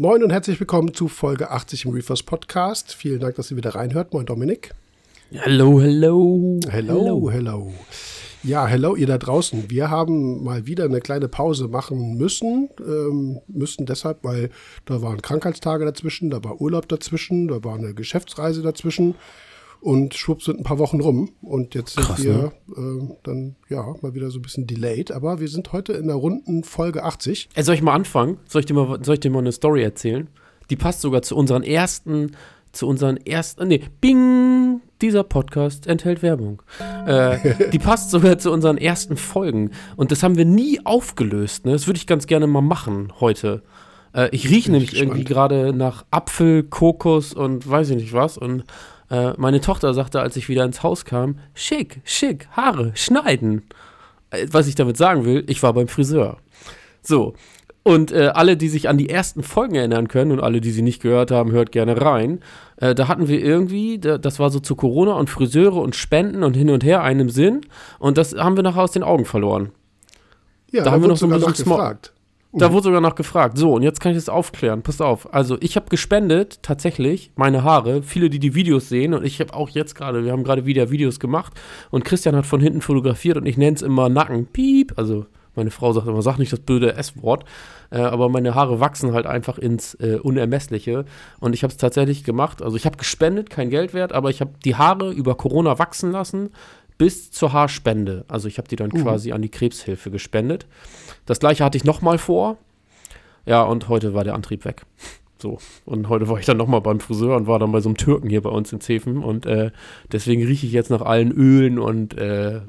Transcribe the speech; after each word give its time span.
Moin 0.00 0.24
und 0.24 0.30
herzlich 0.30 0.58
willkommen 0.58 0.94
zu 0.94 1.08
Folge 1.08 1.50
80 1.50 1.84
im 1.84 1.90
Reefers 1.90 2.22
Podcast. 2.22 2.94
Vielen 2.94 3.20
Dank, 3.20 3.34
dass 3.34 3.50
ihr 3.50 3.58
wieder 3.58 3.74
reinhört. 3.74 4.14
Moin 4.14 4.24
Dominik. 4.24 4.74
Hallo, 5.44 5.78
hello. 5.78 6.58
Hello, 6.70 7.30
hello. 7.30 7.74
Ja, 8.42 8.66
hello 8.66 8.96
ihr 8.96 9.06
da 9.06 9.18
draußen. 9.18 9.68
Wir 9.68 9.90
haben 9.90 10.42
mal 10.42 10.64
wieder 10.64 10.84
eine 10.84 11.02
kleine 11.02 11.28
Pause 11.28 11.68
machen 11.68 12.16
müssen. 12.16 12.70
Ähm, 12.78 13.40
müssen 13.46 13.84
deshalb, 13.84 14.24
weil 14.24 14.48
da 14.86 15.02
waren 15.02 15.20
Krankheitstage 15.20 15.84
dazwischen, 15.84 16.30
da 16.30 16.42
war 16.42 16.62
Urlaub 16.62 16.88
dazwischen, 16.88 17.48
da 17.48 17.62
war 17.62 17.74
eine 17.74 17.92
Geschäftsreise 17.92 18.62
dazwischen 18.62 19.16
und 19.80 20.14
schwupp 20.14 20.42
sind 20.42 20.58
ein 20.58 20.64
paar 20.64 20.78
Wochen 20.78 21.00
rum. 21.00 21.30
Und 21.42 21.74
jetzt 21.74 21.94
sind 21.94 22.04
Krass, 22.04 22.22
wir 22.22 22.52
äh, 22.76 23.14
dann 23.22 23.56
ja 23.68 23.94
mal 24.02 24.14
wieder 24.14 24.30
so 24.30 24.38
ein 24.38 24.42
bisschen 24.42 24.66
delayed. 24.66 25.10
Aber 25.10 25.40
wir 25.40 25.48
sind 25.48 25.72
heute 25.72 25.94
in 25.94 26.06
der 26.06 26.16
runden 26.16 26.64
Folge 26.64 27.02
80. 27.02 27.48
Äh, 27.54 27.62
soll 27.62 27.74
ich 27.74 27.82
mal 27.82 27.94
anfangen? 27.94 28.38
Soll 28.46 28.60
ich, 28.60 28.66
dir 28.66 28.74
mal, 28.74 29.02
soll 29.02 29.14
ich 29.14 29.20
dir 29.20 29.30
mal 29.30 29.38
eine 29.38 29.52
Story 29.52 29.82
erzählen? 29.82 30.28
Die 30.68 30.76
passt 30.76 31.00
sogar 31.00 31.22
zu 31.22 31.36
unseren 31.36 31.62
ersten, 31.62 32.36
zu 32.72 32.86
unseren 32.86 33.16
ersten, 33.16 33.68
nee, 33.68 33.80
bing, 34.00 34.80
dieser 35.00 35.24
Podcast 35.24 35.86
enthält 35.86 36.22
Werbung. 36.22 36.62
Äh, 37.06 37.70
die 37.72 37.78
passt 37.78 38.10
sogar 38.10 38.38
zu 38.38 38.52
unseren 38.52 38.76
ersten 38.76 39.16
Folgen. 39.16 39.70
Und 39.96 40.12
das 40.12 40.22
haben 40.22 40.36
wir 40.36 40.44
nie 40.44 40.84
aufgelöst. 40.84 41.64
Ne? 41.64 41.72
Das 41.72 41.86
würde 41.86 41.96
ich 41.96 42.06
ganz 42.06 42.26
gerne 42.26 42.46
mal 42.46 42.60
machen 42.60 43.12
heute. 43.18 43.62
Äh, 44.14 44.28
ich 44.32 44.48
rieche 44.48 44.70
nämlich 44.70 44.94
irgendwie 44.94 45.24
gespannt. 45.24 45.52
gerade 45.52 45.72
nach 45.72 46.04
Apfel, 46.10 46.64
Kokos 46.64 47.32
und 47.32 47.68
weiß 47.68 47.90
ich 47.90 47.96
nicht 47.96 48.12
was. 48.12 48.36
Und 48.36 48.64
äh, 49.10 49.32
meine 49.36 49.60
Tochter 49.60 49.92
sagte, 49.92 50.20
als 50.20 50.36
ich 50.36 50.48
wieder 50.48 50.64
ins 50.64 50.82
Haus 50.82 51.04
kam, 51.04 51.38
schick, 51.54 52.00
schick, 52.04 52.48
Haare, 52.52 52.92
schneiden. 52.94 53.64
Äh, 54.30 54.46
was 54.50 54.68
ich 54.68 54.74
damit 54.76 54.96
sagen 54.96 55.24
will, 55.24 55.44
ich 55.48 55.62
war 55.62 55.72
beim 55.72 55.88
Friseur. 55.88 56.38
So. 57.02 57.34
Und 57.82 58.12
äh, 58.12 58.30
alle, 58.34 58.56
die 58.56 58.68
sich 58.68 58.88
an 58.88 58.98
die 58.98 59.08
ersten 59.08 59.42
Folgen 59.42 59.74
erinnern 59.74 60.06
können 60.08 60.32
und 60.32 60.40
alle, 60.40 60.60
die 60.60 60.70
sie 60.70 60.82
nicht 60.82 61.00
gehört 61.00 61.30
haben, 61.30 61.50
hört 61.50 61.72
gerne 61.72 62.00
rein. 62.00 62.40
Äh, 62.76 62.94
da 62.94 63.08
hatten 63.08 63.26
wir 63.26 63.42
irgendwie, 63.42 63.98
da, 63.98 64.18
das 64.18 64.38
war 64.38 64.50
so 64.50 64.60
zu 64.60 64.76
Corona 64.76 65.14
und 65.14 65.30
Friseure 65.30 65.76
und 65.76 65.96
Spenden 65.96 66.42
und 66.42 66.54
hin 66.54 66.70
und 66.70 66.84
her 66.84 67.02
einem 67.02 67.30
Sinn. 67.30 67.62
Und 67.98 68.18
das 68.18 68.34
haben 68.34 68.56
wir 68.56 68.62
nachher 68.62 68.82
aus 68.82 68.92
den 68.92 69.02
Augen 69.02 69.24
verloren. 69.24 69.70
Ja, 70.70 70.84
Da 70.84 70.92
haben 70.92 71.02
wir 71.02 71.08
noch 71.08 71.16
so 71.16 71.26
ein 71.26 71.30
bisschen 71.30 71.48
nachgefragt. 71.48 72.12
Da 72.52 72.72
wurde 72.72 72.84
sogar 72.84 73.00
noch 73.00 73.14
gefragt. 73.14 73.56
So, 73.58 73.74
und 73.74 73.82
jetzt 73.82 74.00
kann 74.00 74.10
ich 74.10 74.18
das 74.18 74.28
aufklären. 74.28 74.82
Passt 74.82 75.00
auf. 75.00 75.32
Also, 75.32 75.56
ich 75.60 75.76
habe 75.76 75.86
gespendet, 75.88 76.62
tatsächlich, 76.62 77.30
meine 77.36 77.62
Haare. 77.62 78.02
Viele, 78.02 78.28
die 78.28 78.40
die 78.40 78.56
Videos 78.56 78.88
sehen. 78.88 79.14
Und 79.14 79.24
ich 79.24 79.40
habe 79.40 79.54
auch 79.54 79.68
jetzt 79.68 79.94
gerade, 79.94 80.24
wir 80.24 80.32
haben 80.32 80.42
gerade 80.42 80.66
wieder 80.66 80.90
Videos 80.90 81.20
gemacht. 81.20 81.52
Und 81.90 82.04
Christian 82.04 82.34
hat 82.34 82.46
von 82.46 82.60
hinten 82.60 82.80
fotografiert 82.80 83.36
und 83.36 83.46
ich 83.46 83.56
nenne 83.56 83.76
es 83.76 83.82
immer 83.82 84.08
Nacken. 84.08 84.46
Piep. 84.46 84.94
Also, 84.96 85.26
meine 85.54 85.70
Frau 85.70 85.92
sagt 85.92 86.08
immer, 86.08 86.22
sag 86.22 86.38
nicht 86.38 86.52
das 86.52 86.60
blöde 86.60 86.94
S-Wort. 86.94 87.44
Äh, 87.90 87.98
aber 87.98 88.28
meine 88.28 88.54
Haare 88.56 88.80
wachsen 88.80 89.12
halt 89.12 89.26
einfach 89.26 89.58
ins 89.58 89.94
äh, 89.94 90.18
Unermessliche. 90.20 91.04
Und 91.38 91.54
ich 91.54 91.62
habe 91.62 91.70
es 91.70 91.76
tatsächlich 91.76 92.24
gemacht. 92.24 92.62
Also, 92.62 92.76
ich 92.76 92.84
habe 92.84 92.96
gespendet, 92.96 93.48
kein 93.48 93.70
Geld 93.70 93.94
wert, 93.94 94.12
aber 94.12 94.28
ich 94.28 94.40
habe 94.40 94.54
die 94.64 94.74
Haare 94.74 95.12
über 95.12 95.36
Corona 95.36 95.78
wachsen 95.78 96.10
lassen 96.10 96.50
bis 97.00 97.30
zur 97.30 97.54
Haarspende. 97.54 98.26
Also, 98.28 98.46
ich 98.46 98.58
habe 98.58 98.68
die 98.68 98.76
dann 98.76 98.90
quasi 98.92 99.32
an 99.32 99.40
die 99.40 99.48
Krebshilfe 99.48 100.10
gespendet. 100.10 100.66
Das 101.24 101.40
gleiche 101.40 101.64
hatte 101.64 101.78
ich 101.78 101.84
nochmal 101.84 102.18
vor. 102.18 102.58
Ja, 103.46 103.62
und 103.62 103.88
heute 103.88 104.12
war 104.12 104.22
der 104.22 104.34
Antrieb 104.34 104.66
weg. 104.66 104.82
So. 105.38 105.56
Und 105.86 106.10
heute 106.10 106.28
war 106.28 106.38
ich 106.38 106.44
dann 106.44 106.58
nochmal 106.58 106.82
beim 106.82 107.00
Friseur 107.00 107.34
und 107.38 107.46
war 107.46 107.58
dann 107.58 107.72
bei 107.72 107.80
so 107.80 107.88
einem 107.88 107.96
Türken 107.96 108.28
hier 108.28 108.42
bei 108.42 108.50
uns 108.50 108.70
in 108.74 108.82
Zefen. 108.82 109.24
Und 109.24 109.46
äh, 109.46 109.70
deswegen 110.12 110.44
rieche 110.44 110.66
ich 110.66 110.72
jetzt 110.72 110.90
nach 110.90 111.00
allen 111.00 111.32
Ölen 111.32 111.78
und 111.78 112.18
äh, 112.18 112.60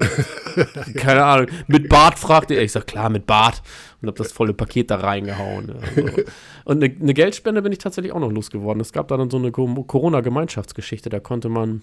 keine 0.96 1.24
Ahnung. 1.24 1.48
Mit 1.66 1.90
Bart 1.90 2.18
fragte 2.18 2.54
er. 2.54 2.62
Ich 2.62 2.72
sag, 2.72 2.86
klar, 2.86 3.10
mit 3.10 3.26
Bart. 3.26 3.60
Und 4.00 4.08
habe 4.08 4.16
das 4.16 4.32
volle 4.32 4.54
Paket 4.54 4.90
da 4.90 4.96
reingehauen. 4.96 5.72
Also. 5.72 6.22
Und 6.64 6.82
eine 6.82 6.94
ne 6.98 7.12
Geldspende 7.12 7.60
bin 7.60 7.72
ich 7.72 7.78
tatsächlich 7.78 8.14
auch 8.14 8.20
noch 8.20 8.32
losgeworden. 8.32 8.80
Es 8.80 8.92
gab 8.94 9.08
da 9.08 9.18
dann 9.18 9.28
so 9.28 9.36
eine 9.36 9.52
Co- 9.52 9.84
Corona-Gemeinschaftsgeschichte. 9.84 11.10
Da 11.10 11.20
konnte 11.20 11.50
man, 11.50 11.82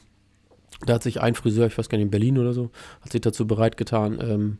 da 0.85 0.93
hat 0.93 1.03
sich 1.03 1.21
ein 1.21 1.35
Friseur, 1.35 1.67
ich 1.67 1.77
weiß 1.77 1.89
gar 1.89 1.97
nicht, 1.97 2.05
in 2.05 2.11
Berlin 2.11 2.37
oder 2.37 2.53
so, 2.53 2.69
hat 3.01 3.11
sich 3.11 3.21
dazu 3.21 3.45
bereit 3.47 3.77
getan, 3.77 4.19
ähm, 4.21 4.57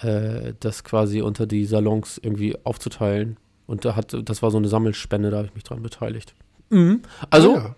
äh, 0.00 0.54
das 0.60 0.84
quasi 0.84 1.20
unter 1.22 1.46
die 1.46 1.64
Salons 1.64 2.18
irgendwie 2.22 2.56
aufzuteilen. 2.64 3.36
Und 3.66 3.84
da 3.84 3.94
hat, 3.96 4.16
das 4.24 4.42
war 4.42 4.50
so 4.50 4.58
eine 4.58 4.68
Sammelspende, 4.68 5.30
da 5.30 5.38
habe 5.38 5.46
ich 5.48 5.54
mich 5.54 5.64
dran 5.64 5.82
beteiligt. 5.82 6.34
Mhm. 6.70 7.02
Also, 7.30 7.56
Ah, 7.56 7.76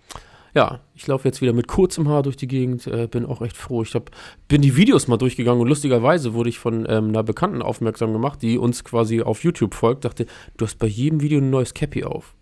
ja. 0.55 0.61
ja. 0.61 0.79
ich 0.95 1.05
laufe 1.07 1.27
jetzt 1.27 1.41
wieder 1.41 1.53
mit 1.53 1.67
kurzem 1.67 2.09
Haar 2.09 2.23
durch 2.23 2.37
die 2.37 2.47
Gegend, 2.47 2.87
äh, 2.87 3.07
bin 3.07 3.25
auch 3.25 3.41
echt 3.41 3.55
froh. 3.55 3.83
Ich 3.83 3.93
hab, 3.93 4.09
bin 4.47 4.61
die 4.61 4.75
Videos 4.75 5.07
mal 5.07 5.17
durchgegangen 5.17 5.61
und 5.61 5.67
lustigerweise 5.67 6.33
wurde 6.33 6.49
ich 6.49 6.57
von 6.59 6.85
ähm, 6.89 7.09
einer 7.09 7.23
Bekannten 7.23 7.61
aufmerksam 7.61 8.13
gemacht, 8.13 8.41
die 8.41 8.57
uns 8.57 8.83
quasi 8.83 9.21
auf 9.21 9.43
YouTube 9.43 9.73
folgt, 9.75 10.05
dachte, 10.05 10.25
du 10.57 10.65
hast 10.65 10.79
bei 10.79 10.87
jedem 10.87 11.21
Video 11.21 11.39
ein 11.39 11.49
neues 11.49 11.73
Cappy 11.73 12.03
auf. 12.03 12.33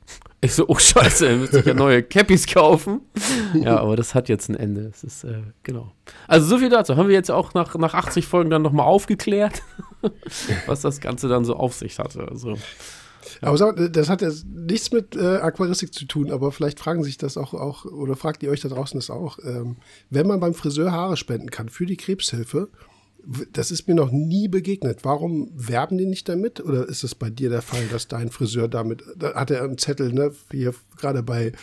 Ich 0.44 0.56
so, 0.56 0.66
oh 0.68 0.78
Scheiße, 0.78 1.26
dann 1.26 1.40
müsste 1.40 1.60
ich 1.60 1.66
ja 1.66 1.74
neue 1.74 2.04
Cappies 2.04 2.46
kaufen. 2.46 3.00
Ja, 3.54 3.78
aber 3.78 3.96
das 3.96 4.16
hat 4.16 4.30
jetzt 4.30 4.50
ein 4.50 4.56
Ende. 4.56 4.90
Das 4.90 5.04
ist, 5.04 5.24
äh, 5.24 5.44
genau. 5.62 5.92
Also 6.28 6.48
so 6.48 6.58
viel 6.58 6.70
dazu. 6.70 6.98
Haben 6.98 7.08
wir 7.08 7.16
jetzt 7.16 7.30
auch 7.30 7.54
nach, 7.54 7.76
nach 7.76 7.94
80 7.94 8.26
Folgen 8.26 8.50
dann 8.50 8.64
nochmal 8.64 8.88
aufgeklärt, 8.88 9.62
was 10.66 10.82
das 10.82 11.00
Ganze 11.00 11.28
dann 11.28 11.46
so 11.46 11.56
auf 11.56 11.76
sich 11.76 12.00
hatte. 12.00 12.28
Also, 12.28 12.58
Aber 13.42 13.58
sag, 13.58 13.78
mal, 13.78 13.90
das 13.90 14.10
hat 14.10 14.22
jetzt 14.22 14.46
nichts 14.48 14.92
mit 14.92 15.16
äh, 15.16 15.38
Aquaristik 15.38 15.94
zu 15.94 16.06
tun, 16.06 16.32
aber 16.32 16.52
vielleicht 16.52 16.80
fragen 16.80 17.04
sich 17.04 17.18
das 17.18 17.38
auch, 17.38 17.54
auch 17.54 17.86
oder 17.86 18.16
fragt 18.16 18.42
ihr 18.44 18.50
euch 18.50 18.62
da 18.62 18.70
draußen 18.70 19.00
das 19.00 19.10
auch. 19.12 19.38
Ähm, 19.44 19.78
wenn 20.10 20.28
man 20.28 20.40
beim 20.40 20.56
Friseur 20.56 20.92
Haare 20.92 21.16
spenden 21.16 21.52
kann 21.52 21.70
für 21.70 21.86
die 21.86 21.98
Krebshilfe, 21.98 22.70
das 23.54 23.72
ist 23.72 23.88
mir 23.88 23.96
noch 23.96 24.12
nie 24.12 24.48
begegnet. 24.48 25.00
Warum 25.04 25.50
werben 25.54 25.98
die 25.98 26.06
nicht 26.06 26.28
damit? 26.28 26.64
Oder 26.64 26.88
ist 26.88 27.04
es 27.04 27.16
bei 27.16 27.30
dir 27.30 27.50
der 27.50 27.62
Fall, 27.62 27.86
dass 27.92 28.08
dein 28.08 28.30
Friseur 28.30 28.68
damit, 28.68 29.04
da 29.18 29.34
hat 29.36 29.52
er 29.52 29.64
einen 29.64 29.78
Zettel, 29.78 30.14
ne, 30.14 30.32
hier 30.52 30.74
gerade 30.98 31.24
bei, 31.24 31.54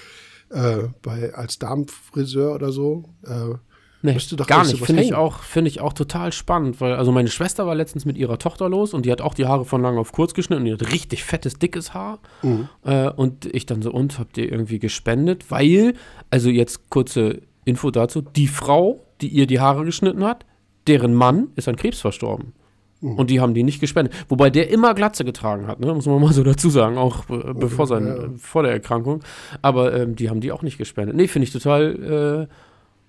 äh, 0.50 0.78
bei 1.02 1.34
als 1.34 1.58
Damenfriseur 1.58 2.54
oder 2.54 2.72
so? 2.72 3.04
Äh, 3.24 3.56
Nee, 4.02 4.16
doch 4.32 4.46
gar 4.46 4.64
nicht. 4.64 4.82
Finde 4.82 5.02
ich, 5.02 5.14
auch, 5.14 5.40
finde 5.40 5.68
ich 5.68 5.80
auch 5.80 5.92
total 5.92 6.32
spannend, 6.32 6.80
weil 6.80 6.94
also 6.94 7.12
meine 7.12 7.28
Schwester 7.28 7.66
war 7.66 7.74
letztens 7.74 8.06
mit 8.06 8.16
ihrer 8.16 8.38
Tochter 8.38 8.68
los 8.68 8.94
und 8.94 9.04
die 9.04 9.12
hat 9.12 9.20
auch 9.20 9.34
die 9.34 9.44
Haare 9.44 9.66
von 9.66 9.82
lang 9.82 9.98
auf 9.98 10.12
kurz 10.12 10.32
geschnitten 10.32 10.62
und 10.62 10.66
die 10.66 10.72
hat 10.72 10.90
richtig 10.90 11.22
fettes, 11.22 11.58
dickes 11.58 11.92
Haar. 11.92 12.18
Mhm. 12.42 12.68
Äh, 12.82 13.10
und 13.10 13.44
ich 13.44 13.66
dann 13.66 13.82
so, 13.82 13.92
und 13.92 14.18
habt 14.18 14.38
ihr 14.38 14.50
irgendwie 14.50 14.78
gespendet? 14.78 15.50
Weil, 15.50 15.94
also 16.30 16.48
jetzt 16.48 16.88
kurze 16.88 17.42
Info 17.66 17.90
dazu, 17.90 18.22
die 18.22 18.48
Frau, 18.48 19.04
die 19.20 19.28
ihr 19.28 19.46
die 19.46 19.60
Haare 19.60 19.84
geschnitten 19.84 20.24
hat, 20.24 20.46
deren 20.86 21.14
Mann 21.14 21.48
ist 21.56 21.68
an 21.68 21.76
Krebs 21.76 22.00
verstorben. 22.00 22.52
Mhm. 23.00 23.14
Und 23.14 23.30
die 23.30 23.40
haben 23.40 23.54
die 23.54 23.62
nicht 23.62 23.80
gespendet. 23.80 24.14
Wobei 24.28 24.50
der 24.50 24.70
immer 24.70 24.94
Glatze 24.94 25.24
getragen 25.24 25.66
hat, 25.66 25.80
ne? 25.80 25.92
muss 25.94 26.06
man 26.06 26.20
mal 26.20 26.32
so 26.32 26.42
dazu 26.42 26.68
sagen, 26.70 26.98
auch 26.98 27.28
äh, 27.30 27.54
bevor 27.54 27.86
sein, 27.86 28.06
ja. 28.06 28.14
äh, 28.14 28.28
vor 28.36 28.62
der 28.62 28.72
Erkrankung. 28.72 29.22
Aber 29.62 29.94
ähm, 29.94 30.16
die 30.16 30.28
haben 30.28 30.40
die 30.40 30.52
auch 30.52 30.62
nicht 30.62 30.78
gespendet. 30.78 31.16
Nee, 31.16 31.28
finde 31.28 31.44
ich 31.44 31.52
total, 31.52 32.48
äh, 32.48 32.54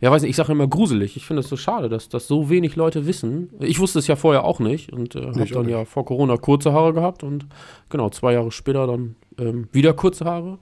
ja, 0.03 0.09
weiß 0.09 0.21
nicht, 0.21 0.31
ich 0.31 0.35
sage 0.35 0.51
immer 0.51 0.67
gruselig. 0.67 1.17
Ich 1.17 1.25
finde 1.25 1.41
es 1.41 1.49
so 1.49 1.57
schade, 1.57 1.89
dass 1.89 2.09
das 2.09 2.27
so 2.27 2.49
wenig 2.49 2.75
Leute 2.75 3.05
wissen. 3.05 3.49
Ich 3.59 3.79
wusste 3.79 3.99
es 3.99 4.07
ja 4.07 4.15
vorher 4.15 4.45
auch 4.45 4.59
nicht 4.59 4.91
und 4.93 5.15
äh, 5.15 5.27
habe 5.27 5.45
dann 5.45 5.69
ja 5.69 5.85
vor 5.85 6.05
Corona 6.05 6.37
kurze 6.37 6.73
Haare 6.73 6.93
gehabt 6.93 7.23
und 7.23 7.45
genau, 7.89 8.09
zwei 8.09 8.33
Jahre 8.33 8.51
später 8.51 8.87
dann 8.87 9.15
ähm, 9.37 9.67
wieder 9.71 9.93
kurze 9.93 10.25
Haare. 10.25 10.57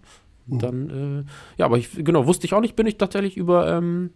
Mhm. 0.47 0.59
Dann, 0.59 0.89
äh, 0.89 1.59
ja, 1.59 1.65
aber 1.65 1.77
ich, 1.77 1.89
genau, 2.03 2.25
wusste 2.25 2.47
ich 2.47 2.53
auch 2.53 2.61
nicht, 2.61 2.75
bin 2.75 2.87
ich 2.87 2.97
tatsächlich 2.97 3.37
über, 3.37 3.71
ähm, 3.71 4.09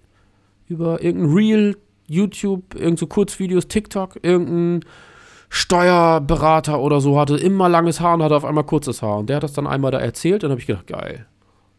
über 0.67 1.03
irgendein 1.03 1.33
Reel, 1.33 1.77
YouTube, 2.07 2.75
irgend 2.75 2.99
so 2.99 3.07
Kurzvideos, 3.07 3.67
TikTok, 3.67 4.19
irgendein 4.21 4.85
Steuerberater 5.49 6.79
oder 6.79 6.99
so 6.99 7.19
hatte 7.19 7.37
immer 7.37 7.69
langes 7.69 7.99
Haar 7.99 8.15
und 8.15 8.23
hatte 8.23 8.35
auf 8.35 8.45
einmal 8.45 8.63
kurzes 8.63 9.01
Haar. 9.01 9.19
Und 9.19 9.29
der 9.29 9.35
hat 9.35 9.43
das 9.43 9.53
dann 9.53 9.67
einmal 9.67 9.91
da 9.91 9.99
erzählt 9.99 10.43
und 10.43 10.49
habe 10.49 10.59
ich 10.59 10.65
gedacht, 10.67 10.87
geil, 10.87 11.27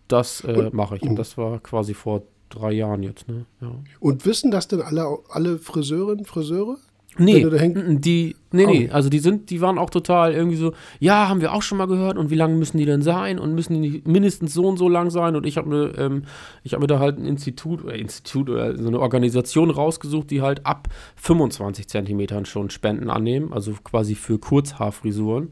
das 0.06 0.42
äh, 0.42 0.70
mache 0.72 0.96
ich. 0.96 1.02
Und 1.02 1.16
das 1.16 1.36
war 1.36 1.58
quasi 1.58 1.92
vor 1.92 2.22
drei 2.50 2.72
Jahren 2.72 3.02
jetzt, 3.02 3.28
ne? 3.28 3.46
Ja. 3.60 3.72
Und 3.98 4.24
wissen 4.26 4.50
das 4.50 4.68
denn 4.68 4.80
alle, 4.80 5.18
alle 5.28 5.58
Friseurinnen, 5.58 6.24
Friseure? 6.24 6.76
Nee, 7.16 7.44
die, 7.44 8.36
nee, 8.50 8.66
nee, 8.66 8.66
nicht. 8.66 8.92
also 8.92 9.08
die 9.08 9.20
sind, 9.20 9.50
die 9.50 9.60
waren 9.60 9.78
auch 9.78 9.91
total 9.91 10.32
irgendwie 10.32 10.56
so, 10.56 10.72
ja, 10.98 11.28
haben 11.28 11.41
wir 11.41 11.52
auch 11.52 11.62
schon 11.62 11.78
mal 11.78 11.86
gehört 11.86 12.19
und 12.19 12.30
wie 12.30 12.34
lang 12.34 12.58
müssen 12.58 12.78
die 12.78 12.84
denn 12.84 13.02
sein 13.02 13.38
und 13.38 13.54
müssen 13.54 13.80
die 13.80 14.02
mindestens 14.04 14.52
so 14.52 14.66
und 14.66 14.78
so 14.78 14.88
lang 14.88 15.11
sein? 15.11 15.37
Und 15.37 15.46
ich 15.46 15.56
habe 15.56 15.69
mir, 15.69 15.99
ähm, 15.99 16.25
ich 16.64 16.72
habe 16.72 16.82
mir 16.82 16.87
da 16.88 16.99
halt 16.99 17.19
ein 17.19 17.26
Institut 17.26 17.84
oder 17.84 17.94
Institut 17.94 18.50
oder 18.50 18.76
so 18.76 18.88
eine 18.88 19.00
Organisation 19.00 19.70
rausgesucht, 19.70 20.31
die 20.31 20.43
halt 20.43 20.66
ab 20.66 20.88
25 21.16 21.88
Zentimetern 21.88 22.46
schon 22.46 22.70
Spenden 22.70 23.11
annehmen, 23.11 23.52
also 23.52 23.75
quasi 23.84 24.14
für 24.14 24.38
Kurzhaarfrisuren 24.38 25.50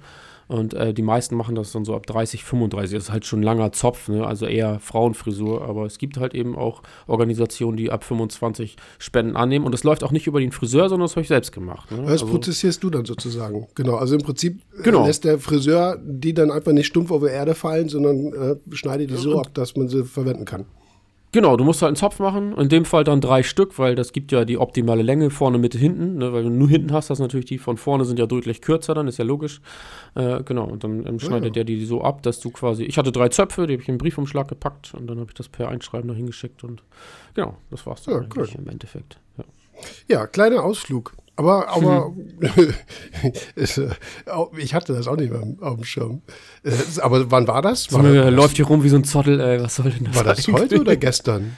und 0.49 0.75
äh, 0.75 0.93
die 0.95 1.03
meisten 1.03 1.37
machen 1.37 1.55
das 1.55 1.73
dann 1.73 1.85
so 1.85 1.95
ab 1.95 2.07
30, 2.07 2.45
35, 2.45 2.95
das 2.97 3.05
ist 3.05 3.13
halt 3.13 3.25
schon 3.27 3.41
ein 3.41 3.45
langer 3.45 3.73
Zopf, 3.73 4.09
ne? 4.09 4.27
also 4.27 4.47
eher 4.47 4.79
Frauenfrisur, 4.81 5.63
aber 5.63 5.87
es 5.87 5.99
gibt 5.99 6.17
halt 6.19 6.35
eben 6.35 6.57
auch 6.57 6.83
Organisationen, 7.07 7.77
die 7.77 7.91
ab 7.91 8.05
25 8.05 8.77
Spenden 8.99 9.37
annehmen 9.37 9.65
und 9.65 9.73
das 9.73 9.85
läuft 9.85 10.05
auch 10.05 10.13
nicht 10.13 10.27
über 10.27 10.41
den 10.41 10.53
Friseur, 10.53 10.89
sondern 10.89 11.07
das 11.07 11.13
habe 11.13 11.23
ich 11.23 11.29
selbst 11.29 11.53
gemacht. 11.53 11.91
Ne? 11.91 11.99
Das 12.03 12.11
Also- 12.23 12.27
prozessierst 12.27 12.83
du 12.83 12.91
dann 12.91 13.05
sozusagen. 13.05 13.67
Genau. 13.75 13.97
Also 13.97 14.15
im 14.15 14.23
Prinzip 14.23 14.61
äh, 14.79 14.83
Genau. 14.83 15.07
lässt 15.07 15.25
der 15.25 15.39
Friseur 15.39 15.99
die 16.05 16.35
dann 16.35 16.51
einfach 16.51 16.73
nicht 16.73 16.87
stumpf 16.87 17.11
auf 17.11 17.23
die 17.23 17.29
Erde 17.31 17.55
fallen, 17.55 17.89
sondern 17.89 18.33
äh, 18.33 18.57
schneidet 18.75 19.11
die 19.11 19.17
so 19.17 19.39
ab, 19.41 19.53
dass 19.55 19.77
man 19.77 19.89
sie 19.89 20.05
verwenden 20.05 20.45
kann. 20.45 20.67
Genau, 21.35 21.57
du 21.57 21.65
musst 21.65 21.81
halt 21.81 21.89
einen 21.89 21.97
Zopf 21.97 22.19
machen. 22.19 22.55
In 22.59 22.69
dem 22.69 22.85
Fall 22.85 23.05
dann 23.05 23.23
drei 23.23 23.43
Stück, 23.43 23.79
weil 23.79 23.95
das 23.95 24.13
gibt 24.13 24.33
ja 24.33 24.45
die 24.45 24.59
optimale 24.59 25.01
Länge 25.03 25.31
vorne, 25.31 25.57
Mitte, 25.57 25.79
hinten. 25.79 26.19
Ne? 26.19 26.31
Weil 26.35 26.43
du 26.43 26.51
nur 26.51 26.69
hinten 26.69 26.93
hast, 26.93 27.09
das 27.09 27.21
natürlich 27.21 27.47
die 27.47 27.57
von 27.57 27.79
vorne 27.79 28.05
sind 28.05 28.19
ja 28.19 28.27
deutlich 28.27 28.61
kürzer, 28.61 28.93
dann 28.95 29.09
ist 29.09 29.17
ja 29.19 29.25
logisch. 29.25 29.63
Äh, 30.15 30.43
genau, 30.43 30.65
und 30.67 30.85
dann 30.85 31.07
ähm, 31.07 31.19
schneidet 31.19 31.47
Ja. 31.57 31.65
der 31.65 31.65
die 31.65 31.83
so 31.87 32.03
ab, 32.03 32.23
dass 32.23 32.39
du 32.41 32.51
quasi. 32.51 32.85
Ich 32.85 32.99
hatte 32.99 33.13
drei 33.13 33.31
Zöpfe, 33.31 33.67
die 33.67 33.73
habe 33.73 33.83
ich 33.83 33.89
in 33.89 33.95
den 33.95 33.99
Briefumschlag 33.99 34.47
gepackt 34.49 34.93
und 34.95 35.07
dann 35.07 35.19
habe 35.21 35.31
ich 35.31 35.35
das 35.35 35.49
per 35.49 35.69
Einschreiben 35.71 36.07
da 36.09 36.15
hingeschickt 36.15 36.65
und 36.65 36.83
genau, 37.33 37.57
das 37.71 37.87
war's 37.87 38.03
dann 38.03 38.15
Ja, 38.15 38.21
eigentlich 38.21 38.51
gut. 38.53 38.59
im 38.61 38.69
Endeffekt. 38.69 39.19
Ja. 39.39 39.45
Ja, 40.09 40.27
kleiner 40.27 40.63
Ausflug. 40.63 41.15
Aber, 41.37 41.69
aber 41.75 42.13
au- 44.27 44.51
ich 44.57 44.75
hatte 44.75 44.93
das 44.95 45.07
auch 45.09 45.17
nicht 45.17 45.31
mehr 45.33 45.43
auf 45.61 45.77
dem 45.77 45.85
Schirm. 45.85 46.23
Äh, 46.65 46.73
aber 47.01 47.31
wann 47.31 47.47
war 47.49 47.63
das? 47.63 47.85
So, 47.85 47.99
War, 47.99 48.05
äh, 48.05 48.15
das, 48.25 48.35
läuft 48.35 48.57
hier 48.57 48.67
rum 48.67 48.83
wie 48.85 48.89
so 48.89 48.97
ein 48.97 49.05
Zottel, 49.05 49.41
ey, 49.41 49.63
was 49.63 49.77
soll 49.77 49.91
denn 49.91 50.05
das 50.05 50.15
war 50.17 50.25
das 50.25 50.39
eigentlich? 50.49 50.55
heute 50.61 50.81
oder 50.81 50.97
gestern? 51.09 51.57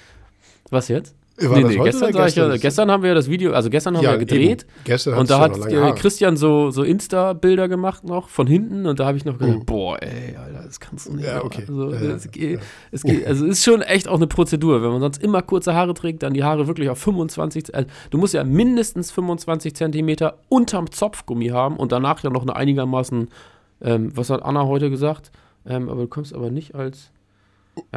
Was 0.70 0.88
jetzt? 0.88 1.14
War 1.36 1.58
nee, 1.58 1.64
nee, 1.64 1.76
gestern, 1.82 2.10
ich 2.10 2.14
ja, 2.14 2.24
gestern? 2.26 2.60
gestern 2.60 2.90
haben 2.92 3.02
wir 3.02 3.08
ja 3.08 3.14
das 3.16 3.28
Video, 3.28 3.52
also 3.52 3.68
gestern 3.68 3.96
haben 3.96 4.04
wir 4.04 4.10
ja 4.10 4.16
gedreht. 4.16 4.62
eben. 4.62 4.70
Gestern 4.84 5.14
Und 5.18 5.30
da 5.30 5.40
hat 5.40 5.56
äh. 5.66 5.92
Christian 5.92 6.36
so, 6.36 6.70
so 6.70 6.84
Insta-Bilder 6.84 7.66
gemacht 7.66 8.04
noch 8.04 8.28
von 8.28 8.46
hinten 8.46 8.86
und 8.86 9.00
da 9.00 9.06
habe 9.06 9.16
ich 9.18 9.24
noch 9.24 9.36
gedacht, 9.38 9.58
Mhm. 9.58 9.64
boah, 9.66 10.00
ey, 10.00 10.36
Alter, 10.36 10.62
das 10.64 10.78
kannst 10.78 11.08
du 11.08 11.14
nicht. 11.14 11.26
Ja, 11.26 11.42
okay. 11.44 11.64
Also, 11.66 11.92
Ja, 11.92 11.98
es 12.12 12.30
geht, 12.30 12.60
es 12.92 13.02
geht, 13.02 13.26
also 13.26 13.46
ist 13.46 13.64
schon 13.64 13.82
echt 13.82 14.06
auch 14.06 14.14
eine 14.16 14.28
Prozedur. 14.28 14.80
Wenn 14.82 14.90
man 14.90 15.00
sonst 15.00 15.20
immer 15.22 15.42
kurze 15.42 15.74
Haare 15.74 15.92
trägt, 15.94 16.22
dann 16.22 16.34
die 16.34 16.44
Haare 16.44 16.68
wirklich 16.68 16.88
auf 16.88 16.98
25, 16.98 17.74
also 17.74 17.88
du 18.10 18.18
musst 18.18 18.34
ja 18.34 18.44
mindestens 18.44 19.10
25 19.10 19.74
Zentimeter 19.74 20.38
unterm 20.48 20.92
Zopfgummi 20.92 21.48
haben 21.48 21.76
und 21.78 21.90
danach 21.90 22.22
ja 22.22 22.30
noch 22.30 22.42
eine 22.42 22.54
einigermaßen, 22.54 23.28
ähm, 23.82 24.12
was 24.14 24.30
hat 24.30 24.44
Anna 24.44 24.66
heute 24.66 24.88
gesagt? 24.88 25.32
Ähm, 25.66 25.88
aber 25.88 26.02
du 26.02 26.06
kommst 26.08 26.32
aber 26.32 26.50
nicht 26.50 26.74
als 26.76 27.10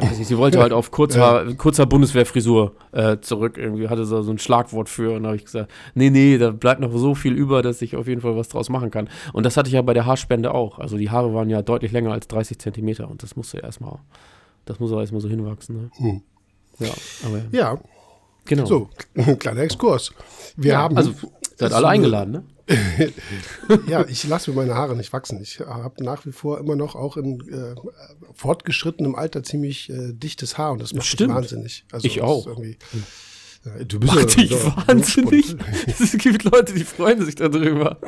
ja, 0.00 0.08
nicht, 0.10 0.26
sie 0.26 0.38
wollte 0.38 0.60
halt 0.60 0.72
auf 0.72 0.90
kurzer, 0.90 1.54
kurzer 1.54 1.86
Bundeswehrfrisur 1.86 2.74
äh, 2.92 3.18
zurück. 3.20 3.56
Irgendwie 3.58 3.88
hatte 3.88 4.04
sie 4.04 4.22
so 4.22 4.30
ein 4.30 4.38
Schlagwort 4.38 4.88
für. 4.88 5.14
Und 5.14 5.22
da 5.22 5.28
habe 5.28 5.36
ich 5.36 5.44
gesagt, 5.44 5.70
nee, 5.94 6.10
nee, 6.10 6.38
da 6.38 6.50
bleibt 6.50 6.80
noch 6.80 6.92
so 6.96 7.14
viel 7.14 7.32
über, 7.32 7.62
dass 7.62 7.80
ich 7.82 7.96
auf 7.96 8.08
jeden 8.08 8.20
Fall 8.20 8.36
was 8.36 8.48
draus 8.48 8.68
machen 8.70 8.90
kann. 8.90 9.08
Und 9.32 9.46
das 9.46 9.56
hatte 9.56 9.68
ich 9.68 9.74
ja 9.74 9.82
bei 9.82 9.94
der 9.94 10.06
Haarspende 10.06 10.52
auch. 10.52 10.78
Also 10.78 10.96
die 10.96 11.10
Haare 11.10 11.32
waren 11.34 11.48
ja 11.50 11.62
deutlich 11.62 11.92
länger 11.92 12.12
als 12.12 12.28
30 12.28 12.58
Zentimeter. 12.58 13.08
Und 13.08 13.22
das 13.22 13.36
musste 13.36 13.58
erstmal, 13.58 13.98
das 14.64 14.80
muss 14.80 14.90
aber 14.92 15.02
erstmal 15.02 15.20
so 15.20 15.28
hinwachsen. 15.28 15.76
Ne? 15.76 15.90
Hm. 15.96 16.22
Ja, 16.78 16.92
aber 17.24 17.42
Ja, 17.52 17.78
genau. 18.44 18.66
so, 18.66 18.88
kleiner 19.38 19.60
Exkurs. 19.62 20.12
Wir 20.56 20.72
ja, 20.72 20.78
haben. 20.78 20.96
also 20.96 21.12
seid 21.58 21.72
alle 21.72 21.88
eingeladen, 21.88 22.32
ne? 22.32 22.44
ja, 23.88 24.04
ich 24.08 24.24
lasse 24.28 24.50
mir 24.50 24.56
meine 24.56 24.74
Haare 24.74 24.94
nicht 24.94 25.12
wachsen. 25.12 25.40
Ich 25.40 25.60
habe 25.60 26.04
nach 26.04 26.26
wie 26.26 26.32
vor 26.32 26.58
immer 26.60 26.76
noch 26.76 26.94
auch 26.96 27.16
in 27.16 27.40
äh, 27.50 27.74
fortgeschrittenem 28.34 29.14
Alter 29.14 29.42
ziemlich 29.42 29.90
äh, 29.90 30.12
dichtes 30.12 30.58
Haar 30.58 30.72
und 30.72 30.82
das 30.82 30.92
macht 30.94 31.06
Stimmt. 31.06 31.30
mich 31.30 31.36
wahnsinnig. 31.36 31.84
Also 31.92 32.06
Ich 32.06 32.20
auch. 32.20 32.46
Irgendwie, 32.46 32.76
ja, 33.64 33.84
du 33.84 33.98
bist 33.98 34.14
Macht 34.14 34.36
ja- 34.36 34.42
dich 34.42 34.50
ja- 34.50 34.86
wahnsinnig. 34.86 35.56
Es 35.86 36.12
gibt 36.18 36.44
Leute, 36.44 36.74
die 36.74 36.84
freuen 36.84 37.24
sich 37.24 37.34
darüber. 37.34 37.98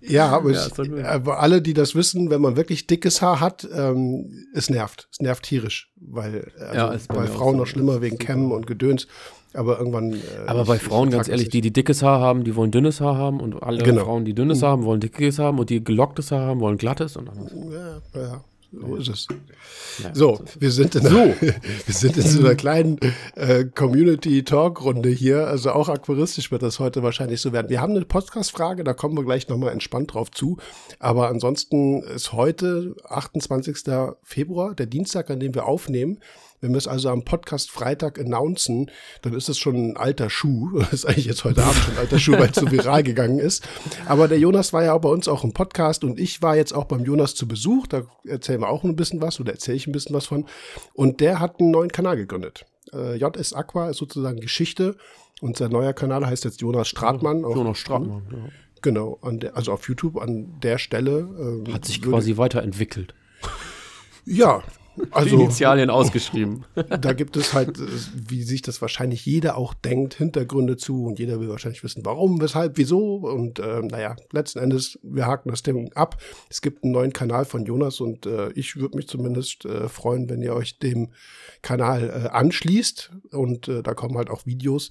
Ja, 0.00 0.28
aber 0.30 0.50
Ja, 0.52 0.66
ich, 0.66 0.74
gut. 0.74 1.00
aber 1.04 1.40
alle, 1.40 1.62
die 1.62 1.74
das 1.74 1.94
wissen, 1.94 2.30
wenn 2.30 2.40
man 2.40 2.56
wirklich 2.56 2.86
dickes 2.86 3.22
Haar 3.22 3.40
hat, 3.40 3.68
ähm, 3.72 4.46
es 4.54 4.70
nervt. 4.70 5.08
Es 5.12 5.20
nervt 5.20 5.44
tierisch, 5.44 5.92
weil 5.96 6.50
also 6.58 6.74
Ja, 6.74 6.96
bei 7.08 7.26
Frauen 7.26 7.54
so. 7.54 7.58
noch 7.60 7.66
schlimmer 7.66 8.00
wegen. 8.00 8.18
Kämmen 8.18 8.50
und 8.52 8.66
Gedöns. 8.66 9.06
Aber 9.54 9.78
irgendwann. 9.78 10.12
Äh, 10.12 10.18
Aber 10.46 10.64
bei 10.64 10.76
ich 10.76 10.82
Frauen, 10.82 11.10
ganz 11.10 11.28
ehrlich, 11.28 11.48
die, 11.48 11.60
die 11.60 11.72
dickes 11.72 12.02
Haar 12.02 12.20
haben, 12.20 12.44
die 12.44 12.54
wollen 12.54 12.70
dünnes 12.70 13.00
Haar 13.00 13.16
haben 13.16 13.40
und 13.40 13.62
alle 13.62 13.82
Genau. 13.82 14.04
Frauen, 14.04 14.24
die 14.24 14.34
dünnes 14.34 14.62
Haar 14.62 14.72
haben, 14.72 14.84
wollen 14.84 15.00
dickes 15.00 15.38
haben 15.38 15.58
und 15.58 15.70
die 15.70 15.82
gelocktes 15.82 16.30
Haar 16.32 16.46
haben, 16.46 16.60
wollen 16.60 16.76
glattes 16.76 17.16
und 17.16 17.26
dann 17.28 17.48
Ja, 17.72 18.20
ja, 18.20 18.44
so 18.70 18.96
ist 18.96 19.08
es. 19.08 19.28
Ja, 20.02 20.14
So, 20.14 20.40
wir 20.58 20.70
sind 20.70 20.94
in, 20.94 21.02
wir 21.04 21.94
sind 21.94 22.16
in 22.18 22.22
so 22.22 22.40
einer 22.40 22.54
kleinen 22.54 22.98
äh, 23.34 23.64
Community-Talk-Runde 23.64 25.08
hier. 25.08 25.46
Also 25.46 25.70
auch 25.70 25.88
aquaristisch 25.88 26.50
wird 26.50 26.62
das 26.62 26.78
heute 26.78 27.02
wahrscheinlich 27.02 27.40
so 27.40 27.52
werden. 27.52 27.70
Wir 27.70 27.80
haben 27.80 27.96
eine 27.96 28.04
Podcast-Frage, 28.04 28.84
da 28.84 28.92
kommen 28.92 29.16
wir 29.16 29.24
gleich 29.24 29.48
nochmal 29.48 29.72
entspannt 29.72 30.12
drauf 30.12 30.30
zu. 30.30 30.58
Aber 30.98 31.28
ansonsten 31.28 32.02
ist 32.02 32.32
heute 32.34 32.94
28. 33.08 33.78
Februar, 34.22 34.74
der 34.74 34.86
Dienstag, 34.86 35.30
an 35.30 35.40
dem 35.40 35.54
wir 35.54 35.64
aufnehmen. 35.66 36.18
Wenn 36.60 36.72
wir 36.72 36.78
es 36.78 36.88
also 36.88 37.08
am 37.10 37.24
Podcast 37.24 37.70
Freitag 37.70 38.18
announcen, 38.18 38.90
dann 39.22 39.32
ist 39.34 39.48
es 39.48 39.58
schon 39.58 39.76
ein 39.92 39.96
alter 39.96 40.28
Schuh. 40.30 40.70
Das 40.80 40.92
ist 40.92 41.04
eigentlich 41.04 41.26
jetzt 41.26 41.44
heute 41.44 41.62
Abend 41.62 41.76
schon 41.76 41.94
ein 41.94 41.98
alter 42.00 42.18
Schuh, 42.18 42.32
weil 42.32 42.50
es 42.50 42.56
so 42.56 42.70
viral 42.70 43.02
gegangen 43.02 43.38
ist. 43.38 43.66
Aber 44.06 44.26
der 44.28 44.38
Jonas 44.38 44.72
war 44.72 44.82
ja 44.84 44.92
auch 44.94 45.00
bei 45.00 45.08
uns 45.08 45.28
auch 45.28 45.44
im 45.44 45.52
Podcast 45.52 46.02
und 46.04 46.18
ich 46.18 46.42
war 46.42 46.56
jetzt 46.56 46.72
auch 46.72 46.84
beim 46.86 47.04
Jonas 47.04 47.34
zu 47.34 47.46
Besuch. 47.46 47.86
Da 47.86 48.02
erzählen 48.26 48.60
wir 48.60 48.68
auch 48.68 48.82
ein 48.84 48.96
bisschen 48.96 49.20
was 49.20 49.38
oder 49.40 49.52
erzähle 49.52 49.76
ich 49.76 49.86
ein 49.86 49.92
bisschen 49.92 50.14
was 50.14 50.26
von. 50.26 50.46
Und 50.94 51.20
der 51.20 51.40
hat 51.40 51.60
einen 51.60 51.70
neuen 51.70 51.92
Kanal 51.92 52.16
gegründet. 52.16 52.66
Äh, 52.92 53.16
JS 53.16 53.52
Aqua 53.52 53.90
ist 53.90 53.98
sozusagen 53.98 54.40
Geschichte 54.40 54.96
und 55.40 55.56
sein 55.56 55.70
neuer 55.70 55.92
Kanal 55.92 56.26
heißt 56.26 56.44
jetzt 56.44 56.60
Jonas 56.60 56.88
Stratmann. 56.88 57.44
Auch- 57.44 57.54
Jonas 57.54 57.78
Stratmann. 57.78 58.22
Ja. 58.32 58.38
Genau, 58.80 59.18
der, 59.24 59.56
also 59.56 59.72
auf 59.72 59.88
YouTube 59.88 60.16
an 60.20 60.58
der 60.62 60.78
Stelle. 60.78 61.28
ähm, 61.66 61.74
Hat 61.74 61.84
sich 61.84 62.00
quasi 62.00 62.36
weiterentwickelt. 62.36 63.12
Ja, 64.24 64.62
also 65.10 65.36
Initialien 65.36 65.90
ausgeschrieben. 65.90 66.64
da 67.00 67.12
gibt 67.12 67.36
es 67.36 67.52
halt, 67.52 67.78
wie 68.28 68.42
sich 68.42 68.62
das 68.62 68.80
wahrscheinlich 68.80 69.24
jeder 69.26 69.56
auch 69.56 69.74
denkt, 69.74 70.14
Hintergründe 70.14 70.76
zu 70.76 71.04
und 71.04 71.18
jeder 71.18 71.40
will 71.40 71.48
wahrscheinlich 71.48 71.82
wissen, 71.84 72.04
warum, 72.04 72.40
weshalb, 72.40 72.76
wieso 72.76 73.16
und 73.16 73.58
äh, 73.58 73.80
naja, 73.82 74.16
letzten 74.32 74.58
Endes, 74.58 74.98
wir 75.02 75.26
haken 75.26 75.50
das 75.50 75.62
Ding 75.62 75.92
ab. 75.94 76.20
Es 76.50 76.60
gibt 76.62 76.84
einen 76.84 76.92
neuen 76.92 77.12
Kanal 77.12 77.44
von 77.44 77.64
Jonas 77.64 78.00
und 78.00 78.26
äh, 78.26 78.50
ich 78.52 78.76
würde 78.76 78.96
mich 78.96 79.08
zumindest 79.08 79.64
äh, 79.64 79.88
freuen, 79.88 80.28
wenn 80.28 80.42
ihr 80.42 80.54
euch 80.54 80.78
dem 80.78 81.08
Kanal 81.62 82.08
äh, 82.08 82.28
anschließt 82.28 83.10
und 83.32 83.68
äh, 83.68 83.82
da 83.82 83.94
kommen 83.94 84.16
halt 84.16 84.30
auch 84.30 84.46
Videos. 84.46 84.90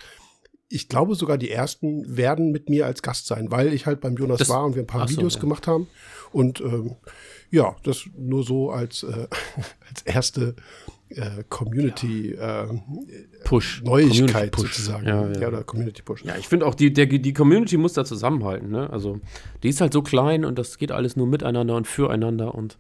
Ich 0.69 0.89
glaube 0.89 1.15
sogar, 1.15 1.37
die 1.37 1.49
ersten 1.49 2.17
werden 2.17 2.51
mit 2.51 2.69
mir 2.69 2.85
als 2.85 3.01
Gast 3.01 3.27
sein, 3.27 3.51
weil 3.51 3.73
ich 3.73 3.85
halt 3.85 4.01
beim 4.01 4.15
Jonas 4.17 4.39
Das- 4.39 4.49
war 4.49 4.65
und 4.65 4.75
wir 4.75 4.83
ein 4.83 4.87
paar 4.87 5.07
so, 5.07 5.15
Videos 5.15 5.35
ja. 5.35 5.39
gemacht 5.39 5.65
haben. 5.65 5.87
Und 6.33 6.59
ähm, 6.59 6.97
ja, 7.51 7.75
das 7.83 8.05
nur 8.17 8.43
so 8.43 8.71
als, 8.71 9.03
äh, 9.03 9.27
als 9.89 10.01
erste 10.05 10.55
äh, 11.09 11.43
Community 11.49 12.31
äh, 12.33 12.67
Push. 13.45 13.81
Neuigkeit 13.83 14.19
Community 14.27 14.49
Push. 14.49 14.73
sozusagen. 14.75 15.07
Ja, 15.07 15.31
ja. 15.31 15.47
oder 15.47 15.63
Community 15.63 16.01
Push. 16.01 16.23
Ja, 16.25 16.35
ich 16.37 16.47
finde 16.47 16.65
auch, 16.65 16.75
die, 16.75 16.91
der, 16.91 17.05
die 17.05 17.33
Community 17.33 17.77
muss 17.77 17.93
da 17.93 18.03
zusammenhalten. 18.03 18.69
Ne? 18.69 18.89
Also, 18.89 19.19
die 19.63 19.69
ist 19.69 19.79
halt 19.81 19.93
so 19.93 20.01
klein 20.01 20.43
und 20.43 20.59
das 20.59 20.77
geht 20.77 20.91
alles 20.91 21.15
nur 21.15 21.27
miteinander 21.27 21.75
und 21.75 21.87
füreinander. 21.87 22.53
Und 22.53 22.75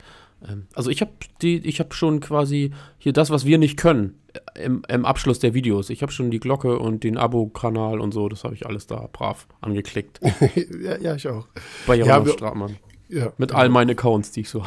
ähm, 0.47 0.67
also, 0.73 0.89
ich 0.89 0.99
habe 1.01 1.11
hab 1.41 1.93
schon 1.93 2.19
quasi 2.19 2.71
hier 2.97 3.13
das, 3.13 3.29
was 3.29 3.45
wir 3.45 3.57
nicht 3.57 3.77
können, 3.77 4.19
äh, 4.55 4.63
im, 4.65 4.81
im 4.89 5.05
Abschluss 5.05 5.39
der 5.39 5.53
Videos. 5.53 5.89
Ich 5.89 6.01
habe 6.01 6.11
schon 6.11 6.29
die 6.29 6.41
Glocke 6.41 6.77
und 6.79 7.05
den 7.05 7.17
Abo-Kanal 7.17 8.01
und 8.01 8.13
so. 8.13 8.27
Das 8.27 8.43
habe 8.43 8.55
ich 8.55 8.65
alles 8.65 8.87
da 8.87 9.07
brav 9.13 9.47
angeklickt. 9.61 10.19
ja, 10.83 10.97
ja, 10.99 11.15
ich 11.15 11.29
auch. 11.29 11.47
Bei 11.87 11.95
Ja, 11.95 12.05
Jonas 12.05 12.25
wir- 12.25 12.33
Stratmann. 12.33 12.75
Ja. 13.09 13.31
Mit 13.37 13.53
all 13.53 13.69
meinen 13.69 13.91
Accounts, 13.91 14.31
die 14.31 14.41
ich 14.41 14.49
so 14.49 14.63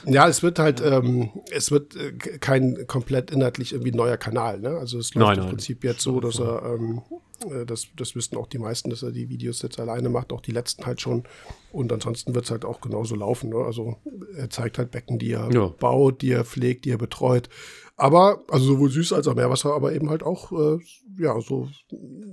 Ja, 0.06 0.28
es 0.28 0.42
wird 0.42 0.58
halt, 0.58 0.80
ähm, 0.80 1.30
es 1.50 1.70
wird 1.70 1.94
äh, 1.96 2.12
kein 2.12 2.86
komplett 2.86 3.30
inhaltlich 3.30 3.72
irgendwie 3.72 3.92
neuer 3.92 4.16
Kanal, 4.16 4.60
ne? 4.60 4.70
Also 4.70 4.98
es 4.98 5.12
läuft 5.14 5.26
Nein, 5.26 5.34
im 5.38 5.44
nein. 5.44 5.48
Prinzip 5.50 5.84
jetzt 5.84 6.00
so, 6.00 6.20
dass 6.20 6.38
er, 6.38 6.62
ähm, 6.64 7.02
äh, 7.50 7.66
das, 7.66 7.88
das 7.96 8.14
wissen 8.14 8.36
auch 8.36 8.46
die 8.46 8.58
meisten, 8.58 8.90
dass 8.90 9.02
er 9.02 9.12
die 9.12 9.28
Videos 9.28 9.60
jetzt 9.60 9.78
alleine 9.78 10.08
macht, 10.08 10.32
auch 10.32 10.40
die 10.40 10.52
letzten 10.52 10.86
halt 10.86 11.00
schon. 11.00 11.24
Und 11.72 11.92
ansonsten 11.92 12.34
wird 12.34 12.44
es 12.46 12.50
halt 12.50 12.64
auch 12.64 12.80
genauso 12.80 13.16
laufen. 13.16 13.50
Ne? 13.50 13.56
Also 13.56 13.96
er 14.36 14.48
zeigt 14.50 14.78
halt 14.78 14.92
Becken, 14.92 15.18
die 15.18 15.32
er 15.32 15.50
Ja. 15.52 15.66
baut, 15.68 16.22
die 16.22 16.30
er 16.32 16.44
pflegt, 16.44 16.84
die 16.86 16.90
er 16.90 16.98
betreut. 16.98 17.50
Aber, 17.96 18.42
also 18.48 18.64
sowohl 18.64 18.90
süß 18.90 19.12
als 19.12 19.26
auch 19.26 19.34
Meerwasser, 19.34 19.74
aber 19.74 19.92
eben 19.92 20.08
halt 20.08 20.22
auch, 20.22 20.52
äh, 20.52 20.78
ja, 21.18 21.38
so 21.40 21.68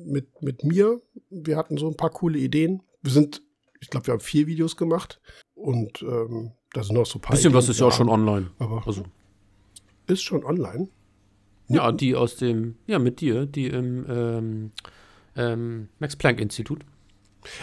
mit, 0.05 0.41
mit 0.41 0.63
mir. 0.63 1.01
Wir 1.29 1.57
hatten 1.57 1.77
so 1.77 1.87
ein 1.89 1.97
paar 1.97 2.11
coole 2.11 2.37
Ideen. 2.37 2.83
Wir 3.05 3.11
sind, 3.11 3.41
ich 3.79 3.89
glaube, 3.91 4.07
wir 4.07 4.13
haben 4.13 4.19
vier 4.19 4.47
Videos 4.47 4.75
gemacht. 4.77 5.21
Und 5.53 6.01
ähm, 6.01 6.51
da 6.73 6.83
sind 6.83 6.95
noch 6.95 7.05
so 7.05 7.19
ein 7.19 7.21
paar 7.21 7.35
Bisschen 7.35 7.53
was 7.53 7.65
Ideen, 7.65 7.71
ist 7.73 7.79
ja 7.79 7.85
auch 7.87 7.91
schon 7.93 8.09
online. 8.09 8.49
Aber 8.59 8.83
Also, 8.85 9.03
ist 10.07 10.23
schon 10.23 10.43
online. 10.43 10.89
ja, 11.67 11.91
die 11.91 12.15
aus 12.15 12.35
dem, 12.37 12.75
ja, 12.87 12.97
mit 12.99 13.21
dir, 13.21 13.45
die 13.45 13.67
im 13.67 14.05
ähm, 14.09 14.71
ähm, 15.35 15.89
Max-Planck-Institut. 15.99 16.81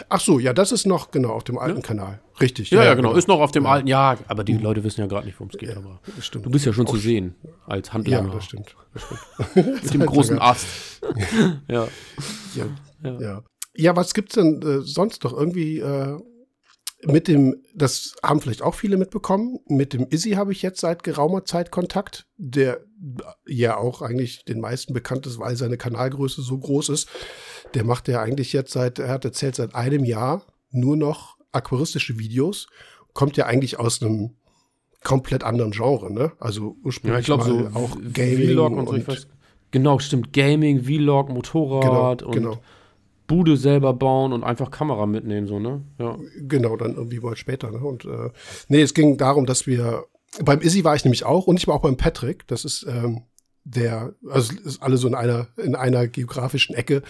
Ach 0.07 0.21
so, 0.21 0.39
ja, 0.39 0.53
das 0.53 0.71
ist 0.71 0.85
noch 0.85 1.11
genau 1.11 1.31
auf 1.31 1.43
dem 1.43 1.57
alten 1.57 1.81
Ja. 1.81 1.85
Kanal. 1.85 2.21
Richtig. 2.39 2.71
Ja, 2.71 2.85
ja, 2.85 2.93
genau. 2.93 3.13
Ist 3.15 3.27
noch 3.27 3.41
auf 3.41 3.51
dem 3.51 3.65
Ja. 3.65 3.71
alten, 3.71 3.87
ja, 3.87 4.17
aber 4.27 4.45
die 4.45 4.57
Leute 4.57 4.81
wissen 4.85 5.01
ja 5.01 5.07
gerade 5.07 5.25
nicht, 5.25 5.37
worum 5.39 5.49
es 5.51 5.57
geht. 5.59 5.75
Aber 5.75 5.99
stimmt. 6.21 6.45
du 6.45 6.49
bist 6.49 6.65
ja 6.65 6.71
schon 6.71 6.87
Auch 6.87 6.91
zu 6.91 6.97
sehen 6.97 7.35
als 7.67 7.89
Ja, 7.89 7.93
Handlanger 7.95 8.31
das 8.33 8.45
stimmt. 8.45 8.75
Das 8.93 9.03
stimmt. 9.51 9.83
mit 9.83 9.93
dem 9.93 10.05
großen 10.05 10.39
Ast. 10.39 11.01
ja. 11.67 11.87
Ja, 13.03 13.43
Ja. 13.75 13.95
was 13.95 14.13
gibt's 14.13 14.35
denn 14.35 14.61
äh, 14.61 14.81
sonst 14.81 15.23
noch 15.23 15.33
irgendwie 15.33 15.79
äh, 15.79 16.17
mit 17.05 17.27
dem, 17.27 17.55
das 17.75 18.15
haben 18.23 18.39
vielleicht 18.39 18.61
auch 18.61 18.75
viele 18.75 18.97
mitbekommen, 18.97 19.59
mit 19.67 19.93
dem 19.93 20.07
Izzy 20.09 20.31
habe 20.31 20.51
ich 20.51 20.61
jetzt 20.61 20.79
seit 20.79 21.03
geraumer 21.03 21.45
Zeit 21.45 21.71
Kontakt, 21.71 22.27
der 22.37 22.81
ja 23.45 23.77
auch 23.77 24.01
eigentlich 24.01 24.45
den 24.45 24.61
meisten 24.61 24.93
bekannt 24.93 25.27
ist, 25.27 25.39
weil 25.39 25.55
seine 25.55 25.77
Kanalgröße 25.77 26.41
so 26.41 26.57
groß 26.57 26.89
ist. 26.89 27.09
Der 27.73 27.83
macht 27.83 28.07
ja 28.07 28.21
eigentlich 28.21 28.53
jetzt 28.53 28.71
seit, 28.71 28.99
er 28.99 29.09
hat 29.09 29.25
erzählt, 29.25 29.55
seit 29.55 29.75
einem 29.75 30.05
Jahr 30.05 30.45
nur 30.71 30.95
noch 30.95 31.37
aquaristische 31.51 32.19
Videos, 32.19 32.67
kommt 33.13 33.37
ja 33.37 33.45
eigentlich 33.45 33.79
aus 33.79 34.01
einem 34.01 34.35
komplett 35.03 35.43
anderen 35.43 35.71
Genre, 35.71 36.11
ne? 36.11 36.31
Also 36.39 36.77
ursprünglich 36.83 37.27
Ja, 37.27 37.35
ich 37.35 37.43
glaube 37.43 37.43
so 37.43 37.77
auch 37.77 37.97
Gaming 38.13 38.49
Vlog 38.49 38.71
und 38.71 38.87
so. 38.87 38.95
Ich 38.95 39.07
weiß, 39.07 39.27
genau, 39.71 39.99
stimmt. 39.99 40.33
Gaming, 40.33 40.83
Vlog, 40.83 41.29
Motorrad 41.29 42.19
genau, 42.19 42.29
und 42.29 42.35
genau, 42.35 42.59
Bude 43.27 43.57
selber 43.57 43.93
bauen 43.93 44.33
und 44.33 44.43
einfach 44.43 44.71
Kamera 44.71 45.05
mitnehmen, 45.05 45.47
so, 45.47 45.59
ne? 45.59 45.83
Ja. 45.97 46.17
genau, 46.37 46.75
dann 46.77 46.95
irgendwie 46.95 47.19
mal 47.19 47.35
später, 47.35 47.71
ne? 47.71 47.79
Und 47.79 48.05
äh, 48.05 48.29
nee, 48.67 48.81
es 48.81 48.93
ging 48.93 49.17
darum, 49.17 49.45
dass 49.45 49.67
wir 49.67 50.05
beim 50.41 50.61
Izzy 50.61 50.83
war 50.83 50.95
ich 50.95 51.05
nämlich 51.05 51.25
auch 51.25 51.47
und 51.47 51.57
ich 51.57 51.67
war 51.67 51.75
auch 51.75 51.81
beim 51.81 51.97
Patrick. 51.97 52.47
Das 52.47 52.65
ist 52.65 52.85
ähm, 52.87 53.23
der, 53.63 54.13
also 54.29 54.53
ist 54.65 54.81
alle 54.81 54.97
so 54.97 55.07
in 55.07 55.15
einer 55.15 55.47
in 55.57 55.75
einer 55.75 56.07
geografischen 56.07 56.75
Ecke. 56.75 57.01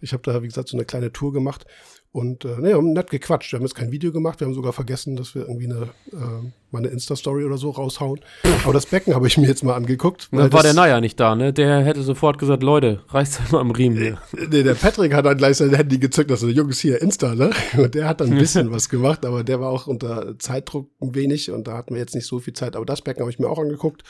Ich 0.00 0.12
habe 0.12 0.22
da 0.22 0.42
wie 0.42 0.46
gesagt 0.46 0.68
so 0.68 0.76
eine 0.76 0.86
kleine 0.86 1.12
Tour 1.12 1.32
gemacht 1.32 1.66
und 2.10 2.44
äh, 2.44 2.56
nee, 2.58 2.68
wir 2.68 2.76
haben 2.76 2.92
nett 2.92 3.10
gequatscht. 3.10 3.52
Wir 3.52 3.58
haben 3.58 3.64
jetzt 3.64 3.74
kein 3.74 3.92
Video 3.92 4.12
gemacht. 4.12 4.40
Wir 4.40 4.46
haben 4.46 4.54
sogar 4.54 4.72
vergessen, 4.72 5.16
dass 5.16 5.34
wir 5.34 5.42
irgendwie 5.42 5.66
eine 5.66 5.88
äh, 6.12 6.50
mal 6.70 6.78
eine 6.78 6.88
Insta 6.88 7.16
Story 7.16 7.44
oder 7.44 7.58
so 7.58 7.70
raushauen. 7.70 8.20
Aber 8.64 8.72
das 8.72 8.86
Becken 8.86 9.14
habe 9.14 9.26
ich 9.26 9.36
mir 9.36 9.46
jetzt 9.46 9.62
mal 9.62 9.74
angeguckt. 9.74 10.28
Dann 10.32 10.52
war 10.52 10.62
der 10.62 10.74
Naya 10.74 11.00
nicht 11.00 11.20
da, 11.20 11.34
ne? 11.34 11.52
Der 11.52 11.82
hätte 11.82 12.02
sofort 12.02 12.38
gesagt, 12.38 12.62
Leute, 12.62 13.02
reißt 13.08 13.52
mal 13.52 13.60
am 13.60 13.70
Riemen 13.70 13.98
hier. 13.98 14.18
Nee, 14.32 14.62
der 14.62 14.74
Patrick 14.74 15.12
hat 15.14 15.26
dann 15.26 15.36
gleich 15.36 15.58
sein 15.58 15.74
Handy 15.74 15.98
gezückt, 15.98 16.30
also 16.30 16.48
Jungs 16.48 16.80
hier 16.80 17.00
Insta, 17.00 17.34
ne? 17.34 17.50
Und 17.76 17.94
der 17.94 18.08
hat 18.08 18.20
dann 18.20 18.32
ein 18.32 18.38
bisschen 18.38 18.70
was 18.70 18.88
gemacht, 18.88 19.26
aber 19.26 19.44
der 19.44 19.60
war 19.60 19.70
auch 19.70 19.86
unter 19.86 20.38
Zeitdruck 20.38 20.90
ein 21.00 21.14
wenig 21.14 21.50
und 21.50 21.68
da 21.68 21.76
hatten 21.76 21.94
wir 21.94 22.00
jetzt 22.00 22.14
nicht 22.14 22.26
so 22.26 22.38
viel 22.38 22.54
Zeit. 22.54 22.74
Aber 22.74 22.86
das 22.86 23.02
Becken 23.02 23.20
habe 23.20 23.30
ich 23.30 23.38
mir 23.38 23.48
auch 23.48 23.58
angeguckt. 23.58 24.02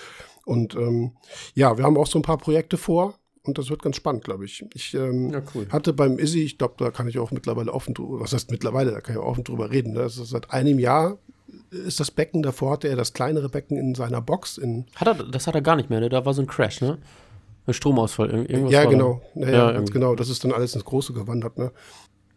Und 0.45 0.75
ähm, 0.76 1.12
ja, 1.55 1.76
wir 1.76 1.85
haben 1.85 1.99
auch 1.99 2.07
so 2.07 2.19
ein 2.19 2.23
paar 2.23 2.38
Projekte 2.38 2.76
vor 2.76 3.18
und 3.49 3.59
das 3.59 3.71
wird 3.71 3.83
ganz 3.83 3.97
spannend, 3.97 4.23
glaube 4.25 4.45
ich. 4.45 4.64
Ich 4.75 4.95
ähm, 4.95 5.31
Ja, 5.31 5.43
cool. 5.55 5.67
hatte 5.71 5.93
beim 5.93 6.19
Izzy, 6.19 6.43
ich 6.45 6.59
glaube, 6.59 6.75
da 6.78 6.90
kann 6.90 7.09
ich 7.09 7.19
auch 7.19 7.31
mittlerweile 7.33 7.73
offen 7.73 7.95
drüber, 7.95 8.21
was 8.21 8.33
heißt 8.33 8.50
mittlerweile, 8.50 8.93
da 8.93 9.00
kann 9.00 9.14
ich 9.17 9.21
auch 9.21 9.26
offen 9.26 9.45
drüber 9.45 9.71
reden. 9.71 9.93
Ne? 9.95 10.02
Ist 10.02 10.17
seit 10.17 10.50
einem 10.52 10.78
Jahr 10.78 11.19
ist 11.71 11.99
das 12.00 12.11
Becken, 12.11 12.43
davor 12.43 12.73
hatte 12.73 12.88
er 12.88 12.97
das 12.97 13.12
kleinere 13.14 13.49
Becken 13.49 13.76
in 13.76 13.95
seiner 13.95 14.21
Box 14.21 14.59
in 14.59 14.85
Hat 14.97 15.09
er, 15.09 15.14
das 15.14 15.47
hat 15.47 15.55
er 15.55 15.62
gar 15.62 15.76
nicht 15.76 15.88
mehr, 15.90 16.00
ne? 16.00 16.09
Da 16.09 16.25
war 16.25 16.35
so 16.35 16.43
ein 16.43 16.47
Crash, 16.47 16.81
ne? 16.81 16.99
Ein 17.67 17.75
Stromausfall. 17.75 18.28
ir- 18.31 18.49
Irgendwas 18.50 18.73
ja, 18.73 18.85
genau. 18.87 19.21
Ja, 19.35 19.49
ja, 19.50 19.64
ganz 19.67 19.75
irgendwie. 19.76 19.93
genau. 19.95 20.14
Das 20.14 20.28
ist 20.31 20.43
dann 20.45 20.52
alles 20.52 20.75
ins 20.75 20.85
Große 20.85 21.12
gewandert, 21.12 21.59
ne? 21.59 21.71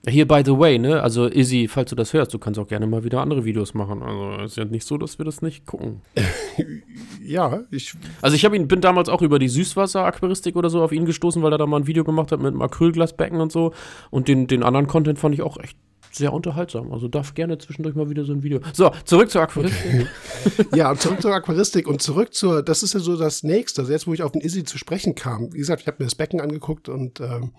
Hier, 0.08 0.28
by 0.28 0.42
the 0.44 0.58
way, 0.58 0.80
ne? 0.80 1.02
Also, 1.04 1.28
Izzy, 1.28 1.68
falls 1.68 1.92
du 1.92 1.96
das 1.96 2.12
hörst, 2.14 2.34
du 2.34 2.40
kannst 2.40 2.60
auch 2.60 2.68
gerne 2.68 2.88
mal 2.88 3.04
wieder 3.04 3.22
andere 3.22 3.46
Videos 3.46 3.76
machen. 3.76 4.02
Also, 4.02 4.44
ist 4.44 4.58
ja 4.58 4.66
nicht 4.66 4.88
so, 4.88 4.98
dass 4.98 5.20
wir 5.20 5.26
das 5.26 5.42
nicht 5.42 5.66
gucken. 5.66 6.02
Ja, 7.24 7.62
ich 7.70 7.94
Also, 8.22 8.36
ich 8.36 8.44
ihn, 8.44 8.68
bin 8.68 8.82
damals 8.82 9.08
auch 9.08 9.22
über 9.22 9.38
die 9.38 9.48
Süßwasser-Aquaristik 9.48 10.56
oder 10.56 10.70
so 10.70 10.82
auf 10.82 10.92
ihn 10.92 11.06
gestoßen, 11.06 11.42
weil 11.44 11.54
er 11.54 11.60
da 11.60 11.68
mal 11.68 11.78
ein 11.78 11.88
Video 11.88 12.04
gemacht 12.04 12.32
hat 12.32 12.40
mit 12.40 12.48
einem 12.48 12.62
Acrylglasbecken 12.62 13.40
und 13.40 13.52
so. 13.52 13.74
Und 14.10 14.28
den, 14.28 14.48
den 14.48 14.64
anderen 14.64 14.88
Content 14.88 15.20
fand 15.20 15.36
ich 15.36 15.44
auch 15.44 15.58
echt 15.58 15.78
sehr 16.12 16.34
unterhaltsam. 16.34 16.92
Also, 16.92 17.08
darf 17.08 17.36
gerne 17.36 17.60
zwischendurch 17.60 17.96
mal 17.96 18.10
wieder 18.10 18.26
so 18.26 18.34
ein 18.34 18.42
Video. 18.42 18.60
So, 18.74 18.92
zurück 19.06 19.30
zur 19.30 19.44
Aquaristik. 19.44 20.08
Ja, 20.76 20.96
zurück 20.96 21.22
zur 21.22 21.34
Aquaristik 21.34 21.88
und 21.88 22.02
zurück 22.02 22.34
zur, 22.34 22.64
das 22.64 22.82
ist 22.82 22.96
ja 22.96 23.00
so 23.00 23.16
das 23.16 23.44
Nächste. 23.44 23.82
Also 23.82 23.94
jetzt, 23.94 24.08
wo 24.08 24.14
ich 24.14 24.24
auf 24.24 24.32
den 24.32 24.42
Izzy 24.42 24.64
zu 24.64 24.80
sprechen 24.80 25.14
kam, 25.14 25.54
wie 25.54 25.60
gesagt, 25.60 25.82
ich 25.82 25.88
habe 25.88 25.98
mir 26.00 26.06
das 26.06 26.16
Becken 26.16 26.42
angeguckt 26.42 26.90
und 26.90 27.22
ähm, 27.22 27.52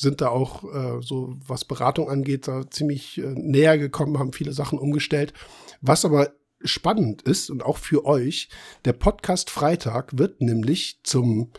sind 0.00 0.20
da 0.20 0.28
auch 0.28 0.62
äh, 0.62 1.02
so, 1.02 1.34
was 1.44 1.64
Beratung 1.64 2.08
angeht, 2.08 2.46
da 2.46 2.70
ziemlich 2.70 3.18
äh, 3.18 3.22
näher 3.34 3.78
gekommen, 3.78 4.18
haben 4.18 4.32
viele 4.32 4.52
Sachen 4.52 4.78
umgestellt. 4.78 5.32
Was 5.80 6.04
aber 6.04 6.30
spannend 6.62 7.22
ist 7.22 7.50
und 7.50 7.64
auch 7.64 7.78
für 7.78 8.04
euch, 8.04 8.48
der 8.84 8.92
Podcast 8.92 9.50
Freitag 9.50 10.16
wird 10.16 10.40
nämlich 10.40 11.00
zum 11.02 11.50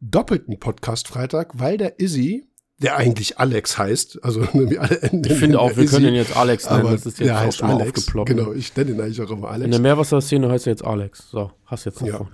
doppelten 0.00 0.58
Podcast 0.60 1.08
Freitag, 1.08 1.58
weil 1.58 1.76
der 1.76 1.98
Izzy, 1.98 2.46
der 2.78 2.96
eigentlich 2.96 3.38
Alex 3.38 3.78
heißt, 3.78 4.22
also 4.22 4.40
nämlich 4.52 4.80
alle 4.80 5.00
Enden 5.02 5.30
Ich 5.30 5.38
finde 5.38 5.58
auch, 5.58 5.76
wir 5.76 5.86
können 5.86 6.06
ihn 6.06 6.14
jetzt 6.14 6.36
Alex 6.36 6.66
nennen. 6.66 6.80
aber 6.80 6.90
Das 6.92 7.00
ist 7.06 7.18
jetzt 7.18 7.26
der 7.28 7.36
auch 7.36 7.40
heißt 7.40 7.62
Alex. 7.64 8.06
Genau, 8.26 8.52
ich 8.52 8.76
nenne 8.76 8.92
ihn 8.92 9.00
eigentlich 9.00 9.20
auch 9.22 9.30
immer 9.30 9.48
Alex. 9.50 9.64
In 9.64 9.70
der 9.72 9.80
Meerwasserszene 9.80 10.48
heißt 10.48 10.68
er 10.68 10.72
jetzt 10.72 10.84
Alex. 10.84 11.30
So, 11.30 11.50
hast 11.66 11.84
jetzt 11.84 12.00
Ja. 12.00 12.12
davon. 12.12 12.28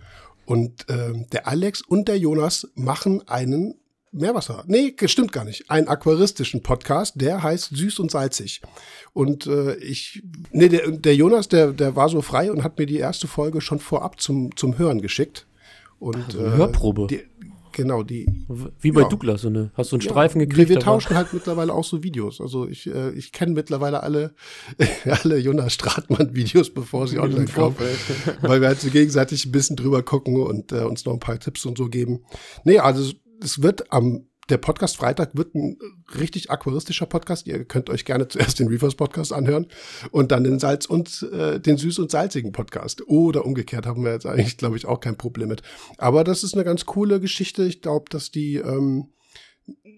Und 0.44 0.86
ähm, 0.88 1.26
der 1.32 1.46
Alex 1.48 1.80
und 1.82 2.08
der 2.08 2.18
Jonas 2.18 2.68
machen 2.74 3.26
einen 3.28 3.74
Meerwasser. 4.20 4.64
Nee, 4.66 4.94
stimmt 5.06 5.32
gar 5.32 5.44
nicht. 5.44 5.70
Einen 5.70 5.88
aquaristischen 5.88 6.62
Podcast, 6.62 7.14
der 7.20 7.42
heißt 7.42 7.76
Süß 7.76 7.98
und 8.00 8.10
Salzig. 8.10 8.60
Und 9.12 9.46
äh, 9.46 9.74
ich, 9.76 10.22
nee, 10.52 10.68
der, 10.68 10.90
der 10.90 11.14
Jonas, 11.14 11.48
der, 11.48 11.72
der 11.72 11.96
war 11.96 12.08
so 12.08 12.20
frei 12.22 12.50
und 12.52 12.62
hat 12.64 12.78
mir 12.78 12.86
die 12.86 12.96
erste 12.98 13.26
Folge 13.26 13.60
schon 13.60 13.78
vorab 13.80 14.20
zum, 14.20 14.54
zum 14.56 14.78
Hören 14.78 15.00
geschickt. 15.00 15.46
Und, 15.98 16.16
Also 16.26 16.38
eine 16.38 16.56
Hörprobe. 16.56 17.06
Die, 17.08 17.20
genau, 17.72 18.02
die. 18.04 18.44
Wie 18.80 18.92
bei 18.92 19.00
Ja. 19.02 19.08
Douglas, 19.08 19.40
so 19.42 19.48
eine. 19.48 19.72
Hast 19.74 19.90
du 19.90 19.96
einen 19.96 20.02
Ja, 20.04 20.10
Streifen 20.10 20.38
wir, 20.40 20.46
gekriegt? 20.46 20.68
wir 20.68 20.76
aber- 20.76 20.84
tauschen 20.84 21.16
halt 21.16 21.32
mittlerweile 21.32 21.72
auch 21.72 21.84
so 21.84 22.04
Videos. 22.04 22.40
Also 22.40 22.68
ich, 22.68 22.86
äh, 22.86 23.10
ich 23.12 23.32
kenne 23.32 23.52
mittlerweile 23.52 24.02
alle, 24.04 24.34
alle 25.24 25.38
Jonas 25.38 25.72
Stratmann-Videos, 25.74 26.70
bevor 26.70 27.08
sie 27.08 27.18
online 27.18 27.46
kommen. 27.46 27.74
weil 28.42 28.60
wir 28.60 28.68
halt 28.68 28.80
so 28.80 28.90
gegenseitig 28.90 29.46
ein 29.46 29.52
bisschen 29.52 29.74
drüber 29.76 30.02
gucken 30.02 30.40
und 30.40 30.70
äh, 30.72 30.82
uns 30.84 31.04
noch 31.04 31.14
ein 31.14 31.20
paar 31.20 31.40
Tipps 31.40 31.64
und 31.66 31.76
so 31.78 31.88
geben. 31.88 32.20
Nee, 32.64 32.78
also 32.78 33.12
es 33.42 33.62
wird 33.62 33.92
am 33.92 34.28
der 34.48 34.58
Podcast 34.58 34.96
Freitag 34.96 35.36
wird 35.36 35.54
ein 35.54 35.78
richtig 36.18 36.50
aquaristischer 36.50 37.06
Podcast. 37.06 37.46
Ihr 37.46 37.64
könnt 37.64 37.90
euch 37.90 38.04
gerne 38.04 38.28
zuerst 38.28 38.58
den 38.58 38.68
Reefers 38.68 38.94
Podcast 38.94 39.32
anhören 39.32 39.66
und 40.10 40.32
dann 40.32 40.44
den 40.44 40.58
Salz 40.58 40.86
und 40.86 41.28
äh, 41.32 41.60
den 41.60 41.76
süß 41.76 41.98
und 41.98 42.10
salzigen 42.10 42.52
Podcast. 42.52 43.06
Oder 43.06 43.44
umgekehrt 43.44 43.86
haben 43.86 44.04
wir 44.04 44.12
jetzt 44.12 44.26
eigentlich, 44.26 44.56
glaube 44.56 44.76
ich, 44.76 44.86
auch 44.86 45.00
kein 45.00 45.16
Problem 45.16 45.48
mit. 45.48 45.62
Aber 45.98 46.24
das 46.24 46.44
ist 46.44 46.54
eine 46.54 46.64
ganz 46.64 46.86
coole 46.86 47.20
Geschichte. 47.20 47.64
Ich 47.64 47.82
glaube, 47.82 48.06
dass 48.10 48.30
die 48.30 48.56
ähm, 48.56 49.12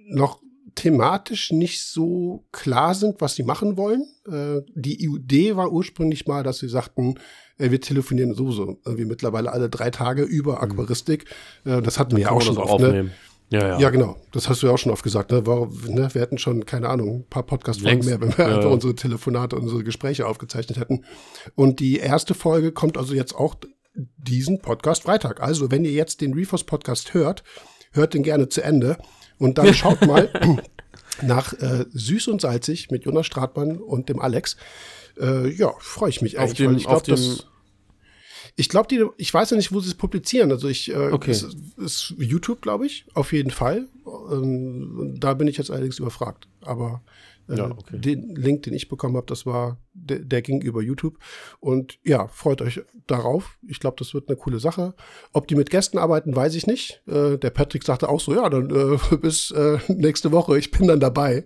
noch 0.09 0.41
thematisch 0.75 1.53
nicht 1.53 1.85
so 1.85 2.47
klar 2.53 2.95
sind, 2.95 3.21
was 3.21 3.35
sie 3.35 3.43
machen 3.43 3.77
wollen. 3.77 4.05
Äh, 4.27 4.63
die 4.75 5.05
Idee 5.05 5.57
war 5.57 5.73
ursprünglich 5.73 6.27
mal, 6.27 6.43
dass 6.43 6.59
sie 6.59 6.69
sagten, 6.69 7.19
äh, 7.59 7.71
wir 7.71 7.81
telefonieren 7.81 8.35
sowieso 8.35 8.81
irgendwie 8.85 9.05
mittlerweile 9.05 9.53
alle 9.53 9.69
drei 9.69 9.91
Tage 9.91 10.23
über 10.23 10.63
Aquaristik. 10.63 11.27
Äh, 11.65 11.83
das 11.83 11.99
hatten 11.99 12.17
wir 12.17 12.23
ja 12.23 12.29
Kann 12.29 12.37
auch 12.37 12.43
schon 12.43 12.59
oft. 12.59 12.81
Ne? 12.81 13.11
Ja, 13.51 13.67
ja. 13.67 13.79
Ja, 13.81 13.91
genau. 13.91 14.17
Das 14.33 14.49
hast 14.49 14.63
du 14.63 14.69
ja 14.69 14.73
auch 14.73 14.79
schon 14.79 14.93
oft 14.93 15.03
gesagt. 15.03 15.33
Ne? 15.33 15.45
Warum, 15.47 15.71
ne? 15.89 16.09
Wir 16.13 16.21
hätten 16.23 16.39
schon, 16.39 16.65
keine 16.67 16.89
Ahnung, 16.89 17.21
ein 17.21 17.27
paar 17.29 17.43
Podcast-Folgen 17.43 18.05
mehr, 18.05 18.21
wenn 18.21 18.37
wir 18.37 18.49
Ja, 18.49 18.57
einfach 18.57 18.71
unsere 18.71 18.95
Telefonate, 18.95 19.57
unsere 19.57 19.83
Gespräche 19.83 20.27
aufgezeichnet 20.27 20.79
hätten. 20.79 21.05
Und 21.57 21.81
die 21.81 21.99
erste 21.99 22.35
Folge 22.35 22.71
kommt 22.73 22.97
also 22.97 23.13
jetzt 23.15 23.35
auch 23.35 23.57
diesen 23.95 24.63
Podcast 24.63 25.03
Freitag. 25.03 25.43
Also, 25.43 25.71
wenn 25.71 25.85
ihr 25.85 25.91
jetzt 25.93 26.21
den 26.21 26.33
Reefers 26.35 26.63
Podcast 26.65 27.13
hört, 27.13 27.43
hört 27.93 28.15
den 28.15 28.23
gerne 28.23 28.49
zu 28.49 28.63
Ende 28.63 28.97
und 29.39 29.59
dann 29.59 29.75
schaut 29.75 30.07
mal 30.07 30.31
nach 31.23 31.53
äh, 31.55 31.87
Süß 31.93 32.29
und 32.29 32.41
Salzig 32.41 32.91
mit 32.93 33.05
Jonas 33.05 33.27
Stratmann 33.27 33.79
und 33.79 34.09
dem 34.09 34.21
Alex. 34.21 34.57
Äh, 35.21 35.49
ja, 35.51 35.73
freue 35.81 36.11
ich 36.11 36.23
mich 36.23 36.39
Auf 36.39 36.45
eigentlich, 36.45 36.59
dem- 36.59 36.67
weil 36.71 36.77
ich 36.77 36.87
auf 36.87 37.03
glaube, 37.03 37.21
dem-. 37.21 37.39
Ich 38.57 38.69
glaube, 38.69 38.89
die, 38.89 39.05
ich 39.17 39.33
weiß 39.33 39.51
ja 39.51 39.57
nicht, 39.57 39.73
wo 39.73 39.81
sie 39.81 39.89
es 39.89 39.95
publizieren. 39.95 40.51
Also 40.51 40.69
ich, 40.69 40.91
äh, 40.91 41.11
Okay. 41.13 41.31
es 41.31 41.47
ist 41.77 42.15
YouTube, 42.19 42.61
glaube 42.63 42.87
ich, 42.87 43.07
auf 43.15 43.33
jeden 43.33 43.51
Fall. 43.51 43.89
Ähm, 44.31 45.15
da 45.19 45.35
bin 45.35 45.49
ich 45.49 45.57
jetzt 45.57 45.71
allerdings 45.71 45.99
überfragt. 45.99 46.49
Aber 46.63 47.03
äh, 47.49 47.57
Ja, 47.57 47.71
okay. 47.71 47.99
den 47.99 48.35
Link, 48.37 48.63
den 48.65 48.75
ich 48.75 48.89
bekommen 48.89 49.17
habe, 49.17 49.27
das 49.27 49.47
war, 49.47 49.79
der, 49.95 50.19
der 50.21 50.43
ging 50.43 50.61
über 50.63 50.83
YouTube. 50.83 51.19
Und 51.61 51.99
ja, 52.05 52.29
freut 52.29 52.61
euch 52.63 52.81
darauf. 53.07 53.59
Ich 53.67 53.81
glaube, 53.81 53.97
das 53.99 54.15
wird 54.15 54.29
eine 54.29 54.37
coole 54.37 54.61
Sache. 54.61 54.95
Ob 55.33 55.49
die 55.49 55.55
mit 55.57 55.71
Gästen 55.71 55.99
arbeiten, 55.99 56.35
weiß 56.37 56.55
ich 56.55 56.67
nicht. 56.67 57.03
Äh, 57.07 57.39
der 57.39 57.51
Patrick 57.51 57.83
sagte 57.85 58.09
auch 58.09 58.21
so, 58.21 58.35
ja, 58.35 58.49
dann 58.49 58.71
äh, 58.71 59.17
bis 59.17 59.51
äh, 59.53 59.79
nächste 59.89 60.33
Woche, 60.33 60.59
ich 60.59 60.71
bin 60.71 60.87
dann 60.89 61.01
dabei. 61.01 61.45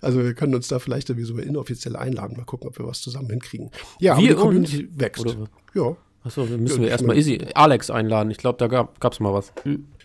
Also 0.00 0.22
wir 0.22 0.34
können 0.34 0.54
uns 0.54 0.68
da 0.68 0.78
vielleicht 0.78 1.08
irgendwie 1.10 1.26
so 1.26 1.36
inoffiziell 1.36 1.96
einladen. 1.96 2.36
Mal 2.36 2.44
gucken, 2.44 2.68
ob 2.68 2.78
wir 2.78 2.86
was 2.86 3.00
zusammen 3.00 3.30
hinkriegen. 3.30 3.70
Ja, 3.98 4.12
aber 4.14 4.22
Wir 4.22 4.28
die 4.30 4.34
Community 4.34 4.88
wächst. 4.94 5.24
Oder? 5.26 5.48
Ja. 5.74 5.96
Achso, 6.22 6.44
dann 6.44 6.60
müssen 6.60 6.76
Ja, 6.76 6.82
wir 6.82 6.90
erstmal 6.90 7.16
Izzy, 7.16 7.46
Alex 7.54 7.90
einladen. 7.90 8.30
Ich 8.30 8.38
glaube, 8.38 8.58
da 8.58 8.66
gab 8.68 9.12
es 9.12 9.20
mal 9.20 9.32
was. 9.32 9.52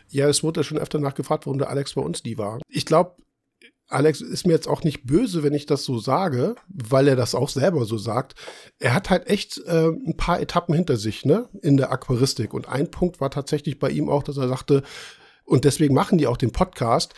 Ja, 0.10 0.29
es 0.29 0.43
wurde 0.43 0.62
ja 0.62 0.63
schon 0.63 0.77
öfter 0.77 1.00
nachgefragt, 1.00 1.45
warum 1.45 1.60
der 1.60 1.69
Alex 1.69 1.93
bei 1.93 2.01
uns 2.01 2.24
nie 2.24 2.38
war. 2.38 2.60
Ich 2.69 2.86
glaube, 2.86 3.15
Alex 3.88 4.22
ist 4.22 4.48
mir 4.48 4.53
jetzt 4.53 4.67
auch 4.67 4.84
nicht 4.84 5.05
böse, 5.05 5.43
wenn 5.43 5.53
ich 5.53 5.65
das 5.65 5.84
so 5.84 6.00
sage, 6.00 6.55
weil 6.67 7.07
er 7.07 7.15
das 7.15 7.36
auch 7.36 7.50
selber 7.50 7.86
so 7.86 7.98
sagt. 7.98 8.34
Er 8.79 8.93
hat 8.93 9.10
halt 9.10 9.27
echt 9.27 9.60
äh, 9.65 9.89
ein 9.89 10.17
paar 10.17 10.39
Etappen 10.39 10.74
hinter 10.74 10.98
sich, 10.98 11.25
ne, 11.25 11.50
in 11.62 11.77
der 11.77 11.91
Aquaristik. 11.91 12.53
Und 12.53 12.67
ein 12.67 12.89
Punkt 12.89 13.22
war 13.22 13.29
tatsächlich 13.29 13.77
bei 13.77 13.89
ihm 13.89 14.10
auch, 14.10 14.24
dass 14.24 14.38
er 14.38 14.48
sagte, 14.48 14.81
und 15.43 15.65
deswegen 15.65 15.93
machen 15.93 16.17
die 16.17 16.27
auch 16.27 16.38
den 16.38 16.51
Podcast, 16.51 17.13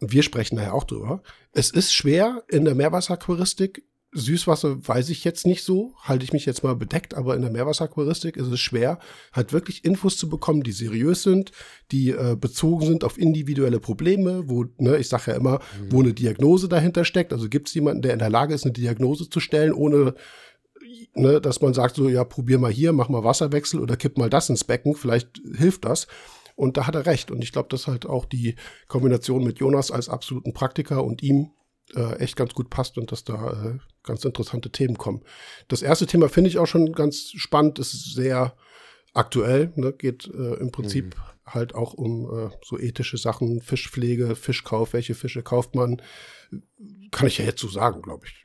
und 0.00 0.12
wir 0.12 0.22
sprechen 0.22 0.56
da 0.56 0.62
ja 0.62 0.72
auch 0.72 0.84
drüber. 0.84 1.22
Es 1.52 1.70
ist 1.70 1.92
schwer 1.92 2.44
in 2.48 2.64
der 2.64 2.76
Meerwasseraquaristik. 2.76 3.82
Süßwasser 4.12 4.86
weiß 4.88 5.10
ich 5.10 5.22
jetzt 5.24 5.46
nicht 5.46 5.62
so, 5.62 5.92
halte 6.00 6.24
ich 6.24 6.32
mich 6.32 6.46
jetzt 6.46 6.64
mal 6.64 6.74
bedeckt, 6.74 7.14
aber 7.14 7.36
in 7.36 7.42
der 7.42 7.50
Meerwasseraquaristik 7.50 8.36
ist 8.36 8.46
es 8.46 8.58
schwer, 8.58 8.98
halt 9.32 9.52
wirklich 9.52 9.84
Infos 9.84 10.16
zu 10.16 10.30
bekommen, 10.30 10.62
die 10.62 10.72
seriös 10.72 11.22
sind, 11.22 11.52
die 11.92 12.10
äh, 12.10 12.34
bezogen 12.34 12.86
sind 12.86 13.04
auf 13.04 13.18
individuelle 13.18 13.80
Probleme, 13.80 14.44
wo, 14.48 14.64
ne, 14.78 14.96
ich 14.96 15.08
sage 15.08 15.32
ja 15.32 15.36
immer, 15.36 15.60
wo 15.90 16.00
eine 16.00 16.14
Diagnose 16.14 16.68
dahinter 16.68 17.04
steckt. 17.04 17.34
Also 17.34 17.50
gibt 17.50 17.68
es 17.68 17.74
jemanden, 17.74 18.00
der 18.00 18.14
in 18.14 18.18
der 18.18 18.30
Lage 18.30 18.54
ist, 18.54 18.64
eine 18.64 18.72
Diagnose 18.72 19.28
zu 19.28 19.40
stellen, 19.40 19.72
ohne 19.72 20.14
ne, 21.14 21.40
dass 21.40 21.60
man 21.60 21.74
sagt, 21.74 21.96
so, 21.96 22.08
ja, 22.08 22.24
probier 22.24 22.58
mal 22.58 22.72
hier, 22.72 22.92
mach 22.92 23.10
mal 23.10 23.24
Wasserwechsel 23.24 23.80
oder 23.80 23.96
kipp 23.96 24.16
mal 24.16 24.30
das 24.30 24.48
ins 24.48 24.64
Becken, 24.64 24.94
vielleicht 24.94 25.40
hilft 25.54 25.84
das. 25.84 26.06
Und 26.56 26.76
da 26.76 26.86
hat 26.86 26.96
er 26.96 27.06
recht. 27.06 27.30
Und 27.30 27.44
ich 27.44 27.52
glaube, 27.52 27.68
dass 27.68 27.86
halt 27.86 28.06
auch 28.06 28.24
die 28.24 28.56
Kombination 28.88 29.44
mit 29.44 29.60
Jonas 29.60 29.92
als 29.92 30.08
absoluten 30.08 30.54
Praktiker 30.54 31.04
und 31.04 31.22
ihm 31.22 31.50
äh, 31.94 32.16
echt 32.18 32.36
ganz 32.36 32.54
gut 32.54 32.70
passt 32.70 32.98
und 32.98 33.12
dass 33.12 33.24
da 33.24 33.52
äh, 33.52 33.78
ganz 34.02 34.24
interessante 34.24 34.70
Themen 34.70 34.98
kommen. 34.98 35.22
Das 35.68 35.82
erste 35.82 36.06
Thema 36.06 36.28
finde 36.28 36.50
ich 36.50 36.58
auch 36.58 36.66
schon 36.66 36.92
ganz 36.92 37.30
spannend, 37.36 37.78
ist 37.78 38.14
sehr 38.14 38.54
aktuell, 39.14 39.72
ne? 39.76 39.92
geht 39.92 40.26
äh, 40.26 40.54
im 40.54 40.70
Prinzip 40.70 41.16
mhm. 41.16 41.52
halt 41.52 41.74
auch 41.74 41.94
um 41.94 42.30
äh, 42.30 42.50
so 42.62 42.78
ethische 42.78 43.18
Sachen, 43.18 43.60
Fischpflege, 43.60 44.36
Fischkauf, 44.36 44.92
welche 44.92 45.14
Fische 45.14 45.42
kauft 45.42 45.74
man, 45.74 46.02
kann 47.10 47.26
ich 47.26 47.38
ja 47.38 47.44
jetzt 47.44 47.60
so 47.60 47.68
sagen, 47.68 48.02
glaube 48.02 48.26
ich. 48.26 48.44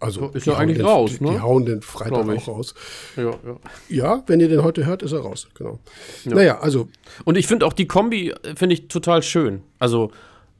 Also 0.00 0.28
ist 0.30 0.46
ja 0.46 0.56
eigentlich 0.56 0.78
den, 0.78 0.86
raus, 0.86 1.16
die, 1.18 1.24
ne? 1.24 1.30
Die 1.30 1.40
hauen 1.40 1.64
den 1.64 1.80
Freitag 1.80 2.28
auch 2.28 2.48
raus. 2.48 2.74
Ja, 3.16 3.30
ja. 3.30 3.58
ja, 3.88 4.22
wenn 4.26 4.38
ihr 4.40 4.48
den 4.48 4.62
heute 4.62 4.84
hört, 4.84 5.02
ist 5.02 5.12
er 5.12 5.20
raus, 5.20 5.48
genau. 5.54 5.78
Ja. 6.24 6.34
Naja, 6.34 6.60
also. 6.60 6.88
Und 7.24 7.38
ich 7.38 7.46
finde 7.46 7.64
auch 7.64 7.72
die 7.72 7.86
Kombi, 7.86 8.30
äh, 8.30 8.54
finde 8.56 8.74
ich 8.74 8.88
total 8.88 9.22
schön. 9.22 9.62
Also, 9.78 10.10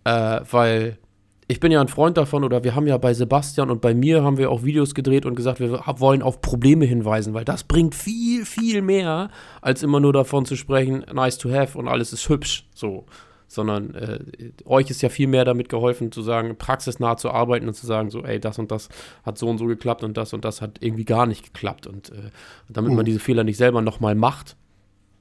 äh, 0.04 0.40
weil 0.50 0.98
ich 1.46 1.60
bin 1.60 1.72
ja 1.72 1.80
ein 1.80 1.88
Freund 1.88 2.16
davon, 2.16 2.44
oder 2.44 2.64
wir 2.64 2.74
haben 2.74 2.86
ja 2.86 2.96
bei 2.98 3.12
Sebastian 3.14 3.70
und 3.70 3.80
bei 3.80 3.94
mir 3.94 4.22
haben 4.22 4.38
wir 4.38 4.50
auch 4.50 4.64
Videos 4.64 4.94
gedreht 4.94 5.26
und 5.26 5.34
gesagt, 5.34 5.60
wir 5.60 5.80
wollen 5.98 6.22
auf 6.22 6.40
Probleme 6.40 6.84
hinweisen, 6.84 7.34
weil 7.34 7.44
das 7.44 7.64
bringt 7.64 7.94
viel, 7.94 8.44
viel 8.44 8.82
mehr, 8.82 9.30
als 9.60 9.82
immer 9.82 10.00
nur 10.00 10.12
davon 10.12 10.46
zu 10.46 10.56
sprechen, 10.56 11.04
nice 11.12 11.38
to 11.38 11.50
have 11.52 11.76
und 11.76 11.88
alles 11.88 12.12
ist 12.12 12.28
hübsch. 12.28 12.66
So 12.74 13.04
sondern 13.46 13.94
äh, 13.94 14.18
euch 14.64 14.90
ist 14.90 15.02
ja 15.02 15.08
viel 15.08 15.28
mehr 15.28 15.44
damit 15.44 15.68
geholfen, 15.68 16.10
zu 16.10 16.22
sagen, 16.22 16.56
praxisnah 16.56 17.16
zu 17.16 17.30
arbeiten 17.30 17.68
und 17.68 17.74
zu 17.74 17.86
sagen, 17.86 18.10
so, 18.10 18.24
ey, 18.24 18.40
das 18.40 18.58
und 18.58 18.70
das 18.70 18.88
hat 19.22 19.38
so 19.38 19.48
und 19.48 19.58
so 19.58 19.66
geklappt 19.66 20.02
und 20.02 20.16
das 20.16 20.32
und 20.32 20.44
das 20.44 20.60
hat 20.60 20.78
irgendwie 20.80 21.04
gar 21.04 21.26
nicht 21.26 21.44
geklappt. 21.44 21.86
Und 21.86 22.10
äh, 22.10 22.30
damit 22.68 22.90
mhm. 22.90 22.96
man 22.96 23.04
diese 23.04 23.20
Fehler 23.20 23.44
nicht 23.44 23.56
selber 23.56 23.80
nochmal 23.80 24.14
macht, 24.14 24.56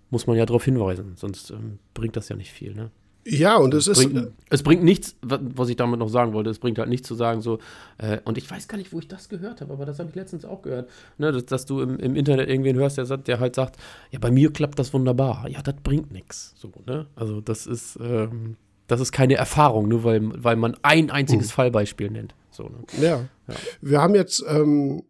muss 0.09 0.27
man 0.27 0.37
ja 0.37 0.45
darauf 0.45 0.65
hinweisen, 0.65 1.13
sonst 1.15 1.51
ähm, 1.51 1.79
bringt 1.93 2.15
das 2.15 2.29
ja 2.29 2.35
nicht 2.35 2.51
viel, 2.51 2.73
ne? 2.73 2.91
Ja, 3.25 3.57
und 3.57 3.73
es, 3.73 3.87
es 3.87 3.99
ist. 3.99 4.11
Bringt, 4.11 4.31
es 4.49 4.63
bringt 4.63 4.83
nichts, 4.83 5.15
was 5.21 5.69
ich 5.69 5.75
damit 5.75 5.99
noch 5.99 6.09
sagen 6.09 6.33
wollte, 6.33 6.49
es 6.49 6.59
bringt 6.59 6.77
halt 6.77 6.89
nichts 6.89 7.07
zu 7.07 7.15
sagen, 7.15 7.41
so, 7.41 7.59
äh, 7.97 8.19
und 8.25 8.37
ich 8.37 8.49
weiß 8.49 8.67
gar 8.67 8.77
nicht, 8.77 8.91
wo 8.91 8.99
ich 8.99 9.07
das 9.07 9.29
gehört 9.29 9.61
habe, 9.61 9.73
aber 9.73 9.85
das 9.85 9.99
habe 9.99 10.09
ich 10.09 10.15
letztens 10.15 10.45
auch 10.45 10.61
gehört, 10.61 10.89
ne, 11.17 11.31
dass, 11.31 11.45
dass 11.45 11.65
du 11.65 11.81
im, 11.81 11.97
im, 11.99 12.15
Internet 12.15 12.49
irgendwen 12.49 12.75
hörst, 12.75 12.97
der, 12.97 13.05
der 13.17 13.39
halt 13.39 13.55
sagt, 13.55 13.77
ja, 14.11 14.19
bei 14.19 14.31
mir 14.31 14.51
klappt 14.51 14.77
das 14.77 14.93
wunderbar. 14.93 15.47
Ja, 15.47 15.61
das 15.61 15.75
bringt 15.83 16.11
nichts. 16.11 16.53
So, 16.57 16.71
ne? 16.85 17.07
Also, 17.15 17.41
das 17.41 17.65
ist, 17.65 17.97
ähm, 18.01 18.57
das 18.87 18.99
ist 18.99 19.11
keine 19.11 19.35
Erfahrung, 19.35 19.87
nur 19.87 20.03
weil, 20.03 20.21
weil 20.43 20.55
man 20.55 20.75
ein 20.81 21.09
einziges 21.09 21.47
uh. 21.47 21.51
Fallbeispiel 21.51 22.11
nennt. 22.11 22.35
So, 22.51 22.63
ne? 22.63 22.83
ja. 23.01 23.09
ja. 23.47 23.55
Wir 23.81 24.01
haben 24.01 24.15
jetzt. 24.15 24.43
Ähm 24.47 25.03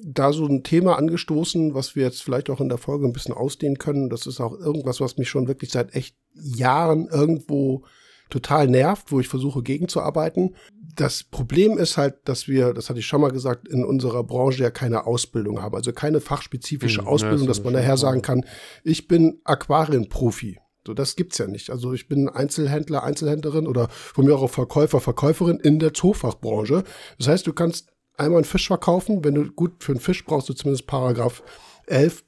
da 0.00 0.32
so 0.32 0.46
ein 0.46 0.62
Thema 0.62 0.96
angestoßen, 0.96 1.74
was 1.74 1.96
wir 1.96 2.04
jetzt 2.04 2.22
vielleicht 2.22 2.50
auch 2.50 2.60
in 2.60 2.68
der 2.68 2.78
Folge 2.78 3.04
ein 3.04 3.12
bisschen 3.12 3.34
ausdehnen 3.34 3.78
können. 3.78 4.08
Das 4.10 4.26
ist 4.26 4.40
auch 4.40 4.52
irgendwas, 4.52 5.00
was 5.00 5.16
mich 5.16 5.28
schon 5.28 5.48
wirklich 5.48 5.72
seit 5.72 5.92
echt 5.94 6.14
Jahren 6.40 7.08
irgendwo 7.08 7.84
total 8.30 8.68
nervt, 8.68 9.10
wo 9.10 9.20
ich 9.20 9.28
versuche 9.28 9.62
gegenzuarbeiten. 9.62 10.54
Das 10.94 11.22
Problem 11.22 11.78
ist 11.78 11.96
halt, 11.96 12.16
dass 12.24 12.48
wir, 12.48 12.74
das 12.74 12.90
hatte 12.90 12.98
ich 12.98 13.06
schon 13.06 13.20
mal 13.20 13.30
gesagt, 13.30 13.68
in 13.68 13.84
unserer 13.84 14.24
Branche 14.24 14.62
ja 14.62 14.70
keine 14.70 15.06
Ausbildung 15.06 15.62
haben, 15.62 15.76
also 15.76 15.92
keine 15.92 16.20
fachspezifische 16.20 17.02
mhm, 17.02 17.08
Ausbildung, 17.08 17.42
ja, 17.42 17.46
das 17.46 17.58
dass 17.58 17.64
man 17.64 17.74
nachher 17.74 17.96
sagen 17.96 18.22
kann, 18.22 18.44
ich 18.82 19.06
bin 19.08 19.40
Aquarienprofi. 19.44 20.58
So, 20.86 20.94
das 20.94 21.16
gibt's 21.16 21.38
ja 21.38 21.46
nicht. 21.46 21.70
Also 21.70 21.92
ich 21.92 22.08
bin 22.08 22.28
Einzelhändler, 22.28 23.02
Einzelhändlerin 23.02 23.66
oder 23.66 23.88
von 23.90 24.24
mir 24.24 24.34
auch 24.34 24.48
Verkäufer, 24.48 25.00
Verkäuferin 25.00 25.60
in 25.60 25.78
der 25.78 25.92
Zoofachbranche. 25.92 26.82
Das 27.18 27.28
heißt, 27.28 27.46
du 27.46 27.52
kannst 27.52 27.90
einmal 28.16 28.38
einen 28.38 28.44
Fisch 28.44 28.66
verkaufen. 28.66 29.22
Wenn 29.22 29.34
du 29.34 29.50
gut 29.50 29.84
für 29.84 29.92
einen 29.92 30.00
Fisch 30.00 30.24
brauchst 30.24 30.48
du 30.48 30.54
zumindest 30.54 30.86
Paragraph 30.86 31.42
11, 31.86 32.24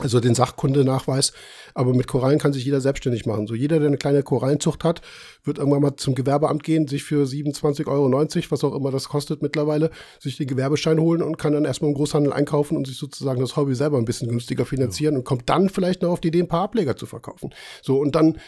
also 0.00 0.20
den 0.20 0.34
Sachkundenachweis. 0.34 1.32
Aber 1.74 1.94
mit 1.94 2.08
Korallen 2.08 2.38
kann 2.38 2.52
sich 2.52 2.64
jeder 2.64 2.80
selbstständig 2.80 3.26
machen. 3.26 3.46
So 3.46 3.54
jeder, 3.54 3.78
der 3.78 3.88
eine 3.88 3.96
kleine 3.96 4.22
Korallenzucht 4.22 4.84
hat, 4.84 5.02
wird 5.44 5.58
irgendwann 5.58 5.82
mal 5.82 5.96
zum 5.96 6.14
Gewerbeamt 6.14 6.62
gehen, 6.62 6.88
sich 6.88 7.04
für 7.04 7.24
27,90 7.24 7.86
Euro, 7.86 8.50
was 8.50 8.64
auch 8.64 8.74
immer 8.74 8.90
das 8.90 9.08
kostet 9.08 9.42
mittlerweile, 9.42 9.90
sich 10.18 10.36
den 10.36 10.46
Gewerbeschein 10.46 10.98
holen 10.98 11.22
und 11.22 11.38
kann 11.38 11.52
dann 11.52 11.64
erstmal 11.64 11.90
im 11.90 11.96
Großhandel 11.96 12.32
einkaufen 12.32 12.76
und 12.76 12.86
sich 12.86 12.96
sozusagen 12.96 13.40
das 13.40 13.56
Hobby 13.56 13.74
selber 13.74 13.98
ein 13.98 14.04
bisschen 14.04 14.28
günstiger 14.28 14.66
finanzieren 14.66 15.14
ja. 15.14 15.18
und 15.18 15.24
kommt 15.24 15.48
dann 15.48 15.68
vielleicht 15.68 16.02
noch 16.02 16.10
auf 16.10 16.20
die 16.20 16.28
Idee, 16.28 16.40
ein 16.40 16.48
paar 16.48 16.62
Ableger 16.62 16.96
zu 16.96 17.06
verkaufen. 17.06 17.50
So 17.82 17.98
und 17.98 18.14
dann 18.14 18.38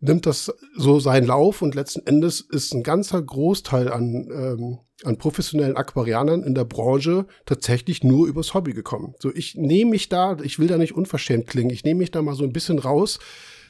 nimmt 0.00 0.26
das 0.26 0.52
so 0.76 1.00
seinen 1.00 1.26
Lauf 1.26 1.62
und 1.62 1.74
letzten 1.74 2.06
Endes 2.06 2.40
ist 2.40 2.74
ein 2.74 2.82
ganzer 2.82 3.20
Großteil 3.22 3.90
an, 3.90 4.28
ähm, 4.30 4.78
an 5.04 5.18
professionellen 5.18 5.76
Aquarianern 5.76 6.42
in 6.42 6.54
der 6.54 6.64
Branche 6.64 7.26
tatsächlich 7.44 8.04
nur 8.04 8.26
übers 8.26 8.54
Hobby 8.54 8.72
gekommen. 8.72 9.14
So, 9.18 9.34
ich 9.34 9.54
nehme 9.54 9.92
mich 9.92 10.08
da, 10.08 10.36
ich 10.42 10.58
will 10.58 10.68
da 10.68 10.78
nicht 10.78 10.94
unverschämt 10.94 11.46
klingen, 11.46 11.70
ich 11.70 11.84
nehme 11.84 11.98
mich 11.98 12.10
da 12.10 12.22
mal 12.22 12.34
so 12.34 12.44
ein 12.44 12.52
bisschen 12.52 12.78
raus, 12.78 13.18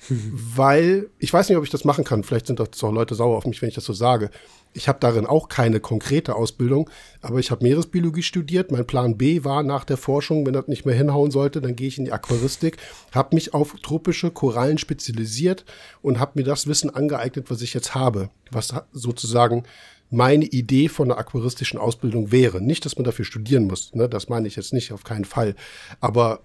weil 0.08 1.08
ich 1.18 1.32
weiß 1.32 1.48
nicht, 1.48 1.58
ob 1.58 1.64
ich 1.64 1.70
das 1.70 1.84
machen 1.84 2.04
kann. 2.04 2.22
Vielleicht 2.22 2.46
sind 2.46 2.60
doch 2.60 2.68
Leute 2.92 3.14
sauer 3.14 3.36
auf 3.36 3.46
mich, 3.46 3.60
wenn 3.62 3.68
ich 3.68 3.74
das 3.74 3.84
so 3.84 3.92
sage. 3.92 4.30
Ich 4.72 4.88
habe 4.88 4.98
darin 5.00 5.26
auch 5.26 5.48
keine 5.48 5.80
konkrete 5.80 6.34
Ausbildung, 6.34 6.90
aber 7.22 7.38
ich 7.38 7.50
habe 7.50 7.64
Meeresbiologie 7.64 8.22
studiert. 8.22 8.70
Mein 8.70 8.86
Plan 8.86 9.16
B 9.16 9.42
war 9.42 9.62
nach 9.62 9.84
der 9.84 9.96
Forschung, 9.96 10.44
wenn 10.44 10.52
das 10.52 10.68
nicht 10.68 10.84
mehr 10.84 10.94
hinhauen 10.94 11.30
sollte, 11.30 11.60
dann 11.60 11.76
gehe 11.76 11.88
ich 11.88 11.98
in 11.98 12.04
die 12.04 12.12
Aquaristik, 12.12 12.76
habe 13.12 13.34
mich 13.34 13.54
auf 13.54 13.74
tropische 13.82 14.30
Korallen 14.30 14.78
spezialisiert 14.78 15.64
und 16.02 16.20
habe 16.20 16.32
mir 16.34 16.44
das 16.44 16.66
Wissen 16.66 16.90
angeeignet, 16.90 17.50
was 17.50 17.62
ich 17.62 17.72
jetzt 17.72 17.94
habe, 17.94 18.28
was 18.50 18.74
sozusagen 18.92 19.64
meine 20.10 20.44
Idee 20.44 20.88
von 20.88 21.10
einer 21.10 21.18
aquaristischen 21.18 21.78
Ausbildung 21.78 22.30
wäre. 22.30 22.60
Nicht, 22.60 22.84
dass 22.84 22.96
man 22.96 23.04
dafür 23.04 23.24
studieren 23.24 23.64
muss, 23.64 23.94
ne? 23.94 24.08
das 24.08 24.28
meine 24.28 24.46
ich 24.46 24.56
jetzt 24.56 24.72
nicht, 24.72 24.92
auf 24.92 25.04
keinen 25.04 25.24
Fall. 25.24 25.56
Aber 26.00 26.40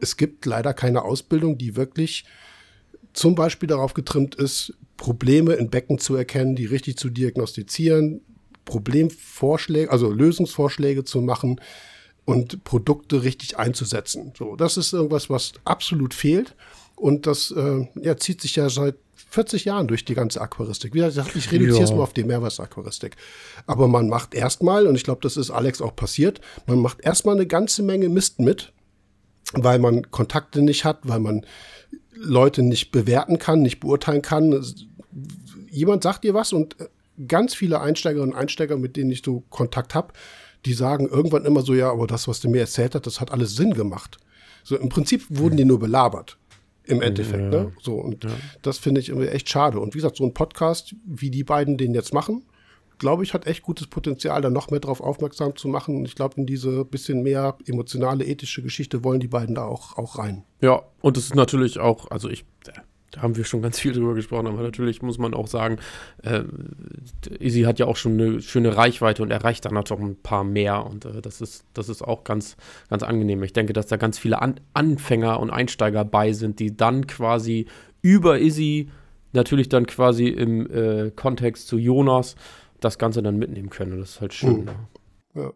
es 0.00 0.16
gibt 0.16 0.46
leider 0.46 0.74
keine 0.74 1.02
Ausbildung, 1.02 1.58
die 1.58 1.76
wirklich 1.76 2.24
zum 3.16 3.34
Beispiel 3.34 3.66
darauf 3.66 3.94
getrimmt 3.94 4.34
ist, 4.34 4.74
Probleme 4.96 5.54
in 5.54 5.70
Becken 5.70 5.98
zu 5.98 6.14
erkennen, 6.14 6.54
die 6.54 6.66
richtig 6.66 6.96
zu 6.96 7.10
diagnostizieren, 7.10 8.20
Problemvorschläge, 8.64 9.90
also 9.90 10.10
Lösungsvorschläge 10.10 11.04
zu 11.04 11.20
machen 11.20 11.60
und 12.24 12.64
Produkte 12.64 13.22
richtig 13.22 13.58
einzusetzen. 13.58 14.32
So, 14.36 14.56
das 14.56 14.76
ist 14.76 14.92
irgendwas, 14.92 15.30
was 15.30 15.52
absolut 15.64 16.14
fehlt. 16.14 16.54
Und 16.96 17.26
das 17.26 17.50
äh, 17.50 17.86
ja, 18.00 18.16
zieht 18.16 18.40
sich 18.40 18.56
ja 18.56 18.68
seit 18.70 18.96
40 19.30 19.66
Jahren 19.66 19.86
durch 19.86 20.04
die 20.04 20.14
ganze 20.14 20.40
Aquaristik. 20.40 20.94
Wie 20.94 21.00
gesagt, 21.00 21.36
ich 21.36 21.50
reduziere 21.52 21.84
es 21.84 21.90
ja. 21.90 21.96
mal 21.96 22.02
auf 22.02 22.12
die 22.12 22.24
Meerwasseraquaristik. 22.24 23.16
Aber 23.66 23.86
man 23.86 24.08
macht 24.08 24.34
erstmal, 24.34 24.86
und 24.86 24.94
ich 24.94 25.04
glaube, 25.04 25.20
das 25.22 25.36
ist 25.36 25.50
Alex 25.50 25.80
auch 25.80 25.94
passiert, 25.94 26.40
man 26.66 26.80
macht 26.80 27.00
erstmal 27.02 27.34
eine 27.34 27.46
ganze 27.46 27.82
Menge 27.82 28.08
Mist 28.08 28.40
mit, 28.40 28.72
weil 29.52 29.78
man 29.78 30.10
Kontakte 30.10 30.62
nicht 30.62 30.84
hat, 30.84 31.00
weil 31.02 31.20
man 31.20 31.44
Leute 32.16 32.62
nicht 32.62 32.92
bewerten 32.92 33.38
kann, 33.38 33.62
nicht 33.62 33.80
beurteilen 33.80 34.22
kann. 34.22 34.64
Jemand 35.70 36.02
sagt 36.02 36.24
dir 36.24 36.34
was 36.34 36.52
und 36.52 36.76
ganz 37.28 37.54
viele 37.54 37.80
Einsteigerinnen 37.80 38.32
und 38.34 38.38
Einsteiger, 38.38 38.76
mit 38.76 38.96
denen 38.96 39.10
ich 39.10 39.22
so 39.24 39.42
Kontakt 39.50 39.94
habe, 39.94 40.12
die 40.64 40.72
sagen 40.72 41.08
irgendwann 41.08 41.44
immer 41.44 41.62
so, 41.62 41.74
ja, 41.74 41.90
aber 41.90 42.06
das, 42.06 42.28
was 42.28 42.40
du 42.40 42.48
mir 42.48 42.60
erzählt 42.60 42.94
hast, 42.94 43.06
das 43.06 43.20
hat 43.20 43.30
alles 43.30 43.56
Sinn 43.56 43.72
gemacht. 43.74 44.18
So 44.64 44.76
im 44.76 44.88
Prinzip 44.88 45.24
wurden 45.28 45.56
die 45.56 45.64
nur 45.64 45.78
belabert. 45.78 46.38
Im 46.84 47.02
Endeffekt, 47.02 47.52
ja, 47.52 47.62
ne? 47.64 47.72
So, 47.82 47.94
und 47.94 48.24
ja. 48.24 48.30
das 48.62 48.78
finde 48.78 49.00
ich 49.00 49.08
irgendwie 49.08 49.28
echt 49.28 49.48
schade. 49.48 49.80
Und 49.80 49.94
wie 49.94 49.98
gesagt, 49.98 50.16
so 50.16 50.24
ein 50.24 50.34
Podcast, 50.34 50.94
wie 51.04 51.30
die 51.30 51.42
beiden 51.42 51.76
den 51.76 51.94
jetzt 51.94 52.14
machen, 52.14 52.44
glaube 52.98 53.22
ich, 53.22 53.34
hat 53.34 53.46
echt 53.46 53.62
gutes 53.62 53.86
Potenzial, 53.86 54.40
da 54.40 54.50
noch 54.50 54.70
mehr 54.70 54.80
drauf 54.80 55.00
aufmerksam 55.00 55.56
zu 55.56 55.68
machen. 55.68 55.96
Und 55.96 56.04
ich 56.06 56.14
glaube, 56.14 56.34
in 56.36 56.46
diese 56.46 56.84
bisschen 56.84 57.22
mehr 57.22 57.56
emotionale, 57.66 58.24
ethische 58.24 58.62
Geschichte 58.62 59.04
wollen 59.04 59.20
die 59.20 59.28
beiden 59.28 59.54
da 59.54 59.64
auch, 59.64 59.98
auch 59.98 60.18
rein. 60.18 60.44
Ja, 60.60 60.82
und 61.00 61.16
es 61.16 61.24
ist 61.24 61.34
natürlich 61.34 61.78
auch, 61.78 62.10
also 62.10 62.28
ich, 62.28 62.44
da 62.64 62.72
haben 63.22 63.36
wir 63.36 63.44
schon 63.44 63.62
ganz 63.62 63.78
viel 63.78 63.92
drüber 63.92 64.14
gesprochen, 64.14 64.46
aber 64.46 64.62
natürlich 64.62 65.02
muss 65.02 65.18
man 65.18 65.34
auch 65.34 65.46
sagen, 65.46 65.78
äh, 66.22 66.42
Easy 67.38 67.62
hat 67.62 67.78
ja 67.78 67.86
auch 67.86 67.96
schon 67.96 68.12
eine 68.20 68.40
schöne 68.40 68.76
Reichweite 68.76 69.22
und 69.22 69.30
erreicht 69.30 69.64
dann 69.64 69.74
noch 69.74 69.90
ein 69.90 70.16
paar 70.16 70.44
mehr. 70.44 70.84
Und 70.86 71.04
äh, 71.04 71.22
das, 71.22 71.40
ist, 71.40 71.64
das 71.74 71.88
ist 71.88 72.02
auch 72.02 72.24
ganz, 72.24 72.56
ganz 72.88 73.02
angenehm. 73.02 73.42
Ich 73.42 73.52
denke, 73.52 73.72
dass 73.72 73.86
da 73.86 73.96
ganz 73.96 74.18
viele 74.18 74.42
An 74.42 74.60
Anfänger 74.74 75.40
und 75.40 75.50
Einsteiger 75.50 76.04
bei 76.04 76.32
sind, 76.32 76.58
die 76.60 76.76
dann 76.76 77.06
quasi 77.06 77.66
über 78.02 78.38
Izzy 78.40 78.88
natürlich 79.32 79.68
dann 79.68 79.86
quasi 79.86 80.28
im 80.28 80.70
äh, 80.70 81.10
Kontext 81.10 81.68
zu 81.68 81.78
Jonas 81.78 82.36
das 82.80 82.98
Ganze 82.98 83.22
dann 83.22 83.38
mitnehmen 83.38 83.70
können. 83.70 83.94
Und 83.94 84.00
das 84.00 84.10
ist 84.10 84.20
halt 84.20 84.34
schön. 84.34 84.64
Mhm. 84.64 84.70
Ja. 85.34 85.52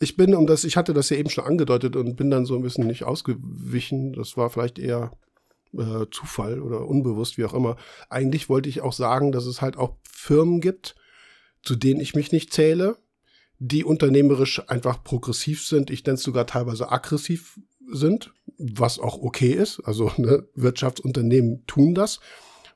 Ich 0.00 0.16
bin 0.16 0.34
um 0.34 0.46
das, 0.46 0.64
ich 0.64 0.76
hatte 0.76 0.92
das 0.92 1.10
ja 1.10 1.16
eben 1.16 1.30
schon 1.30 1.44
angedeutet 1.44 1.96
und 1.96 2.16
bin 2.16 2.30
dann 2.30 2.46
so 2.46 2.56
ein 2.56 2.62
bisschen 2.62 2.86
nicht 2.86 3.04
ausgewichen. 3.04 4.12
Das 4.12 4.36
war 4.36 4.50
vielleicht 4.50 4.78
eher 4.78 5.12
äh, 5.76 6.06
Zufall 6.10 6.60
oder 6.60 6.86
unbewusst, 6.86 7.38
wie 7.38 7.44
auch 7.44 7.54
immer. 7.54 7.76
Eigentlich 8.08 8.48
wollte 8.48 8.68
ich 8.68 8.80
auch 8.80 8.92
sagen, 8.92 9.32
dass 9.32 9.46
es 9.46 9.62
halt 9.62 9.76
auch 9.76 9.96
Firmen 10.02 10.60
gibt, 10.60 10.96
zu 11.62 11.76
denen 11.76 12.00
ich 12.00 12.14
mich 12.14 12.32
nicht 12.32 12.52
zähle, 12.52 12.96
die 13.58 13.84
unternehmerisch 13.84 14.68
einfach 14.68 15.04
progressiv 15.04 15.64
sind. 15.64 15.90
Ich 15.90 16.04
nenne 16.04 16.14
es 16.14 16.22
sogar 16.22 16.46
teilweise 16.46 16.90
aggressiv 16.90 17.60
sind, 17.92 18.32
was 18.58 18.98
auch 18.98 19.18
okay 19.18 19.52
ist. 19.52 19.80
Also 19.84 20.10
ne, 20.16 20.48
Wirtschaftsunternehmen 20.54 21.64
tun 21.66 21.94
das 21.94 22.20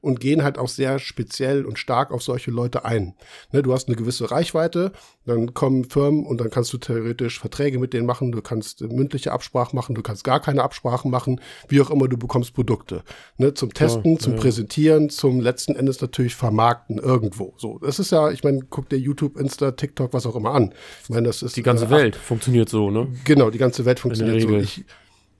und 0.07 0.21
gehen 0.21 0.45
halt 0.45 0.57
auch 0.57 0.69
sehr 0.69 1.01
speziell 1.01 1.65
und 1.65 1.81
stark 1.81 2.13
auf 2.13 2.23
solche 2.23 2.53
Leute 2.53 2.85
ein. 2.85 3.15
Ne, 3.51 3.63
du 3.63 3.73
hast 3.73 3.89
eine 3.89 3.97
gewisse 3.97 4.31
Reichweite, 4.31 4.93
dann 5.25 5.53
kommen 5.53 5.85
Firmen 5.85 6.25
und 6.25 6.41
dann 6.41 6.49
kannst 6.49 6.73
du 6.73 6.79
theoretisch 6.79 7.41
Verträge 7.41 7.81
mit 7.81 7.93
denen 7.93 8.07
machen, 8.07 8.31
du 8.31 8.41
kannst 8.41 8.83
mündliche 8.83 9.33
Absprachen 9.33 9.77
machen, 9.77 9.97
du 9.97 10.03
kannst 10.03 10.23
gar 10.23 10.39
keine 10.39 10.63
Absprachen 10.63 11.11
machen, 11.11 11.41
wie 11.69 11.81
auch 11.81 11.91
immer, 11.91 12.07
du 12.07 12.17
bekommst 12.17 12.55
Produkte. 12.55 13.03
Ne, 13.37 13.53
zum 13.53 13.75
Testen, 13.75 14.13
ja, 14.13 14.19
zum 14.21 14.35
ja. 14.35 14.41
Präsentieren, 14.41 15.11
zum 15.11 15.41
letzten 15.41 15.75
Endes 15.75 16.01
natürlich 16.01 16.37
vermarkten 16.37 16.99
irgendwo. 16.99 17.55
So, 17.57 17.79
das 17.81 17.99
ist 17.99 18.13
ja, 18.13 18.31
ich 18.31 18.45
meine, 18.45 18.61
guck 18.71 18.89
dir 18.89 18.99
YouTube, 18.99 19.37
Insta, 19.37 19.73
TikTok, 19.73 20.13
was 20.13 20.25
auch 20.25 20.37
immer 20.37 20.55
an. 20.55 20.73
Ich 21.03 21.11
meine, 21.11 21.27
das 21.27 21.43
ist 21.43 21.57
die 21.57 21.65
ganze 21.65 21.87
äh, 21.87 21.91
Welt 21.91 22.15
funktioniert 22.15 22.69
so, 22.69 22.91
ne? 22.91 23.09
Genau, 23.25 23.51
die 23.51 23.59
ganze 23.59 23.85
Welt 23.85 23.99
funktioniert 23.99 24.43
so. 24.43 24.57
Ich, 24.57 24.85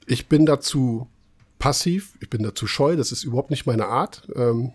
ich 0.07 0.29
bin 0.29 0.45
dazu 0.45 1.07
passiv, 1.59 2.15
ich 2.21 2.31
bin 2.31 2.43
dazu 2.43 2.67
scheu, 2.67 2.97
das 2.97 3.13
ist 3.13 3.25
überhaupt 3.25 3.51
nicht 3.51 3.67
meine 3.67 3.87
Art. 3.87 4.29
Ähm, 4.35 4.73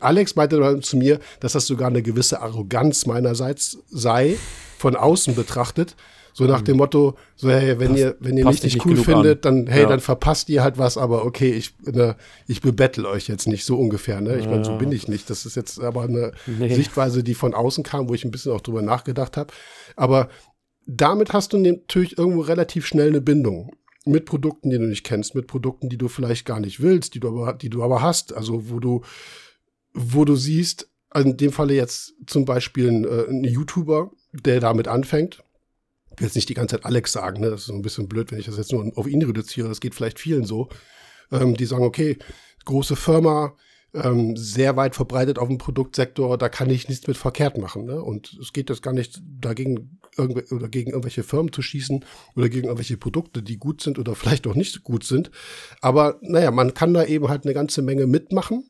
Alex 0.00 0.36
meinte 0.36 0.80
zu 0.80 0.96
mir, 0.96 1.18
dass 1.40 1.52
das 1.52 1.66
sogar 1.66 1.88
eine 1.88 2.02
gewisse 2.02 2.40
Arroganz 2.40 3.06
meinerseits 3.06 3.78
sei, 3.90 4.36
von 4.78 4.96
außen 4.96 5.34
betrachtet. 5.34 5.96
So 6.34 6.44
nach 6.44 6.58
hm. 6.58 6.64
dem 6.64 6.76
Motto, 6.78 7.14
so 7.36 7.50
hey, 7.50 7.78
wenn 7.78 7.88
passt, 7.88 8.00
ihr, 8.00 8.16
wenn 8.20 8.38
ihr 8.38 8.46
mich 8.46 8.62
nicht 8.62 8.86
cool 8.86 8.96
findet, 8.96 9.44
an. 9.44 9.66
dann 9.66 9.66
hey, 9.66 9.82
ja. 9.82 9.88
dann 9.88 10.00
verpasst 10.00 10.48
ihr 10.48 10.62
halt 10.62 10.78
was, 10.78 10.96
aber 10.96 11.26
okay, 11.26 11.52
ich, 11.52 11.74
ne, 11.82 12.16
ich 12.46 12.62
bebettel 12.62 13.04
euch 13.04 13.28
jetzt 13.28 13.46
nicht 13.46 13.66
so 13.66 13.78
ungefähr, 13.78 14.22
ne? 14.22 14.36
Ich 14.38 14.46
ja. 14.46 14.50
meine, 14.50 14.64
so 14.64 14.78
bin 14.78 14.92
ich 14.92 15.08
nicht. 15.08 15.28
Das 15.28 15.44
ist 15.44 15.56
jetzt 15.56 15.78
aber 15.78 16.02
eine 16.02 16.32
nee. 16.46 16.74
Sichtweise, 16.74 17.22
die 17.22 17.34
von 17.34 17.52
außen 17.52 17.84
kam, 17.84 18.08
wo 18.08 18.14
ich 18.14 18.24
ein 18.24 18.30
bisschen 18.30 18.52
auch 18.52 18.62
drüber 18.62 18.80
nachgedacht 18.80 19.36
habe. 19.36 19.52
Aber 19.94 20.30
damit 20.86 21.34
hast 21.34 21.52
du 21.52 21.58
natürlich 21.58 22.16
irgendwo 22.16 22.40
relativ 22.40 22.86
schnell 22.86 23.08
eine 23.08 23.20
Bindung 23.20 23.70
mit 24.04 24.24
Produkten, 24.24 24.70
die 24.70 24.78
du 24.78 24.86
nicht 24.86 25.04
kennst, 25.04 25.34
mit 25.34 25.46
Produkten, 25.46 25.88
die 25.88 25.98
du 25.98 26.08
vielleicht 26.08 26.46
gar 26.46 26.60
nicht 26.60 26.80
willst, 26.80 27.14
die 27.14 27.20
du 27.20 27.28
aber, 27.28 27.52
die 27.54 27.70
du 27.70 27.82
aber 27.82 28.02
hast. 28.02 28.32
Also 28.32 28.70
wo 28.70 28.80
du, 28.80 29.02
wo 29.92 30.24
du 30.24 30.34
siehst, 30.34 30.88
in 31.14 31.36
dem 31.36 31.52
Falle 31.52 31.74
jetzt 31.74 32.14
zum 32.26 32.44
Beispiel 32.44 32.88
ein, 32.88 33.04
äh, 33.04 33.28
ein 33.28 33.44
YouTuber, 33.44 34.10
der 34.32 34.60
damit 34.60 34.88
anfängt. 34.88 35.42
Ich 36.12 36.20
will 36.20 36.26
jetzt 36.26 36.34
nicht 36.34 36.48
die 36.48 36.54
ganze 36.54 36.76
Zeit 36.76 36.84
Alex 36.84 37.12
sagen, 37.12 37.40
ne? 37.40 37.50
Das 37.50 37.60
ist 37.60 37.66
so 37.66 37.74
ein 37.74 37.82
bisschen 37.82 38.08
blöd, 38.08 38.30
wenn 38.30 38.38
ich 38.38 38.46
das 38.46 38.56
jetzt 38.56 38.72
nur 38.72 38.90
auf 38.96 39.06
ihn 39.06 39.22
reduziere. 39.22 39.68
Das 39.68 39.80
geht 39.80 39.94
vielleicht 39.94 40.18
vielen 40.18 40.44
so. 40.44 40.68
Ähm, 41.30 41.56
die 41.56 41.64
sagen, 41.64 41.84
okay, 41.84 42.18
große 42.64 42.96
Firma, 42.96 43.56
ähm, 43.94 44.36
sehr 44.36 44.76
weit 44.76 44.94
verbreitet 44.94 45.38
auf 45.38 45.48
dem 45.48 45.58
Produktsektor, 45.58 46.38
da 46.38 46.48
kann 46.48 46.70
ich 46.70 46.88
nichts 46.88 47.06
mit 47.06 47.16
verkehrt 47.16 47.58
machen. 47.58 47.84
Ne? 47.84 48.02
Und 48.02 48.38
es 48.40 48.52
geht 48.52 48.70
jetzt 48.70 48.82
gar 48.82 48.94
nicht 48.94 49.20
dagegen, 49.40 50.00
oder 50.18 50.68
gegen 50.68 50.90
irgendwelche 50.90 51.22
Firmen 51.22 51.52
zu 51.52 51.62
schießen 51.62 52.04
oder 52.36 52.48
gegen 52.48 52.66
irgendwelche 52.66 52.96
Produkte, 52.96 53.42
die 53.42 53.58
gut 53.58 53.80
sind 53.80 53.98
oder 53.98 54.14
vielleicht 54.14 54.46
auch 54.46 54.54
nicht 54.54 54.82
gut 54.82 55.04
sind. 55.04 55.30
Aber 55.80 56.18
naja, 56.20 56.50
man 56.50 56.74
kann 56.74 56.94
da 56.94 57.04
eben 57.04 57.28
halt 57.28 57.44
eine 57.44 57.54
ganze 57.54 57.82
Menge 57.82 58.06
mitmachen, 58.06 58.64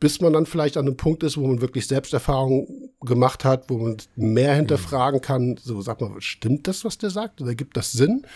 bis 0.00 0.20
man 0.20 0.32
dann 0.32 0.46
vielleicht 0.46 0.76
an 0.76 0.86
einem 0.86 0.96
Punkt 0.96 1.22
ist, 1.22 1.36
wo 1.36 1.46
man 1.46 1.60
wirklich 1.60 1.86
Selbsterfahrung 1.86 2.90
gemacht 3.00 3.44
hat, 3.44 3.70
wo 3.70 3.78
man 3.78 3.96
mehr 4.16 4.54
hinterfragen 4.54 5.20
kann. 5.20 5.56
So, 5.56 5.80
sag 5.80 6.00
mal, 6.00 6.20
stimmt 6.20 6.68
das, 6.68 6.84
was 6.84 6.98
der 6.98 7.10
sagt? 7.10 7.40
Oder 7.40 7.54
gibt 7.54 7.76
das 7.76 7.92
Sinn? 7.92 8.26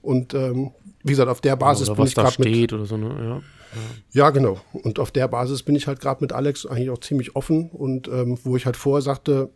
Und 0.00 0.32
ähm, 0.32 0.70
wie 1.02 1.10
gesagt, 1.10 1.28
auf 1.28 1.40
der 1.40 1.56
Basis 1.56 1.88
ja, 1.88 1.94
bin 1.94 2.06
ich 2.06 2.14
gerade 2.14 2.42
mit. 2.42 2.72
Oder 2.72 2.86
so, 2.86 2.96
ne? 2.96 3.08
ja. 3.08 3.42
Ja. 4.12 4.30
genau. 4.30 4.60
Und 4.72 4.98
auf 4.98 5.10
der 5.10 5.28
Basis 5.28 5.62
bin 5.62 5.76
ich 5.76 5.86
halt 5.86 6.00
gerade 6.00 6.22
mit 6.22 6.32
Alex 6.32 6.64
eigentlich 6.64 6.90
auch 6.90 7.00
ziemlich 7.00 7.36
offen 7.36 7.70
und 7.70 8.08
ähm, 8.08 8.38
wo 8.42 8.56
ich 8.56 8.64
halt 8.64 8.76
vorher 8.76 9.02
sagte, 9.02 9.50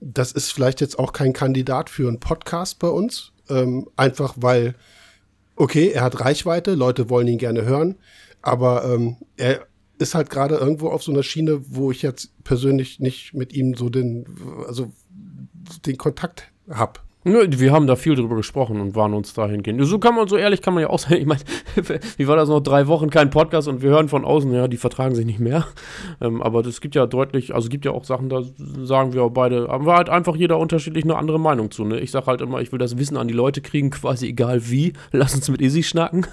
das 0.00 0.32
ist 0.32 0.52
vielleicht 0.52 0.80
jetzt 0.80 0.98
auch 0.98 1.12
kein 1.12 1.32
Kandidat 1.32 1.90
für 1.90 2.08
einen 2.08 2.20
Podcast 2.20 2.78
bei 2.78 2.88
uns, 2.88 3.32
ähm, 3.48 3.88
einfach 3.96 4.34
weil, 4.36 4.74
okay, 5.56 5.88
er 5.88 6.02
hat 6.02 6.20
Reichweite, 6.20 6.74
Leute 6.74 7.08
wollen 7.10 7.28
ihn 7.28 7.38
gerne 7.38 7.64
hören, 7.64 7.96
aber 8.42 8.84
ähm, 8.84 9.16
er 9.36 9.66
ist 9.98 10.14
halt 10.14 10.30
gerade 10.30 10.56
irgendwo 10.56 10.88
auf 10.88 11.02
so 11.02 11.12
einer 11.12 11.22
Schiene, 11.22 11.60
wo 11.68 11.90
ich 11.90 12.02
jetzt 12.02 12.30
persönlich 12.44 13.00
nicht 13.00 13.34
mit 13.34 13.52
ihm 13.54 13.74
so 13.74 13.88
den, 13.88 14.26
also 14.66 14.92
den 15.86 15.96
Kontakt 15.96 16.50
hab. 16.68 17.05
Nö, 17.28 17.44
wir 17.50 17.72
haben 17.72 17.88
da 17.88 17.96
viel 17.96 18.14
drüber 18.14 18.36
gesprochen 18.36 18.80
und 18.80 18.94
waren 18.94 19.12
uns 19.12 19.34
dahingehend. 19.34 19.84
So 19.84 19.98
kann 19.98 20.14
man, 20.14 20.28
so 20.28 20.36
ehrlich 20.36 20.62
kann 20.62 20.74
man 20.74 20.82
ja 20.82 20.90
auch 20.90 21.00
sagen. 21.00 21.16
Ich 21.26 21.26
meine, 21.26 21.40
wie 22.18 22.28
war 22.28 22.36
das 22.36 22.48
noch? 22.48 22.60
Drei 22.60 22.86
Wochen 22.86 23.10
kein 23.10 23.30
Podcast 23.30 23.66
und 23.66 23.82
wir 23.82 23.90
hören 23.90 24.08
von 24.08 24.24
außen, 24.24 24.52
ja, 24.52 24.68
die 24.68 24.76
vertragen 24.76 25.16
sich 25.16 25.26
nicht 25.26 25.40
mehr. 25.40 25.66
Ähm, 26.18 26.40
aber 26.40 26.64
es 26.64 26.80
gibt 26.80 26.94
ja 26.94 27.04
deutlich, 27.06 27.54
also 27.54 27.68
gibt 27.68 27.84
ja 27.84 27.90
auch 27.90 28.04
Sachen, 28.04 28.30
da 28.30 28.42
sagen 28.82 29.12
wir 29.12 29.22
auch 29.22 29.30
beide, 29.30 29.68
haben 29.68 29.84
wir 29.84 29.94
halt 29.94 30.08
einfach 30.08 30.34
jeder 30.34 30.58
unterschiedlich 30.58 31.04
eine 31.04 31.16
andere 31.16 31.38
Meinung 31.38 31.70
zu. 31.70 31.84
Ne? 31.84 32.00
Ich 32.00 32.10
sag 32.10 32.26
halt 32.26 32.40
immer, 32.40 32.62
ich 32.62 32.72
will 32.72 32.78
das 32.78 32.96
Wissen 32.96 33.18
an 33.18 33.28
die 33.28 33.34
Leute 33.34 33.60
kriegen, 33.60 33.90
quasi 33.90 34.28
egal 34.28 34.70
wie. 34.70 34.94
Lass 35.12 35.34
uns 35.34 35.50
mit 35.50 35.60
Izzy 35.60 35.82
schnacken. 35.82 36.26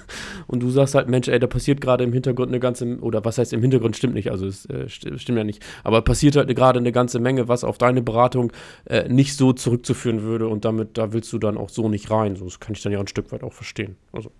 Und 0.46 0.62
du 0.62 0.70
sagst 0.70 0.94
halt, 0.94 1.08
Mensch, 1.08 1.28
ey, 1.28 1.38
da 1.38 1.46
passiert 1.46 1.82
gerade 1.82 2.02
im 2.02 2.14
Hintergrund 2.14 2.48
eine 2.48 2.60
ganze, 2.60 2.98
oder 3.00 3.22
was 3.24 3.36
heißt 3.36 3.52
im 3.52 3.60
Hintergrund, 3.60 3.94
stimmt 3.96 4.14
nicht, 4.14 4.30
also 4.30 4.46
es 4.46 4.64
äh, 4.66 4.88
stimmt 4.88 5.36
ja 5.36 5.44
nicht. 5.44 5.62
Aber 5.82 6.00
passiert 6.00 6.36
halt 6.36 6.54
gerade 6.56 6.78
eine 6.78 6.92
ganze 6.92 7.18
Menge, 7.18 7.46
was 7.46 7.62
auf 7.62 7.76
deine 7.76 8.00
Beratung 8.00 8.52
äh, 8.86 9.06
nicht 9.08 9.36
so 9.36 9.52
zurückzuführen 9.52 10.22
würde 10.22 10.48
und 10.48 10.64
damit 10.64 10.83
damit, 10.84 10.98
da 10.98 11.12
willst 11.12 11.32
du 11.32 11.38
dann 11.38 11.56
auch 11.56 11.68
so 11.68 11.88
nicht 11.88 12.10
rein. 12.10 12.36
So, 12.36 12.44
das 12.44 12.60
kann 12.60 12.74
ich 12.74 12.82
dann 12.82 12.92
ja 12.92 13.00
ein 13.00 13.08
Stück 13.08 13.32
weit 13.32 13.42
auch 13.42 13.52
verstehen. 13.52 13.96
Also, 14.12 14.30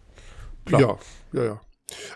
klar. 0.65 0.81
Ja, 0.81 0.99
ja, 1.33 1.45
ja. 1.45 1.61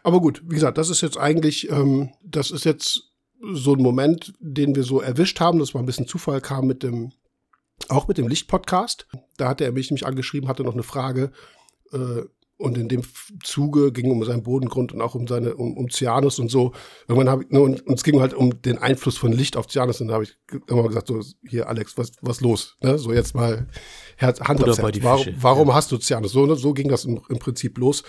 Aber 0.03 0.21
gut, 0.21 0.43
wie 0.45 0.55
gesagt, 0.55 0.79
das 0.79 0.91
ist 0.91 1.01
jetzt 1.01 1.19
eigentlich, 1.19 1.71
ähm, 1.71 2.11
das 2.23 2.51
ist 2.51 2.65
jetzt 2.65 3.13
so 3.53 3.75
ein 3.75 3.83
Moment, 3.83 4.35
den 4.41 4.75
wir 4.75 4.83
so 4.83 5.01
erwischt 5.01 5.41
haben, 5.41 5.59
dass 5.59 5.75
mal 5.75 5.81
ein 5.81 5.87
bisschen 5.87 6.09
Zufall 6.09 6.41
kam 6.41 6.67
mit 6.67 6.83
dem, 6.83 7.13
auch 7.89 8.09
mit 8.09 8.19
dem 8.19 8.29
Licht-Podcast. 8.29 9.07
Da 9.37 9.49
hatte 9.49 9.65
er 9.65 9.73
mich 9.73 9.91
nämlich 9.91 10.07
angeschrieben, 10.07 10.49
hatte 10.49 10.65
noch 10.65 10.75
eine 10.75 10.83
Frage, 10.83 11.31
äh, 11.93 12.23
und 12.59 12.77
in 12.77 12.89
dem 12.89 13.03
Zuge 13.45 13.93
ging 13.93 14.11
um 14.11 14.25
seinen 14.25 14.43
Bodengrund 14.43 14.93
und 14.93 15.01
auch 15.01 15.15
um 15.15 15.29
seine 15.29 15.55
um, 15.55 15.77
um 15.77 15.89
Cyanus 15.89 16.41
und 16.41 16.51
so. 16.51 16.73
Irgendwann 17.07 17.31
habe 17.31 17.45
ich 17.45 17.51
ne, 17.51 17.61
und, 17.61 17.87
und, 17.87 17.95
es 17.95 18.03
ging 18.03 18.21
halt 18.21 18.35
um 18.35 18.61
den 18.63 18.79
Einfluss 18.79 19.17
von 19.17 19.33
Licht 19.33 19.57
auf 19.57 19.69
Cyanus 19.69 20.01
und 20.01 20.09
da 20.09 20.15
habe 20.15 20.25
ich 20.25 20.37
immer 20.67 20.87
gesagt 20.89 21.07
so 21.07 21.23
hier 21.49 21.69
Alex, 21.69 21.97
was 21.97 22.13
was 22.21 22.41
los? 22.41 22.77
Ne? 22.83 22.99
So 22.99 23.13
jetzt 23.13 23.35
mal 23.35 23.69
Herz, 24.19 24.41
Hand 24.41 24.61
Oder 24.61 24.73
aufs 24.73 24.83
Herz. 24.83 24.99
Warum, 25.03 25.27
warum 25.41 25.69
ja. 25.69 25.75
hast 25.75 25.93
du 25.93 25.97
Cyanus? 25.97 26.33
So, 26.33 26.45
ne? 26.45 26.57
so 26.57 26.75
ging 26.75 26.89
das 26.89 27.05
im, 27.05 27.21
im, 27.29 27.39
Prinzip 27.39 27.79
los. 27.79 28.03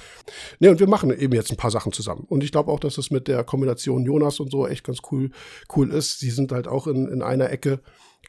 Ne, 0.60 0.70
und 0.72 0.80
wir 0.80 0.88
machen 0.88 1.12
eben 1.12 1.34
jetzt 1.34 1.52
ein 1.52 1.58
paar 1.58 1.72
Sachen 1.72 1.94
zusammen. 1.94 2.26
Und 2.28 2.44
ich 2.44 2.52
glaube 2.52 2.72
auch, 2.72 2.80
dass 2.80 2.98
es 2.98 3.12
mit 3.12 3.28
der 3.28 3.44
Kombination 3.44 4.04
Jonas 4.04 4.40
und 4.40 4.52
so 4.52 4.68
echt 4.68 4.84
ganz 4.84 5.00
cool 5.12 5.30
cool 5.76 5.92
ist. 5.92 6.20
Sie 6.20 6.32
sind 6.32 6.52
halt 6.52 6.68
auch 6.68 6.88
in, 6.88 7.08
in 7.08 7.22
einer 7.22 7.52
Ecke 7.52 7.80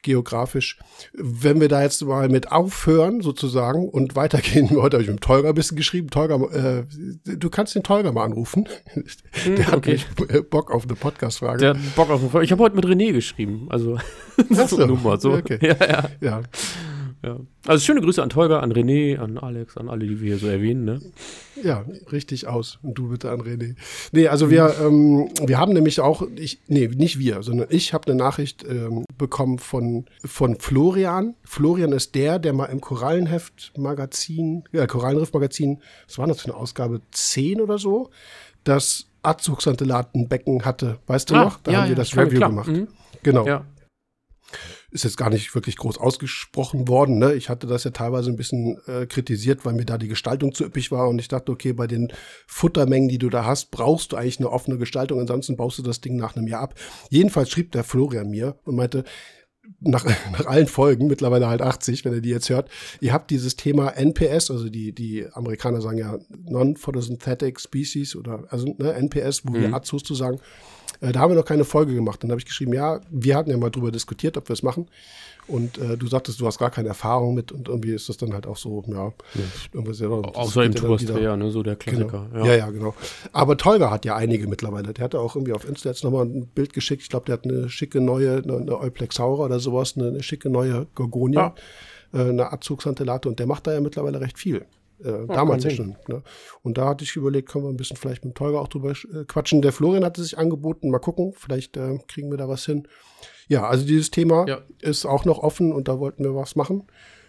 geografisch. 0.03 0.77
Wenn 1.13 1.61
wir 1.61 1.67
da 1.67 1.81
jetzt 1.81 2.03
mal 2.03 2.29
mit 2.29 2.51
aufhören, 2.51 3.21
sozusagen, 3.21 3.89
und 3.89 4.15
weitergehen, 4.15 4.69
heute 4.81 4.97
habe 4.97 5.03
ich 5.03 5.09
mit 5.09 5.21
Tolga 5.21 5.49
ein 5.49 5.55
bisschen 5.55 5.77
geschrieben. 5.77 6.09
Tolga, 6.09 6.35
äh, 6.35 6.83
du 7.25 7.49
kannst 7.49 7.75
den 7.75 7.83
Tolga 7.83 8.11
mal 8.11 8.25
anrufen. 8.25 8.67
Hm, 8.93 9.55
der 9.55 9.67
hat 9.67 9.75
okay. 9.75 9.99
Bock 10.49 10.71
auf 10.71 10.83
eine 10.83 10.95
Podcast-Frage. 10.95 11.59
Der 11.59 11.69
hat 11.71 11.95
Bock 11.95 12.09
auf 12.09 12.35
eine 12.35 12.43
Ich 12.43 12.51
habe 12.51 12.63
heute 12.63 12.75
mit 12.75 12.85
René 12.85 13.11
geschrieben. 13.11 13.67
Also, 13.69 13.97
das 14.49 14.59
ist 14.59 14.69
so 14.71 14.85
Nummer. 14.85 15.19
So. 15.19 15.33
Okay. 15.33 15.59
Ja, 15.61 15.75
ja. 15.79 16.09
ja. 16.19 16.41
Ja. 17.23 17.37
Also 17.67 17.85
schöne 17.85 18.01
Grüße 18.01 18.21
an 18.23 18.29
Tolga, 18.29 18.61
an 18.61 18.71
René, 18.71 19.19
an 19.19 19.37
Alex, 19.37 19.77
an 19.77 19.89
alle, 19.89 20.07
die 20.07 20.19
wir 20.19 20.29
hier 20.29 20.37
so 20.39 20.47
erwähnen, 20.47 20.85
ne? 20.85 21.01
Ja, 21.63 21.85
richtig 22.11 22.47
aus. 22.47 22.79
Und 22.81 22.95
du 22.95 23.09
bitte 23.09 23.29
an 23.29 23.41
René. 23.41 23.75
Nee, 24.11 24.27
also 24.27 24.49
wir, 24.49 24.73
ähm, 24.81 25.29
wir 25.45 25.59
haben 25.59 25.73
nämlich 25.73 25.99
auch, 25.99 26.23
ich, 26.35 26.59
nee, 26.67 26.87
nicht 26.87 27.19
wir, 27.19 27.43
sondern 27.43 27.67
ich 27.69 27.93
habe 27.93 28.07
eine 28.07 28.15
Nachricht 28.15 28.65
ähm, 28.67 29.05
bekommen 29.19 29.59
von, 29.59 30.05
von 30.25 30.55
Florian. 30.55 31.35
Florian 31.43 31.91
ist 31.91 32.15
der, 32.15 32.39
der 32.39 32.53
mal 32.53 32.65
im 32.65 32.81
Korallenheft-Magazin, 32.81 34.63
ja, 34.71 34.87
Korallenriff-Magazin, 34.87 35.79
was 36.07 36.17
war 36.17 36.25
das 36.25 36.41
für 36.41 36.49
eine 36.49 36.55
Ausgabe? 36.57 37.01
10 37.11 37.61
oder 37.61 37.77
so, 37.77 38.09
das 38.63 39.05
Azugsantellatenbecken 39.21 40.65
hatte. 40.65 40.97
Weißt 41.05 41.29
du 41.29 41.35
ah, 41.35 41.43
noch? 41.43 41.59
Da 41.59 41.71
ja, 41.71 41.81
haben 41.81 41.89
wir 41.89 41.95
das 41.95 42.17
Review 42.17 42.39
gemacht. 42.39 42.67
Mhm. 42.67 42.87
Genau. 43.21 43.45
Ja 43.45 43.65
ist 44.91 45.05
jetzt 45.05 45.17
gar 45.17 45.29
nicht 45.29 45.55
wirklich 45.55 45.77
groß 45.77 45.97
ausgesprochen 45.97 46.87
worden. 46.87 47.17
Ne? 47.17 47.33
Ich 47.33 47.49
hatte 47.49 47.65
das 47.65 47.85
ja 47.85 47.91
teilweise 47.91 48.29
ein 48.29 48.35
bisschen 48.35 48.77
äh, 48.87 49.05
kritisiert, 49.05 49.65
weil 49.65 49.73
mir 49.73 49.85
da 49.85 49.97
die 49.97 50.09
Gestaltung 50.09 50.53
zu 50.53 50.65
üppig 50.65 50.91
war 50.91 51.09
und 51.09 51.19
ich 51.19 51.29
dachte, 51.29 51.51
okay, 51.51 51.73
bei 51.73 51.87
den 51.87 52.11
Futtermengen, 52.45 53.09
die 53.09 53.17
du 53.17 53.29
da 53.29 53.45
hast, 53.45 53.71
brauchst 53.71 54.11
du 54.11 54.17
eigentlich 54.17 54.39
eine 54.39 54.51
offene 54.51 54.77
Gestaltung, 54.77 55.19
ansonsten 55.19 55.55
baust 55.55 55.77
du 55.77 55.81
das 55.81 56.01
Ding 56.01 56.17
nach 56.17 56.35
einem 56.35 56.47
Jahr 56.47 56.61
ab. 56.61 56.75
Jedenfalls 57.09 57.49
schrieb 57.49 57.71
der 57.71 57.83
Florian 57.83 58.29
mir 58.29 58.57
und 58.65 58.75
meinte, 58.75 59.05
nach, 59.79 60.05
nach 60.31 60.45
allen 60.45 60.67
Folgen, 60.67 61.07
mittlerweile 61.07 61.47
halt 61.47 61.61
80, 61.61 62.05
wenn 62.05 62.13
ihr 62.13 62.21
die 62.21 62.29
jetzt 62.29 62.49
hört, 62.49 62.69
ihr 62.99 63.13
habt 63.13 63.31
dieses 63.31 63.55
Thema 63.55 63.89
NPS, 63.89 64.51
also 64.51 64.69
die, 64.69 64.93
die 64.93 65.25
Amerikaner 65.31 65.81
sagen 65.81 65.97
ja 65.97 66.17
Non-Photosynthetic 66.49 67.59
Species 67.59 68.15
oder 68.15 68.43
also 68.49 68.75
ne, 68.77 68.93
NPS, 68.93 69.45
wo 69.45 69.51
mhm. 69.51 69.61
wir 69.61 69.73
Azos 69.73 70.03
zu 70.03 70.15
sagen, 70.15 70.39
äh, 71.01 71.11
da 71.11 71.19
haben 71.19 71.31
wir 71.31 71.35
noch 71.35 71.45
keine 71.45 71.65
Folge 71.65 71.93
gemacht. 71.93 72.23
Dann 72.23 72.31
habe 72.31 72.39
ich 72.39 72.45
geschrieben, 72.45 72.73
ja, 72.73 73.01
wir 73.09 73.35
hatten 73.35 73.49
ja 73.49 73.57
mal 73.57 73.71
drüber 73.71 73.91
diskutiert, 73.91 74.37
ob 74.37 74.47
wir 74.47 74.53
es 74.53 74.63
machen. 74.63 74.87
Und 75.47 75.79
äh, 75.79 75.97
du 75.97 76.07
sagtest, 76.07 76.39
du 76.39 76.45
hast 76.45 76.59
gar 76.59 76.69
keine 76.69 76.89
Erfahrung 76.89 77.33
mit 77.33 77.51
und 77.51 77.67
irgendwie 77.67 77.93
ist 77.93 78.07
das 78.07 78.17
dann 78.17 78.33
halt 78.33 78.45
auch 78.45 78.57
so, 78.57 78.83
ja, 78.87 79.07
ja. 79.07 79.11
irgendwas 79.73 79.97
sehr. 79.97 80.09
Außer 80.09 80.63
im 80.63 80.75
Toursträger, 80.75 81.35
ne, 81.35 81.51
so 81.51 81.63
der 81.63 81.75
Klassiker. 81.75 82.27
Genau. 82.31 82.45
Ja. 82.45 82.51
ja. 82.51 82.57
ja, 82.59 82.69
genau. 82.69 82.93
Aber 83.33 83.57
Tolga 83.57 83.89
hat 83.89 84.05
ja 84.05 84.15
einige 84.15 84.47
mittlerweile. 84.47 84.93
Der 84.93 85.03
hatte 85.03 85.19
auch 85.19 85.35
irgendwie 85.35 85.53
auf 85.53 85.67
Insta 85.67 85.89
jetzt 85.89 86.03
nochmal 86.03 86.25
ein 86.25 86.47
Bild 86.47 86.73
geschickt. 86.73 87.01
Ich 87.01 87.09
glaube, 87.09 87.25
der 87.25 87.33
hat 87.33 87.43
eine 87.43 87.69
schicke 87.69 87.99
neue, 87.99 88.37
eine, 88.37 88.57
eine 88.57 88.79
Euplexaura 88.79 89.45
oder 89.45 89.59
sowas, 89.59 89.95
eine, 89.97 90.09
eine 90.09 90.23
schicke 90.23 90.49
neue 90.49 90.85
Gorgonia, 90.93 91.55
ja. 92.13 92.19
äh, 92.19 92.29
eine 92.29 92.51
Abzugsantellate 92.51 93.27
und 93.27 93.39
der 93.39 93.47
macht 93.47 93.65
da 93.65 93.73
ja 93.73 93.81
mittlerweile 93.81 94.21
recht 94.21 94.37
viel. 94.37 94.65
Äh, 95.03 95.27
damals 95.27 95.63
ja 95.63 95.69
schon. 95.71 95.95
Ne? 96.07 96.21
Und 96.61 96.77
da 96.77 96.87
hatte 96.87 97.03
ich 97.03 97.15
überlegt, 97.15 97.49
können 97.49 97.65
wir 97.65 97.69
ein 97.69 97.77
bisschen 97.77 97.97
vielleicht 97.97 98.25
mit 98.25 98.35
Tolga 98.35 98.59
auch 98.59 98.67
drüber 98.67 98.91
äh, 98.91 99.25
quatschen. 99.27 99.61
Der 99.61 99.71
Florian 99.71 100.03
hatte 100.03 100.21
sich 100.23 100.37
angeboten, 100.37 100.89
mal 100.89 100.99
gucken, 100.99 101.33
vielleicht 101.35 101.77
äh, 101.77 101.99
kriegen 102.07 102.29
wir 102.29 102.37
da 102.37 102.47
was 102.47 102.65
hin. 102.65 102.87
Ja, 103.47 103.67
also 103.67 103.85
dieses 103.85 104.11
Thema 104.11 104.47
ja. 104.47 104.59
ist 104.79 105.05
auch 105.05 105.25
noch 105.25 105.39
offen 105.39 105.73
und 105.73 105.87
da 105.87 105.99
wollten 105.99 106.23
wir 106.23 106.35
was 106.35 106.55
machen. 106.55 106.83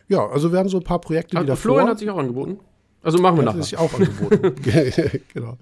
Ja, 0.08 0.26
also 0.26 0.52
wir 0.52 0.58
haben 0.58 0.68
so 0.68 0.78
ein 0.78 0.84
paar 0.84 1.00
Projekte, 1.00 1.36
die 1.38 1.46
da 1.46 1.56
Florian 1.56 1.88
hat 1.88 1.98
sich 1.98 2.10
auch 2.10 2.18
angeboten. 2.18 2.60
Also 3.02 3.18
machen 3.18 3.36
wir 3.36 3.44
nachher. 3.44 3.58
Hat 3.58 3.64
sich 3.64 3.76
auch 3.76 3.92
angeboten. 3.94 4.54
genau. 5.34 5.58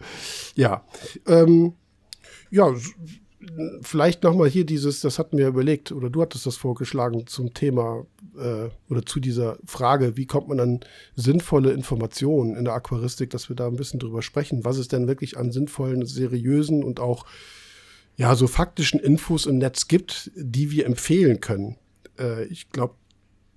Ja. 0.54 0.84
Ähm, 1.26 1.74
ja, 2.50 2.74
vielleicht 3.82 4.22
nochmal 4.22 4.48
hier 4.48 4.64
dieses, 4.64 5.00
das 5.00 5.18
hatten 5.18 5.38
wir 5.38 5.48
überlegt, 5.48 5.92
oder 5.92 6.10
du 6.10 6.20
hattest 6.20 6.46
das 6.46 6.56
vorgeschlagen 6.56 7.26
zum 7.26 7.54
Thema 7.54 8.06
äh, 8.36 8.68
oder 8.90 9.04
zu 9.06 9.20
dieser 9.20 9.56
Frage, 9.64 10.16
wie 10.16 10.26
kommt 10.26 10.48
man 10.48 10.60
an 10.60 10.80
sinnvolle 11.16 11.72
Informationen 11.72 12.54
in 12.56 12.64
der 12.64 12.74
Aquaristik, 12.74 13.30
dass 13.30 13.48
wir 13.48 13.56
da 13.56 13.66
ein 13.66 13.76
bisschen 13.76 14.00
drüber 14.00 14.22
sprechen, 14.22 14.64
was 14.64 14.76
es 14.76 14.88
denn 14.88 15.08
wirklich 15.08 15.38
an 15.38 15.52
sinnvollen, 15.52 16.04
seriösen 16.04 16.84
und 16.84 17.00
auch 17.00 17.24
ja, 18.16 18.34
so 18.34 18.46
faktischen 18.46 19.00
Infos 19.00 19.46
im 19.46 19.58
Netz 19.58 19.88
gibt, 19.88 20.30
die 20.36 20.70
wir 20.70 20.84
empfehlen 20.84 21.40
können. 21.40 21.76
Äh, 22.18 22.44
ich 22.44 22.68
glaube, 22.68 22.94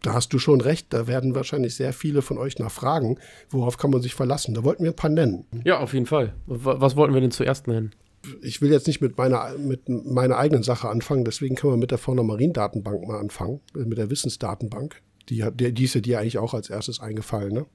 da 0.01 0.13
hast 0.13 0.33
du 0.33 0.39
schon 0.39 0.61
recht, 0.61 0.87
da 0.91 1.07
werden 1.07 1.35
wahrscheinlich 1.35 1.75
sehr 1.75 1.93
viele 1.93 2.21
von 2.21 2.37
euch 2.37 2.59
nachfragen, 2.59 3.19
worauf 3.49 3.77
kann 3.77 3.91
man 3.91 4.01
sich 4.01 4.15
verlassen. 4.15 4.53
Da 4.53 4.63
wollten 4.63 4.83
wir 4.83 4.91
ein 4.91 4.95
paar 4.95 5.09
nennen. 5.09 5.45
Ja, 5.63 5.79
auf 5.79 5.93
jeden 5.93 6.05
Fall. 6.05 6.33
Was 6.45 6.95
wollten 6.95 7.13
wir 7.13 7.21
denn 7.21 7.31
zuerst 7.31 7.67
nennen? 7.67 7.93
Ich 8.41 8.61
will 8.61 8.71
jetzt 8.71 8.87
nicht 8.87 9.01
mit 9.01 9.17
meiner, 9.17 9.57
mit 9.57 9.87
meiner 9.87 10.37
eigenen 10.37 10.63
Sache 10.63 10.89
anfangen, 10.89 11.25
deswegen 11.25 11.55
können 11.55 11.73
wir 11.73 11.77
mit 11.77 11.91
der 11.91 11.97
Fauna 11.97 12.23
Mariendatenbank 12.23 13.07
mal 13.07 13.19
anfangen, 13.19 13.59
äh, 13.75 13.79
mit 13.79 13.97
der 13.97 14.09
Wissensdatenbank. 14.09 15.01
Die, 15.29 15.43
hat, 15.43 15.53
die 15.57 15.83
ist 15.83 15.95
ja 15.95 16.01
dir 16.01 16.19
eigentlich 16.19 16.37
auch 16.37 16.53
als 16.53 16.69
erstes 16.69 16.99
eingefallen, 16.99 17.53
ne? 17.53 17.65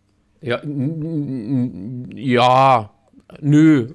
Ja, 0.40 0.61
ja, 2.14 2.90
nö. 3.40 3.88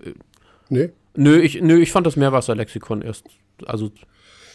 Nee? 0.69 0.89
Nö, 1.15 1.39
ich, 1.39 1.61
nö, 1.61 1.79
ich 1.79 1.91
fand 1.91 2.05
das 2.05 2.15
Meerwasserlexikon 2.15 3.01
erst, 3.01 3.27
also 3.65 3.91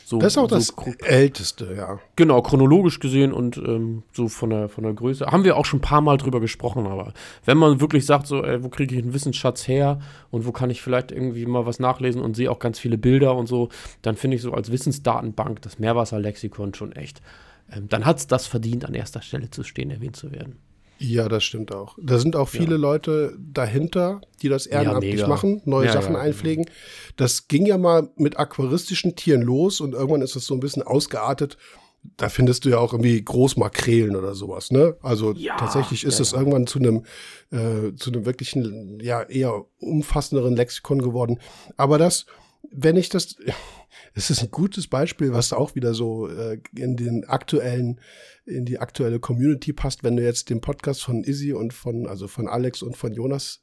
so, 0.08 0.18
das 0.18 0.32
ist 0.32 0.38
auch 0.38 0.46
das 0.46 0.72
älteste, 1.04 1.74
ja. 1.76 2.00
Genau, 2.16 2.40
chronologisch 2.40 2.98
gesehen 2.98 3.30
und 3.30 3.58
ähm, 3.58 4.04
so 4.10 4.28
von 4.28 4.48
der, 4.48 4.70
von 4.70 4.84
der 4.84 4.94
Größe. 4.94 5.26
Haben 5.26 5.44
wir 5.44 5.58
auch 5.58 5.66
schon 5.66 5.80
ein 5.80 5.82
paar 5.82 6.00
Mal 6.00 6.16
drüber 6.16 6.40
gesprochen, 6.40 6.86
aber 6.86 7.12
wenn 7.44 7.58
man 7.58 7.82
wirklich 7.82 8.06
sagt, 8.06 8.26
so, 8.26 8.42
ey, 8.42 8.64
wo 8.64 8.70
kriege 8.70 8.94
ich 8.94 9.02
einen 9.02 9.12
Wissensschatz 9.12 9.68
her 9.68 10.00
und 10.30 10.46
wo 10.46 10.52
kann 10.52 10.70
ich 10.70 10.80
vielleicht 10.80 11.12
irgendwie 11.12 11.44
mal 11.44 11.66
was 11.66 11.78
nachlesen 11.78 12.22
und 12.22 12.36
sehe 12.36 12.50
auch 12.50 12.58
ganz 12.58 12.78
viele 12.78 12.96
Bilder 12.96 13.36
und 13.36 13.48
so, 13.48 13.68
dann 14.00 14.16
finde 14.16 14.36
ich 14.36 14.42
so 14.42 14.54
als 14.54 14.72
Wissensdatenbank 14.72 15.60
das 15.60 15.78
Meerwasserlexikon 15.78 16.72
schon 16.72 16.92
echt. 16.92 17.20
Ähm, 17.70 17.90
dann 17.90 18.06
hat 18.06 18.16
es 18.16 18.26
das 18.26 18.46
verdient, 18.46 18.86
an 18.86 18.94
erster 18.94 19.20
Stelle 19.20 19.50
zu 19.50 19.62
stehen, 19.62 19.90
erwähnt 19.90 20.16
zu 20.16 20.32
werden. 20.32 20.56
Ja, 20.98 21.28
das 21.28 21.44
stimmt 21.44 21.72
auch. 21.72 21.96
Da 22.02 22.18
sind 22.18 22.34
auch 22.34 22.48
viele 22.48 22.72
ja. 22.72 22.78
Leute 22.78 23.36
dahinter, 23.38 24.20
die 24.42 24.48
das 24.48 24.66
ehrenamtlich 24.66 25.20
ja, 25.20 25.28
machen, 25.28 25.62
neue 25.64 25.86
ja, 25.86 25.92
Sachen 25.92 26.16
einpflegen. 26.16 26.66
Das 27.16 27.46
ging 27.46 27.66
ja 27.66 27.78
mal 27.78 28.10
mit 28.16 28.38
aquaristischen 28.38 29.14
Tieren 29.14 29.42
los 29.42 29.80
und 29.80 29.94
irgendwann 29.94 30.22
ist 30.22 30.34
das 30.34 30.44
so 30.44 30.54
ein 30.54 30.60
bisschen 30.60 30.82
ausgeartet. 30.82 31.56
Da 32.16 32.28
findest 32.28 32.64
du 32.64 32.70
ja 32.70 32.78
auch 32.78 32.92
irgendwie 32.92 33.22
Großmakrelen 33.22 34.16
oder 34.16 34.34
sowas, 34.34 34.70
ne? 34.70 34.96
Also 35.02 35.34
tatsächlich 35.34 36.04
ist 36.04 36.20
es 36.20 36.32
irgendwann 36.32 36.66
zu 36.66 36.78
einem 36.78 37.04
äh, 37.50 37.94
zu 37.96 38.10
einem 38.10 38.24
wirklichen, 38.24 39.00
ja, 39.00 39.22
eher 39.22 39.64
umfassenderen 39.80 40.56
Lexikon 40.56 41.02
geworden. 41.02 41.38
Aber 41.76 41.98
das, 41.98 42.26
wenn 42.70 42.96
ich 42.96 43.08
das, 43.08 43.36
es 44.18 44.30
ist 44.30 44.42
ein 44.42 44.50
gutes 44.50 44.88
Beispiel, 44.88 45.32
was 45.32 45.52
auch 45.52 45.76
wieder 45.76 45.94
so 45.94 46.28
äh, 46.28 46.58
in 46.76 46.96
den 46.96 47.24
aktuellen 47.24 48.00
in 48.44 48.64
die 48.64 48.78
aktuelle 48.78 49.20
Community 49.20 49.72
passt, 49.72 50.02
wenn 50.02 50.16
du 50.16 50.22
jetzt 50.22 50.50
den 50.50 50.60
Podcast 50.60 51.02
von 51.02 51.22
Izzy 51.22 51.52
und 51.52 51.72
von, 51.74 52.06
also 52.06 52.28
von 52.28 52.48
Alex 52.48 52.82
und 52.82 52.96
von 52.96 53.12
Jonas 53.12 53.60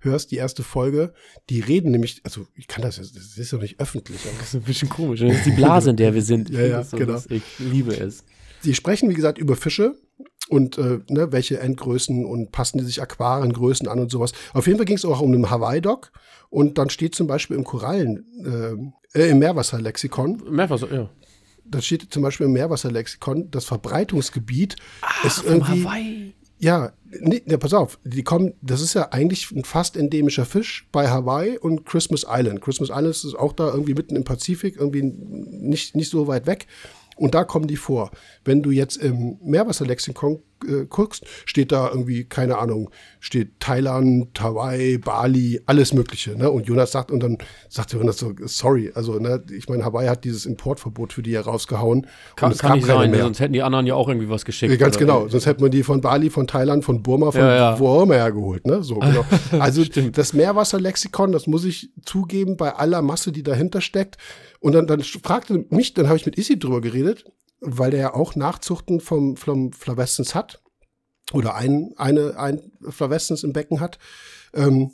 hörst, 0.00 0.30
die 0.30 0.36
erste 0.36 0.62
Folge, 0.62 1.14
die 1.48 1.60
reden 1.60 1.90
nämlich, 1.90 2.20
also 2.22 2.46
ich 2.54 2.68
kann 2.68 2.82
das, 2.82 2.96
das 2.96 3.38
ist 3.38 3.50
ja 3.50 3.58
nicht 3.58 3.80
öffentlich. 3.80 4.20
Das 4.38 4.48
ist 4.48 4.54
ein 4.54 4.62
bisschen 4.62 4.88
komisch. 4.88 5.20
Das 5.20 5.32
ist 5.32 5.46
die 5.46 5.52
Blase, 5.52 5.90
in 5.90 5.96
der 5.96 6.14
wir 6.14 6.22
sind. 6.22 6.50
ja, 6.50 6.66
ja, 6.66 6.84
so, 6.84 6.98
genau. 6.98 7.20
Ich 7.30 7.42
liebe 7.58 7.94
es. 7.96 8.24
Die 8.64 8.74
sprechen, 8.74 9.08
wie 9.08 9.14
gesagt, 9.14 9.38
über 9.38 9.56
Fische 9.56 9.94
und 10.48 10.78
äh, 10.78 11.00
ne, 11.08 11.32
welche 11.32 11.58
Endgrößen 11.60 12.24
und 12.24 12.52
passen 12.52 12.78
die 12.78 12.84
sich 12.84 13.02
Aquariengrößen 13.02 13.88
an 13.88 14.00
und 14.00 14.10
sowas. 14.10 14.32
Auf 14.54 14.66
jeden 14.66 14.78
Fall 14.78 14.86
ging 14.86 14.96
es 14.96 15.04
auch 15.04 15.20
um 15.20 15.32
den 15.32 15.50
Hawaii-Doc 15.50 16.12
und 16.50 16.78
dann 16.78 16.90
steht 16.90 17.14
zum 17.14 17.26
Beispiel 17.26 17.56
im 17.56 17.64
Korallen, 17.64 18.92
äh, 19.14 19.20
äh 19.20 19.30
im 19.30 19.38
Meerwasserlexikon. 19.38 20.42
Meerwasser, 20.50 20.92
ja 20.92 21.10
da 21.70 21.80
steht 21.80 22.12
zum 22.12 22.22
Beispiel 22.22 22.46
im 22.46 22.52
Meerwasserlexikon, 22.52 23.50
das 23.50 23.64
Verbreitungsgebiet 23.64 24.76
Ach, 25.02 25.24
ist 25.24 25.44
irgendwie. 25.44 25.84
Hawaii. 25.84 26.34
Ja, 26.58 26.92
nee, 27.20 27.42
nee, 27.44 27.56
pass 27.58 27.74
auf, 27.74 27.98
die 28.04 28.22
kommen, 28.22 28.54
das 28.62 28.80
ist 28.80 28.94
ja 28.94 29.10
eigentlich 29.10 29.50
ein 29.50 29.64
fast 29.64 29.94
endemischer 29.94 30.46
Fisch 30.46 30.88
bei 30.90 31.08
Hawaii 31.08 31.58
und 31.58 31.84
Christmas 31.84 32.24
Island. 32.26 32.62
Christmas 32.62 32.88
Island 32.88 33.08
ist 33.08 33.34
auch 33.34 33.52
da 33.52 33.68
irgendwie 33.68 33.92
mitten 33.92 34.16
im 34.16 34.24
Pazifik, 34.24 34.76
irgendwie 34.76 35.02
nicht, 35.02 35.94
nicht 35.94 36.10
so 36.10 36.26
weit 36.28 36.46
weg. 36.46 36.66
Und 37.16 37.34
da 37.34 37.44
kommen 37.44 37.66
die 37.66 37.76
vor. 37.76 38.10
Wenn 38.44 38.62
du 38.62 38.70
jetzt 38.70 38.96
im 38.96 39.38
Meerwasserlexikon 39.42 40.42
äh, 40.66 40.86
guckst, 40.88 41.24
steht 41.44 41.72
da 41.72 41.88
irgendwie, 41.88 42.24
keine 42.24 42.58
Ahnung, 42.58 42.90
steht 43.20 43.58
Thailand, 43.60 44.38
Hawaii, 44.40 44.98
Bali, 44.98 45.60
alles 45.66 45.94
Mögliche. 45.94 46.36
Ne? 46.36 46.50
Und 46.50 46.66
Jonas 46.66 46.92
sagt, 46.92 47.10
und 47.10 47.22
dann 47.22 47.38
sagt 47.68 47.92
Jonas 47.92 48.18
so, 48.18 48.32
sorry, 48.44 48.92
also 48.94 49.18
ne, 49.18 49.42
ich 49.50 49.68
meine, 49.68 49.84
Hawaii 49.84 50.08
hat 50.08 50.24
dieses 50.24 50.46
Importverbot 50.46 51.12
für 51.12 51.22
die 51.22 51.32
ja 51.32 51.40
rausgehauen. 51.40 52.06
Kann, 52.36 52.54
kann 52.56 52.76
nicht 52.76 52.86
sein, 52.86 53.10
mehr. 53.10 53.22
sonst 53.22 53.40
hätten 53.40 53.54
die 53.54 53.62
anderen 53.62 53.86
ja 53.86 53.94
auch 53.94 54.08
irgendwie 54.08 54.28
was 54.28 54.44
geschickt. 54.44 54.72
Ja, 54.72 54.78
ganz 54.78 54.98
genau, 54.98 55.28
sonst 55.28 55.46
hätte 55.46 55.62
man 55.62 55.70
die 55.70 55.82
von 55.82 56.00
Bali, 56.00 56.30
von 56.30 56.46
Thailand, 56.46 56.84
von 56.84 57.02
Burma, 57.02 57.32
von 57.32 57.40
ja, 57.40 57.56
ja. 57.56 57.78
wo 57.78 58.02
immer 58.02 58.14
hergeholt. 58.14 58.66
Ne? 58.66 58.82
So, 58.82 58.96
genau. 58.96 59.24
Also 59.58 59.84
das 59.84 60.32
Meerwasserlexikon, 60.32 61.32
das 61.32 61.46
muss 61.46 61.64
ich 61.64 61.90
zugeben, 62.04 62.56
bei 62.56 62.74
aller 62.74 63.00
Masse, 63.02 63.32
die 63.32 63.42
dahinter 63.42 63.80
steckt. 63.80 64.16
Und 64.66 64.72
dann, 64.72 64.88
dann 64.88 65.00
fragte 65.00 65.64
mich, 65.70 65.94
dann 65.94 66.08
habe 66.08 66.16
ich 66.16 66.26
mit 66.26 66.36
Issy 66.36 66.58
drüber 66.58 66.80
geredet, 66.80 67.24
weil 67.60 67.92
der 67.92 68.00
ja 68.00 68.14
auch 68.14 68.34
Nachzuchten 68.34 68.98
vom, 68.98 69.36
vom 69.36 69.72
Flavescens 69.72 70.34
hat 70.34 70.60
oder 71.32 71.54
ein, 71.54 71.92
eine, 71.96 72.36
ein 72.36 72.72
Flavescens 72.80 73.44
im 73.44 73.52
Becken 73.52 73.78
hat. 73.78 74.00
Ähm, 74.54 74.90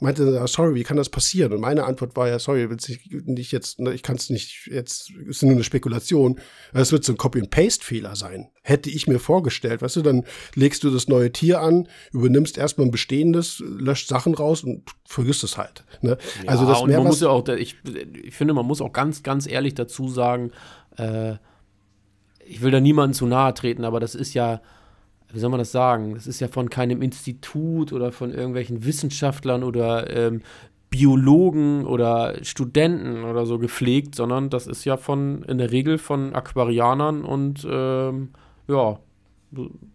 meinte, 0.00 0.44
sorry, 0.48 0.74
wie 0.74 0.82
kann 0.82 0.96
das 0.96 1.08
passieren? 1.08 1.52
Und 1.52 1.60
meine 1.60 1.84
Antwort 1.84 2.16
war 2.16 2.28
ja, 2.28 2.38
sorry, 2.38 2.68
ich 2.72 3.10
nicht 3.26 3.52
jetzt, 3.52 3.78
ne, 3.78 3.92
ich 3.92 4.02
kann 4.02 4.16
es 4.16 4.28
nicht 4.28 4.66
jetzt, 4.66 5.10
ist 5.10 5.42
nur 5.42 5.52
eine 5.52 5.64
Spekulation. 5.64 6.40
Es 6.72 6.90
wird 6.92 7.04
so 7.04 7.12
ein 7.12 7.16
Copy-and-Paste-Fehler 7.16 8.16
sein. 8.16 8.48
Hätte 8.62 8.90
ich 8.90 9.06
mir 9.06 9.20
vorgestellt, 9.20 9.82
weißt 9.82 9.96
du, 9.96 10.02
dann 10.02 10.24
legst 10.54 10.82
du 10.84 10.90
das 10.90 11.06
neue 11.06 11.30
Tier 11.32 11.60
an, 11.60 11.88
übernimmst 12.12 12.58
erstmal 12.58 12.88
ein 12.88 12.90
bestehendes, 12.90 13.60
löscht 13.60 14.08
Sachen 14.08 14.34
raus 14.34 14.64
und 14.64 14.82
vergisst 15.04 15.44
es 15.44 15.56
halt. 15.56 15.84
Ne? 16.02 16.18
Ja, 16.42 16.50
also 16.50 16.66
das 16.66 16.80
und 16.80 16.90
man 16.90 17.04
muss 17.04 17.20
ja 17.20 17.28
auch, 17.28 17.46
ich, 17.48 17.76
ich 18.22 18.34
finde, 18.34 18.54
man 18.54 18.66
muss 18.66 18.80
auch 18.80 18.92
ganz, 18.92 19.22
ganz 19.22 19.46
ehrlich 19.46 19.74
dazu 19.74 20.08
sagen, 20.08 20.50
äh, 20.96 21.34
ich 22.46 22.62
will 22.62 22.70
da 22.70 22.80
niemandem 22.80 23.14
zu 23.14 23.26
nahe 23.26 23.54
treten, 23.54 23.84
aber 23.84 24.00
das 24.00 24.14
ist 24.14 24.34
ja, 24.34 24.60
wie 25.34 25.40
soll 25.40 25.50
man 25.50 25.58
das 25.58 25.72
sagen? 25.72 26.14
Das 26.14 26.26
ist 26.26 26.40
ja 26.40 26.48
von 26.48 26.70
keinem 26.70 27.02
Institut 27.02 27.92
oder 27.92 28.12
von 28.12 28.32
irgendwelchen 28.32 28.84
Wissenschaftlern 28.84 29.64
oder 29.64 30.14
ähm, 30.14 30.42
Biologen 30.90 31.84
oder 31.86 32.36
Studenten 32.42 33.24
oder 33.24 33.46
so 33.46 33.58
gepflegt, 33.58 34.14
sondern 34.14 34.48
das 34.48 34.68
ist 34.68 34.84
ja 34.84 34.96
von 34.96 35.42
in 35.42 35.58
der 35.58 35.72
Regel 35.72 35.98
von 35.98 36.34
Aquarianern 36.34 37.24
und 37.24 37.66
ähm, 37.68 38.28
ja, 38.68 39.00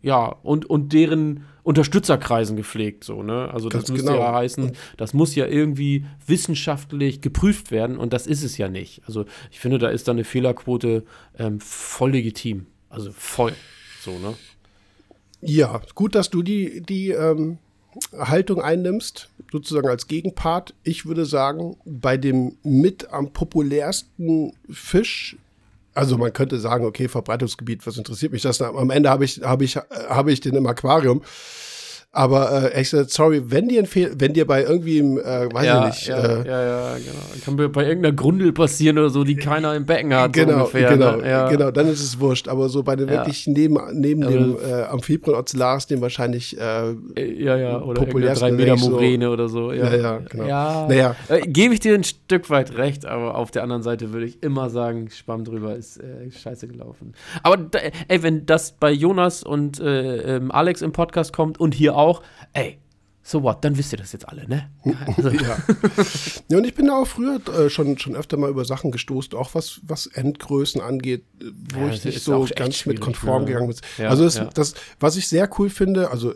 ja, 0.02 0.36
und, 0.44 0.70
und 0.70 0.94
deren 0.94 1.46
Unterstützerkreisen 1.64 2.58
gepflegt, 2.58 3.04
so, 3.04 3.24
ne? 3.24 3.50
Also 3.54 3.70
das 3.70 3.90
müsste 3.90 4.12
genau. 4.12 4.20
ja 4.20 4.34
heißen, 4.34 4.72
das 4.98 5.14
muss 5.14 5.36
ja 5.36 5.46
irgendwie 5.46 6.06
wissenschaftlich 6.26 7.22
geprüft 7.22 7.72
werden 7.72 7.98
und 7.98 8.12
das 8.12 8.28
ist 8.28 8.44
es 8.44 8.58
ja 8.58 8.68
nicht. 8.70 9.02
Also 9.06 9.26
ich 9.52 9.60
finde, 9.60 9.78
da 9.78 9.90
ist 9.90 10.08
da 10.08 10.12
eine 10.12 10.24
Fehlerquote 10.24 11.04
ähm, 11.38 11.60
voll 11.60 12.12
legitim. 12.12 12.66
Also 12.90 13.12
voll. 13.12 13.54
So, 14.02 14.12
ne? 14.18 14.34
Ja, 15.42 15.82
gut, 15.96 16.16
dass 16.16 16.30
du 16.30 16.44
die, 16.44 16.82
die 16.82 17.12
ähm, 17.12 17.58
Haltung 18.18 18.62
einnimmst, 18.62 19.30
sozusagen 19.52 19.88
als 19.88 20.08
Gegenpart. 20.08 20.74
Ich 20.84 21.06
würde 21.06 21.26
sagen, 21.26 21.78
bei 21.86 22.18
dem 22.18 22.58
mit 22.64 23.12
am 23.12 23.32
populärsten 23.32 24.54
Fisch, 24.70 25.38
also 25.94 26.18
man 26.18 26.34
könnte 26.34 26.60
sagen, 26.60 26.86
okay, 26.86 27.08
Verbreitungsgebiet, 27.08 27.86
was 27.88 27.98
interessiert 27.98 28.32
mich 28.32 28.42
das? 28.42 28.62
Am 28.62 28.90
Ende 28.90 29.10
habe 29.10 29.26
ich, 29.26 29.42
habe 29.42 29.64
ich, 29.64 29.76
habe 29.76 30.32
ich 30.32 30.40
den 30.40 30.56
im 30.56 30.68
Aquarium. 30.68 31.22
Aber 32.12 32.74
äh, 32.74 32.82
ich 32.82 32.90
sag, 32.90 33.08
sorry, 33.12 33.52
wenn 33.52 33.68
dir, 33.68 33.84
wenn 33.94 34.34
dir 34.34 34.48
bei 34.48 34.64
irgendwie, 34.64 34.98
äh, 34.98 35.54
weiß 35.54 35.66
ja, 35.66 35.80
ich 35.82 35.94
nicht. 35.94 36.08
Ja, 36.08 36.18
äh, 36.18 36.48
ja, 36.48 36.64
ja, 36.64 36.98
genau. 36.98 37.46
Kann 37.46 37.72
bei 37.72 37.86
irgendeiner 37.86 38.16
Grundel 38.16 38.52
passieren 38.52 38.98
oder 38.98 39.12
so, 39.12 39.24
die 39.24 39.36
keiner 39.36 39.76
im 39.76 39.86
Becken 39.86 40.16
hat. 40.16 40.34
Genau, 40.34 40.52
so 40.52 40.58
ungefähr, 40.58 40.90
genau, 40.90 41.18
ne? 41.18 41.30
ja. 41.30 41.48
genau, 41.50 41.70
dann 41.70 41.88
ist 41.88 42.02
es 42.02 42.20
wurscht. 42.20 42.48
Aber 42.48 42.68
so 42.68 42.82
bei 42.82 42.96
den 42.96 43.10
wirklich 43.10 43.46
neben, 43.46 43.78
neben 43.94 44.22
dem 44.22 44.58
äh, 44.58 44.86
Amphiprion 44.86 45.38
ocellaris, 45.38 45.86
dem 45.86 46.02
wahrscheinlich 46.02 46.58
äh, 46.60 46.96
ja, 47.16 47.56
ja, 47.58 47.80
oder 47.80 48.02
populärsten 48.02 48.50
3 48.50 48.52
Meter 48.54 48.78
Moräne 48.78 49.26
so, 49.26 49.32
oder 49.32 49.50
so. 49.50 49.72
Ja, 49.72 49.94
ja, 49.94 50.18
genau. 50.18 50.46
Ja, 50.48 50.88
naja. 50.90 51.16
Äh, 51.28 51.42
Gebe 51.42 51.76
ich 51.76 51.80
dir 51.80 51.94
ein 51.94 52.04
Stück 52.04 52.50
weit 52.50 52.76
recht, 52.76 53.06
aber 53.06 53.36
auf 53.36 53.52
der 53.52 53.62
anderen 53.62 53.84
Seite 53.84 54.14
würde 54.14 54.26
ich 54.26 54.42
immer 54.42 54.72
sagen, 54.72 55.12
Schwamm 55.12 55.44
drüber 55.44 55.76
ist 55.76 55.98
äh, 55.98 56.32
scheiße 56.32 56.68
gelaufen. 56.68 57.14
Aber 57.44 57.70
ey, 58.08 58.24
wenn 58.24 58.48
das 58.48 58.72
bei 58.72 58.92
Jonas 58.92 59.44
und 59.44 59.80
äh, 59.80 60.38
ähm, 60.38 60.52
Alex 60.52 60.82
im 60.82 60.92
Podcast 60.92 61.34
kommt 61.34 61.60
und 61.60 61.76
hier 61.76 61.96
auch, 61.96 61.99
ey, 62.54 62.80
so 63.22 63.44
what, 63.44 63.64
dann 63.64 63.78
wisst 63.78 63.92
ihr 63.92 63.98
das 64.00 64.12
jetzt 64.12 64.28
alle, 64.28 64.48
ne? 64.48 64.70
Also, 65.18 65.30
ja. 65.30 65.58
ja, 66.50 66.58
und 66.58 66.66
ich 66.66 66.74
bin 66.74 66.88
da 66.88 66.96
auch 66.98 67.06
früher 67.06 67.40
äh, 67.50 67.70
schon, 67.70 67.98
schon 68.00 68.16
öfter 68.16 68.38
mal 68.38 68.50
über 68.50 68.66
Sachen 68.66 68.92
gestoßen, 68.92 69.38
auch 69.38 69.54
was, 69.54 69.82
was 69.84 70.08
Endgrößen 70.08 70.82
angeht, 70.82 71.26
wo 71.74 71.82
Ja, 71.82 71.90
ich 71.90 72.04
nicht 72.06 72.24
so 72.24 72.36
auch 72.36 72.50
ganz 72.56 72.86
mit 72.88 73.00
konform 73.00 73.44
ne? 73.44 73.50
gegangen 73.50 73.68
bin. 73.68 73.78
Ja, 73.98 74.10
also 74.10 74.24
das, 74.24 74.36
ja. 74.38 74.50
das, 74.54 74.74
was 75.00 75.16
ich 75.16 75.28
sehr 75.28 75.48
cool 75.60 75.70
finde, 75.70 76.10
also 76.10 76.34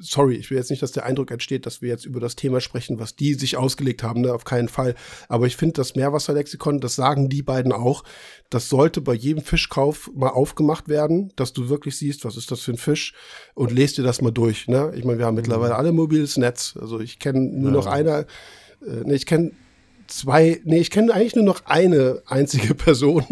sorry, 0.00 0.34
ich 0.34 0.50
will 0.50 0.58
jetzt 0.58 0.70
nicht, 0.70 0.82
dass 0.82 0.92
der 0.92 1.04
Eindruck 1.04 1.30
entsteht, 1.30 1.66
dass 1.66 1.82
wir 1.82 1.88
jetzt 1.88 2.04
über 2.04 2.20
das 2.20 2.36
Thema 2.36 2.60
sprechen, 2.60 2.98
was 2.98 3.16
die 3.16 3.34
sich 3.34 3.56
ausgelegt 3.56 4.02
haben, 4.02 4.22
ne, 4.22 4.32
auf 4.32 4.44
keinen 4.44 4.68
Fall. 4.68 4.94
Aber 5.28 5.46
ich 5.46 5.56
finde 5.56 5.74
das 5.74 5.94
Meerwasserlexikon, 5.94 6.80
das 6.80 6.94
sagen 6.94 7.28
die 7.28 7.42
beiden 7.42 7.72
auch, 7.72 8.04
das 8.50 8.68
sollte 8.68 9.00
bei 9.00 9.14
jedem 9.14 9.42
Fischkauf 9.42 10.10
mal 10.14 10.30
aufgemacht 10.30 10.88
werden, 10.88 11.32
dass 11.36 11.52
du 11.52 11.68
wirklich 11.68 11.96
siehst, 11.96 12.24
was 12.24 12.36
ist 12.36 12.50
das 12.50 12.60
für 12.60 12.72
ein 12.72 12.78
Fisch 12.78 13.14
und 13.54 13.72
lest 13.72 13.98
dir 13.98 14.04
das 14.04 14.20
mal 14.20 14.32
durch. 14.32 14.68
Ne? 14.68 14.92
Ich 14.96 15.04
meine, 15.04 15.18
wir 15.18 15.26
haben 15.26 15.34
mittlerweile 15.34 15.76
alle 15.76 15.92
mobiles 15.92 16.36
Netz. 16.36 16.76
Also 16.80 17.00
ich 17.00 17.18
kenne 17.18 17.40
nur 17.40 17.70
noch 17.70 17.86
einer, 17.86 18.26
äh, 18.82 19.04
ne, 19.04 19.14
ich 19.14 19.26
kenne 19.26 19.52
zwei, 20.08 20.60
nee, 20.64 20.78
ich 20.78 20.90
kenne 20.90 21.12
eigentlich 21.12 21.34
nur 21.34 21.44
noch 21.44 21.66
eine 21.66 22.22
einzige 22.26 22.74
Person 22.86 23.24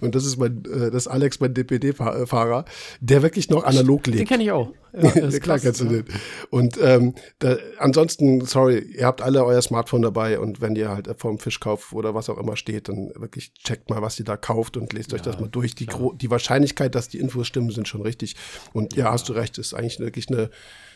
und 0.00 0.14
das 0.14 0.24
ist 0.24 0.36
mein, 0.36 0.64
äh, 0.64 0.90
das 0.90 1.06
ist 1.06 1.08
Alex, 1.08 1.40
mein 1.40 1.54
DPD-Fahrer, 1.54 2.64
der 3.00 3.22
wirklich 3.22 3.50
noch 3.50 3.64
analog 3.64 4.06
lebt. 4.06 4.20
Den 4.20 4.26
kenne 4.26 4.42
ich 4.44 4.52
auch. 4.52 4.72
Ja, 4.92 5.02
Ja, 5.04 5.10
klar 5.10 5.40
krass, 5.40 5.62
kennst 5.62 5.80
du 5.82 5.84
ja. 5.84 5.90
den. 5.90 6.04
Und 6.50 6.76
ähm, 6.82 7.14
da, 7.38 7.56
ansonsten, 7.78 8.44
sorry, 8.44 8.78
ihr 8.78 9.06
habt 9.06 9.22
alle 9.22 9.44
euer 9.44 9.62
Smartphone 9.62 10.02
dabei 10.02 10.40
und 10.40 10.60
wenn 10.60 10.74
ihr 10.74 10.88
halt 10.88 11.08
vorm 11.16 11.38
Fischkauf 11.38 11.92
oder 11.92 12.14
was 12.16 12.28
auch 12.28 12.38
immer 12.38 12.56
steht, 12.56 12.88
dann 12.88 13.12
wirklich 13.14 13.54
checkt 13.54 13.88
mal, 13.88 14.02
was 14.02 14.18
ihr 14.18 14.24
da 14.24 14.36
kauft 14.36 14.76
und 14.76 14.92
lest 14.92 15.14
euch 15.14 15.22
das 15.22 15.38
mal 15.38 15.48
durch. 15.48 15.76
Die, 15.76 15.86
die 15.86 16.30
Wahrscheinlichkeit, 16.30 16.96
dass 16.96 17.08
die 17.08 17.20
Infos 17.20 17.46
stimmen, 17.46 17.70
sind 17.70 17.86
schon 17.86 18.02
richtig. 18.02 18.34
Und 18.72 18.96
ja, 18.96 19.12
hast 19.12 19.28
du 19.28 19.32
recht, 19.32 19.58
ist 19.58 19.74
eigentlich 19.74 20.00
wirklich 20.00 20.28
eine, 20.28 20.50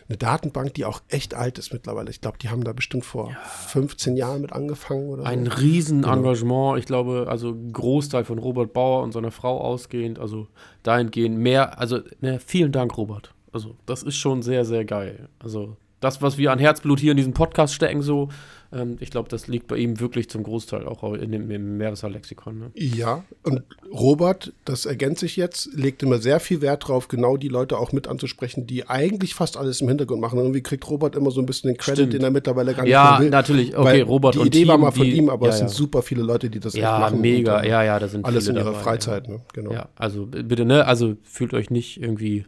eine 0.08 0.18
Datenbank, 0.18 0.74
die 0.74 0.84
auch 0.84 1.00
echt 1.08 1.34
alt 1.34 1.58
ist 1.58 1.72
mittlerweile. 1.72 2.10
Ich 2.10 2.20
glaube, 2.20 2.38
die 2.38 2.50
haben 2.50 2.64
da 2.64 2.72
bestimmt 2.72 3.04
vor 3.04 3.34
15 3.68 4.16
Jahren 4.16 4.42
mit 4.42 4.52
angefangen 4.52 5.08
oder 5.08 5.24
Ein 5.24 5.46
so. 5.46 5.52
Riesenengagement. 5.52 6.78
Ich 6.78 6.86
glaube, 6.86 7.26
also 7.28 7.54
Großteil 7.72 8.24
von 8.24 8.38
Robert 8.38 8.72
Bauer 8.72 9.02
und 9.02 9.12
seiner 9.12 9.30
Frau 9.30 9.60
ausgehend, 9.60 10.18
also 10.18 10.48
dahingehend 10.82 11.38
mehr, 11.38 11.78
also 11.78 12.00
ne, 12.20 12.38
vielen 12.38 12.72
Dank, 12.72 12.96
Robert. 12.96 13.34
Also 13.52 13.76
das 13.86 14.02
ist 14.02 14.16
schon 14.16 14.42
sehr, 14.42 14.64
sehr 14.64 14.84
geil. 14.84 15.28
Also 15.38 15.76
das, 16.00 16.20
was 16.20 16.36
wir 16.36 16.52
an 16.52 16.58
Herzblut 16.58 17.00
hier 17.00 17.12
in 17.12 17.16
diesem 17.16 17.32
Podcast 17.32 17.74
stecken, 17.74 18.02
so, 18.02 18.28
ähm, 18.74 18.96
ich 19.00 19.10
glaube, 19.10 19.28
das 19.28 19.46
liegt 19.46 19.68
bei 19.68 19.76
ihm 19.76 20.00
wirklich 20.00 20.28
zum 20.28 20.42
Großteil 20.42 20.86
auch 20.86 21.02
in 21.14 21.32
dem, 21.32 21.50
im 21.50 21.76
Meeresal-Lexikon. 21.78 22.58
Ne? 22.58 22.70
Ja, 22.74 23.24
und 23.42 23.62
Robert, 23.92 24.52
das 24.64 24.84
ergänze 24.86 25.26
ich 25.26 25.36
jetzt, 25.36 25.72
legt 25.74 26.02
immer 26.02 26.18
sehr 26.18 26.40
viel 26.40 26.60
Wert 26.60 26.88
drauf, 26.88 27.08
genau 27.08 27.36
die 27.36 27.48
Leute 27.48 27.78
auch 27.78 27.92
mit 27.92 28.08
anzusprechen, 28.08 28.66
die 28.66 28.88
eigentlich 28.88 29.34
fast 29.34 29.56
alles 29.56 29.80
im 29.80 29.88
Hintergrund 29.88 30.20
machen. 30.20 30.38
Und 30.38 30.44
irgendwie 30.46 30.62
kriegt 30.62 30.88
Robert 30.90 31.14
immer 31.16 31.30
so 31.30 31.40
ein 31.40 31.46
bisschen 31.46 31.68
den 31.70 31.76
Credit, 31.78 31.98
Stimmt. 31.98 32.12
den 32.14 32.22
er 32.22 32.30
mittlerweile 32.30 32.74
gar 32.74 32.82
nicht 32.82 32.92
Ja, 32.92 33.12
mehr 33.12 33.20
will. 33.20 33.30
natürlich. 33.30 33.76
Okay, 33.76 34.00
Robert 34.02 34.34
Die 34.34 34.38
und 34.40 34.46
Idee 34.48 34.66
war 34.66 34.74
Team, 34.76 34.80
mal 34.82 34.90
von 34.90 35.04
die- 35.04 35.16
ihm, 35.16 35.28
aber 35.30 35.46
ja, 35.46 35.52
es 35.52 35.58
sind 35.58 35.68
ja. 35.68 35.74
super 35.74 36.02
viele 36.02 36.22
Leute, 36.22 36.50
die 36.50 36.60
das 36.60 36.74
echt 36.74 36.82
Ja, 36.82 36.98
machen. 36.98 37.20
mega. 37.20 37.58
Und, 37.58 37.64
äh, 37.64 37.68
ja, 37.70 37.82
ja, 37.84 37.98
da 37.98 38.08
sind 38.08 38.24
Alles 38.24 38.46
viele 38.46 38.58
in 38.58 38.64
ihrer 38.64 38.72
dabei, 38.72 38.84
Freizeit, 38.84 39.26
ja. 39.26 39.34
ne? 39.34 39.40
Genau. 39.52 39.72
Ja, 39.72 39.88
also 39.96 40.26
bitte, 40.26 40.64
ne? 40.64 40.86
Also 40.86 41.16
fühlt 41.22 41.54
euch 41.54 41.70
nicht 41.70 42.00
irgendwie 42.02 42.44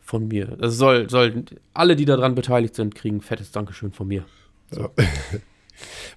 von 0.00 0.26
mir. 0.28 0.56
Das 0.58 0.76
soll, 0.76 1.08
soll, 1.08 1.44
alle, 1.72 1.96
die 1.96 2.04
daran 2.04 2.34
beteiligt 2.34 2.74
sind, 2.74 2.94
kriegen 2.94 3.16
ein 3.16 3.20
fettes 3.20 3.52
Dankeschön 3.52 3.92
von 3.92 4.08
mir. 4.08 4.24
Ja. 4.76 4.90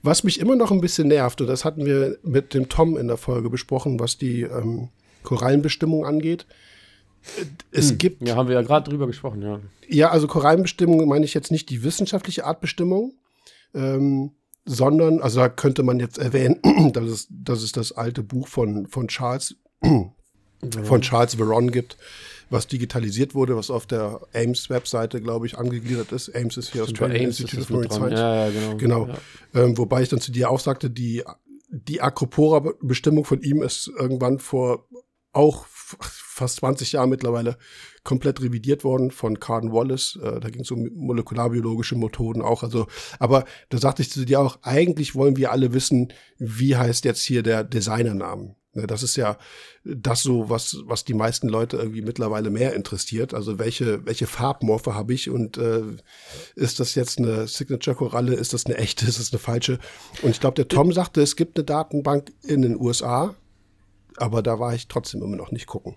Was 0.02 0.24
mich 0.24 0.40
immer 0.40 0.56
noch 0.56 0.72
ein 0.72 0.82
bisschen 0.82 1.08
nervt, 1.08 1.42
und 1.42 1.48
das 1.48 1.66
hatten 1.66 1.86
wir 1.86 2.18
mit 2.24 2.54
dem 2.54 2.70
Tom 2.70 2.98
in 2.98 3.08
der 3.08 3.18
Folge 3.18 3.50
besprochen, 3.50 4.00
was 4.00 4.18
die 4.18 4.42
ähm, 4.42 4.90
Korallenbestimmung 5.24 6.06
angeht. 6.06 6.46
Äh, 7.38 7.46
Es 7.72 7.98
gibt 7.98 8.28
Ja, 8.28 8.36
haben 8.36 8.48
wir 8.48 8.56
ja 8.56 8.62
gerade 8.62 8.90
drüber 8.90 9.08
gesprochen, 9.08 9.42
ja. 9.42 9.60
Ja, 9.88 10.10
also 10.12 10.28
Korallenbestimmung 10.28 11.08
meine 11.08 11.26
ich 11.26 11.34
jetzt 11.34 11.52
nicht 11.52 11.70
die 11.70 11.84
wissenschaftliche 11.84 12.46
Artbestimmung, 12.46 13.14
ähm, 13.74 14.32
sondern, 14.66 15.22
also 15.22 15.40
da 15.40 15.50
könnte 15.50 15.84
man 15.84 16.00
jetzt 16.00 16.18
erwähnen, 16.18 16.60
dass 16.94 17.06
es, 17.06 17.28
dass 17.30 17.62
es 17.62 17.72
das 17.72 17.92
alte 17.92 18.24
Buch 18.24 18.48
von, 18.48 18.88
von 18.88 19.08
Charles, 19.08 19.56
von 20.84 21.02
Charles 21.02 21.36
Veron 21.38 21.72
gibt, 21.72 21.98
was 22.50 22.68
digitalisiert 22.68 23.36
wurde, 23.36 23.56
was 23.56 23.70
auf 23.70 23.86
der 23.86 24.22
Ames-Webseite, 24.34 25.22
glaube 25.22 25.46
ich, 25.46 25.58
angegliedert 25.58 26.12
ist. 26.12 26.36
Ames 26.36 26.58
ist 26.58 26.72
hier 26.72 26.82
Bei 26.82 26.88
Australian 26.88 27.26
Ames 27.26 27.40
Institute 27.40 27.74
of 27.74 28.00
Marine. 28.00 28.16
Science. 28.16 28.20
Ja, 28.20 28.46
ja, 28.46 28.52
genau. 28.52 28.78
Genau. 28.78 29.08
Ja. 29.54 29.64
Ähm, 29.64 29.78
wobei 29.78 30.04
ich 30.04 30.10
dann 30.10 30.22
zu 30.22 30.32
dir 30.32 30.50
auch 30.50 30.60
sagte, 30.60 30.90
die, 30.90 31.24
die 31.70 32.02
Acropora-Bestimmung 32.02 33.26
von 33.26 33.42
ihm 33.42 33.62
ist 33.62 33.92
irgendwann 33.98 34.40
vor 34.40 34.88
auch 35.34 35.66
fast 35.68 36.58
20 36.58 36.94
Jahren 36.94 37.10
mittlerweile 37.10 37.58
komplett 38.04 38.42
revidiert 38.42 38.84
worden 38.84 39.12
von 39.12 39.40
Carden 39.40 39.72
Wallace. 39.72 40.18
Äh, 40.22 40.40
da 40.40 40.50
ging 40.50 40.62
es 40.62 40.72
um 40.72 40.90
molekularbiologische 40.96 41.96
Methoden 41.96 42.42
auch. 42.42 42.64
Also, 42.64 42.88
aber 43.20 43.46
da 43.70 43.78
sagte 43.78 44.02
ich 44.02 44.12
zu 44.12 44.26
dir 44.26 44.40
auch, 44.40 44.60
eigentlich 44.62 45.16
wollen 45.16 45.38
wir 45.38 45.52
alle 45.52 45.74
wissen, 45.74 46.14
wie 46.38 46.76
heißt 46.76 47.06
jetzt 47.06 47.22
hier 47.22 47.44
der 47.44 47.64
Designernamen. 47.64 48.56
Ne, 48.76 48.88
Das 48.88 49.04
ist 49.04 49.16
ja 49.16 49.38
das 49.86 50.22
so, 50.22 50.50
was, 50.50 50.78
was 50.86 51.06
die 51.06 51.14
meisten 51.14 51.48
Leute 51.48 51.78
irgendwie 51.78 52.02
mittlerweile 52.02 52.50
mehr 52.50 52.74
interessiert. 52.74 53.34
Also 53.34 53.58
welche, 53.58 54.06
welche 54.06 54.28
Farbmorphe 54.28 54.94
habe 54.94 55.14
ich 55.14 55.30
und 55.30 55.58
äh, 55.58 55.82
ist 56.56 56.82
das 56.82 56.94
jetzt 56.94 57.18
eine 57.18 57.48
Signature-Koralle, 57.48 58.34
ist 58.36 58.54
das 58.54 58.66
eine 58.66 58.76
echte, 58.76 59.06
ist 59.08 59.20
das 59.20 59.32
eine 59.32 59.40
falsche? 59.40 59.80
Und 60.22 60.32
ich 60.32 60.42
glaube, 60.42 60.56
der 60.56 60.68
Tom 60.68 60.92
sagte, 60.92 61.22
es 61.22 61.38
gibt 61.38 61.58
eine 61.58 61.64
Datenbank 61.64 62.34
in 62.44 62.62
den 62.62 62.80
USA, 62.80 63.34
aber 64.18 64.44
da 64.44 64.60
war 64.60 64.76
ich 64.76 64.88
trotzdem 64.90 65.24
immer 65.24 65.38
noch 65.38 65.52
nicht 65.52 65.68
gucken. 65.68 65.96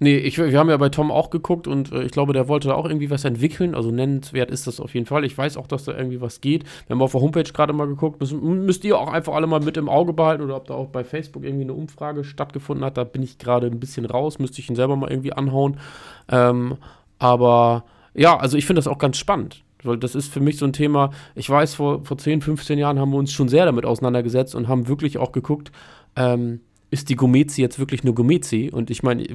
Nee, 0.00 0.16
ich, 0.16 0.38
wir 0.38 0.56
haben 0.56 0.70
ja 0.70 0.76
bei 0.76 0.90
Tom 0.90 1.10
auch 1.10 1.28
geguckt 1.28 1.66
und 1.66 1.90
äh, 1.90 2.04
ich 2.04 2.12
glaube, 2.12 2.32
der 2.32 2.46
wollte 2.46 2.68
da 2.68 2.74
auch 2.74 2.84
irgendwie 2.84 3.10
was 3.10 3.24
entwickeln. 3.24 3.74
Also 3.74 3.90
nennenswert 3.90 4.50
ist 4.50 4.68
das 4.68 4.78
auf 4.78 4.94
jeden 4.94 5.06
Fall. 5.06 5.24
Ich 5.24 5.36
weiß 5.36 5.56
auch, 5.56 5.66
dass 5.66 5.84
da 5.84 5.96
irgendwie 5.96 6.20
was 6.20 6.40
geht. 6.40 6.62
Wir 6.86 6.94
haben 6.94 7.02
auf 7.02 7.12
der 7.12 7.20
Homepage 7.20 7.42
gerade 7.42 7.72
mal 7.72 7.88
geguckt. 7.88 8.20
Müssen, 8.20 8.64
müsst 8.64 8.84
ihr 8.84 8.96
auch 8.96 9.12
einfach 9.12 9.34
alle 9.34 9.48
mal 9.48 9.60
mit 9.60 9.76
im 9.76 9.88
Auge 9.88 10.12
behalten 10.12 10.44
oder 10.44 10.54
ob 10.54 10.66
da 10.66 10.74
auch 10.74 10.86
bei 10.88 11.02
Facebook 11.02 11.42
irgendwie 11.42 11.64
eine 11.64 11.72
Umfrage 11.74 12.22
stattgefunden 12.22 12.84
hat. 12.84 12.96
Da 12.96 13.02
bin 13.02 13.24
ich 13.24 13.38
gerade 13.38 13.66
ein 13.66 13.80
bisschen 13.80 14.06
raus. 14.06 14.38
Müsste 14.38 14.60
ich 14.60 14.70
ihn 14.70 14.76
selber 14.76 14.94
mal 14.94 15.10
irgendwie 15.10 15.32
anhauen. 15.32 15.80
Ähm, 16.28 16.76
aber 17.18 17.84
ja, 18.14 18.36
also 18.36 18.56
ich 18.56 18.66
finde 18.66 18.78
das 18.78 18.86
auch 18.86 18.98
ganz 18.98 19.16
spannend. 19.16 19.64
Weil 19.82 19.96
das 19.96 20.14
ist 20.14 20.32
für 20.32 20.40
mich 20.40 20.58
so 20.58 20.64
ein 20.64 20.72
Thema, 20.72 21.10
ich 21.34 21.50
weiß, 21.50 21.74
vor, 21.74 22.04
vor 22.04 22.18
10, 22.18 22.42
15 22.42 22.78
Jahren 22.78 23.00
haben 23.00 23.10
wir 23.10 23.18
uns 23.18 23.32
schon 23.32 23.48
sehr 23.48 23.64
damit 23.64 23.84
auseinandergesetzt 23.84 24.54
und 24.54 24.68
haben 24.68 24.88
wirklich 24.88 25.18
auch 25.18 25.32
geguckt, 25.32 25.72
ähm, 26.16 26.60
ist 26.90 27.08
die 27.08 27.16
Gomezi 27.16 27.60
jetzt 27.60 27.78
wirklich 27.78 28.02
eine 28.02 28.12
Gomezi? 28.12 28.70
Und 28.72 28.90
ich 28.90 29.02
meine, 29.02 29.26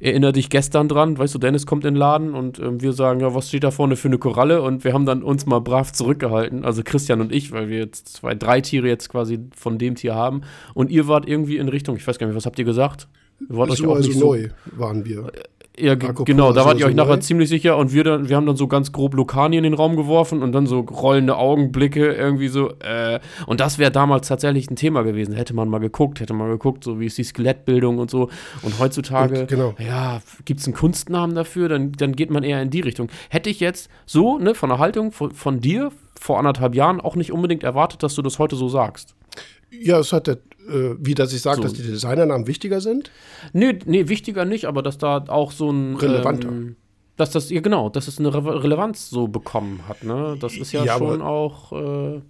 erinnere 0.00 0.32
dich 0.32 0.50
gestern 0.50 0.88
dran, 0.88 1.18
weißt 1.18 1.34
du, 1.34 1.38
Dennis 1.38 1.66
kommt 1.66 1.84
in 1.84 1.94
den 1.94 1.98
Laden 1.98 2.34
und 2.34 2.58
ähm, 2.58 2.80
wir 2.80 2.92
sagen, 2.92 3.20
ja, 3.20 3.34
was 3.34 3.48
steht 3.48 3.64
da 3.64 3.70
vorne 3.70 3.96
für 3.96 4.08
eine 4.08 4.18
Koralle? 4.18 4.62
Und 4.62 4.84
wir 4.84 4.92
haben 4.92 5.06
dann 5.06 5.22
uns 5.22 5.46
mal 5.46 5.60
brav 5.60 5.92
zurückgehalten, 5.92 6.64
also 6.64 6.82
Christian 6.84 7.20
und 7.20 7.32
ich, 7.32 7.52
weil 7.52 7.68
wir 7.68 7.78
jetzt 7.78 8.08
zwei, 8.08 8.34
drei 8.34 8.60
Tiere 8.60 8.88
jetzt 8.88 9.08
quasi 9.08 9.38
von 9.54 9.78
dem 9.78 9.94
Tier 9.94 10.14
haben. 10.14 10.42
Und 10.72 10.90
ihr 10.90 11.06
wart 11.08 11.28
irgendwie 11.28 11.58
in 11.58 11.68
Richtung, 11.68 11.96
ich 11.96 12.06
weiß 12.06 12.18
gar 12.18 12.26
nicht, 12.26 12.36
was 12.36 12.46
habt 12.46 12.58
ihr 12.58 12.64
gesagt? 12.64 13.08
Wart 13.48 13.70
euch 13.70 13.78
so 13.78 13.90
auch 13.90 13.96
also 13.96 14.08
nicht 14.08 14.18
so, 14.18 14.26
neu 14.34 14.48
waren 14.72 15.04
wir. 15.04 15.30
ja, 15.78 15.92
Acropora 15.92 16.24
genau, 16.24 16.52
da 16.52 16.64
wart 16.64 16.76
ihr 16.78 16.82
so 16.82 16.86
euch 16.88 16.94
nachher 16.94 17.16
neu. 17.16 17.22
ziemlich 17.22 17.48
sicher 17.48 17.76
und 17.76 17.92
wir, 17.92 18.04
dann, 18.04 18.28
wir 18.28 18.36
haben 18.36 18.46
dann 18.46 18.56
so 18.56 18.68
ganz 18.68 18.92
grob 18.92 19.14
Lokani 19.14 19.56
in 19.56 19.64
den 19.64 19.74
Raum 19.74 19.96
geworfen 19.96 20.42
und 20.42 20.52
dann 20.52 20.66
so 20.66 20.80
rollende 20.80 21.36
Augenblicke 21.36 22.12
irgendwie 22.12 22.48
so. 22.48 22.70
Äh, 22.80 23.20
und 23.46 23.60
das 23.60 23.78
wäre 23.78 23.90
damals 23.90 24.28
tatsächlich 24.28 24.70
ein 24.70 24.76
Thema 24.76 25.02
gewesen. 25.02 25.34
Hätte 25.34 25.54
man 25.54 25.68
mal 25.68 25.78
geguckt, 25.78 26.20
hätte 26.20 26.32
man 26.32 26.48
geguckt, 26.50 26.84
so 26.84 27.00
wie 27.00 27.06
ist 27.06 27.18
die 27.18 27.24
Skelettbildung 27.24 27.98
und 27.98 28.10
so. 28.10 28.30
Und 28.62 28.78
heutzutage, 28.78 29.40
Und, 29.40 29.48
genau. 29.48 29.74
ja, 29.78 30.20
gibt 30.44 30.60
es 30.60 30.66
einen 30.66 30.74
Kunstnamen 30.74 31.34
dafür, 31.34 31.68
dann, 31.68 31.92
dann 31.92 32.14
geht 32.14 32.30
man 32.30 32.44
eher 32.44 32.62
in 32.62 32.70
die 32.70 32.80
Richtung. 32.80 33.08
Hätte 33.30 33.50
ich 33.50 33.60
jetzt 33.60 33.90
so, 34.06 34.38
ne, 34.38 34.54
von 34.54 34.68
der 34.68 34.78
Haltung 34.78 35.10
von, 35.12 35.32
von 35.32 35.60
dir 35.60 35.90
vor 36.20 36.38
anderthalb 36.38 36.74
Jahren 36.74 37.00
auch 37.00 37.16
nicht 37.16 37.32
unbedingt 37.32 37.64
erwartet, 37.64 38.02
dass 38.02 38.14
du 38.14 38.22
das 38.22 38.38
heute 38.38 38.56
so 38.56 38.68
sagst. 38.68 39.14
Ja, 39.70 39.98
es 39.98 40.12
hat 40.12 40.28
der, 40.28 40.38
wie 40.66 41.14
dass 41.14 41.32
ich 41.32 41.42
sage, 41.42 41.56
So. 41.58 41.62
dass 41.64 41.72
die 41.74 41.82
Designernamen 41.82 42.46
wichtiger 42.46 42.80
sind. 42.80 43.10
Nee, 43.52 43.78
nee, 43.84 44.08
wichtiger 44.08 44.44
nicht, 44.44 44.64
aber 44.66 44.82
dass 44.82 44.98
da 44.98 45.24
auch 45.28 45.52
so 45.52 45.70
ein. 45.70 45.96
Relevanter. 45.96 46.48
Ähm, 46.48 46.76
dass 47.16 47.30
das, 47.30 47.50
ja 47.50 47.60
genau, 47.60 47.90
dass 47.90 48.08
es 48.08 48.18
eine 48.18 48.34
Re 48.34 48.62
Relevanz 48.62 49.08
so 49.08 49.28
bekommen 49.28 49.82
hat, 49.88 50.02
ne? 50.02 50.36
Das 50.40 50.56
ist 50.56 50.72
ja, 50.72 50.84
Ja, 50.84 50.98
schon 50.98 51.22
auch. 51.22 51.72
Äh, 51.72 52.20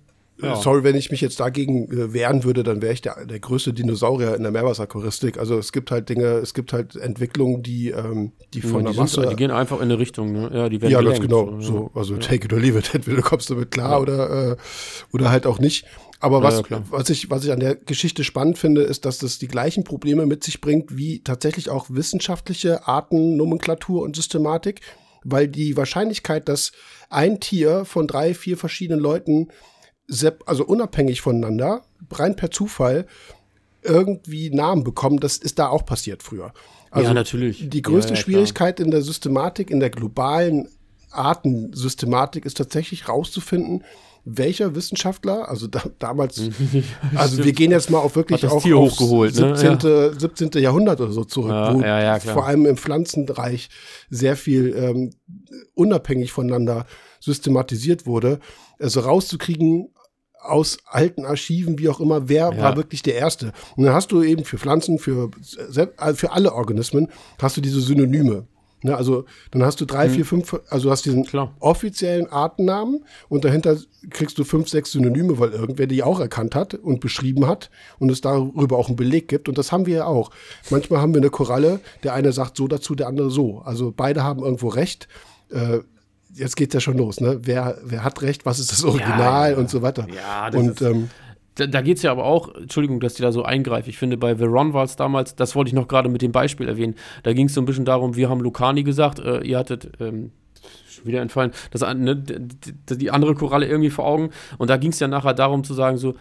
ja. 0.42 0.56
Sorry, 0.56 0.82
wenn 0.82 0.96
ich 0.96 1.12
mich 1.12 1.20
jetzt 1.20 1.38
dagegen 1.38 1.90
äh, 1.92 2.12
wehren 2.12 2.42
würde, 2.42 2.64
dann 2.64 2.82
wäre 2.82 2.92
ich 2.92 3.00
der, 3.00 3.24
der 3.24 3.38
größte 3.38 3.72
Dinosaurier 3.72 4.34
in 4.34 4.42
der 4.42 4.50
Meerwasserchoristik. 4.50 5.38
Also 5.38 5.56
es 5.58 5.70
gibt 5.70 5.92
halt 5.92 6.08
Dinge, 6.08 6.24
es 6.24 6.54
gibt 6.54 6.72
halt 6.72 6.96
Entwicklungen, 6.96 7.62
die, 7.62 7.90
ähm, 7.90 8.32
die 8.52 8.60
von 8.60 8.80
die, 8.80 8.84
der 8.86 8.92
sind, 8.94 9.00
Masse. 9.00 9.26
die 9.30 9.36
gehen 9.36 9.52
einfach 9.52 9.76
in 9.76 9.84
eine 9.84 9.98
Richtung, 9.98 10.32
ne? 10.32 10.50
Ja, 10.52 10.68
die 10.68 10.82
werden 10.82 10.90
ja, 10.90 11.00
ganz 11.00 11.20
gelenkt, 11.20 11.28
genau. 11.28 11.52
ja. 11.52 11.60
So, 11.60 11.90
also 11.94 12.16
take 12.16 12.46
it 12.46 12.52
or 12.52 12.58
leave 12.58 12.76
it. 12.76 12.90
Entweder 12.94 13.22
kommst 13.22 13.48
du 13.48 13.54
damit 13.54 13.70
klar 13.70 14.00
oder, 14.00 14.52
äh, 14.52 14.56
oder 15.12 15.30
halt 15.30 15.46
auch 15.46 15.60
nicht. 15.60 15.86
Aber 16.24 16.42
was, 16.42 16.62
ja, 16.70 16.82
was, 16.88 17.10
ich, 17.10 17.28
was 17.28 17.44
ich 17.44 17.52
an 17.52 17.60
der 17.60 17.74
Geschichte 17.74 18.24
spannend 18.24 18.56
finde, 18.56 18.80
ist, 18.80 19.04
dass 19.04 19.18
das 19.18 19.38
die 19.38 19.46
gleichen 19.46 19.84
Probleme 19.84 20.24
mit 20.24 20.42
sich 20.42 20.62
bringt, 20.62 20.96
wie 20.96 21.22
tatsächlich 21.22 21.68
auch 21.68 21.84
wissenschaftliche 21.90 22.88
Artennomenklatur 22.88 24.00
und 24.00 24.16
Systematik, 24.16 24.80
weil 25.22 25.48
die 25.48 25.76
Wahrscheinlichkeit, 25.76 26.48
dass 26.48 26.72
ein 27.10 27.40
Tier 27.40 27.84
von 27.84 28.06
drei, 28.06 28.32
vier 28.32 28.56
verschiedenen 28.56 29.00
Leuten, 29.00 29.48
also 30.46 30.64
unabhängig 30.64 31.20
voneinander, 31.20 31.82
rein 32.10 32.36
per 32.36 32.50
Zufall, 32.50 33.06
irgendwie 33.82 34.48
Namen 34.48 34.82
bekommen, 34.82 35.20
das 35.20 35.36
ist 35.36 35.58
da 35.58 35.68
auch 35.68 35.84
passiert 35.84 36.22
früher. 36.22 36.54
Also 36.90 37.08
ja, 37.08 37.12
natürlich. 37.12 37.68
die 37.68 37.82
größte 37.82 38.14
ja. 38.14 38.16
Schwierigkeit 38.18 38.80
in 38.80 38.90
der 38.90 39.02
Systematik, 39.02 39.70
in 39.70 39.80
der 39.80 39.90
globalen 39.90 40.70
Artensystematik 41.10 42.46
ist 42.46 42.56
tatsächlich 42.56 43.10
rauszufinden, 43.10 43.84
welcher 44.24 44.74
Wissenschaftler, 44.74 45.48
also 45.48 45.66
da, 45.66 45.82
damals, 45.98 46.40
also 47.14 47.44
wir 47.44 47.52
gehen 47.52 47.70
jetzt 47.70 47.90
mal 47.90 47.98
auf 47.98 48.16
wirklich 48.16 48.46
auch 48.46 48.62
Tier 48.62 48.78
hochgeholt, 48.78 49.34
17. 49.34 49.78
Ne? 49.82 50.10
Ja. 50.12 50.18
17. 50.18 50.50
Jahrhundert 50.62 51.00
oder 51.00 51.12
so 51.12 51.24
zurück, 51.24 51.50
ja, 51.50 51.74
wo 51.74 51.80
ja, 51.80 52.18
vor 52.20 52.46
allem 52.46 52.66
im 52.66 52.76
Pflanzenbereich 52.76 53.68
sehr 54.10 54.36
viel 54.36 54.74
ähm, 54.76 55.10
unabhängig 55.74 56.32
voneinander 56.32 56.86
systematisiert 57.20 58.06
wurde. 58.06 58.38
Also 58.78 59.00
rauszukriegen, 59.00 59.90
aus 60.44 60.78
alten 60.86 61.24
Archiven, 61.24 61.78
wie 61.78 61.88
auch 61.88 62.00
immer, 62.00 62.28
wer 62.28 62.52
ja. 62.52 62.58
war 62.58 62.76
wirklich 62.76 63.02
der 63.02 63.14
Erste. 63.14 63.52
Und 63.76 63.84
dann 63.84 63.94
hast 63.94 64.12
du 64.12 64.22
eben 64.22 64.44
für 64.44 64.58
Pflanzen, 64.58 64.98
für, 64.98 65.30
äh, 65.74 66.14
für 66.14 66.32
alle 66.32 66.52
Organismen, 66.52 67.08
hast 67.40 67.56
du 67.56 67.60
diese 67.60 67.80
Synonyme. 67.80 68.46
Ne, 68.84 68.94
also 68.94 69.24
dann 69.50 69.62
hast 69.62 69.80
du 69.80 69.86
drei, 69.86 70.08
mhm. 70.08 70.12
vier, 70.12 70.26
fünf, 70.26 70.54
also 70.68 70.88
du 70.88 70.90
hast 70.90 71.06
diesen 71.06 71.24
Klar. 71.24 71.54
offiziellen 71.58 72.30
Artennamen 72.30 73.02
und 73.30 73.46
dahinter 73.46 73.78
kriegst 74.10 74.36
du 74.36 74.44
fünf, 74.44 74.68
sechs 74.68 74.92
Synonyme, 74.92 75.38
weil 75.38 75.52
irgendwer 75.52 75.86
die 75.86 76.02
auch 76.02 76.20
erkannt 76.20 76.54
hat 76.54 76.74
und 76.74 77.00
beschrieben 77.00 77.46
hat 77.46 77.70
und 77.98 78.10
es 78.10 78.20
darüber 78.20 78.76
auch 78.76 78.88
einen 78.88 78.96
Beleg 78.96 79.26
gibt. 79.28 79.48
Und 79.48 79.56
das 79.56 79.72
haben 79.72 79.86
wir 79.86 79.96
ja 79.96 80.04
auch. 80.04 80.30
Manchmal 80.68 81.00
haben 81.00 81.14
wir 81.14 81.22
eine 81.22 81.30
Koralle, 81.30 81.80
der 82.02 82.12
eine 82.12 82.32
sagt 82.32 82.58
so 82.58 82.68
dazu, 82.68 82.94
der 82.94 83.06
andere 83.06 83.30
so. 83.30 83.62
Also 83.64 83.90
beide 83.96 84.22
haben 84.22 84.42
irgendwo 84.42 84.68
recht. 84.68 85.08
Äh, 85.48 85.78
jetzt 86.34 86.56
geht's 86.56 86.74
ja 86.74 86.80
schon 86.80 86.98
los, 86.98 87.20
ne? 87.20 87.40
Wer, 87.42 87.78
wer 87.82 88.04
hat 88.04 88.20
recht, 88.20 88.44
was 88.44 88.58
ist 88.58 88.70
das 88.70 88.84
Original 88.84 89.50
ja, 89.50 89.50
ja. 89.52 89.56
und 89.56 89.70
so 89.70 89.80
weiter. 89.80 90.06
Ja, 90.14 90.50
das 90.50 90.60
und, 90.60 90.70
ist, 90.72 90.82
ähm, 90.82 91.08
da, 91.56 91.66
da 91.66 91.80
geht 91.82 91.98
es 91.98 92.02
ja 92.02 92.10
aber 92.10 92.24
auch, 92.24 92.54
Entschuldigung, 92.54 93.00
dass 93.00 93.14
die 93.14 93.22
da 93.22 93.32
so 93.32 93.42
eingreife. 93.44 93.88
Ich 93.88 93.98
finde, 93.98 94.16
bei 94.16 94.38
Veron 94.38 94.72
war 94.72 94.84
es 94.84 94.96
damals, 94.96 95.36
das 95.36 95.54
wollte 95.54 95.68
ich 95.68 95.74
noch 95.74 95.88
gerade 95.88 96.08
mit 96.08 96.22
dem 96.22 96.32
Beispiel 96.32 96.68
erwähnen, 96.68 96.94
da 97.22 97.32
ging 97.32 97.46
es 97.46 97.54
so 97.54 97.60
ein 97.60 97.64
bisschen 97.64 97.84
darum, 97.84 98.16
wir 98.16 98.28
haben 98.28 98.40
Lucani 98.40 98.82
gesagt, 98.82 99.18
äh, 99.18 99.40
ihr 99.40 99.58
hattet, 99.58 99.92
ähm, 100.00 100.32
wieder 101.04 101.20
entfallen, 101.20 101.52
das, 101.70 101.82
ne, 101.82 102.16
die, 102.16 103.10
andere 103.10 103.34
Koralle 103.34 103.66
irgendwie 103.66 103.90
vor 103.90 104.06
Augen. 104.06 104.30
Und 104.58 104.70
da 104.70 104.78
ging 104.78 104.90
es 104.90 105.00
ja 105.00 105.08
nachher 105.08 105.34
darum 105.34 105.62
zu 105.62 105.74
sagen, 105.74 105.98
so, 105.98 106.14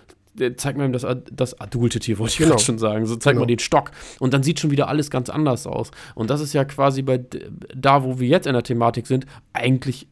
zeig 0.57 0.77
mir 0.77 0.89
das, 0.89 1.05
das 1.31 1.59
adulte 1.59 1.99
Tier, 1.99 2.17
wollte 2.17 2.34
ich 2.34 2.38
genau. 2.38 2.57
schon 2.57 2.77
sagen. 2.77 3.05
So, 3.05 3.15
zeig 3.15 3.34
genau. 3.34 3.43
mal 3.43 3.47
den 3.47 3.59
Stock. 3.59 3.91
Und 4.19 4.34
dann 4.34 4.43
sieht 4.43 4.59
schon 4.59 4.71
wieder 4.71 4.88
alles 4.88 5.09
ganz 5.09 5.29
anders 5.29 5.67
aus. 5.67 5.91
Und 6.15 6.29
das 6.29 6.41
ist 6.41 6.53
ja 6.53 6.65
quasi 6.65 7.01
bei 7.01 7.23
da, 7.75 8.03
wo 8.03 8.19
wir 8.19 8.27
jetzt 8.27 8.47
in 8.47 8.53
der 8.53 8.63
Thematik 8.63 9.07
sind, 9.07 9.25
eigentlich 9.53 10.07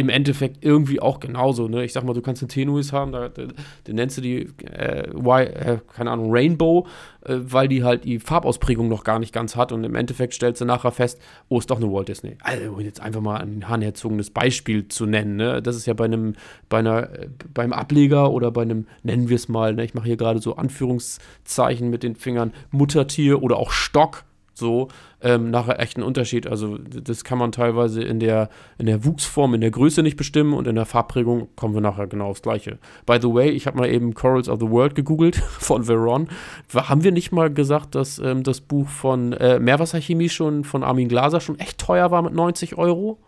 im 0.00 0.08
Endeffekt 0.08 0.64
irgendwie 0.64 1.00
auch 1.00 1.20
genauso. 1.20 1.68
Ne? 1.68 1.84
Ich 1.84 1.92
sag 1.92 2.04
mal, 2.04 2.14
du 2.14 2.22
kannst 2.22 2.42
eine 2.42 2.48
Tenuis 2.48 2.92
haben, 2.92 3.12
da, 3.12 3.28
da, 3.28 3.44
da 3.84 3.92
nennst 3.92 4.16
du 4.16 4.22
die, 4.22 4.48
äh, 4.64 5.08
y, 5.14 5.46
äh, 5.46 5.78
keine 5.94 6.10
Ahnung, 6.10 6.28
Rainbow, 6.30 6.86
äh, 7.24 7.36
weil 7.40 7.68
die 7.68 7.84
halt 7.84 8.04
die 8.04 8.18
Farbausprägung 8.18 8.88
noch 8.88 9.04
gar 9.04 9.18
nicht 9.18 9.32
ganz 9.32 9.56
hat 9.56 9.72
und 9.72 9.84
im 9.84 9.94
Endeffekt 9.94 10.34
stellst 10.34 10.60
du 10.60 10.64
nachher 10.64 10.90
fest, 10.90 11.20
oh, 11.48 11.58
ist 11.58 11.70
doch 11.70 11.76
eine 11.76 11.90
Walt 11.92 12.08
Disney. 12.08 12.36
Also, 12.42 12.80
jetzt 12.80 13.00
einfach 13.00 13.20
mal 13.20 13.40
ein 13.40 13.62
heranherzogenes 13.62 14.30
Beispiel 14.30 14.88
zu 14.88 15.06
nennen. 15.06 15.36
Ne? 15.36 15.62
Das 15.62 15.76
ist 15.76 15.86
ja 15.86 15.94
bei 15.94 16.06
einem, 16.06 16.34
bei 16.68 16.78
einer, 16.78 17.12
äh, 17.12 17.28
beim 17.52 17.72
Ableger 17.72 18.30
oder 18.30 18.50
bei 18.50 18.62
einem, 18.62 18.86
nennen 19.02 19.28
wir 19.28 19.36
es 19.36 19.48
mal, 19.48 19.74
ne? 19.74 19.84
ich 19.84 19.94
mache 19.94 20.06
hier 20.06 20.16
gerade 20.16 20.40
so 20.40 20.56
Anführungszeichen 20.56 21.90
mit 21.90 22.02
den 22.02 22.16
Fingern, 22.16 22.52
Muttertier 22.70 23.42
oder 23.42 23.56
auch 23.56 23.70
Stock 23.70 24.24
so 24.54 24.88
ähm, 25.22 25.50
nachher 25.50 25.80
echt 25.80 25.96
ein 25.96 26.02
Unterschied. 26.02 26.46
Also 26.46 26.78
das 26.78 27.24
kann 27.24 27.38
man 27.38 27.52
teilweise 27.52 28.02
in 28.02 28.20
der, 28.20 28.48
in 28.78 28.86
der 28.86 29.04
Wuchsform, 29.04 29.54
in 29.54 29.60
der 29.60 29.70
Größe 29.70 30.02
nicht 30.02 30.16
bestimmen 30.16 30.54
und 30.54 30.66
in 30.66 30.76
der 30.76 30.86
Farbprägung 30.86 31.48
kommen 31.56 31.74
wir 31.74 31.80
nachher 31.80 32.06
genau 32.06 32.28
aufs 32.28 32.42
Gleiche. 32.42 32.78
By 33.06 33.18
the 33.20 33.32
way, 33.32 33.50
ich 33.50 33.66
habe 33.66 33.78
mal 33.78 33.88
eben 33.88 34.14
Corals 34.14 34.48
of 34.48 34.60
the 34.60 34.70
World 34.70 34.94
gegoogelt 34.94 35.36
von 35.58 35.84
Veron. 35.84 36.28
Haben 36.74 37.04
wir 37.04 37.12
nicht 37.12 37.32
mal 37.32 37.52
gesagt, 37.52 37.94
dass 37.94 38.18
ähm, 38.18 38.42
das 38.42 38.60
Buch 38.60 38.88
von 38.88 39.32
äh, 39.34 39.58
Meerwasserchemie 39.58 40.28
schon 40.28 40.64
von 40.64 40.82
Armin 40.82 41.08
Glaser 41.08 41.40
schon 41.40 41.58
echt 41.58 41.78
teuer 41.78 42.10
war 42.10 42.22
mit 42.22 42.32
90 42.32 42.78
Euro? 42.78 43.18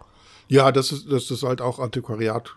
Ja, 0.48 0.72
das 0.72 0.92
ist, 0.92 1.10
das 1.10 1.30
ist 1.30 1.42
halt 1.42 1.60
auch 1.60 1.78
Antiquariat. 1.78 2.56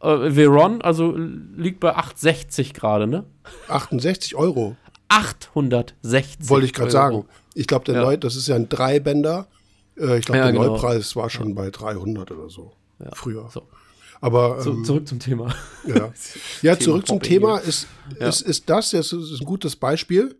Äh, 0.00 0.30
Veron, 0.30 0.80
also 0.82 1.14
liegt 1.14 1.80
bei 1.80 1.96
8,60 1.96 2.74
gerade, 2.74 3.06
ne? 3.06 3.24
68 3.68 4.36
Euro. 4.36 4.76
860. 5.08 6.48
Wollte 6.48 6.66
ich 6.66 6.72
gerade 6.72 6.90
sagen. 6.90 7.24
Ich 7.54 7.66
glaube, 7.66 7.84
der 7.84 7.96
ja. 7.96 8.02
Neu, 8.02 8.16
das 8.16 8.36
ist 8.36 8.48
ja 8.48 8.56
ein 8.56 8.68
Dreibänder. 8.68 9.48
Äh, 9.98 10.18
ich 10.18 10.24
glaube, 10.24 10.38
ja, 10.38 10.44
der 10.44 10.52
genau. 10.52 10.66
Neupreis 10.66 11.16
war 11.16 11.30
schon 11.30 11.54
bei 11.54 11.70
300 11.70 12.30
oder 12.30 12.48
so. 12.48 12.72
Ja. 12.98 13.10
Früher. 13.14 13.48
So. 13.52 13.62
Aber 14.20 14.60
so, 14.62 14.72
ähm, 14.72 14.84
zurück 14.84 15.08
zum 15.08 15.18
Thema. 15.18 15.54
Ja, 15.86 16.12
ja 16.62 16.78
zurück 16.78 17.06
zum 17.06 17.20
Thema 17.20 17.58
ist, 17.58 17.86
ist, 18.18 18.42
ist 18.42 18.68
das, 18.68 18.90
das 18.90 19.12
ist 19.12 19.40
ein 19.40 19.46
gutes 19.46 19.76
Beispiel. 19.76 20.36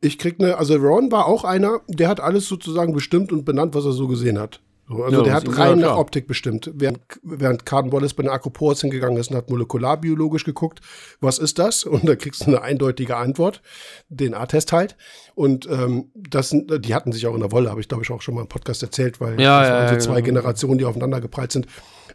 Ich 0.00 0.18
krieg 0.18 0.36
eine, 0.40 0.56
also 0.58 0.76
Ron 0.76 1.10
war 1.10 1.26
auch 1.26 1.44
einer, 1.44 1.80
der 1.88 2.08
hat 2.08 2.20
alles 2.20 2.46
sozusagen 2.46 2.92
bestimmt 2.92 3.32
und 3.32 3.44
benannt, 3.44 3.74
was 3.74 3.84
er 3.84 3.92
so 3.92 4.06
gesehen 4.06 4.38
hat. 4.38 4.60
So, 4.88 5.04
also 5.04 5.18
ja, 5.18 5.22
der 5.22 5.34
hat 5.34 5.58
rein 5.58 5.80
nach 5.80 5.96
Optik 5.98 6.26
bestimmt. 6.26 6.70
Während, 6.74 7.00
während 7.22 7.66
Carden 7.66 7.92
Wallace 7.92 8.14
bei 8.14 8.22
den 8.22 8.30
Acropores 8.30 8.80
hingegangen 8.80 9.18
ist 9.18 9.30
und 9.30 9.36
hat 9.36 9.50
molekularbiologisch 9.50 10.44
geguckt, 10.44 10.80
was 11.20 11.38
ist 11.38 11.58
das? 11.58 11.84
Und 11.84 12.08
da 12.08 12.16
kriegst 12.16 12.42
du 12.42 12.46
eine 12.46 12.62
eindeutige 12.62 13.16
Antwort, 13.16 13.60
den 14.08 14.32
A-Test 14.32 14.72
halt. 14.72 14.96
Und 15.34 15.68
ähm, 15.70 16.10
das, 16.14 16.54
die 16.54 16.94
hatten 16.94 17.12
sich 17.12 17.26
auch 17.26 17.34
in 17.34 17.40
der 17.40 17.52
Wolle, 17.52 17.68
habe 17.68 17.80
ich 17.80 17.88
glaube 17.88 18.02
ich 18.02 18.10
auch 18.10 18.22
schon 18.22 18.34
mal 18.34 18.40
im 18.40 18.48
Podcast 18.48 18.82
erzählt, 18.82 19.20
weil 19.20 19.38
ja, 19.38 19.60
das 19.60 19.68
ja, 19.68 19.88
so 19.88 19.94
ja, 19.94 20.00
zwei 20.00 20.22
genau. 20.22 20.40
Generationen, 20.40 20.78
die 20.78 20.86
aufeinander 20.86 21.20
geprallt 21.20 21.52
sind. 21.52 21.66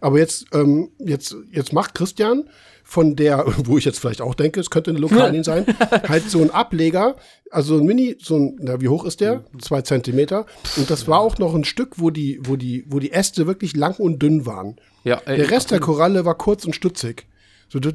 Aber 0.02 0.18
jetzt, 0.18 0.48
ähm, 0.54 0.90
jetzt, 0.98 1.36
jetzt 1.52 1.74
macht 1.74 1.94
Christian 1.94 2.50
von 2.84 3.16
der, 3.16 3.46
wo 3.66 3.78
ich 3.78 3.86
jetzt 3.86 4.00
vielleicht 4.00 4.22
auch 4.22 4.36
denke, 4.36 4.60
es 4.60 4.70
könnte 4.70 4.92
eine 4.92 5.00
Lokalin 5.00 5.44
sein, 5.44 5.66
halt 6.08 6.30
so 6.30 6.42
ein 6.42 6.52
Ableger, 6.52 7.16
also 7.50 7.78
ein 7.78 7.86
Mini, 7.86 8.18
so 8.20 8.38
ein, 8.38 8.58
na, 8.60 8.82
wie 8.82 8.90
hoch 8.90 9.06
ist 9.06 9.22
der? 9.22 9.44
Zwei 9.60 9.82
Zentimeter. 9.82 10.46
Und 10.78 10.90
das 10.90 11.08
war 11.08 11.20
auch 11.20 11.38
noch 11.38 11.56
ein 11.56 11.64
Stück, 11.64 12.00
wo 12.00 12.10
die, 12.10 12.40
wo 12.44 12.56
die, 12.56 12.86
wo 12.88 13.00
die 13.00 13.12
Äste 13.12 13.48
wirklich 13.48 13.76
lang 13.76 13.96
und 13.96 14.22
dünn 14.22 14.46
waren. 14.46 14.76
Ja, 15.04 15.22
ey, 15.26 15.38
der 15.38 15.52
Rest 15.52 15.72
der 15.72 15.80
Koralle 15.80 16.26
war 16.26 16.36
kurz 16.36 16.66
und 16.66 16.76
stutzig. 16.76 17.28
So, 17.74 17.80
du, 17.80 17.92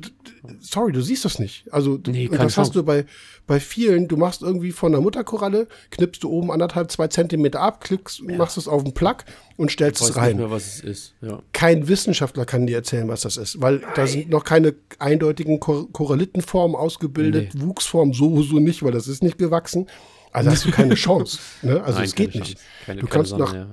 sorry, 0.59 0.91
du 0.91 1.01
siehst 1.01 1.25
das 1.25 1.39
nicht. 1.39 1.73
Also, 1.73 2.01
nee, 2.09 2.29
das 2.29 2.59
hast 2.59 2.75
du 2.75 2.83
bei, 2.83 3.05
bei 3.47 3.61
vielen, 3.61 4.09
du 4.09 4.17
machst 4.17 4.43
irgendwie 4.43 4.73
von 4.73 4.91
der 4.91 5.01
Mutterkoralle, 5.01 5.69
knippst 5.91 6.25
du 6.25 6.31
oben 6.31 6.51
anderthalb, 6.51 6.91
zwei 6.91 7.07
Zentimeter 7.07 7.61
ab, 7.61 7.85
klickst, 7.85 8.21
ja. 8.29 8.37
machst 8.37 8.59
es 8.59 8.67
auf 8.67 8.83
den 8.83 8.93
Plug 8.93 9.19
und 9.57 9.71
stellst 9.71 10.03
es 10.03 10.17
rein. 10.17 10.31
Nicht 10.31 10.39
mehr, 10.39 10.51
was 10.51 10.67
es 10.67 10.81
ist. 10.81 11.15
Ja. 11.21 11.39
Kein 11.53 11.87
Wissenschaftler 11.87 12.45
kann 12.45 12.67
dir 12.67 12.75
erzählen, 12.75 13.07
was 13.07 13.21
das 13.21 13.37
ist, 13.37 13.63
weil 13.63 13.77
Nein. 13.77 13.91
da 13.95 14.07
sind 14.09 14.31
noch 14.31 14.43
keine 14.43 14.75
eindeutigen 14.99 15.61
Kor 15.61 15.87
Korallitenformen 15.93 16.75
ausgebildet, 16.75 17.55
nee. 17.55 17.61
Wuchsform 17.63 18.13
sowieso 18.15 18.59
nicht, 18.59 18.83
weil 18.83 18.91
das 18.91 19.07
ist 19.07 19.23
nicht 19.23 19.39
gewachsen. 19.39 19.87
Also 20.33 20.51
hast 20.51 20.65
du 20.65 20.73
keine 20.73 20.95
Chance. 20.97 21.39
Ne? 21.63 21.81
Also 21.85 22.01
es 22.01 22.17
geht 22.17 22.35
nicht. 22.35 22.59
Keine, 22.85 23.01
du 23.01 23.07
kannst 23.07 23.31
Sonne, 23.31 23.45
nach, 23.45 23.55
ja. 23.55 23.69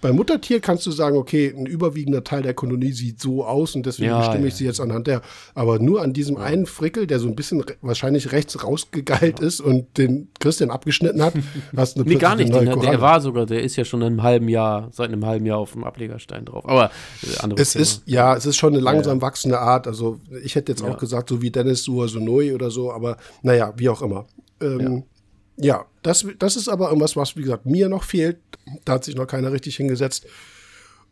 Bei 0.00 0.12
Muttertier 0.12 0.60
kannst 0.60 0.86
du 0.86 0.90
sagen, 0.90 1.16
okay, 1.16 1.52
ein 1.56 1.66
überwiegender 1.66 2.24
Teil 2.24 2.42
der 2.42 2.54
Kolonie 2.54 2.92
sieht 2.92 3.20
so 3.20 3.44
aus 3.44 3.74
und 3.74 3.86
deswegen 3.86 4.10
ja, 4.10 4.18
bestimme 4.18 4.46
ich 4.46 4.54
ja. 4.54 4.58
sie 4.58 4.64
jetzt 4.64 4.80
anhand 4.80 5.06
der. 5.06 5.22
Aber 5.54 5.78
nur 5.78 6.02
an 6.02 6.12
diesem 6.12 6.36
einen 6.36 6.66
Frickel, 6.66 7.06
der 7.06 7.18
so 7.18 7.28
ein 7.28 7.36
bisschen 7.36 7.60
re 7.60 7.74
wahrscheinlich 7.82 8.32
rechts 8.32 8.62
rausgegeilt 8.64 9.40
ist 9.40 9.60
und 9.60 9.98
den 9.98 10.28
Christian 10.38 10.70
abgeschnitten 10.70 11.22
hat, 11.22 11.34
hast 11.76 11.96
du 11.96 12.02
eine 12.02 12.10
Nee, 12.10 12.16
gar 12.16 12.36
nicht. 12.36 12.52
Den, 12.52 12.80
der 12.80 13.00
war 13.00 13.20
sogar, 13.20 13.46
der 13.46 13.62
ist 13.62 13.76
ja 13.76 13.84
schon 13.84 14.00
in 14.00 14.06
einem 14.06 14.22
halben 14.22 14.48
Jahr, 14.48 14.88
seit 14.92 15.08
einem 15.08 15.24
halben 15.24 15.46
Jahr 15.46 15.58
auf 15.58 15.72
dem 15.72 15.84
Ablegerstein 15.84 16.44
drauf. 16.44 16.68
Aber 16.68 16.90
äh, 17.22 17.38
andere 17.40 17.60
Es 17.60 17.72
Thema. 17.72 17.82
ist, 17.82 18.02
ja, 18.06 18.36
es 18.36 18.46
ist 18.46 18.56
schon 18.56 18.72
eine 18.72 18.82
langsam 18.82 19.20
wachsende 19.20 19.58
Art. 19.58 19.86
Also 19.86 20.20
ich 20.42 20.54
hätte 20.54 20.72
jetzt 20.72 20.82
auch 20.82 20.98
gesagt, 20.98 21.28
so 21.28 21.42
wie 21.42 21.50
Dennis 21.50 21.84
Suazunoi 21.84 22.52
oder 22.54 22.70
so, 22.70 22.92
aber 22.92 23.16
naja, 23.42 23.72
wie 23.76 23.88
auch 23.88 24.02
immer. 24.02 24.26
Ähm, 24.60 25.04
ja, 25.56 25.84
das, 26.02 26.26
das 26.38 26.56
ist 26.56 26.68
aber 26.68 26.88
irgendwas, 26.88 27.16
was, 27.16 27.36
wie 27.36 27.42
gesagt, 27.42 27.66
mir 27.66 27.88
noch 27.88 28.04
fehlt. 28.04 28.38
Da 28.84 28.94
hat 28.94 29.04
sich 29.04 29.14
noch 29.14 29.26
keiner 29.26 29.52
richtig 29.52 29.76
hingesetzt, 29.76 30.26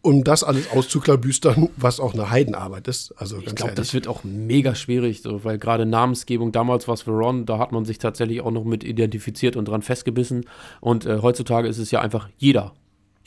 um 0.01 0.25
das 0.25 0.45
alles 0.45 0.71
auszuklabüstern, 0.71 1.71
was 1.77 2.01
auch 2.01 2.15
eine 2.15 2.31
Heidenarbeit 2.31 2.89
ist. 2.89 3.13
Also 3.17 3.39
ich 3.39 3.55
glaube, 3.55 3.75
das 3.75 3.93
wird 3.95 4.09
auch 4.09 4.25
mega 4.25 4.75
schwierig, 4.75 5.23
so, 5.23 5.45
weil 5.45 5.59
gerade 5.59 5.87
Namensgebung, 5.87 6.53
damals 6.53 6.89
war 6.89 6.95
es 6.95 7.03
Veron, 7.03 7.47
da 7.47 7.59
hat 7.59 7.73
man 7.73 7.85
sich 7.85 7.99
tatsächlich 7.99 8.41
auch 8.41 8.51
noch 8.51 8.65
mit 8.65 8.85
identifiziert 8.85 9.57
und 9.57 9.67
dran 9.67 9.83
festgebissen. 9.83 10.47
Und 10.81 11.05
äh, 11.05 11.19
heutzutage 11.21 11.69
ist 11.69 11.79
es 11.79 11.91
ja 11.91 12.01
einfach 12.01 12.29
jeder 12.39 12.75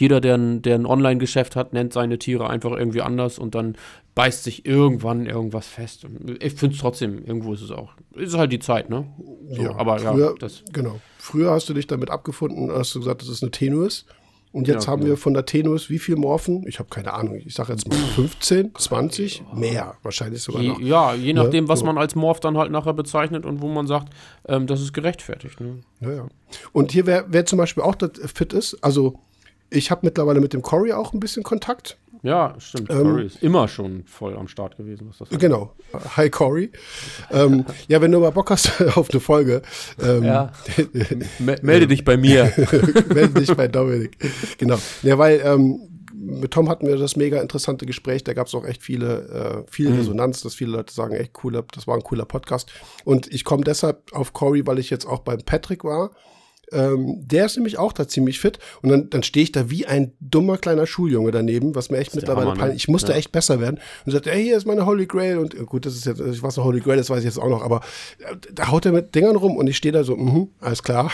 jeder, 0.02 0.20
der 0.20 0.36
ein, 0.36 0.62
der 0.62 0.76
ein 0.76 0.86
Online-Geschäft 0.86 1.56
hat, 1.56 1.74
nennt 1.74 1.94
seine 1.94 2.18
Tiere 2.18 2.50
einfach 2.50 2.72
irgendwie 2.72 3.02
anders 3.02 3.40
und 3.40 3.56
dann 3.56 3.76
beißt 4.16 4.44
sich 4.44 4.66
irgendwann 4.66 5.28
irgendwas 5.28 5.68
fest. 5.68 6.06
Ich 6.40 6.56
finde 6.56 6.76
es 6.76 6.82
trotzdem, 6.82 7.24
irgendwo 7.24 7.54
ist 7.54 7.62
es 7.62 7.72
auch. 7.72 7.94
Ist 8.16 8.36
halt 8.36 8.52
die 8.52 8.60
Zeit, 8.60 8.90
ne? 8.90 9.06
So, 9.52 9.62
ja, 9.62 9.76
aber 9.76 10.00
früher, 10.00 10.32
ja, 10.32 10.34
das. 10.38 10.64
Genau. 10.74 11.00
Früher 11.18 11.52
hast 11.52 11.70
du 11.70 11.74
dich 11.74 11.88
damit 11.88 12.10
abgefunden, 12.10 12.72
hast 12.72 12.96
du 12.96 13.00
gesagt, 13.00 13.22
das 13.22 13.30
ist 13.30 13.44
eine 13.44 13.52
Tenuis. 13.52 14.06
Und 14.54 14.68
jetzt 14.68 14.86
ja, 14.86 14.92
haben 14.92 15.02
genau. 15.02 15.12
wir 15.12 15.18
von 15.18 15.34
der 15.34 15.46
Tenuis 15.46 15.90
wie 15.90 16.00
viel 16.00 16.18
Morphen? 16.18 16.66
Ich 16.68 16.80
habe 16.80 16.90
keine 16.90 17.14
Ahnung. 17.14 17.42
Ich 17.46 17.54
sage 17.54 17.72
jetzt 17.72 17.88
mal 17.88 17.96
15, 17.96 18.72
20, 18.76 19.44
mehr 19.54 19.96
wahrscheinlich 20.04 20.42
sogar 20.42 20.62
noch. 20.62 20.80
Ja, 20.82 21.14
je 21.14 21.32
ne? 21.32 21.42
nachdem, 21.42 21.66
ne? 21.66 21.70
was 21.70 21.84
man 21.84 21.98
als 21.98 22.16
Morph 22.16 22.42
dann 22.42 22.58
halt 22.58 22.70
nachher 22.70 22.94
bezeichnet 22.94 23.46
und 23.46 23.62
wo 23.62 23.70
man 23.70 23.88
sagt, 23.88 24.12
ähm, 24.48 24.68
das 24.68 24.82
ist 24.82 24.92
gerechtfertigt. 24.92 25.62
Ne? 25.62 25.80
Ja, 26.02 26.12
ja. 26.12 26.28
Und 26.74 26.92
hier, 26.92 27.06
wer, 27.06 27.26
wer 27.30 27.46
zum 27.46 27.60
Beispiel 27.60 27.84
auch 27.84 27.96
fit 28.34 28.52
ist, 28.52 28.84
also 28.84 29.20
ich 29.72 29.90
habe 29.90 30.02
mittlerweile 30.04 30.40
mit 30.42 30.54
dem 30.54 30.62
Cory 30.62 30.92
auch 30.92 31.14
ein 31.14 31.20
bisschen 31.20 31.44
Kontakt. 31.44 31.98
Ja, 32.24 32.54
stimmt. 32.60 32.92
Ähm, 32.92 33.04
Cory 33.04 33.26
ist 33.26 33.42
immer 33.42 33.68
schon 33.68 34.04
voll 34.06 34.38
am 34.38 34.48
Start 34.48 34.78
gewesen. 34.78 35.08
Was 35.10 35.18
das 35.18 35.32
heißt. 35.32 35.40
Genau. 35.40 35.74
Hi 36.18 36.30
Cory. 36.30 36.72
ähm, 37.32 37.66
ja, 37.88 38.00
wenn 38.00 38.12
du 38.12 38.20
mal 38.20 38.30
Bock 38.30 38.52
hast 38.52 38.80
auf 38.98 39.10
eine 39.10 39.20
Folge. 39.20 39.64
Ähm, 40.00 40.24
ja. 40.24 40.52
Melde 41.40 41.88
dich 41.88 42.04
bei 42.04 42.18
mir. 42.18 42.54
Melde 43.14 43.40
dich 43.40 43.56
bei 43.56 43.68
Dominik. 43.68 44.18
Genau. 44.60 44.78
Ja, 45.02 45.18
weil 45.18 45.42
ähm, 45.44 45.80
mit 46.14 46.52
Tom 46.52 46.70
hatten 46.70 46.86
wir 46.86 46.98
das 46.98 47.16
mega 47.16 47.42
interessante 47.42 47.88
Gespräch. 47.88 48.24
Da 48.24 48.34
gab 48.34 48.48
es 48.48 48.54
auch 48.54 48.66
echt 48.66 48.84
viele, 48.84 49.64
äh, 49.68 49.72
viel 49.72 49.90
mhm. 49.90 49.98
Resonanz, 49.98 50.42
dass 50.42 50.54
viele 50.54 50.72
Leute 50.74 50.94
sagen, 50.94 51.16
echt 51.16 51.34
cooler, 51.34 51.64
das 51.74 51.88
war 51.88 51.96
ein 51.96 52.04
cooler 52.04 52.26
Podcast. 52.26 52.72
Und 53.04 53.34
ich 53.34 53.46
komme 53.46 53.64
deshalb 53.64 54.14
auf 54.14 54.34
Corey, 54.34 54.68
weil 54.68 54.78
ich 54.78 54.92
jetzt 54.92 55.08
auch 55.08 55.20
beim 55.20 55.40
Patrick 55.40 55.84
war 55.84 56.12
ähm, 56.72 57.18
der 57.26 57.46
ist 57.46 57.58
nämlich 57.58 57.78
auch 57.78 57.94
da 57.94 58.08
ziemlich 58.08 58.40
fit. 58.40 58.60
Und 58.82 58.90
dann, 58.90 59.10
dann 59.10 59.24
stehe 59.24 59.44
ich 59.44 59.52
da 59.52 59.70
wie 59.70 59.86
ein 59.86 60.14
dummer 60.20 60.58
kleiner 60.58 60.88
Schuljunge 60.88 61.32
daneben, 61.32 61.76
was 61.76 61.90
mir 61.90 61.98
echt 61.98 62.16
mittlerweile 62.16 62.54
peinlich. 62.54 62.84
Ich 62.84 62.88
musste 62.88 63.12
ja. 63.12 63.18
echt 63.18 63.32
besser 63.32 63.60
werden. 63.60 63.80
Und 64.06 64.12
sagt, 64.12 64.28
ey, 64.28 64.44
hier 64.44 64.58
ist 64.58 64.66
meine 64.66 64.86
Holy 64.86 65.06
Grail. 65.06 65.38
Und 65.38 65.54
äh, 65.54 65.64
gut, 65.66 65.86
das 65.86 65.96
ist 65.96 66.06
jetzt, 66.06 66.42
was 66.42 66.58
eine 66.58 66.66
Holy 66.66 66.80
Grail 66.80 67.00
ist, 67.00 67.10
weiß 67.10 67.20
ich 67.20 67.26
jetzt 67.26 67.40
auch 67.40 67.50
noch. 67.50 67.64
Aber 67.64 67.82
äh, 68.20 68.36
da 68.54 68.70
haut 68.70 68.86
er 68.86 68.92
mit 68.92 69.14
Dingern 69.16 69.36
rum 69.36 69.58
und 69.58 69.68
ich 69.68 69.78
stehe 69.78 69.92
da 69.92 70.04
so, 70.04 70.16
mhm, 70.16 70.50
alles 70.60 70.84
klar. 70.84 71.12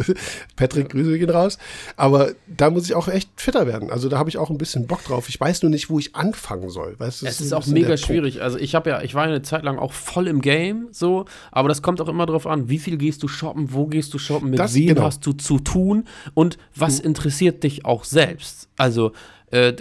Patrick. 0.56 0.90
Grüße 0.90 1.18
gehen 1.18 1.30
raus. 1.30 1.58
Aber 1.96 2.30
da 2.46 2.70
muss 2.70 2.86
ich 2.86 2.94
auch 2.94 3.08
echt 3.08 3.30
fitter 3.36 3.66
werden. 3.66 3.90
Also 3.90 4.08
da 4.08 4.18
habe 4.18 4.30
ich 4.30 4.38
auch 4.38 4.50
ein 4.50 4.58
bisschen 4.58 4.86
Bock 4.86 5.04
drauf. 5.04 5.28
Ich 5.28 5.40
weiß 5.40 5.62
nur 5.62 5.70
nicht, 5.70 5.90
wo 5.90 5.98
ich 5.98 6.14
anfangen 6.14 6.70
soll. 6.70 6.94
Weißt, 6.98 7.22
es 7.22 7.40
ist, 7.40 7.46
ist 7.46 7.52
auch 7.52 7.66
mega 7.66 7.96
schwierig. 7.96 8.42
Also 8.42 8.58
ich 8.58 8.74
habe 8.74 8.90
ja, 8.90 9.02
ich 9.02 9.14
war 9.14 9.24
eine 9.24 9.42
Zeit 9.42 9.62
lang 9.62 9.78
auch 9.78 9.92
voll 9.92 10.28
im 10.28 10.40
Game, 10.40 10.88
so, 10.90 11.26
aber 11.50 11.68
das 11.68 11.82
kommt 11.82 12.00
auch 12.00 12.08
immer 12.08 12.26
drauf 12.26 12.46
an, 12.46 12.68
wie 12.68 12.78
viel 12.78 12.96
gehst 12.96 13.22
du 13.22 13.28
shoppen, 13.28 13.72
wo 13.72 13.86
gehst 13.86 14.14
du 14.14 14.18
shoppen, 14.18 14.50
mit 14.50 14.58
das, 14.58 14.74
wem 14.74 14.95
genau. 14.96 15.06
hast 15.06 15.24
du 15.26 15.32
zu 15.32 15.58
tun 15.58 16.04
und 16.34 16.58
was 16.74 17.00
mhm. 17.00 17.06
interessiert 17.06 17.62
dich 17.62 17.84
auch 17.84 18.04
selbst. 18.04 18.68
Also, 18.76 19.12
äh, 19.50 19.74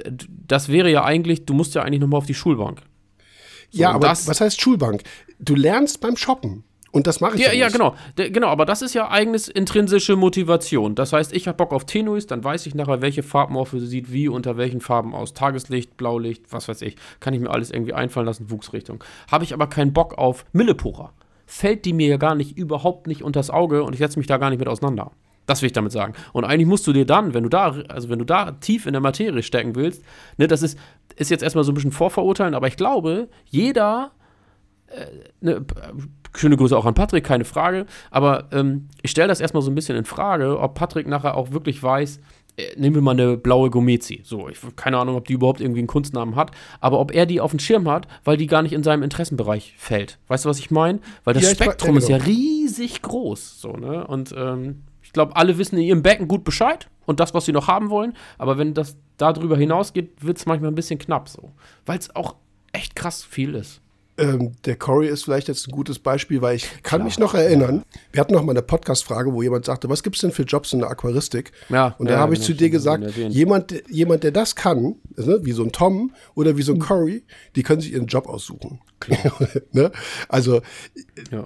das 0.48 0.70
wäre 0.70 0.90
ja 0.90 1.04
eigentlich, 1.04 1.46
du 1.46 1.54
musst 1.54 1.76
ja 1.76 1.82
eigentlich 1.82 2.02
nochmal 2.02 2.20
auf 2.20 2.26
die 2.26 2.34
Schulbank. 2.34 2.82
So, 3.72 3.82
ja, 3.82 3.92
aber 3.92 4.10
was 4.10 4.40
heißt 4.40 4.62
Schulbank? 4.62 5.04
Du 5.40 5.56
lernst 5.56 6.02
beim 6.02 6.16
Shoppen. 6.16 6.64
Und 6.96 7.08
das 7.08 7.20
mache 7.20 7.36
ich 7.36 7.42
ja, 7.42 7.50
ja, 7.50 7.66
ja 7.66 7.68
genau. 7.68 7.94
De, 8.18 8.30
genau, 8.30 8.48
aber 8.48 8.66
das 8.66 8.82
ist 8.82 8.94
ja 8.94 9.12
eigenes 9.12 9.50
intrinsische 9.50 10.16
Motivation. 10.16 10.96
Das 10.96 11.12
heißt, 11.12 11.34
ich 11.34 11.46
habe 11.46 11.58
Bock 11.58 11.74
auf 11.74 11.84
Tenuis, 11.84 12.26
dann 12.26 12.42
weiß 12.42 12.66
ich 12.68 12.74
nachher, 12.74 13.02
welche 13.02 13.22
Farbmorphe 13.22 13.82
sieht 13.82 14.14
wie, 14.14 14.30
unter 14.30 14.56
welchen 14.56 14.80
Farben 14.80 15.14
aus. 15.14 15.34
Tageslicht, 15.34 15.98
Blaulicht, 15.98 16.54
was 16.54 16.70
weiß 16.70 16.82
ich. 16.84 16.96
Kann 17.20 17.34
ich 17.34 17.42
mir 17.42 17.50
alles 17.50 17.70
irgendwie 17.70 17.92
einfallen 17.92 18.26
lassen, 18.26 18.50
Wuchsrichtung. 18.50 19.04
Habe 19.30 19.44
ich 19.44 19.54
aber 19.54 19.68
keinen 19.68 19.92
Bock 19.92 20.18
auf 20.18 20.46
Millepura. 20.54 21.12
Fällt 21.46 21.86
die 21.86 21.94
mir 21.94 22.08
ja 22.08 22.18
gar 22.18 22.36
nicht, 22.36 22.58
überhaupt 22.58 23.08
nicht 23.08 23.24
unters 23.24 23.50
Auge 23.50 23.84
und 23.84 23.94
ich 23.94 24.00
setze 24.00 24.20
mich 24.20 24.28
da 24.28 24.38
gar 24.38 24.50
nicht 24.50 24.60
mit 24.60 24.68
auseinander. 24.68 25.12
Das 25.46 25.62
will 25.62 25.68
ich 25.68 25.74
damit 25.74 25.92
sagen. 25.92 26.14
Und 26.34 26.44
eigentlich 26.44 26.68
musst 26.68 26.88
du 26.88 26.94
dir 26.94 27.06
dann, 27.06 27.34
wenn 27.34 27.44
du 27.44 27.50
da, 27.50 27.76
also 27.88 28.10
wenn 28.10 28.20
du 28.20 28.26
da 28.26 28.54
tief 28.54 28.86
in 28.86 28.94
der 28.94 29.02
Materie 29.02 29.44
stecken 29.44 29.76
willst, 29.76 30.04
ne, 30.38 30.48
das 30.48 30.64
ist, 30.64 30.78
ist 31.16 31.30
jetzt 31.30 31.44
erstmal 31.44 31.64
so 31.64 31.72
ein 31.72 31.76
bisschen 31.76 31.92
vorverurteilen, 31.92 32.56
aber 32.56 32.68
ich 32.68 32.78
glaube, 32.78 33.30
jeder, 33.46 34.12
äh, 34.88 35.06
ne, 35.42 35.66
schöne 36.36 36.58
Grüße 36.58 36.76
auch 36.76 36.86
an 36.86 36.96
Patrick, 36.96 37.24
keine 37.24 37.46
Frage, 37.46 37.86
aber 38.10 38.50
ähm, 38.52 38.90
ich 39.04 39.12
stelle 39.12 39.28
das 39.28 39.40
erstmal 39.40 39.62
so 39.62 39.72
ein 39.72 39.76
bisschen 39.76 39.96
in 39.96 40.06
Frage, 40.06 40.60
ob 40.60 40.74
Patrick 40.74 41.08
nachher 41.08 41.38
auch 41.38 41.52
wirklich 41.52 41.82
weiß, 41.82 42.20
nehmen 42.78 42.96
wir 42.96 43.02
mal 43.02 43.12
eine 43.12 43.38
blaue 43.38 43.70
Gomezi. 43.70 44.22
So, 44.24 44.50
ich 44.50 44.60
keine 44.76 44.98
Ahnung, 44.98 45.16
ob 45.16 45.28
die 45.28 45.34
überhaupt 45.34 45.62
irgendwie 45.62 45.80
einen 45.80 45.88
Kunstnamen 45.88 46.36
hat, 46.36 46.52
aber 46.80 47.00
ob 47.00 47.14
er 47.14 47.26
die 47.26 47.42
auf 47.42 47.52
dem 47.52 47.60
Schirm 47.60 47.90
hat, 47.90 48.08
weil 48.24 48.38
die 48.38 48.48
gar 48.48 48.62
nicht 48.62 48.74
in 48.74 48.84
seinem 48.84 49.04
Interessenbereich 49.04 49.74
fällt. 49.78 50.20
Weißt 50.28 50.46
du, 50.46 50.50
was 50.50 50.60
ich 50.60 50.72
meine? 50.72 51.00
Weil 51.24 51.34
das 51.34 51.44
ja, 51.44 51.50
Spektrum 51.50 51.98
ist 51.98 52.10
ja 52.10 52.18
riesig 52.18 53.02
groß. 53.02 53.62
So, 53.62 53.74
ne? 53.74 54.06
Und 54.08 54.34
ähm, 54.38 54.84
glaube, 55.16 55.36
alle 55.36 55.58
wissen 55.58 55.78
in 55.78 55.84
ihrem 55.84 56.04
Becken 56.04 56.28
gut 56.28 56.44
Bescheid 56.44 56.88
und 57.08 57.20
das, 57.20 57.34
was 57.34 57.46
sie 57.46 57.54
noch 57.54 57.68
haben 57.68 57.90
wollen. 57.90 58.14
Aber 58.38 58.60
wenn 58.60 58.76
das 58.76 58.98
darüber 59.18 59.58
hinausgeht, 59.58 60.12
wird 60.20 60.38
es 60.38 60.46
manchmal 60.46 60.70
ein 60.70 60.76
bisschen 60.76 61.00
knapp 61.00 61.30
so. 61.30 61.54
Weil 61.88 61.98
es 61.98 62.16
auch 62.16 62.36
echt 62.74 62.96
krass 62.96 63.24
viel 63.24 63.56
ist. 63.56 63.82
Ähm, 64.18 64.54
der 64.66 64.78
Corey 64.78 65.08
ist 65.10 65.26
vielleicht 65.26 65.50
jetzt 65.50 65.68
ein 65.68 65.72
gutes 65.72 66.00
Beispiel, 66.00 66.42
weil 66.42 66.56
ich 66.56 66.70
kann 66.84 67.00
Klar. 67.00 67.04
mich 67.04 67.20
noch 67.20 67.34
erinnern, 67.34 67.84
wir 68.12 68.22
hatten 68.22 68.34
noch 68.34 68.44
mal 68.44 68.54
eine 68.54 68.62
Podcast-Frage, 68.62 69.34
wo 69.34 69.42
jemand 69.42 69.66
sagte, 69.66 69.90
was 69.90 70.04
gibt 70.04 70.16
es 70.16 70.22
denn 70.22 70.32
für 70.32 70.44
Jobs 70.44 70.72
in 70.72 70.80
der 70.80 70.90
Aquaristik? 70.90 71.52
Ja, 71.70 71.96
und 71.98 72.08
da 72.08 72.14
ja, 72.14 72.20
habe 72.20 72.34
ich 72.34 72.42
zu 72.42 72.54
dir 72.54 72.70
gesagt, 72.70 73.04
jemand, 73.18 73.74
jemand, 73.90 74.24
der 74.24 74.32
das 74.32 74.56
kann, 74.56 74.96
ne, 75.18 75.40
wie 75.44 75.52
so 75.52 75.64
ein 75.64 75.72
Tom 75.72 76.14
oder 76.34 76.56
wie 76.56 76.62
so 76.62 76.72
ein 76.72 76.80
hm. 76.80 76.88
Corey, 76.88 77.24
die 77.56 77.64
können 77.64 77.82
sich 77.82 77.92
ihren 77.92 78.08
Job 78.08 78.28
aussuchen. 78.28 78.80
ne? 79.72 79.92
Also 80.30 80.62
ja. 81.32 81.46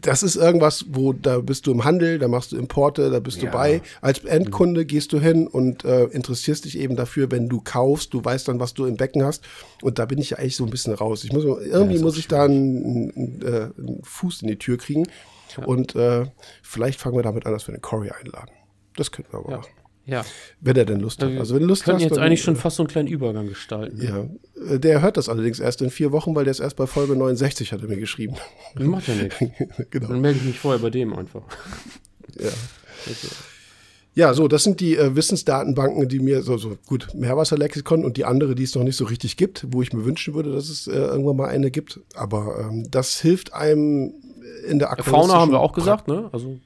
das 0.00 0.22
ist 0.22 0.36
irgendwas, 0.36 0.84
wo 0.90 1.12
da 1.12 1.38
bist 1.38 1.66
du 1.66 1.72
im 1.72 1.84
Handel, 1.84 2.18
da 2.18 2.28
machst 2.28 2.52
du 2.52 2.56
Importe, 2.56 3.10
da 3.10 3.20
bist 3.20 3.42
ja. 3.42 3.50
du 3.50 3.56
bei. 3.56 3.82
Als 4.00 4.20
Endkunde 4.20 4.84
gehst 4.84 5.12
du 5.12 5.20
hin 5.20 5.46
und 5.46 5.84
äh, 5.84 6.04
interessierst 6.04 6.64
dich 6.64 6.78
eben 6.78 6.96
dafür, 6.96 7.30
wenn 7.30 7.48
du 7.48 7.60
kaufst, 7.60 8.14
du 8.14 8.24
weißt 8.24 8.48
dann, 8.48 8.60
was 8.60 8.74
du 8.74 8.84
im 8.84 8.96
Becken 8.96 9.24
hast. 9.24 9.42
Und 9.80 9.98
da 9.98 10.04
bin 10.04 10.18
ich 10.18 10.30
ja 10.30 10.38
eigentlich 10.38 10.56
so 10.56 10.64
ein 10.64 10.70
bisschen 10.70 10.94
raus. 10.94 11.24
Ich 11.24 11.32
muss 11.32 11.44
irgendwie 11.44 11.98
muss 12.02 12.18
ich 12.18 12.28
da 12.28 12.44
einen, 12.44 13.12
einen, 13.14 13.42
äh, 13.42 13.70
einen, 13.78 14.00
Fuß 14.02 14.42
in 14.42 14.48
die 14.48 14.58
Tür 14.58 14.76
kriegen. 14.76 15.06
Ja. 15.56 15.64
Und 15.64 15.94
äh, 15.94 16.26
vielleicht 16.62 17.00
fangen 17.00 17.16
wir 17.16 17.22
damit 17.22 17.46
an, 17.46 17.52
dass 17.52 17.66
wir 17.66 17.74
den 17.74 17.82
Corey 17.82 18.10
einladen. 18.10 18.50
Das 18.96 19.10
könnten 19.10 19.32
wir 19.32 19.38
aber 19.38 19.56
machen. 19.58 19.70
Ja. 20.04 20.24
Wenn 20.60 20.76
er 20.76 20.84
denn 20.84 21.00
Lust 21.00 21.22
hat. 21.22 21.30
Also 21.38 21.54
wenn 21.54 21.62
Lust 21.62 21.84
können 21.84 21.96
hast, 21.96 22.02
jetzt 22.02 22.16
dann, 22.16 22.24
eigentlich 22.24 22.42
schon 22.42 22.56
fast 22.56 22.76
so 22.76 22.82
einen 22.82 22.88
kleinen 22.88 23.08
Übergang 23.08 23.46
gestalten. 23.48 24.02
Ja. 24.02 24.28
Äh, 24.74 24.78
der 24.80 25.00
hört 25.00 25.16
das 25.16 25.28
allerdings 25.28 25.60
erst 25.60 25.80
in 25.80 25.90
vier 25.90 26.12
Wochen, 26.12 26.34
weil 26.34 26.44
der 26.44 26.50
ist 26.50 26.60
erst 26.60 26.76
bei 26.76 26.86
Folge 26.86 27.14
69, 27.14 27.72
hat 27.72 27.82
er 27.82 27.88
mir 27.88 27.96
geschrieben. 27.96 28.34
Das 28.74 28.86
macht 28.86 29.06
ja 29.08 29.14
nichts. 29.14 29.38
genau. 29.90 30.08
Dann 30.08 30.20
melde 30.20 30.38
ich 30.40 30.44
mich 30.44 30.58
vorher 30.58 30.80
bei 30.80 30.90
dem 30.90 31.14
einfach. 31.14 31.42
Ja. 32.38 32.50
Ja, 34.14 34.34
so, 34.34 34.46
das 34.46 34.62
sind 34.62 34.80
die 34.80 34.96
äh, 34.96 35.16
Wissensdatenbanken, 35.16 36.08
die 36.08 36.20
mir 36.20 36.42
so, 36.42 36.58
so 36.58 36.76
gut, 36.86 37.14
Meerwasserlexikon 37.14 38.04
und 38.04 38.18
die 38.18 38.26
andere, 38.26 38.54
die 38.54 38.64
es 38.64 38.74
noch 38.74 38.82
nicht 38.82 38.96
so 38.96 39.06
richtig 39.06 39.38
gibt, 39.38 39.66
wo 39.70 39.80
ich 39.80 39.92
mir 39.92 40.04
wünschen 40.04 40.34
würde, 40.34 40.52
dass 40.52 40.68
es 40.68 40.86
äh, 40.86 40.92
irgendwann 40.92 41.36
mal 41.36 41.48
eine 41.48 41.70
gibt. 41.70 42.00
Aber 42.14 42.60
ähm, 42.60 42.90
das 42.90 43.20
hilft 43.20 43.54
einem 43.54 44.12
in 44.68 44.78
der 44.78 44.96
Fauna 45.00 45.34
haben 45.34 45.52
wir 45.52 45.60
auch 45.60 45.72
gesagt, 45.72 46.08
ne? 46.08 46.28
Also 46.32 46.58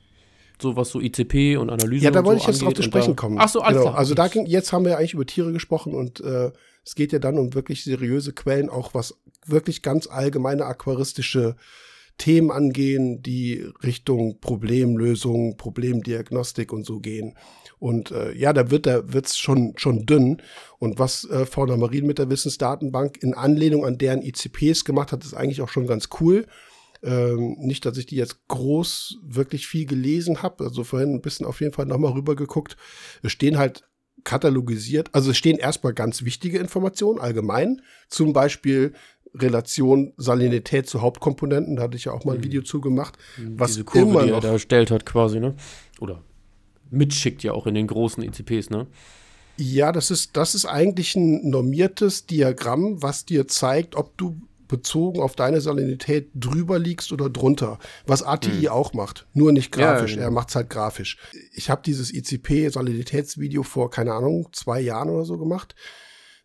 so 0.60 0.76
was 0.76 0.90
so 0.90 1.00
ICP 1.00 1.56
und 1.56 1.70
Analyse. 1.70 2.04
Ja, 2.04 2.10
da 2.10 2.24
wollte 2.24 2.40
so 2.40 2.44
ich 2.44 2.48
jetzt 2.48 2.62
drauf 2.62 2.74
zu 2.74 2.82
sprechen 2.82 3.14
kommen. 3.14 3.36
Ach 3.38 3.48
so, 3.48 3.60
alles 3.60 3.78
genau. 3.78 3.90
klar. 3.90 3.98
Also 3.98 4.14
da 4.14 4.28
ging, 4.28 4.46
jetzt 4.46 4.72
haben 4.72 4.84
wir 4.84 4.92
ja 4.92 4.98
eigentlich 4.98 5.14
über 5.14 5.26
Tiere 5.26 5.52
gesprochen 5.52 5.94
und 5.94 6.20
äh, 6.20 6.50
es 6.84 6.94
geht 6.94 7.12
ja 7.12 7.18
dann 7.18 7.38
um 7.38 7.54
wirklich 7.54 7.84
seriöse 7.84 8.32
Quellen, 8.32 8.70
auch 8.70 8.94
was 8.94 9.14
wirklich 9.44 9.82
ganz 9.82 10.06
allgemeine 10.06 10.64
aquaristische 10.64 11.56
Themen 12.18 12.50
angehen, 12.50 13.22
die 13.22 13.66
Richtung 13.82 14.40
Problemlösung, 14.40 15.56
Problemdiagnostik 15.56 16.72
und 16.72 16.86
so 16.86 17.00
gehen. 17.00 17.36
Und 17.78 18.10
äh, 18.10 18.32
ja, 18.32 18.52
da 18.52 18.70
wird 18.70 18.86
da 18.86 19.12
wird's 19.12 19.36
schon 19.36 19.74
schon 19.76 20.06
dünn. 20.06 20.42
Und 20.78 20.98
was 20.98 21.28
äh, 21.28 21.44
Fauna 21.44 21.76
Marin 21.76 22.06
mit 22.06 22.18
der 22.18 22.30
Wissensdatenbank 22.30 23.22
in 23.22 23.34
Anlehnung 23.34 23.84
an 23.84 23.98
deren 23.98 24.22
ICPs 24.22 24.84
gemacht 24.84 25.12
hat, 25.12 25.24
ist 25.24 25.34
eigentlich 25.34 25.60
auch 25.60 25.68
schon 25.68 25.86
ganz 25.86 26.08
cool. 26.20 26.46
Ähm, 27.02 27.56
nicht, 27.58 27.84
dass 27.84 27.98
ich 27.98 28.06
die 28.06 28.16
jetzt 28.16 28.48
groß 28.48 29.18
wirklich 29.22 29.66
viel 29.66 29.84
gelesen 29.86 30.42
habe. 30.42 30.64
Also 30.64 30.84
vorhin 30.84 31.14
ein 31.14 31.20
bisschen 31.20 31.46
auf 31.46 31.60
jeden 31.60 31.74
Fall 31.74 31.86
nochmal 31.86 32.12
rüber 32.12 32.34
geguckt. 32.34 32.76
Es 33.22 33.32
stehen 33.32 33.58
halt 33.58 33.84
katalogisiert, 34.24 35.14
also 35.14 35.30
es 35.30 35.36
stehen 35.36 35.56
erstmal 35.56 35.94
ganz 35.94 36.24
wichtige 36.24 36.58
Informationen 36.58 37.20
allgemein. 37.20 37.82
Zum 38.08 38.32
Beispiel 38.32 38.92
Relation 39.36 40.12
Salinität 40.16 40.88
zu 40.88 41.02
Hauptkomponenten. 41.02 41.76
Da 41.76 41.84
hatte 41.84 41.96
ich 41.96 42.04
ja 42.04 42.12
auch 42.12 42.24
mal 42.24 42.32
ein 42.32 42.38
mhm. 42.38 42.44
Video 42.44 42.62
zu 42.62 42.80
gemacht. 42.80 43.16
Mhm. 43.36 43.58
Was 43.58 43.72
Diese 43.72 43.84
Kurve, 43.84 44.10
immer 44.10 44.24
die 44.24 44.30
er 44.30 44.40
da 44.40 44.52
erstellt 44.52 44.90
hat 44.90 45.06
quasi, 45.06 45.40
ne? 45.40 45.54
Oder 46.00 46.22
mitschickt 46.90 47.42
ja 47.42 47.52
auch 47.52 47.66
in 47.66 47.74
den 47.74 47.86
großen 47.86 48.22
ECPs, 48.22 48.70
ne? 48.70 48.86
Ja, 49.58 49.90
das 49.90 50.10
ist, 50.10 50.36
das 50.36 50.54
ist 50.54 50.66
eigentlich 50.66 51.16
ein 51.16 51.48
normiertes 51.48 52.26
Diagramm, 52.26 53.02
was 53.02 53.24
dir 53.24 53.48
zeigt, 53.48 53.96
ob 53.96 54.16
du 54.18 54.40
bezogen 54.68 55.20
auf 55.20 55.36
deine 55.36 55.60
Salinität 55.60 56.30
drüber 56.34 56.78
liegst 56.78 57.12
oder 57.12 57.30
drunter. 57.30 57.78
Was 58.06 58.22
ATI 58.22 58.62
mhm. 58.62 58.68
auch 58.68 58.92
macht, 58.92 59.26
nur 59.32 59.52
nicht 59.52 59.72
grafisch. 59.72 60.12
Ja, 60.12 60.18
ja, 60.18 60.24
er 60.24 60.30
macht 60.30 60.50
es 60.50 60.56
halt 60.56 60.70
grafisch. 60.70 61.18
Ich 61.52 61.70
habe 61.70 61.82
dieses 61.84 62.12
ICP-Salinitätsvideo 62.12 63.62
vor, 63.62 63.90
keine 63.90 64.12
Ahnung, 64.12 64.48
zwei 64.52 64.80
Jahren 64.80 65.08
oder 65.08 65.24
so 65.24 65.38
gemacht. 65.38 65.74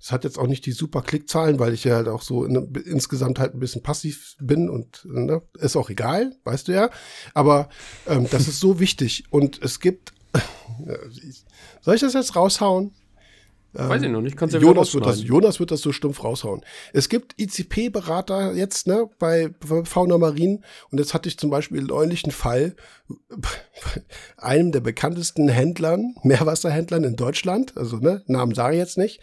Es 0.01 0.11
hat 0.11 0.23
jetzt 0.23 0.39
auch 0.39 0.47
nicht 0.47 0.65
die 0.65 0.71
super 0.71 1.03
Klickzahlen, 1.03 1.59
weil 1.59 1.73
ich 1.73 1.83
ja 1.83 1.95
halt 1.95 2.07
auch 2.07 2.23
so 2.23 2.43
in, 2.43 2.55
insgesamt 2.85 3.37
halt 3.37 3.53
ein 3.53 3.59
bisschen 3.59 3.83
passiv 3.83 4.35
bin 4.39 4.67
und 4.67 5.05
ne, 5.05 5.43
ist 5.59 5.75
auch 5.75 5.91
egal, 5.91 6.35
weißt 6.43 6.67
du 6.67 6.71
ja. 6.71 6.89
Aber 7.35 7.69
ähm, 8.07 8.27
das 8.31 8.47
ist 8.47 8.59
so 8.59 8.79
wichtig. 8.79 9.25
Und 9.29 9.61
es 9.61 9.79
gibt, 9.79 10.13
soll 11.81 11.95
ich 11.95 12.01
das 12.01 12.13
jetzt 12.13 12.35
raushauen? 12.35 12.95
Weiß 13.73 14.01
ich 14.01 14.09
noch 14.09 14.21
nicht, 14.21 14.35
kannst 14.35 14.53
ja 14.53 14.59
Jonas 14.59 14.93
wird, 14.93 15.05
das, 15.05 15.23
Jonas 15.23 15.61
wird 15.61 15.71
das 15.71 15.79
so 15.79 15.93
stumpf 15.93 16.25
raushauen. 16.25 16.61
Es 16.91 17.07
gibt 17.07 17.39
ICP-Berater 17.39 18.53
jetzt, 18.53 18.85
ne, 18.85 19.09
bei 19.17 19.51
Fauna 19.85 20.17
Marin. 20.17 20.65
Und 20.89 20.97
jetzt 20.97 21.13
hatte 21.13 21.29
ich 21.29 21.37
zum 21.37 21.49
Beispiel 21.49 21.81
neulich 21.83 22.25
einen 22.25 22.33
Fall, 22.33 22.75
einem 24.37 24.73
der 24.73 24.81
bekanntesten 24.81 25.47
Händlern, 25.47 26.15
Meerwasserhändlern 26.23 27.05
in 27.05 27.15
Deutschland, 27.15 27.77
also, 27.77 27.97
ne, 27.97 28.23
Namen 28.27 28.53
sage 28.53 28.75
ich 28.75 28.79
jetzt 28.79 28.97
nicht, 28.97 29.21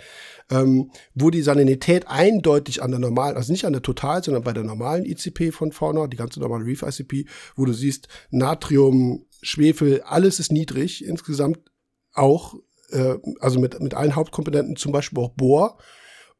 ähm, 0.50 0.90
wo 1.14 1.30
die 1.30 1.42
Salinität 1.42 2.08
eindeutig 2.08 2.82
an 2.82 2.90
der 2.90 3.00
normalen, 3.00 3.36
also 3.36 3.52
nicht 3.52 3.64
an 3.64 3.72
der 3.72 3.82
Total, 3.82 4.22
sondern 4.22 4.44
bei 4.44 4.52
der 4.52 4.64
normalen 4.64 5.04
ICP 5.04 5.52
von 5.52 5.72
Fauna, 5.72 6.06
die 6.06 6.16
ganze 6.16 6.40
normale 6.40 6.64
Reef 6.64 6.82
ICP, 6.82 7.26
wo 7.56 7.64
du 7.64 7.72
siehst, 7.72 8.08
Natrium, 8.30 9.26
Schwefel, 9.42 10.02
alles 10.02 10.40
ist 10.40 10.50
niedrig, 10.52 11.04
insgesamt 11.04 11.58
auch 12.12 12.54
äh, 12.90 13.16
also 13.40 13.60
mit, 13.60 13.80
mit 13.80 13.94
allen 13.94 14.16
Hauptkomponenten, 14.16 14.76
zum 14.76 14.92
Beispiel 14.92 15.22
auch 15.22 15.30
Bohr. 15.30 15.78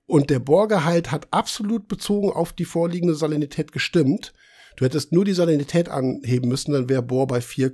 Und 0.06 0.30
der 0.30 0.38
Bohrgehalt 0.38 1.10
hat 1.10 1.28
absolut 1.32 1.86
bezogen 1.86 2.30
auf 2.30 2.52
die 2.52 2.64
vorliegende 2.64 3.14
Salinität 3.14 3.72
gestimmt. 3.72 4.32
Du 4.78 4.84
hättest 4.84 5.10
nur 5.12 5.24
die 5.24 5.32
Salinität 5.32 5.88
anheben 5.88 6.48
müssen, 6.48 6.72
dann 6.72 6.88
wäre 6.88 7.02
Bohr 7.02 7.26
bei 7.26 7.40
4, 7.40 7.72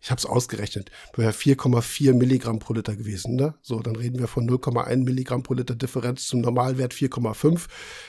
ich 0.00 0.10
habe 0.10 0.18
es 0.18 0.24
ausgerechnet, 0.24 0.90
wäre 1.14 1.32
4,4 1.32 2.14
Milligramm 2.14 2.60
pro 2.60 2.72
Liter 2.72 2.96
gewesen. 2.96 3.36
Ne? 3.36 3.56
So, 3.60 3.80
dann 3.80 3.94
reden 3.94 4.18
wir 4.18 4.26
von 4.26 4.48
0,1 4.48 5.04
Milligramm 5.04 5.42
pro 5.42 5.52
Liter 5.52 5.74
Differenz 5.74 6.26
zum 6.26 6.40
Normalwert 6.40 6.94
4,5. 6.94 7.66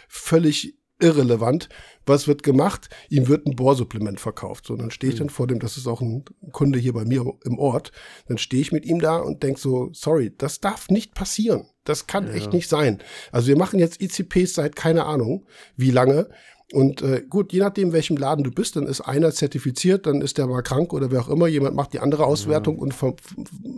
Völlig 0.07 0.77
irrelevant. 1.01 1.67
Was 2.05 2.27
wird 2.27 2.43
gemacht? 2.43 2.89
Ihm 3.09 3.27
wird 3.27 3.45
ein 3.45 3.55
Bohrsupplement 3.55 4.19
verkauft. 4.21 4.65
So, 4.65 4.77
dann 4.77 4.91
stehe 4.91 5.11
ich 5.11 5.19
mhm. 5.19 5.25
dann 5.25 5.29
vor 5.29 5.47
dem, 5.47 5.59
das 5.59 5.75
ist 5.75 5.87
auch 5.87 5.99
ein 5.99 6.23
Kunde 6.53 6.79
hier 6.79 6.93
bei 6.93 7.03
mir 7.03 7.25
im 7.43 7.59
Ort, 7.59 7.91
dann 8.27 8.37
stehe 8.37 8.61
ich 8.61 8.71
mit 8.71 8.85
ihm 8.85 8.99
da 8.99 9.17
und 9.17 9.43
denke 9.43 9.59
so, 9.59 9.89
sorry, 9.91 10.33
das 10.37 10.61
darf 10.61 10.89
nicht 10.89 11.13
passieren. 11.15 11.65
Das 11.83 12.05
kann 12.05 12.27
ja. 12.27 12.33
echt 12.33 12.53
nicht 12.53 12.69
sein. 12.69 12.99
Also 13.31 13.47
wir 13.47 13.57
machen 13.57 13.79
jetzt 13.79 14.01
ICPs 14.01 14.53
seit 14.53 14.75
keine 14.75 15.05
Ahnung 15.05 15.47
wie 15.75 15.91
lange 15.91 16.29
und 16.71 17.01
äh, 17.01 17.23
gut, 17.29 17.51
je 17.51 17.59
nachdem, 17.59 17.91
welchem 17.91 18.15
Laden 18.15 18.43
du 18.43 18.51
bist, 18.51 18.77
dann 18.77 18.87
ist 18.87 19.01
einer 19.01 19.31
zertifiziert, 19.31 20.05
dann 20.05 20.21
ist 20.21 20.37
der 20.37 20.47
mal 20.47 20.61
krank 20.61 20.93
oder 20.93 21.11
wer 21.11 21.21
auch 21.21 21.29
immer. 21.29 21.47
Jemand 21.47 21.75
macht 21.75 21.91
die 21.93 21.99
andere 21.99 22.25
Auswertung 22.25 22.77
ja. 22.77 22.81
und 22.81 22.95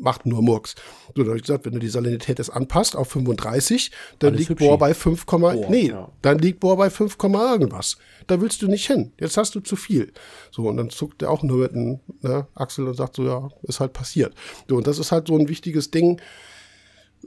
macht 0.01 0.25
nur 0.27 0.43
Murks. 0.43 0.75
So, 1.15 1.23
da 1.23 1.29
habe 1.29 1.37
ich 1.37 1.43
gesagt, 1.43 1.65
wenn 1.65 1.73
du 1.73 1.79
die 1.79 1.89
Salinität 1.89 2.37
jetzt 2.37 2.51
anpasst 2.51 2.95
auf 2.95 3.09
35, 3.09 3.91
dann 4.19 4.35
Alles 4.35 4.47
liegt 4.47 4.59
Bohr 4.59 4.77
bei 4.77 4.93
5, 4.93 5.25
Bohr, 5.25 5.53
nee, 5.69 5.87
ja. 5.87 6.11
dann 6.21 6.37
liegt 6.37 6.59
Bohr 6.59 6.77
bei 6.77 6.91
5, 6.91 7.17
irgendwas. 7.23 7.97
Da 8.27 8.39
willst 8.39 8.61
du 8.61 8.67
nicht 8.67 8.85
hin. 8.85 9.11
Jetzt 9.19 9.37
hast 9.37 9.55
du 9.55 9.59
zu 9.59 9.75
viel. 9.75 10.13
So, 10.51 10.67
und 10.67 10.77
dann 10.77 10.91
zuckt 10.91 11.23
er 11.23 11.31
auch 11.31 11.41
nur 11.41 11.57
mit 11.57 11.73
einem 11.73 11.99
ne, 12.21 12.47
Axel 12.53 12.87
und 12.87 12.93
sagt 12.95 13.15
so, 13.15 13.23
ja, 13.23 13.49
ist 13.63 13.79
halt 13.79 13.93
passiert. 13.93 14.35
So, 14.69 14.77
und 14.77 14.85
das 14.85 14.99
ist 14.99 15.11
halt 15.11 15.27
so 15.27 15.37
ein 15.37 15.49
wichtiges 15.49 15.89
Ding, 15.89 16.21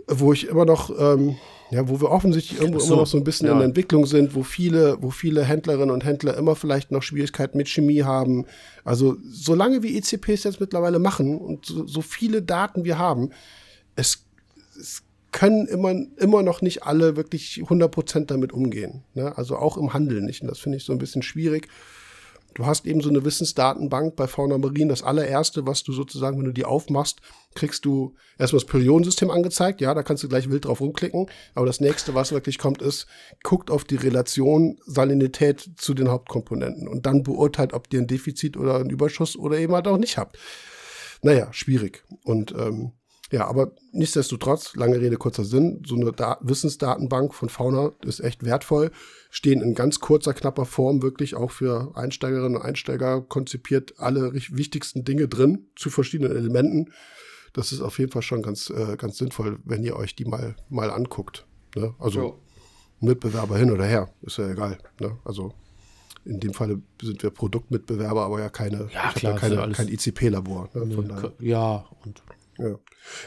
wo 0.07 0.33
ich 0.33 0.47
immer 0.47 0.65
noch, 0.65 0.91
ähm, 0.97 1.37
ja, 1.71 1.89
wo 1.89 2.01
wir 2.01 2.11
offensichtlich 2.11 2.61
irgendwo 2.61 2.79
so, 2.79 2.87
immer 2.87 3.03
noch 3.03 3.07
so 3.07 3.17
ein 3.17 3.25
bisschen 3.25 3.47
ja. 3.47 3.53
in 3.53 3.59
der 3.59 3.67
Entwicklung 3.67 4.07
sind, 4.07 4.35
wo 4.35 4.43
viele, 4.43 5.03
wo 5.03 5.11
viele 5.11 5.45
Händlerinnen 5.45 5.91
und 5.91 6.05
Händler 6.05 6.37
immer 6.37 6.55
vielleicht 6.55 6.93
noch 6.93 7.03
Schwierigkeiten 7.03 7.59
mit 7.59 7.69
Chemie 7.69 8.03
haben. 8.03 8.47
Also 8.85 9.17
solange 9.29 9.83
wir 9.83 9.91
ECPs 9.91 10.45
jetzt 10.45 10.61
mittlerweile 10.61 10.99
machen 10.99 11.39
und 11.39 11.67
so, 11.67 11.87
so 11.87 12.03
viele 12.03 12.43
Daten 12.43 12.85
wir 12.85 12.99
haben, 12.99 13.31
es, 13.97 14.25
es 14.79 15.03
können 15.33 15.67
immer, 15.67 15.95
immer 16.17 16.43
noch 16.43 16.63
nicht 16.63 16.85
alle 16.85 17.17
wirklich 17.17 17.63
100% 17.63 18.27
damit 18.27 18.53
umgehen. 18.53 19.03
Ne? 19.15 19.37
Also 19.37 19.57
auch 19.57 19.77
im 19.77 19.93
Handel 19.93 20.23
nicht. 20.23 20.43
Und 20.43 20.49
das 20.49 20.59
finde 20.59 20.79
ich 20.79 20.85
so 20.85 20.93
ein 20.93 20.99
bisschen 20.99 21.23
schwierig. 21.23 21.69
Du 22.57 22.65
hast 22.65 22.87
eben 22.87 23.03
so 23.03 23.11
eine 23.11 23.23
Wissensdatenbank 23.23 24.17
bei 24.17 24.27
Fauna 24.27 24.57
Marine. 24.57 24.89
Das 24.89 25.03
allererste, 25.03 25.67
was 25.67 25.83
du 25.83 25.93
sozusagen, 25.93 26.39
wenn 26.39 26.47
du 26.47 26.55
die 26.55 26.65
aufmachst, 26.65 27.21
kriegst 27.55 27.85
du 27.85 28.15
erstmal 28.39 28.61
das 28.61 28.71
Periodensystem 28.71 29.31
angezeigt. 29.31 29.83
Ja, 29.83 29.93
da 29.93 30.03
kannst 30.03 30.23
du 30.23 30.29
gleich 30.29 30.49
wild 30.49 30.65
drauf 30.65 30.81
rumklicken. 30.81 31.27
Aber 31.55 31.67
das 31.67 31.81
nächste, 31.81 32.15
was 32.15 32.33
wirklich 32.33 32.57
kommt, 32.57 32.81
ist, 32.81 33.09
guckt 33.43 33.71
auf 33.71 33.85
die 33.85 33.97
Relation 33.97 34.79
Salinität 34.87 35.69
zu 35.77 35.93
den 35.93 36.09
Hauptkomponenten 36.09 36.89
und 36.89 37.05
dann 37.05 37.23
beurteilt, 37.23 37.75
ob 37.75 37.93
ihr 37.93 38.01
ein 38.01 38.07
Defizit 38.07 38.57
oder 38.57 38.77
einen 38.77 38.89
Überschuss 38.89 39.37
oder 39.37 39.59
eben 39.59 39.75
halt 39.75 39.87
auch 39.87 39.99
nicht 39.99 40.17
habt. 40.17 40.39
Naja, 41.21 41.53
schwierig. 41.53 42.05
Und 42.25 42.53
ähm, 42.53 42.93
ja, 43.33 43.47
aber 43.47 43.73
nichtsdestotrotz, 43.93 44.77
lange 44.77 45.01
Rede, 45.01 45.17
kurzer 45.17 45.45
Sinn, 45.45 45.83
so 45.85 45.97
eine 45.97 46.13
da 46.13 46.39
Wissensdatenbank 46.43 47.35
von 47.35 47.49
Fauna 47.49 47.93
ist 48.05 48.21
echt 48.21 48.45
wertvoll, 48.45 48.93
stehen 49.31 49.63
in 49.63 49.75
ganz 49.75 49.99
kurzer, 49.99 50.33
knapper 50.33 50.65
Form 50.65 51.03
wirklich 51.03 51.35
auch 51.35 51.51
für 51.51 51.93
Einsteigerinnen 51.97 52.57
und 52.57 52.63
Einsteiger 52.63 53.23
konzipiert 53.23 53.95
alle 53.99 54.33
wichtigsten 54.33 55.05
Dinge 55.05 55.27
drin 55.27 55.67
zu 55.75 55.91
verschiedenen 55.91 56.37
Elementen. 56.37 56.93
Das 57.53 57.73
ist 57.73 57.81
auf 57.81 57.99
jeden 57.99 58.13
Fall 58.13 58.23
schon 58.23 58.43
ganz, 58.43 58.71
äh, 58.71 58.97
ganz 58.97 59.19
sinnvoll, 59.19 59.59
wenn 59.65 59.83
ihr 59.83 59.97
euch 59.97 60.15
die 60.15 60.25
mal, 60.25 60.55
mal 60.69 60.91
anguckt. 60.91 61.47
Ne? 61.75 61.95
Also 61.99 62.21
jo. 62.21 62.43
Mitbewerber 63.01 63.57
hin 63.57 63.73
oder 63.73 63.87
her, 63.87 64.09
ist 64.23 64.39
ja 64.39 64.51
egal. 64.51 64.79
Ne? 65.01 65.19
Also 65.25 65.53
in 66.25 66.39
dem 66.39 66.55
Fall 66.55 66.81
sind 67.01 67.23
wir 67.23 67.31
Produktmitbewerber, 67.31 68.25
aber 68.25 68.41
ja 68.41 68.51
keine, 68.51 68.89
ja, 68.93 69.11
klar, 69.13 69.33
ja 69.35 69.39
keine, 69.39 69.73
kein 69.73 69.89
ICP-Labor. 69.89 70.69
Ne? 70.75 71.33
Ja, 71.41 71.87
und 72.05 72.23
ja. 72.59 72.79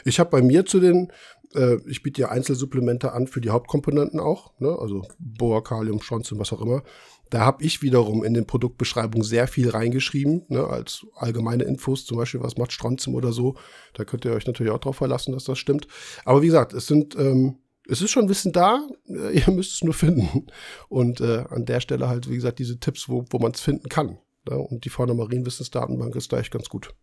Ich 0.04 0.20
habe 0.20 0.30
bei 0.30 0.42
mir 0.42 0.66
zu 0.66 0.80
den, 0.80 1.12
äh, 1.54 1.76
ich 1.88 2.02
biete 2.02 2.22
ja 2.22 2.28
Einzelsupplemente 2.28 3.12
an 3.12 3.26
für 3.26 3.40
die 3.40 3.50
Hauptkomponenten 3.50 4.20
auch, 4.20 4.52
ne? 4.58 4.76
also 4.78 5.06
Boa, 5.18 5.60
Kalium, 5.60 6.00
Strontium, 6.00 6.40
was 6.40 6.52
auch 6.52 6.60
immer. 6.60 6.82
Da 7.30 7.40
habe 7.40 7.62
ich 7.62 7.80
wiederum 7.80 8.24
in 8.24 8.34
den 8.34 8.44
Produktbeschreibungen 8.44 9.22
sehr 9.22 9.46
viel 9.46 9.70
reingeschrieben, 9.70 10.46
ne, 10.48 10.66
als 10.66 11.06
allgemeine 11.14 11.62
Infos, 11.62 12.04
zum 12.04 12.18
Beispiel, 12.18 12.42
was 12.42 12.58
macht 12.58 12.72
Strontium 12.72 13.14
oder 13.14 13.32
so. 13.32 13.54
Da 13.94 14.04
könnt 14.04 14.24
ihr 14.24 14.32
euch 14.32 14.48
natürlich 14.48 14.72
auch 14.72 14.80
drauf 14.80 14.96
verlassen, 14.96 15.32
dass 15.32 15.44
das 15.44 15.56
stimmt. 15.56 15.86
Aber 16.24 16.42
wie 16.42 16.46
gesagt, 16.46 16.72
es 16.72 16.88
sind, 16.88 17.16
ähm, 17.16 17.58
es 17.88 18.02
ist 18.02 18.10
schon 18.10 18.28
Wissen 18.28 18.52
da, 18.52 18.84
äh, 19.08 19.38
ihr 19.38 19.52
müsst 19.52 19.74
es 19.74 19.84
nur 19.84 19.94
finden. 19.94 20.48
Und 20.88 21.20
äh, 21.20 21.44
an 21.48 21.66
der 21.66 21.80
Stelle 21.80 22.08
halt, 22.08 22.28
wie 22.28 22.34
gesagt, 22.34 22.58
diese 22.58 22.80
Tipps, 22.80 23.08
wo, 23.08 23.24
wo 23.30 23.38
man 23.38 23.52
es 23.52 23.60
finden 23.60 23.88
kann. 23.88 24.18
Ne? 24.48 24.58
Und 24.58 24.84
die 24.84 24.90
Fauna 24.90 25.14
Marienwissensdatenbank 25.14 26.16
ist 26.16 26.32
da 26.32 26.40
echt 26.40 26.50
ganz 26.50 26.68
gut. 26.68 26.94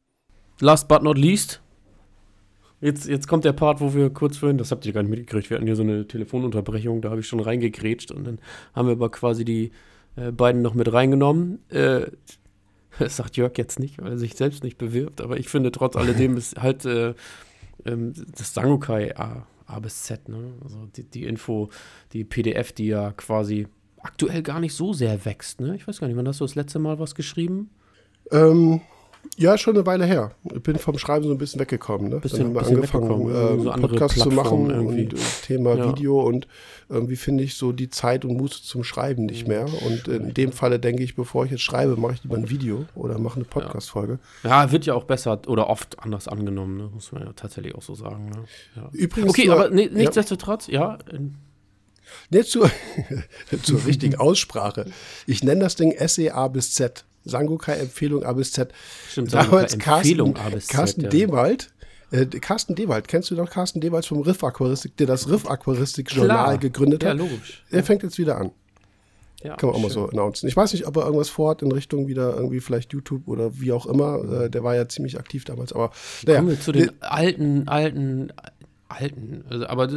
Last 0.59 0.89
but 0.89 1.03
not 1.03 1.17
least, 1.17 1.61
Jetzt, 2.79 3.07
jetzt 3.07 3.27
kommt 3.27 3.43
der 3.43 3.53
Part, 3.53 3.81
wo 3.81 3.95
wir 3.95 4.11
kurz 4.11 4.37
vorhin, 4.37 4.59
das 4.59 4.71
habt 4.71 4.85
ihr 4.85 4.93
gar 4.93 5.01
nicht 5.01 5.09
mitgekriegt, 5.09 5.49
wir 5.49 5.57
hatten 5.57 5.65
hier 5.65 5.75
so 5.75 5.81
eine 5.81 6.07
Telefonunterbrechung, 6.07 7.01
da 7.01 7.09
habe 7.09 7.21
ich 7.21 7.27
schon 7.27 7.39
reingegrätscht 7.39 8.11
und 8.11 8.23
dann 8.25 8.39
haben 8.73 8.87
wir 8.87 8.93
aber 8.93 9.09
quasi 9.09 9.45
die 9.45 9.71
äh, 10.15 10.31
beiden 10.31 10.61
noch 10.61 10.75
mit 10.75 10.91
reingenommen. 10.93 11.59
Äh, 11.69 12.07
das 12.99 13.17
sagt 13.17 13.35
Jörg 13.35 13.57
jetzt 13.57 13.79
nicht, 13.79 13.99
weil 13.99 14.11
er 14.11 14.17
sich 14.17 14.35
selbst 14.35 14.63
nicht 14.63 14.77
bewirbt, 14.77 15.21
aber 15.21 15.37
ich 15.37 15.49
finde 15.49 15.71
trotz 15.71 15.95
alledem 15.95 16.37
ist 16.37 16.61
halt 16.61 16.85
äh, 16.85 17.15
ähm, 17.85 18.13
das 18.37 18.53
Sangokai 18.53 19.15
A, 19.17 19.47
A, 19.65 19.79
bis 19.79 20.03
Z, 20.03 20.29
ne? 20.29 20.53
Also 20.63 20.85
die, 20.95 21.03
die 21.03 21.25
Info, 21.25 21.69
die 22.13 22.23
PDF, 22.23 22.73
die 22.73 22.87
ja 22.87 23.11
quasi 23.11 23.67
aktuell 24.01 24.43
gar 24.43 24.59
nicht 24.59 24.75
so 24.75 24.93
sehr 24.93 25.25
wächst, 25.25 25.61
ne? 25.61 25.75
Ich 25.75 25.87
weiß 25.87 25.99
gar 25.99 26.07
nicht, 26.07 26.17
wann 26.17 26.27
hast 26.27 26.41
du 26.41 26.45
das 26.45 26.55
letzte 26.55 26.77
Mal 26.77 26.99
was 26.99 27.15
geschrieben? 27.15 27.71
Ähm, 28.31 28.81
ja, 29.35 29.57
schon 29.57 29.75
eine 29.75 29.85
Weile 29.85 30.05
her. 30.05 30.31
Ich 30.53 30.61
bin 30.63 30.77
vom 30.77 30.97
Schreiben 30.97 31.25
so 31.25 31.31
ein 31.31 31.37
bisschen 31.37 31.59
weggekommen. 31.59 32.09
Ne? 32.09 32.19
Bisschen, 32.19 32.53
Dann 32.53 32.65
haben 32.65 32.71
wir 32.71 32.77
angefangen, 32.77 33.11
ähm, 33.11 33.63
so 33.63 33.71
Podcast 33.71 34.19
zu 34.19 34.29
machen 34.29 34.69
irgendwie. 34.69 35.05
und 35.05 35.13
äh, 35.13 35.17
Thema 35.43 35.75
ja. 35.75 35.89
Video 35.89 36.21
und 36.21 36.47
irgendwie 36.89 37.15
finde 37.15 37.43
ich 37.43 37.55
so 37.55 37.71
die 37.71 37.89
Zeit 37.89 38.25
und 38.25 38.37
Muße 38.37 38.63
zum 38.63 38.83
Schreiben 38.83 39.25
nicht 39.25 39.47
mehr. 39.47 39.65
Und 39.85 40.07
in 40.07 40.33
dem 40.33 40.51
Falle 40.51 40.79
denke 40.79 41.03
ich, 41.03 41.15
bevor 41.15 41.45
ich 41.45 41.51
jetzt 41.51 41.61
schreibe, 41.61 41.97
mache 41.97 42.13
ich 42.13 42.23
lieber 42.23 42.37
ein 42.37 42.49
Video 42.49 42.85
oder 42.95 43.19
mache 43.19 43.35
eine 43.35 43.45
Podcast-Folge. 43.45 44.19
Ja. 44.43 44.63
ja. 44.63 44.71
wird 44.71 44.85
ja 44.85 44.93
auch 44.93 45.03
besser 45.03 45.41
oder 45.47 45.69
oft 45.69 45.99
anders 45.99 46.27
angenommen, 46.27 46.77
ne? 46.77 46.89
muss 46.93 47.11
man 47.11 47.23
ja 47.23 47.33
tatsächlich 47.33 47.75
auch 47.75 47.81
so 47.81 47.95
sagen. 47.95 48.29
Ne? 48.29 48.43
Ja. 48.75 48.89
Übrigens, 48.93 49.31
okay, 49.31 49.49
aber 49.49 49.69
ne, 49.69 49.89
nichtsdestotrotz, 49.91 50.67
ja. 50.67 50.97
Jetzt 52.29 52.51
zur, 52.51 52.69
zur 53.63 53.85
richtigen 53.85 54.15
Aussprache. 54.15 54.85
Ich 55.25 55.43
nenne 55.43 55.61
das 55.61 55.75
Ding 55.75 55.93
SEA 55.99 56.47
bis 56.47 56.73
Z. 56.73 57.05
Sangokai-Empfehlung 57.27 58.23
A 58.23 58.33
bis 58.33 58.51
Z. 58.51 58.73
Stimmt, 59.09 59.33
Damals 59.33 59.77
Carsten, 59.77 60.33
Carsten 60.67 61.01
ja. 61.01 61.09
Dewald. 61.09 61.71
Äh, 62.11 62.25
Carsten 62.25 62.75
Dewald, 62.75 63.07
kennst 63.07 63.31
du 63.31 63.35
noch 63.35 63.49
Carsten 63.49 63.81
Dewald 63.81 64.05
vom 64.05 64.21
Riff 64.21 64.43
Aquaristik, 64.43 64.95
der 64.97 65.07
das 65.07 65.29
Riff 65.29 65.49
Aquaristik 65.49 66.11
Journal 66.11 66.57
gegründet 66.57 67.03
hat? 67.03 67.17
Ja, 67.17 67.23
logisch. 67.23 67.63
Er 67.69 67.83
fängt 67.83 68.03
jetzt 68.03 68.17
wieder 68.17 68.37
an. 68.37 68.51
Ja, 69.43 69.55
Kann 69.55 69.69
man 69.69 69.75
auch 69.77 69.81
mal 69.83 69.91
so 69.91 70.09
announcen. 70.09 70.47
Ich 70.47 70.57
weiß 70.57 70.73
nicht, 70.73 70.87
ob 70.87 70.97
er 70.97 71.03
irgendwas 71.03 71.29
vorhat 71.29 71.61
in 71.61 71.71
Richtung 71.71 72.07
wieder 72.07 72.35
irgendwie 72.35 72.59
vielleicht 72.59 72.91
YouTube 72.91 73.27
oder 73.27 73.59
wie 73.59 73.71
auch 73.71 73.85
immer. 73.85 74.45
Äh, 74.45 74.49
der 74.49 74.63
war 74.63 74.75
ja 74.75 74.87
ziemlich 74.87 75.19
aktiv 75.19 75.45
damals, 75.45 75.73
aber 75.73 75.91
naja. 76.25 76.39
Kommen 76.39 76.51
wir 76.51 76.59
zu 76.59 76.71
den 76.71 76.91
alten, 77.01 77.67
alten, 77.67 78.31
alten. 78.87 79.43
Also, 79.49 79.67
aber 79.67 79.87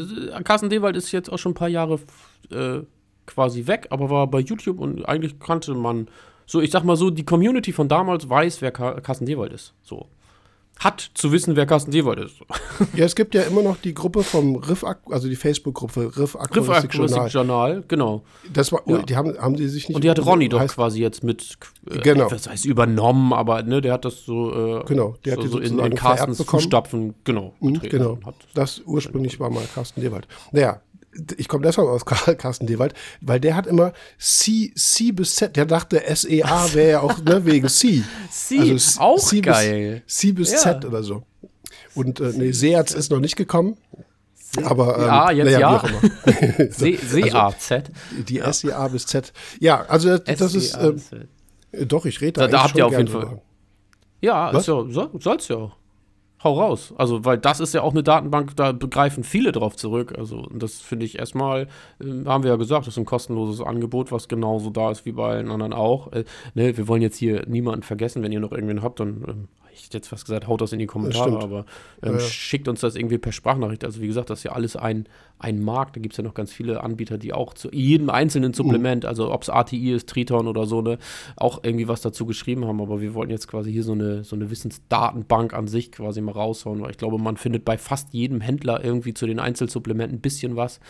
Carsten 0.45 0.69
Dewald 0.69 0.97
ist 0.97 1.11
jetzt 1.13 1.33
auch 1.33 1.39
schon 1.39 1.53
ein 1.53 1.55
paar 1.55 1.69
Jahre 1.69 2.01
äh, 2.51 2.81
quasi 3.25 3.67
weg, 3.67 3.87
aber 3.91 4.11
war 4.11 4.27
bei 4.27 4.41
YouTube 4.41 4.79
und 4.79 5.05
eigentlich 5.09 5.39
kannte 5.39 5.75
man 5.75 6.09
so, 6.51 6.61
ich 6.61 6.73
sag 6.73 6.83
mal 6.83 6.97
so, 6.97 7.11
die 7.11 7.25
Community 7.25 7.73
von 7.73 7.89
damals 7.89 8.29
weiß, 8.29 8.61
wer 8.61 8.73
Carsten 8.73 9.25
Dewald 9.25 9.53
ist. 9.53 9.73
So. 9.85 10.09
Hat 10.81 11.13
zu 11.15 11.31
wissen, 11.31 11.55
wer 11.55 11.65
Carsten 11.65 11.93
Dewald 11.93 12.19
ist. 12.19 12.41
ja, 12.97 13.05
es 13.05 13.15
gibt 13.15 13.37
ja 13.37 13.43
immer 13.43 13.63
noch 13.63 13.77
die 13.77 13.95
Gruppe 13.95 14.25
vom 14.25 14.57
Riff, 14.57 14.83
also 14.83 15.29
die 15.29 15.37
Facebook-Gruppe 15.37 16.11
Riff 16.17 16.35
Aquaristik 16.35 16.93
Journal. 16.93 17.29
Journal. 17.29 17.85
genau. 17.87 18.25
Das 18.53 18.73
war, 18.73 18.83
ja. 18.87 19.01
die 19.03 19.15
haben, 19.15 19.39
haben 19.39 19.55
die 19.55 19.69
sich 19.69 19.89
nicht. 19.89 19.95
Und 19.95 20.03
die 20.03 20.11
hat 20.11 20.27
Ronny 20.27 20.49
doch 20.49 20.67
quasi 20.67 21.01
jetzt 21.01 21.23
mit, 21.23 21.57
äh, 21.89 21.99
genau. 22.01 22.29
was 22.33 22.49
heißt 22.49 22.65
übernommen, 22.65 23.33
aber 23.33 23.63
ne, 23.63 23.81
der 23.81 23.93
hat 23.93 24.05
das 24.05 24.25
so, 24.25 24.81
äh, 24.81 24.85
genau, 24.87 25.15
der 25.25 25.37
so, 25.37 25.43
hat 25.45 25.51
so 25.51 25.59
in, 25.61 25.79
in 25.79 25.95
Carstens 25.95 26.43
Fußstapfen, 26.43 27.15
genau. 27.23 27.55
Mhm, 27.61 27.79
genau. 27.79 28.19
das 28.55 28.83
ursprünglich 28.87 29.39
war 29.39 29.51
mal 29.51 29.63
Carsten 29.73 30.01
Dewald. 30.01 30.27
Naja, 30.51 30.81
ich 31.37 31.49
komme 31.49 31.65
deshalb 31.65 31.89
aus 31.89 32.05
Carsten 32.39 32.67
Dewald, 32.67 32.95
weil 33.21 33.41
der 33.41 33.57
hat 33.57 33.67
immer 33.67 33.93
C, 34.19 34.73
C 34.75 35.13
bis 35.13 35.35
Z, 35.35 35.57
der 35.57 35.67
dachte 35.67 36.03
SEA 36.15 36.69
wäre 36.75 36.91
ja 36.91 37.01
auch 37.01 37.19
ne, 37.19 37.45
wegen 37.45 37.69
C. 37.69 38.05
C, 38.31 38.59
also 38.59 39.01
auch 39.01 39.19
C 39.19 39.41
geil. 39.41 40.03
Bis, 40.07 40.17
C 40.17 40.33
bis 40.33 40.53
ja. 40.53 40.59
Z 40.59 40.85
oder 40.85 41.03
so. 41.03 41.23
Und 41.95 42.21
äh, 42.21 42.33
nee, 42.37 42.53
Seatz 42.53 42.93
ist 42.93 43.11
noch 43.11 43.21
nicht 43.21 43.37
gekommen. 43.37 43.77
Se 44.53 44.67
aber 44.67 44.99
ähm, 44.99 45.05
ja, 45.05 45.31
jetzt 45.31 45.59
ja. 45.61 45.83
C-A-Z. 46.71 47.73
Also, 47.73 48.23
die 48.25 48.43
SEA 48.53 48.89
bis 48.89 49.07
Z. 49.07 49.33
Ja, 49.61 49.83
also 49.83 50.19
das, 50.19 50.39
das 50.39 50.55
ist. 50.55 50.75
Äh, 50.75 50.95
doch, 51.87 52.05
ich 52.05 52.21
rede 52.21 52.41
da. 52.41 52.49
Da, 52.49 52.65
habt 52.65 52.77
ihr 52.77 52.85
auf 52.85 52.93
jeden 52.93 53.07
Fall. 53.07 53.41
Ja, 54.21 54.59
soll, 54.61 54.93
soll's 54.93 55.47
ja 55.47 55.57
auch. 55.57 55.77
Hau 56.43 56.59
raus. 56.59 56.95
Also, 56.97 57.25
weil 57.25 57.39
das 57.39 57.61
ist 57.61 57.75
ja 57.75 57.83
auch 57.83 57.93
eine 57.93 58.03
Datenbank, 58.03 58.57
da 58.57 58.73
begreifen 58.73 59.25
viele 59.25 59.53
drauf 59.53 59.77
zurück. 59.77 60.15
Also, 60.17 60.47
das 60.53 60.81
finde 60.81 61.07
ich 61.07 61.19
erstmal, 61.19 61.69
äh, 62.01 62.25
haben 62.27 62.45
wir 62.45 62.51
ja 62.51 62.57
gesagt, 62.57 62.87
das 62.87 62.95
ist 62.95 62.99
ein 62.99 63.05
kostenloses 63.05 63.61
Angebot, 63.61 64.13
was 64.13 64.29
genauso 64.29 64.71
da 64.71 64.91
ist 64.91 65.05
wie 65.05 65.13
bei 65.13 65.31
allen 65.31 65.51
anderen 65.51 65.73
auch. 65.73 66.13
Äh, 66.13 66.25
ne, 66.55 66.77
wir 66.77 66.89
wollen 66.89 67.03
jetzt 67.03 67.17
hier 67.17 67.45
niemanden 67.47 67.83
vergessen, 67.83 68.23
wenn 68.23 68.33
ihr 68.33 68.41
noch 68.41 68.53
irgendwen 68.53 68.83
habt, 68.83 69.01
dann 69.01 69.25
ähm, 69.29 69.49
ich 69.81 69.87
hätte 69.87 69.99
jetzt 69.99 70.09
fast 70.09 70.25
gesagt, 70.25 70.47
haut 70.47 70.61
das 70.61 70.73
in 70.73 70.79
die 70.79 70.87
Kommentare, 70.87 71.43
aber 71.43 71.65
ähm, 72.03 72.15
ja, 72.15 72.19
ja. 72.19 72.21
schickt 72.21 72.69
uns 72.69 72.81
das 72.81 72.97
irgendwie 72.97 73.19
per 73.19 73.33
Sprachnachricht. 73.33 73.85
Also 73.85 74.01
wie 74.01 74.07
gesagt, 74.07 74.31
das 74.31 74.41
ist 74.41 74.45
ja 74.45 74.53
alles 74.53 74.77
ein, 74.77 75.07
ein 75.39 75.63
Markt. 75.63 75.97
Da 75.97 76.01
gibt 76.01 76.13
es 76.13 76.19
ja 76.19 76.25
noch 76.25 76.35
ganz 76.35 76.53
viele 76.53 76.83
Anbieter, 76.83 77.19
die 77.19 77.33
auch 77.33 77.55
zu 77.55 77.71
jedem 77.73 78.11
einzelnen 78.11 78.53
Supplement, 78.53 79.05
mhm. 79.05 79.09
also 79.09 79.33
ob 79.33 79.43
es 79.43 79.51
ATI 79.51 79.95
ist, 79.95 80.09
Triton 80.09 80.47
oder 80.47 80.67
so, 80.67 80.83
ne, 80.83 80.99
auch 81.37 81.61
irgendwie 81.63 81.89
was 81.89 82.01
dazu 82.01 82.27
geschrieben 82.27 82.67
haben. 82.67 82.81
Aber 82.81 83.01
wir 83.01 83.15
wollten 83.15 83.33
jetzt 83.33 83.49
quasi 83.49 83.73
hier 83.73 83.83
so 83.83 83.93
eine, 83.93 84.23
so 84.25 84.37
eine 84.37 84.51
Wissensdatenbank 84.51 85.55
an 85.55 85.67
sich 85.67 85.93
quasi 85.93 86.21
mal 86.21 86.33
raushauen, 86.33 86.83
weil 86.83 86.91
ich 86.91 86.99
glaube, 86.99 87.19
man 87.19 87.37
findet 87.37 87.65
bei 87.65 87.79
fast 87.79 88.13
jedem 88.13 88.41
Händler 88.41 88.85
irgendwie 88.85 89.15
zu 89.15 89.27
den 89.27 89.41
Einzelsupplementen 89.41 90.19
ein 90.19 90.21
bisschen 90.21 90.57
was. 90.57 90.81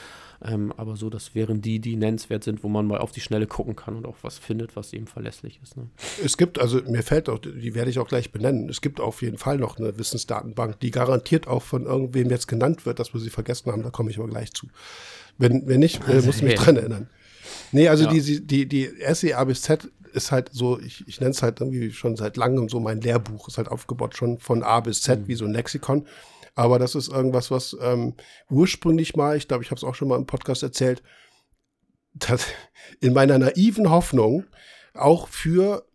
Ähm, 0.42 0.72
aber 0.76 0.96
so, 0.96 1.10
das 1.10 1.34
wären 1.34 1.60
die, 1.60 1.80
die 1.80 1.96
nennenswert 1.96 2.44
sind, 2.44 2.64
wo 2.64 2.68
man 2.68 2.86
mal 2.86 2.98
auf 2.98 3.12
die 3.12 3.20
Schnelle 3.20 3.46
gucken 3.46 3.76
kann 3.76 3.96
und 3.96 4.06
auch 4.06 4.16
was 4.22 4.38
findet, 4.38 4.74
was 4.74 4.94
eben 4.94 5.06
verlässlich 5.06 5.60
ist. 5.62 5.76
Ne? 5.76 5.88
Es 6.24 6.38
gibt, 6.38 6.58
also 6.58 6.80
mir 6.82 7.02
fällt 7.02 7.28
auch, 7.28 7.38
die 7.38 7.74
werde 7.74 7.90
ich 7.90 7.98
auch 7.98 8.08
gleich 8.08 8.32
benennen, 8.32 8.70
es 8.70 8.80
gibt 8.80 9.00
auf 9.00 9.20
jeden 9.20 9.36
Fall 9.36 9.58
noch 9.58 9.78
eine 9.78 9.98
Wissensdatenbank, 9.98 10.80
die 10.80 10.90
garantiert 10.90 11.46
auch 11.46 11.62
von 11.62 11.84
irgendwem 11.84 12.30
jetzt 12.30 12.48
genannt 12.48 12.86
wird, 12.86 12.98
dass 12.98 13.12
wir 13.12 13.20
sie 13.20 13.28
vergessen 13.28 13.70
haben, 13.70 13.82
da 13.82 13.90
komme 13.90 14.10
ich 14.10 14.18
aber 14.18 14.28
gleich 14.28 14.52
zu. 14.54 14.68
Wenn, 15.36 15.68
wenn 15.68 15.80
nicht, 15.80 16.08
äh, 16.08 16.22
muss 16.22 16.36
ich 16.36 16.42
mich 16.42 16.54
dran 16.54 16.76
erinnern. 16.76 17.10
Nee, 17.72 17.88
also 17.88 18.04
ja. 18.04 18.10
die, 18.10 18.46
die, 18.46 18.66
die 18.66 18.90
SEA 19.12 19.44
bis 19.44 19.62
Z 19.62 19.90
ist 20.12 20.32
halt 20.32 20.50
so, 20.52 20.80
ich, 20.80 21.06
ich 21.06 21.20
nenne 21.20 21.32
es 21.32 21.42
halt 21.42 21.60
irgendwie 21.60 21.92
schon 21.92 22.16
seit 22.16 22.36
langem 22.36 22.68
so 22.68 22.80
mein 22.80 23.00
Lehrbuch, 23.00 23.48
ist 23.48 23.58
halt 23.58 23.68
aufgebaut 23.68 24.16
schon 24.16 24.38
von 24.38 24.62
A 24.62 24.80
bis 24.80 25.02
Z, 25.02 25.20
mhm. 25.20 25.28
wie 25.28 25.34
so 25.34 25.44
ein 25.44 25.52
Lexikon. 25.52 26.06
Aber 26.60 26.78
das 26.78 26.94
ist 26.94 27.08
irgendwas, 27.08 27.50
was 27.50 27.74
ähm, 27.80 28.12
ursprünglich 28.50 29.16
mal, 29.16 29.34
ich 29.34 29.48
glaube, 29.48 29.64
ich 29.64 29.70
habe 29.70 29.78
es 29.78 29.84
auch 29.84 29.94
schon 29.94 30.08
mal 30.08 30.18
im 30.18 30.26
Podcast 30.26 30.62
erzählt, 30.62 31.02
dass 32.12 32.48
in 33.00 33.14
meiner 33.14 33.38
naiven 33.38 33.88
Hoffnung 33.88 34.44
auch 34.92 35.26
für 35.28 35.86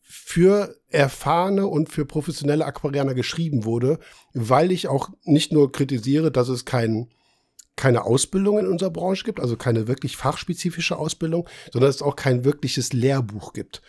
für 0.00 0.74
erfahrene 0.88 1.66
und 1.66 1.90
für 1.90 2.06
professionelle 2.06 2.64
Aquarianer 2.64 3.12
geschrieben 3.12 3.66
wurde, 3.66 3.98
weil 4.32 4.72
ich 4.72 4.88
auch 4.88 5.10
nicht 5.24 5.52
nur 5.52 5.72
kritisiere, 5.72 6.32
dass 6.32 6.48
es 6.48 6.64
kein, 6.64 7.10
keine 7.76 8.04
Ausbildung 8.04 8.58
in 8.58 8.66
unserer 8.66 8.90
Branche 8.90 9.24
gibt, 9.24 9.40
also 9.40 9.58
keine 9.58 9.88
wirklich 9.88 10.16
fachspezifische 10.16 10.96
Ausbildung, 10.96 11.46
sondern 11.70 11.90
es 11.90 12.00
auch 12.00 12.16
kein 12.16 12.46
wirkliches 12.46 12.94
Lehrbuch 12.94 13.52
gibt. 13.52 13.82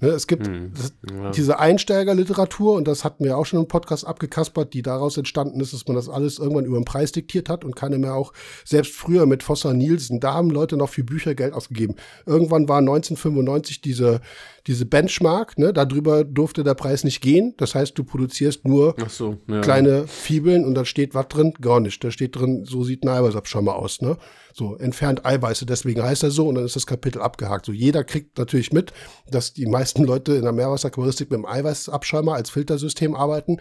Ne, 0.00 0.08
es 0.08 0.26
gibt 0.26 0.46
hm, 0.46 0.72
ja. 1.10 1.30
diese 1.30 1.58
Einsteigerliteratur, 1.58 2.74
und 2.74 2.86
das 2.86 3.04
hatten 3.04 3.24
wir 3.24 3.38
auch 3.38 3.46
schon 3.46 3.60
im 3.60 3.68
Podcast 3.68 4.06
abgekaspert, 4.06 4.74
die 4.74 4.82
daraus 4.82 5.16
entstanden 5.16 5.60
ist, 5.60 5.72
dass 5.72 5.86
man 5.86 5.96
das 5.96 6.08
alles 6.08 6.38
irgendwann 6.38 6.66
über 6.66 6.78
den 6.78 6.84
Preis 6.84 7.12
diktiert 7.12 7.48
hat 7.48 7.64
und 7.64 7.76
keine 7.76 7.98
mehr 7.98 8.14
auch, 8.14 8.32
selbst 8.64 8.92
früher 8.94 9.26
mit 9.26 9.42
Fossa 9.42 9.72
Nielsen, 9.72 10.20
da 10.20 10.34
haben 10.34 10.50
Leute 10.50 10.76
noch 10.76 10.90
für 10.90 11.04
Bücher 11.04 11.34
Geld 11.34 11.54
ausgegeben. 11.54 11.94
Irgendwann 12.26 12.68
war 12.68 12.78
1995 12.78 13.80
diese 13.80 14.20
diese 14.66 14.84
Benchmark, 14.84 15.58
ne, 15.58 15.72
darüber 15.72 16.24
durfte 16.24 16.64
der 16.64 16.74
Preis 16.74 17.04
nicht 17.04 17.20
gehen. 17.20 17.54
Das 17.56 17.74
heißt, 17.74 17.96
du 17.96 18.04
produzierst 18.04 18.66
nur 18.66 18.96
so, 19.08 19.38
ja. 19.46 19.60
kleine 19.60 20.08
Fibeln 20.08 20.64
und 20.64 20.74
dann 20.74 20.86
steht 20.86 21.14
was 21.14 21.28
drin? 21.28 21.54
Gar 21.60 21.80
nicht. 21.80 22.02
Da 22.02 22.10
steht 22.10 22.36
drin, 22.36 22.64
so 22.64 22.82
sieht 22.82 23.04
ein 23.04 23.08
Eiweißabschirmer 23.08 23.76
aus, 23.76 24.02
ne? 24.02 24.16
So, 24.58 24.74
entfernt 24.78 25.26
Eiweiße, 25.26 25.66
deswegen 25.66 26.02
heißt 26.02 26.22
er 26.22 26.30
so 26.30 26.48
und 26.48 26.54
dann 26.54 26.64
ist 26.64 26.76
das 26.76 26.86
Kapitel 26.86 27.20
abgehakt. 27.20 27.66
So, 27.66 27.72
jeder 27.72 28.04
kriegt 28.04 28.38
natürlich 28.38 28.72
mit, 28.72 28.90
dass 29.30 29.52
die 29.52 29.66
meisten 29.66 30.02
Leute 30.02 30.32
in 30.32 30.44
der 30.44 30.52
Meerwasseraquaristik 30.52 31.30
mit 31.30 31.36
dem 31.36 31.44
Eiweißabschirmer 31.44 32.32
als 32.32 32.48
Filtersystem 32.48 33.14
arbeiten. 33.14 33.58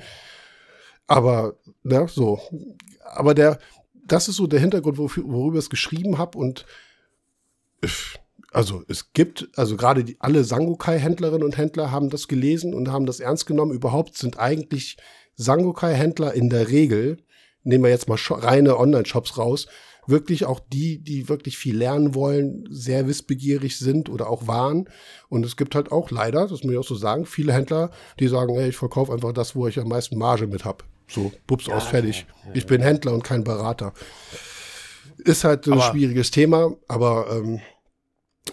Aber, 1.06 1.58
ne, 1.84 2.08
so. 2.08 2.40
Aber 3.04 3.34
der, 3.34 3.60
das 4.08 4.30
ist 4.30 4.38
so 4.38 4.48
der 4.48 4.62
Hintergrund, 4.62 4.98
worüber 4.98 5.58
ich 5.58 5.66
es 5.66 5.70
geschrieben 5.70 6.18
habe 6.18 6.38
und 6.38 6.66
also 8.54 8.82
es 8.88 9.12
gibt, 9.12 9.50
also 9.58 9.76
gerade 9.76 10.06
die, 10.06 10.16
alle 10.22 10.46
Sangokai-Händlerinnen 10.46 11.44
und 11.44 11.58
Händler 11.58 11.92
haben 11.92 12.10
das 12.10 12.30
gelesen 12.30 12.74
und 12.74 12.90
haben 12.90 13.06
das 13.06 13.20
ernst 13.20 13.48
genommen. 13.48 13.74
Überhaupt 13.74 14.18
sind 14.18 14.40
eigentlich 14.40 14.96
Sangokai-Händler 15.36 16.34
in 16.34 16.50
der 16.50 16.70
Regel, 16.70 17.18
nehmen 17.64 17.84
wir 17.84 17.92
jetzt 17.92 18.08
mal 18.08 18.18
reine 18.18 18.80
Online-Shops 18.80 19.38
raus, 19.38 19.68
wirklich 20.08 20.46
auch 20.46 20.60
die, 20.60 21.00
die 21.00 21.30
wirklich 21.30 21.58
viel 21.58 21.78
lernen 21.78 22.16
wollen, 22.16 22.68
sehr 22.70 23.08
wissbegierig 23.08 23.78
sind 23.78 24.10
oder 24.10 24.30
auch 24.30 24.48
waren. 24.48 24.90
Und 25.30 25.46
es 25.46 25.58
gibt 25.58 25.76
halt 25.76 25.92
auch 25.92 26.12
leider, 26.12 26.48
das 26.48 26.64
muss 26.64 26.74
ich 26.74 26.78
auch 26.78 26.88
so 26.88 26.96
sagen, 26.96 27.26
viele 27.26 27.54
Händler, 27.54 27.92
die 28.20 28.28
sagen, 28.28 28.56
hey, 28.56 28.70
ich 28.70 28.78
verkaufe 28.78 29.12
einfach 29.14 29.34
das, 29.34 29.56
wo 29.56 29.68
ich 29.68 29.80
am 29.80 29.88
meisten 29.88 30.18
Marge 30.18 30.48
mit 30.48 30.66
habe. 30.66 30.84
So, 31.08 31.32
bups 31.48 31.68
ja, 31.68 31.76
aus, 31.76 31.86
fertig. 31.86 32.26
Ja, 32.28 32.50
ja, 32.50 32.56
ich 32.56 32.66
bin 32.66 32.82
Händler 32.82 33.14
und 33.14 33.24
kein 33.24 33.44
Berater. 33.44 33.94
Ist 35.18 35.44
halt 35.44 35.68
ein 35.68 35.82
schwieriges 35.82 36.32
Thema, 36.32 36.76
aber 36.88 37.28
ähm, 37.32 37.62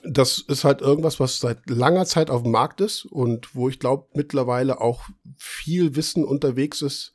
das 0.04 0.38
ist 0.38 0.64
halt 0.64 0.80
irgendwas, 0.80 1.20
was 1.20 1.40
seit 1.40 1.68
langer 1.68 2.06
Zeit 2.06 2.30
auf 2.30 2.42
dem 2.42 2.52
Markt 2.52 2.80
ist 2.80 3.04
und 3.04 3.54
wo 3.54 3.68
ich 3.68 3.78
glaube 3.78 4.06
mittlerweile 4.14 4.80
auch 4.80 5.04
viel 5.36 5.96
Wissen 5.96 6.24
unterwegs 6.24 6.82
ist, 6.82 7.12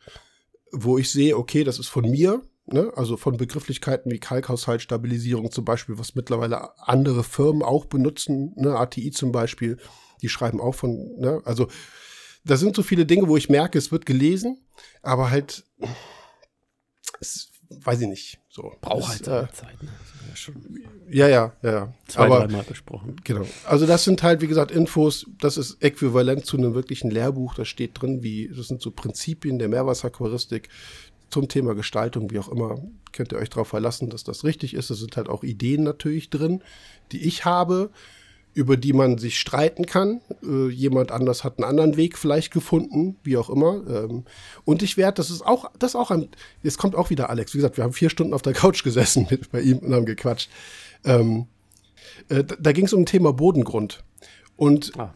wo 0.72 0.98
ich 0.98 1.12
sehe, 1.12 1.38
okay, 1.38 1.64
das 1.64 1.80
ist 1.80 1.88
von 1.88 2.10
mir, 2.10 2.42
ne? 2.68 2.92
also 2.96 3.18
von 3.18 3.38
Begrifflichkeiten 3.38 4.12
wie 4.12 4.20
Kalkhaushaltsstabilisierung 4.20 5.52
zum 5.52 5.66
Beispiel, 5.66 5.98
was 5.98 6.16
mittlerweile 6.16 6.78
andere 6.80 7.24
Firmen 7.24 7.64
auch 7.64 7.86
benutzen, 7.86 8.54
ne? 8.56 8.76
ATI 8.78 9.12
zum 9.12 9.32
Beispiel, 9.32 9.78
die 10.22 10.30
schreiben 10.30 10.62
auch 10.62 10.76
von, 10.76 11.16
ne? 11.18 11.42
also 11.46 11.68
da 12.44 12.56
sind 12.58 12.76
so 12.76 12.84
viele 12.84 13.06
Dinge, 13.06 13.28
wo 13.28 13.38
ich 13.38 13.50
merke, 13.50 13.78
es 13.78 13.92
wird 13.92 14.06
gelesen, 14.06 14.62
aber 15.02 15.32
halt, 15.32 15.66
es, 17.20 17.50
weiß 17.70 18.02
ich 18.02 18.08
nicht, 18.08 18.40
so. 18.50 18.74
Braucht 18.82 19.10
halt 19.10 19.22
äh, 19.22 19.52
Zeit, 19.54 19.84
ne? 19.84 19.90
Ja, 21.10 21.28
ja, 21.28 21.54
ja, 21.64 21.72
ja. 21.72 21.94
Zwei, 22.08 22.26
Aber, 22.26 22.40
dreimal 22.40 22.64
besprochen. 22.64 23.16
Genau. 23.24 23.46
Also 23.66 23.86
das 23.86 24.04
sind 24.04 24.24
halt, 24.24 24.42
wie 24.42 24.48
gesagt, 24.48 24.72
Infos, 24.72 25.26
das 25.40 25.58
ist 25.58 25.82
äquivalent 25.82 26.46
zu 26.46 26.58
einem 26.58 26.74
wirklichen 26.74 27.10
Lehrbuch. 27.10 27.56
Da 27.56 27.66
steht 27.66 28.00
drin, 28.02 28.24
wie, 28.24 28.50
das 28.56 28.68
sind 28.68 28.82
so 28.82 28.92
Prinzipien 28.92 29.58
der 29.58 29.68
Meerwasseraquaristik 29.70 30.70
zum 31.30 31.48
Thema 31.48 31.76
Gestaltung, 31.76 32.32
wie 32.32 32.40
auch 32.40 32.50
immer. 32.50 32.80
Könnt 33.12 33.32
ihr 33.32 33.38
euch 33.38 33.50
darauf 33.50 33.68
verlassen, 33.68 34.10
dass 34.10 34.24
das 34.24 34.44
richtig 34.44 34.74
ist. 34.74 34.90
Es 34.90 35.00
sind 35.00 35.18
halt 35.18 35.30
auch 35.30 35.44
Ideen 35.44 35.84
natürlich 35.84 36.30
drin, 36.30 36.62
die 37.12 37.26
ich 37.26 37.46
habe, 37.46 37.90
über 38.54 38.76
die 38.76 38.94
man 38.94 39.20
sich 39.20 39.38
streiten 39.38 39.86
kann. 39.86 40.22
Äh, 40.44 40.70
jemand 40.70 41.12
anders 41.12 41.44
hat 41.44 41.60
einen 41.60 41.70
anderen 41.70 41.96
Weg 41.96 42.18
vielleicht 42.18 42.52
gefunden, 42.52 43.16
wie 43.24 43.38
auch 43.38 43.52
immer. 43.52 43.84
Ähm, 43.88 44.24
und 44.66 44.82
ich 44.82 44.98
werde, 44.98 45.18
das 45.18 45.30
ist 45.30 45.46
auch, 45.46 45.70
das 45.78 45.92
ist 45.92 45.96
auch 45.96 46.10
ein, 46.10 46.30
jetzt 46.64 46.80
kommt 46.80 46.96
auch 46.96 47.12
wieder 47.12 47.30
Alex. 47.30 47.54
Wie 47.54 47.60
gesagt, 47.60 47.78
wir 47.78 47.84
haben 47.84 47.94
vier 47.94 48.10
Stunden 48.10 48.34
auf 48.34 48.42
der 48.42 48.54
Couch 48.54 48.84
gesessen 48.84 49.28
mit 49.32 49.52
bei 49.52 49.62
ihm 49.62 49.78
und 49.78 49.94
haben 49.94 50.06
gequatscht. 50.06 50.50
Ähm, 51.06 51.46
äh, 52.30 52.44
da, 52.44 52.56
da 52.60 52.72
ging 52.72 52.86
es 52.86 52.94
um 52.94 53.04
ein 53.04 53.06
Thema 53.06 53.32
Bodengrund. 53.32 54.04
Und 54.56 54.92
ah. 54.98 55.14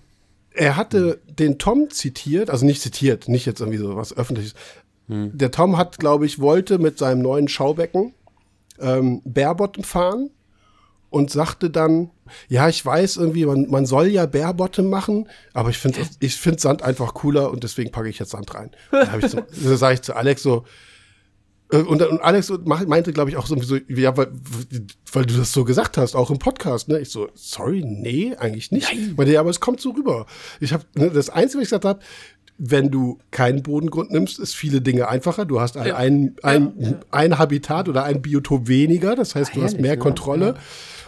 er 0.51 0.77
hatte 0.77 1.19
den 1.27 1.57
Tom 1.57 1.89
zitiert, 1.89 2.51
also 2.51 2.63
nicht 2.63 2.81
zitiert, 2.81 3.27
nicht 3.27 3.47
jetzt 3.47 3.59
irgendwie 3.59 3.79
so 3.79 3.95
was 3.95 4.15
öffentliches. 4.15 4.53
Hm. 5.11 5.37
Der 5.37 5.51
Tom 5.51 5.77
hat, 5.77 5.99
glaube 5.99 6.25
ich, 6.25 6.39
wollte 6.39 6.79
mit 6.79 6.97
seinem 6.97 7.21
neuen 7.21 7.49
Schaubecken 7.49 8.13
ähm, 8.79 9.21
Bärbottom 9.25 9.83
fahren 9.83 10.29
und 11.09 11.29
sagte 11.29 11.69
dann, 11.69 12.11
ja, 12.47 12.69
ich 12.69 12.83
weiß 12.83 13.17
irgendwie, 13.17 13.45
man, 13.45 13.69
man 13.69 13.85
soll 13.85 14.07
ja 14.07 14.25
Bärbottom 14.25 14.89
machen, 14.89 15.27
aber 15.53 15.69
ich 15.69 15.77
finde 15.77 15.99
ich 16.21 16.37
find 16.37 16.61
Sand 16.61 16.81
einfach 16.81 17.13
cooler 17.13 17.51
und 17.51 17.65
deswegen 17.65 17.91
packe 17.91 18.07
ich 18.07 18.19
jetzt 18.19 18.31
Sand 18.31 18.55
rein. 18.55 18.71
Da, 18.91 19.17
ich 19.17 19.27
so, 19.27 19.41
sage 19.75 19.95
ich 19.95 20.01
zu 20.01 20.15
Alex 20.15 20.41
so, 20.41 20.63
äh, 21.71 21.77
und, 21.77 22.01
und 22.01 22.21
Alex 22.21 22.51
meinte, 22.63 23.13
glaube 23.13 23.29
ich, 23.29 23.37
auch 23.37 23.47
so, 23.47 23.77
ja, 23.87 24.15
weil, 24.15 24.31
weil 25.11 25.25
du 25.25 25.35
das 25.37 25.51
so 25.51 25.63
gesagt 25.63 25.97
hast, 25.97 26.15
auch 26.15 26.29
im 26.29 26.39
Podcast, 26.39 26.87
ne? 26.87 26.99
Ich 26.99 27.09
so, 27.09 27.29
sorry, 27.33 27.83
nee, 27.85 28.35
eigentlich 28.35 28.71
nicht. 28.71 28.93
Nein. 28.93 29.13
Weil, 29.15 29.29
ja, 29.29 29.39
aber 29.39 29.49
es 29.49 29.59
kommt 29.59 29.81
so 29.81 29.91
rüber. 29.91 30.25
Ich 30.59 30.73
habe, 30.73 30.85
ne, 30.95 31.09
das 31.09 31.29
Einzige, 31.29 31.59
was 31.59 31.67
ich 31.67 31.69
gesagt 31.69 31.85
habe, 31.85 31.99
wenn 32.57 32.91
du 32.91 33.17
keinen 33.31 33.63
Bodengrund 33.63 34.11
nimmst, 34.11 34.39
ist 34.39 34.55
viele 34.55 34.81
Dinge 34.81 35.07
einfacher. 35.07 35.45
Du 35.45 35.59
hast 35.59 35.77
ein, 35.77 35.87
ja. 35.87 35.95
ein, 35.95 36.35
ein, 36.43 36.73
ja, 36.77 36.89
ja. 36.89 36.99
ein, 37.11 37.37
Habitat 37.37 37.89
oder 37.89 38.03
ein 38.03 38.21
Biotop 38.21 38.67
weniger, 38.67 39.15
das 39.15 39.35
heißt, 39.35 39.55
du 39.55 39.63
hast 39.63 39.79
mehr 39.79 39.97
Kontrolle. 39.97 40.55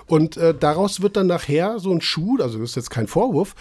Und 0.07 0.37
äh, 0.37 0.53
daraus 0.57 1.01
wird 1.01 1.15
dann 1.15 1.27
nachher 1.27 1.79
so 1.79 1.91
ein 1.91 2.01
Schuh, 2.01 2.37
also 2.41 2.59
das 2.59 2.71
ist 2.71 2.75
jetzt 2.75 2.89
kein 2.89 3.07
Vorwurf, 3.07 3.55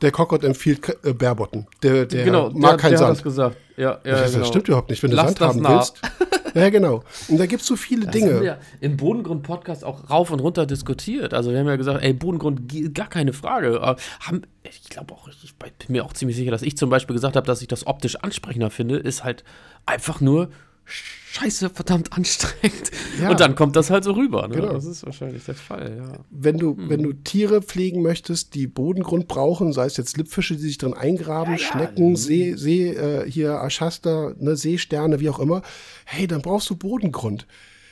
der 0.00 0.12
Cockott 0.12 0.44
empfiehlt 0.44 0.80
äh, 1.04 1.12
Bärbotten. 1.12 1.66
Der, 1.82 2.06
der 2.06 2.24
genau, 2.24 2.50
mag 2.50 2.72
der, 2.72 2.76
keinen 2.76 2.90
der 2.90 2.98
Sand. 2.98 3.10
Hat 3.10 3.16
das 3.16 3.24
gesagt. 3.24 3.56
Ja, 3.76 3.98
ja, 4.04 4.20
das 4.20 4.32
genau. 4.32 4.44
stimmt 4.44 4.68
überhaupt 4.68 4.90
nicht, 4.90 5.02
wenn 5.02 5.12
Lass 5.12 5.34
du 5.34 5.40
Sand 5.40 5.54
haben 5.54 5.62
nah. 5.62 5.76
willst. 5.76 6.00
ja, 6.58 6.70
genau. 6.70 7.02
Und 7.28 7.38
da 7.38 7.46
gibt 7.46 7.62
es 7.62 7.68
so 7.68 7.76
viele 7.76 8.06
das 8.06 8.12
Dinge. 8.12 8.34
Haben 8.34 8.42
wir 8.42 8.58
im 8.80 8.96
Bodengrund-Podcast 8.96 9.84
auch 9.84 10.10
rauf 10.10 10.30
und 10.30 10.40
runter 10.40 10.66
diskutiert. 10.66 11.34
Also 11.34 11.50
wir 11.50 11.58
haben 11.58 11.66
ja 11.66 11.76
gesagt, 11.76 12.02
ey, 12.02 12.12
Bodengrund, 12.12 12.94
gar 12.94 13.08
keine 13.08 13.32
Frage. 13.32 13.80
Aber 13.80 14.00
haben, 14.20 14.42
ich 14.62 14.88
glaube 14.88 15.14
auch, 15.14 15.28
ich 15.28 15.54
bin 15.56 15.70
mir 15.88 16.04
auch 16.04 16.12
ziemlich 16.12 16.36
sicher, 16.36 16.50
dass 16.50 16.62
ich 16.62 16.76
zum 16.76 16.90
Beispiel 16.90 17.14
gesagt 17.14 17.36
habe, 17.36 17.46
dass 17.46 17.62
ich 17.62 17.68
das 17.68 17.86
optisch 17.86 18.16
ansprechender 18.16 18.70
finde, 18.70 18.96
ist 18.96 19.24
halt 19.24 19.44
einfach 19.86 20.20
nur 20.20 20.50
scheiße, 20.88 21.70
verdammt 21.70 22.12
anstrengend. 22.12 22.90
Ja. 23.20 23.30
Und 23.30 23.40
dann 23.40 23.54
kommt 23.54 23.76
das 23.76 23.90
halt 23.90 24.04
so 24.04 24.12
rüber. 24.12 24.48
Ne? 24.48 24.56
Genau. 24.56 24.72
Das 24.72 24.84
ist 24.84 25.04
wahrscheinlich 25.04 25.44
der 25.44 25.54
Fall, 25.54 25.96
ja. 25.96 26.12
Wenn 26.30 26.58
du, 26.58 26.76
hm. 26.76 26.88
wenn 26.88 27.02
du 27.02 27.12
Tiere 27.12 27.62
pflegen 27.62 28.02
möchtest, 28.02 28.54
die 28.54 28.66
Bodengrund 28.66 29.28
brauchen, 29.28 29.72
sei 29.72 29.86
es 29.86 29.96
jetzt 29.96 30.16
Lippfische, 30.16 30.56
die 30.56 30.62
sich 30.62 30.78
drin 30.78 30.94
eingraben, 30.94 31.54
ja, 31.54 31.58
Schnecken, 31.58 32.10
ja. 32.10 32.16
See, 32.16 32.54
See 32.54 32.88
äh, 32.88 33.30
hier 33.30 33.60
Aschaster, 33.60 34.34
ne, 34.38 34.56
Seesterne, 34.56 35.20
wie 35.20 35.30
auch 35.30 35.38
immer, 35.38 35.62
hey, 36.04 36.26
dann 36.26 36.42
brauchst 36.42 36.70
du 36.70 36.76
Bodengrund. 36.76 37.46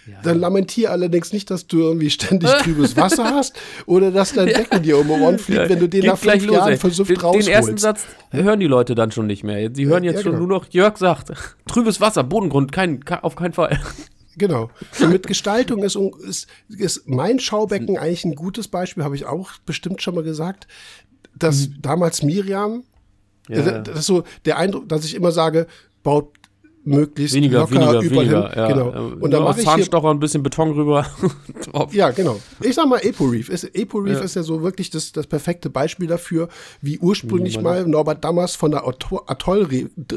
Ja, 0.07 0.15
dann 0.23 0.39
lamentier 0.39 0.93
allerdings 0.93 1.33
nicht, 1.33 1.51
dass 1.51 1.67
du 1.67 1.81
irgendwie 1.81 2.11
ständig 2.11 2.49
trübes 2.63 2.97
Wasser 2.97 3.25
hast 3.25 3.57
oder 3.87 4.13
dass 4.13 4.33
dein 4.33 4.47
Becken 4.47 4.83
dir 4.83 4.99
um 4.99 5.09
die 5.09 5.13
Ohren 5.13 5.39
fliegt, 5.39 5.69
wenn 5.69 5.81
du 5.81 5.89
den 5.89 6.07
nach 6.07 6.17
fünf 6.17 6.47
los, 6.47 6.57
Jahren 6.57 6.77
versüfft 6.77 7.11
den, 7.11 7.17
rausholst. 7.17 7.49
Den 7.49 7.55
ersten 7.55 7.79
Satz 7.79 8.07
hören 8.31 8.61
die 8.61 8.69
Leute 8.69 8.95
dann 8.95 9.11
schon 9.11 9.27
nicht 9.27 9.43
mehr. 9.43 9.69
Sie 9.75 9.87
hören 9.87 10.05
jetzt 10.05 10.17
ja, 10.17 10.23
schon 10.23 10.33
genau. 10.33 10.47
nur 10.47 10.59
noch, 10.59 10.67
Jörg 10.71 10.97
sagt, 10.97 11.33
trübes 11.67 12.01
Wasser, 12.01 12.23
Bodengrund, 12.23 12.71
kein, 12.71 13.03
auf 13.23 13.35
keinen 13.35 13.53
Fall. 13.53 13.81
Genau. 14.37 14.71
Und 15.01 15.11
mit 15.11 15.27
Gestaltung 15.27 15.83
ist, 15.83 15.97
ist, 15.97 16.47
ist 16.69 17.09
mein 17.09 17.41
Schaubecken 17.41 17.97
eigentlich 17.97 18.25
ein 18.25 18.35
gutes 18.35 18.69
Beispiel, 18.69 19.03
habe 19.03 19.17
ich 19.17 19.25
auch 19.25 19.53
bestimmt 19.65 20.03
schon 20.03 20.15
mal 20.15 20.25
gesagt, 20.25 20.69
dass 21.37 21.69
mhm. 21.69 21.83
damals 21.83 22.23
Miriam, 22.23 22.85
ja, 23.49 23.79
das 23.81 24.01
ist 24.01 24.07
so 24.07 24.25
der 24.45 24.59
Eindruck, 24.59 24.89
dass 24.89 25.05
ich 25.05 25.15
immer 25.15 25.33
sage, 25.33 25.67
baut 26.03 26.29
möglichst 26.87 27.35
weniger, 27.35 27.61
locker 27.61 27.73
weniger, 27.73 28.01
überall 28.01 28.11
weniger, 28.11 28.49
hin. 28.49 28.59
Ja. 28.59 28.69
Genau. 28.69 29.13
Und 29.21 29.31
dann 29.31 29.43
mache 29.43 29.61
ich 29.61 29.67
Zahnstocher 29.67 30.11
ein 30.11 30.21
bisschen 30.21 30.43
Beton 30.43 30.73
rüber. 30.73 31.07
ja, 31.93 32.11
genau. 32.11 32.39
Ich 32.63 32.75
sag 32.75 32.89
mal 32.89 32.99
Epo 32.99 33.25
Reef. 33.25 33.51
Epo 33.75 33.99
Reef 33.99 34.19
ja. 34.19 34.25
ist 34.25 34.37
ja 34.37 34.43
so 34.43 34.63
wirklich 34.63 34.91
das, 34.91 35.13
das 35.13 35.27
perfekte 35.27 35.69
Beispiel 35.69 36.07
dafür, 36.07 36.49
wie 36.81 36.99
ursprünglich 36.99 37.61
mal 37.61 37.87
Norbert 37.87 38.25
Dammers 38.25 38.55
von 38.55 38.71
der 38.71 38.87
Atoll 38.87 39.69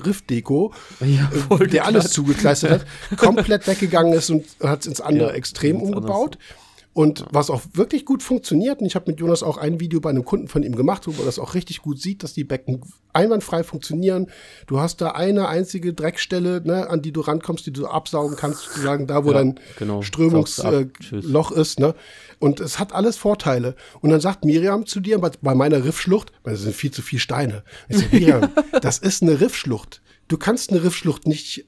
Riff 0.05 0.21
Deko, 0.23 0.73
ja, 1.01 1.29
äh, 1.57 1.67
der 1.67 1.85
alles 1.85 2.11
zugekleistert 2.11 2.71
hat, 2.71 3.17
komplett 3.17 3.67
weggegangen 3.67 4.13
ist 4.13 4.29
und 4.29 4.45
hat 4.63 4.81
es 4.81 4.87
ins 4.87 5.01
andere 5.01 5.33
Extrem 5.33 5.81
umgebaut. 5.81 6.35
Anders. 6.35 6.68
Und 6.93 7.23
was 7.31 7.49
auch 7.49 7.61
wirklich 7.73 8.03
gut 8.03 8.23
funktioniert, 8.23 8.81
und 8.81 8.87
ich 8.87 8.95
habe 8.95 9.11
mit 9.11 9.19
Jonas 9.19 9.43
auch 9.43 9.57
ein 9.57 9.79
Video 9.79 10.01
bei 10.01 10.09
einem 10.09 10.25
Kunden 10.25 10.47
von 10.47 10.63
ihm 10.63 10.75
gemacht, 10.75 11.05
wo 11.05 11.11
man 11.11 11.25
das 11.25 11.37
auch 11.37 11.53
richtig 11.53 11.81
gut 11.81 12.01
sieht, 12.01 12.23
dass 12.23 12.33
die 12.33 12.43
Becken 12.43 12.81
einwandfrei 13.13 13.63
funktionieren. 13.63 14.27
Du 14.65 14.79
hast 14.79 14.99
da 14.99 15.11
eine 15.11 15.47
einzige 15.47 15.93
Dreckstelle, 15.93 16.61
ne, 16.65 16.89
an 16.89 17.01
die 17.01 17.11
du 17.11 17.21
rankommst, 17.21 17.65
die 17.67 17.71
du 17.71 17.85
absaugen 17.85 18.35
kannst, 18.35 18.63
sozusagen 18.63 19.05
da, 19.05 19.23
wo 19.23 19.31
ja, 19.31 19.37
dein 19.37 19.59
genau. 19.77 20.01
Strömungsloch 20.01 21.51
äh, 21.51 21.61
ist. 21.61 21.79
Ne? 21.79 21.93
Und 22.39 22.59
es 22.59 22.79
hat 22.79 22.93
alles 22.93 23.17
Vorteile. 23.17 23.75
Und 24.01 24.09
dann 24.09 24.19
sagt 24.19 24.43
Miriam 24.43 24.85
zu 24.85 24.99
dir, 24.99 25.19
bei, 25.19 25.29
bei 25.41 25.53
meiner 25.53 25.85
Riffschlucht, 25.85 26.31
weil 26.43 26.53
das 26.53 26.63
sind 26.63 26.75
viel 26.75 26.91
zu 26.91 27.03
viele 27.03 27.19
Steine. 27.19 27.63
Ich 27.87 27.99
sag, 27.99 28.11
Miriam, 28.13 28.49
das 28.81 28.97
ist 28.97 29.21
eine 29.21 29.39
Riffschlucht. 29.39 30.01
Du 30.27 30.37
kannst 30.37 30.71
eine 30.71 30.83
Riffschlucht 30.83 31.27
nicht 31.27 31.65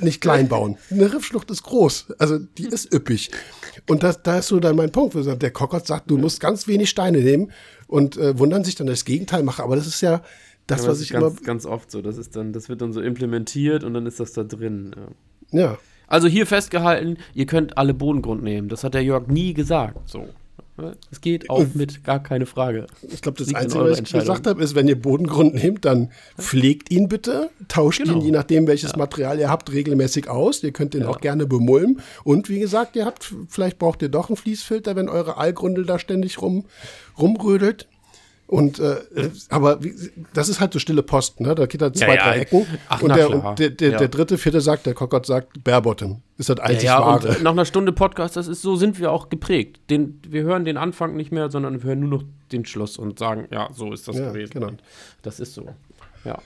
nicht 0.00 0.20
klein 0.20 0.48
bauen. 0.48 0.76
Eine 0.90 1.12
Riffschlucht 1.12 1.50
ist 1.50 1.62
groß, 1.62 2.14
also 2.18 2.38
die 2.38 2.66
ist 2.66 2.92
üppig. 2.92 3.30
Und 3.88 4.02
das, 4.02 4.22
da 4.22 4.38
ist 4.38 4.48
so 4.48 4.60
dann 4.60 4.76
mein 4.76 4.92
Punkt. 4.92 5.14
Der 5.14 5.50
Kockert 5.50 5.86
sagt, 5.86 6.10
du 6.10 6.16
musst 6.16 6.40
ganz 6.40 6.66
wenig 6.66 6.90
Steine 6.90 7.18
nehmen 7.18 7.52
und 7.86 8.16
äh, 8.16 8.38
wundern 8.38 8.64
sich 8.64 8.74
dann, 8.74 8.86
dass 8.86 8.94
ich 8.94 9.00
das 9.00 9.06
Gegenteil 9.06 9.42
mache. 9.42 9.62
Aber 9.62 9.76
das 9.76 9.86
ist 9.86 10.00
ja 10.00 10.22
das, 10.66 10.82
ja, 10.82 10.88
was 10.88 11.00
ich 11.00 11.10
ganz, 11.10 11.24
immer. 11.24 11.46
Ganz 11.46 11.66
oft 11.66 11.90
so. 11.90 12.02
Das, 12.02 12.16
ist 12.16 12.36
dann, 12.36 12.52
das 12.52 12.68
wird 12.68 12.80
dann 12.80 12.92
so 12.92 13.00
implementiert 13.00 13.84
und 13.84 13.94
dann 13.94 14.06
ist 14.06 14.20
das 14.20 14.32
da 14.32 14.44
drin. 14.44 14.94
Ja. 15.50 15.60
ja. 15.60 15.78
Also 16.06 16.28
hier 16.28 16.46
festgehalten, 16.46 17.18
ihr 17.34 17.46
könnt 17.46 17.78
alle 17.78 17.94
Bodengrund 17.94 18.42
nehmen. 18.42 18.68
Das 18.68 18.84
hat 18.84 18.94
der 18.94 19.02
Jörg 19.02 19.26
nie 19.28 19.54
gesagt. 19.54 20.08
So. 20.08 20.28
Es 21.10 21.20
geht 21.20 21.50
auch 21.50 21.64
mit, 21.74 22.02
gar 22.02 22.20
keine 22.20 22.46
Frage. 22.46 22.88
Ich 23.08 23.22
glaube, 23.22 23.38
das 23.38 23.46
Liegt 23.46 23.60
Einzige, 23.60 23.84
was 23.84 24.00
ich 24.00 24.12
gesagt 24.12 24.46
habe, 24.48 24.62
ist, 24.62 24.74
wenn 24.74 24.88
ihr 24.88 25.00
Bodengrund 25.00 25.54
nehmt, 25.54 25.84
dann 25.84 26.10
pflegt 26.36 26.90
ihn 26.90 27.08
bitte, 27.08 27.50
tauscht 27.68 28.02
genau. 28.02 28.14
ihn, 28.14 28.20
je 28.22 28.30
nachdem, 28.32 28.66
welches 28.66 28.92
ja. 28.92 28.98
Material 28.98 29.38
ihr 29.38 29.48
habt, 29.48 29.72
regelmäßig 29.72 30.28
aus. 30.28 30.64
Ihr 30.64 30.72
könnt 30.72 30.94
den 30.94 31.02
ja. 31.02 31.08
auch 31.08 31.20
gerne 31.20 31.46
bemulmen. 31.46 32.00
Und 32.24 32.48
wie 32.48 32.58
gesagt, 32.58 32.96
ihr 32.96 33.04
habt, 33.04 33.32
vielleicht 33.48 33.78
braucht 33.78 34.02
ihr 34.02 34.08
doch 34.08 34.28
einen 34.28 34.36
Fließfilter, 34.36 34.96
wenn 34.96 35.08
eure 35.08 35.36
Allgrundel 35.36 35.86
da 35.86 36.00
ständig 36.00 36.42
rum, 36.42 36.64
rumrödelt. 37.18 37.86
Und 38.46 38.78
äh, 38.78 38.96
aber 39.48 39.82
wie, 39.82 39.94
das 40.34 40.50
ist 40.50 40.60
halt 40.60 40.72
so 40.72 40.78
stille 40.78 41.02
Post, 41.02 41.40
ne? 41.40 41.54
Da 41.54 41.64
geht 41.64 41.80
da 41.80 41.92
zwei, 41.92 42.16
ja, 42.16 42.24
drei 42.24 42.38
Ecken. 42.40 42.66
Ach, 42.88 43.00
und, 43.00 43.16
der, 43.16 43.30
und 43.30 43.58
der, 43.58 43.70
der, 43.70 43.90
ja. 43.92 43.98
der, 43.98 44.08
dritte, 44.08 44.36
vierte 44.36 44.60
sagt, 44.60 44.84
der 44.84 44.92
Cockott 44.92 45.24
sagt, 45.24 45.64
Barebottom. 45.64 46.20
Ist 46.36 46.50
das 46.50 46.60
einzig 46.60 46.84
ja, 46.84 47.00
wahre. 47.00 47.28
Und 47.28 47.42
nach 47.42 47.52
einer 47.52 47.64
Stunde 47.64 47.92
Podcast, 47.92 48.36
das 48.36 48.46
ist 48.46 48.60
so 48.60 48.76
sind 48.76 49.00
wir 49.00 49.12
auch 49.12 49.30
geprägt. 49.30 49.80
Den, 49.88 50.20
wir 50.28 50.42
hören 50.42 50.66
den 50.66 50.76
Anfang 50.76 51.16
nicht 51.16 51.32
mehr, 51.32 51.50
sondern 51.50 51.82
wir 51.82 51.88
hören 51.88 52.00
nur 52.00 52.10
noch 52.10 52.24
den 52.52 52.66
Schluss 52.66 52.98
und 52.98 53.18
sagen, 53.18 53.48
ja, 53.50 53.70
so 53.72 53.92
ist 53.92 54.06
das 54.08 54.16
gewesen. 54.16 54.52
Genau. 54.52 54.68
Und 54.68 54.82
das 55.22 55.40
ist 55.40 55.54
so. 55.54 55.66
Ja. 56.24 56.38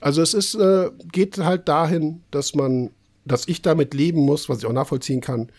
Also 0.00 0.20
es 0.20 0.34
ist, 0.34 0.54
äh, 0.54 0.90
geht 1.12 1.38
halt 1.38 1.66
dahin, 1.68 2.22
dass 2.30 2.54
man, 2.54 2.90
dass 3.24 3.48
ich 3.48 3.62
damit 3.62 3.94
leben 3.94 4.20
muss, 4.20 4.50
was 4.50 4.58
ich 4.58 4.66
auch 4.66 4.72
nachvollziehen 4.72 5.22
kann, 5.22 5.50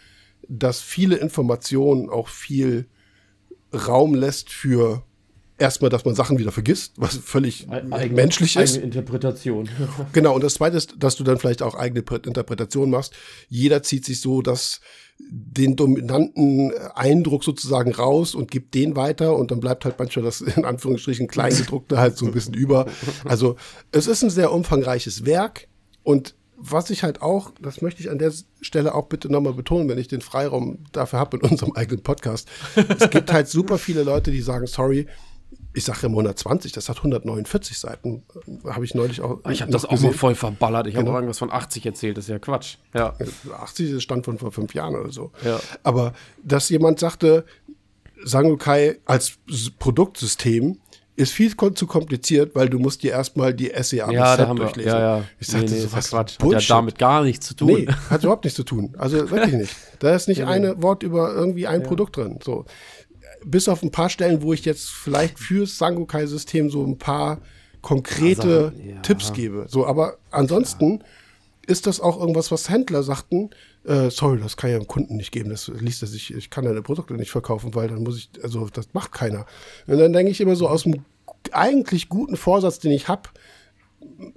dass 0.48 0.82
viele 0.82 1.16
Informationen 1.16 2.10
auch 2.10 2.28
viel 2.28 2.86
Raum 3.74 4.14
lässt 4.14 4.50
für 4.50 5.04
erstmal, 5.60 5.89
dass 5.89 6.05
man 6.05 6.16
Sachen 6.16 6.39
wieder 6.39 6.51
vergisst, 6.51 6.93
was 6.97 7.18
völlig 7.18 7.70
eigene, 7.70 8.16
menschlich 8.16 8.55
ist. 8.55 8.74
Eigene 8.74 8.86
Interpretation. 8.86 9.70
genau, 10.14 10.36
und 10.36 10.43
das 10.43 10.55
zweite 10.55 10.78
ist, 10.78 10.95
dass 10.97 11.16
du 11.16 11.24
dann 11.24 11.38
vielleicht 11.38 11.62
auch 11.62 11.76
eigene 11.76 12.03
Interpretation 12.26 12.89
machst. 12.89 13.14
Jeder 13.47 13.84
zieht 13.84 14.05
sich 14.05 14.22
so 14.22 14.41
das, 14.41 14.82
den 15.20 15.76
dominanten 15.76 16.72
Eindruck 16.95 17.43
sozusagen 17.43 17.93
raus 17.93 18.36
und 18.36 18.49
gibt 18.49 18.74
den 18.74 18.95
weiter 18.95 19.36
und 19.36 19.51
dann 19.51 19.60
bleibt 19.60 19.86
halt 19.86 19.99
manchmal 19.99 20.26
das 20.26 20.41
in 20.41 20.66
Anführungsstrichen 20.66 21.28
Kleingedruckte 21.28 21.97
halt 21.97 22.18
so 22.18 22.26
ein 22.26 22.32
bisschen 22.32 22.53
über. 22.53 22.88
Also 23.26 23.57
es 23.91 24.07
ist 24.07 24.24
ein 24.24 24.30
sehr 24.30 24.51
umfangreiches 24.51 25.26
Werk 25.26 25.68
und 26.03 26.36
was 26.62 26.89
ich 26.89 27.03
halt 27.03 27.22
auch, 27.22 27.51
das 27.62 27.82
möchte 27.82 28.01
ich 28.01 28.10
an 28.10 28.20
der 28.20 28.34
Stelle 28.60 28.93
auch 28.93 29.07
bitte 29.07 29.32
nochmal 29.32 29.53
betonen, 29.53 29.88
wenn 29.88 29.97
ich 29.97 30.10
den 30.10 30.20
Freiraum 30.20 30.80
dafür 30.91 31.20
habe 31.20 31.38
in 31.38 31.43
unserem 31.43 31.72
eigenen 31.74 32.03
Podcast. 32.03 32.49
Es 32.76 33.10
gibt 33.10 33.32
halt 33.32 33.47
super 33.47 33.78
viele 33.78 34.03
Leute, 34.03 34.32
die 34.32 34.41
sagen, 34.41 34.68
sorry, 34.68 35.07
ich 35.74 35.86
sage 35.86 36.07
im 36.07 36.13
120, 36.13 36.72
das 36.72 36.89
hat 36.89 36.97
149 36.97 37.78
Seiten. 37.78 38.24
Habe 38.65 38.86
ich 38.86 38.95
neulich 38.95 39.22
auch. 39.22 39.39
Ich 39.49 39.61
habe 39.61 39.72
das 39.72 39.86
auch 39.86 39.91
gesehen. 39.91 40.09
mal 40.11 40.17
voll 40.17 40.36
verballert. 40.36 40.88
Ich 40.88 40.95
genau. 40.95 41.07
habe 41.07 41.17
irgendwas 41.20 41.38
von 41.38 41.51
80 41.51 41.86
erzählt, 41.86 42.17
das 42.17 42.26
ist 42.26 42.30
ja 42.30 42.39
Quatsch. 42.39 42.78
Ja. 42.93 43.13
80 43.59 43.91
ist 43.91 44.03
Stand 44.03 44.26
von 44.26 44.38
vor 44.38 44.51
fünf 44.51 44.74
Jahren 44.74 44.95
oder 44.95 45.11
so. 45.11 45.32
Ja. 45.43 45.59
Aber 45.84 46.13
dass 46.43 46.70
jemand 46.70 46.99
sagte, 46.99 47.45
Sangokai 48.24 48.97
als 49.05 49.38
Produktsystem 49.78 50.80
ist 51.20 51.34
viel 51.34 51.53
zu 51.55 51.86
kompliziert, 51.86 52.55
weil 52.55 52.70
du 52.70 52.80
musst 52.80 53.03
dir 53.03 53.11
erstmal 53.11 53.53
die 53.53 53.72
SEA 53.82 54.09
ja, 54.09 54.38
da 54.38 54.47
haben 54.47 54.55
durchlesen. 54.55 54.93
Wir, 54.93 54.99
ja, 54.99 55.17
ja. 55.17 55.24
Ich 55.38 55.47
sagte, 55.47 55.74
nee, 55.74 55.82
nee, 55.82 55.88
was 55.91 56.09
Quatsch. 56.09 56.38
Bullshit. 56.38 56.61
Hat 56.61 56.70
ja 56.70 56.76
damit 56.76 56.97
gar 56.97 57.24
nichts 57.24 57.47
zu 57.47 57.55
tun. 57.55 57.67
Nee, 57.67 57.88
hat 58.09 58.24
überhaupt 58.24 58.45
nichts 58.45 58.55
zu 58.55 58.63
tun. 58.63 58.95
Also 58.97 59.30
wirklich 59.30 59.53
nicht. 59.53 59.76
Da 59.99 60.15
ist 60.15 60.30
nicht 60.30 60.38
ja, 60.39 60.47
ein 60.47 60.82
Wort 60.82 61.03
über 61.03 61.34
irgendwie 61.34 61.67
ein 61.67 61.82
ja. 61.82 61.88
Produkt 61.88 62.15
drin. 62.15 62.39
So 62.41 62.65
bis 63.46 63.68
auf 63.68 63.84
ein 63.84 63.92
paar 63.92 64.10
Stellen, 64.10 64.42
wo 64.42 64.54
ich 64.54 64.66
jetzt 64.66 64.90
vielleicht 64.90 65.40
fürs 65.40 65.78
Sangokai-System 65.78 66.70
so 66.70 66.86
ein 66.86 66.98
paar 66.98 67.40
konkrete 67.82 68.74
also, 68.74 68.82
ja. 68.82 69.00
Tipps 69.02 69.34
gebe. 69.34 69.66
So, 69.70 69.86
aber 69.86 70.18
ansonsten 70.32 71.00
ja. 71.00 71.06
ist 71.68 71.88
das 71.88 72.00
auch 72.00 72.20
irgendwas, 72.20 72.52
was 72.52 72.70
Händler 72.70 73.04
sagten, 73.04 73.52
äh, 73.86 74.10
sorry, 74.10 74.40
das 74.40 74.58
kann 74.58 74.72
ja 74.72 74.78
dem 74.78 74.88
Kunden 74.88 75.16
nicht 75.16 75.32
geben, 75.32 75.50
das 75.50 75.68
liest 75.68 76.02
er 76.02 76.08
sich, 76.08 76.34
ich 76.34 76.50
kann 76.50 76.66
deine 76.66 76.82
Produkte 76.82 77.14
nicht 77.14 77.32
verkaufen, 77.32 77.74
weil 77.76 77.88
dann 77.88 78.04
muss 78.04 78.18
ich, 78.18 78.30
also 78.44 78.68
das 78.68 78.94
macht 78.94 79.12
keiner. 79.12 79.46
Und 79.88 79.98
dann 79.98 80.14
denke 80.14 80.32
ich 80.32 80.42
immer 80.42 80.56
so 80.56 80.68
aus 80.68 80.84
dem 80.84 81.06
eigentlich 81.52 82.10
guten 82.10 82.36
Vorsatz, 82.36 82.80
den 82.80 82.92
ich 82.92 83.08
habe, 83.08 83.30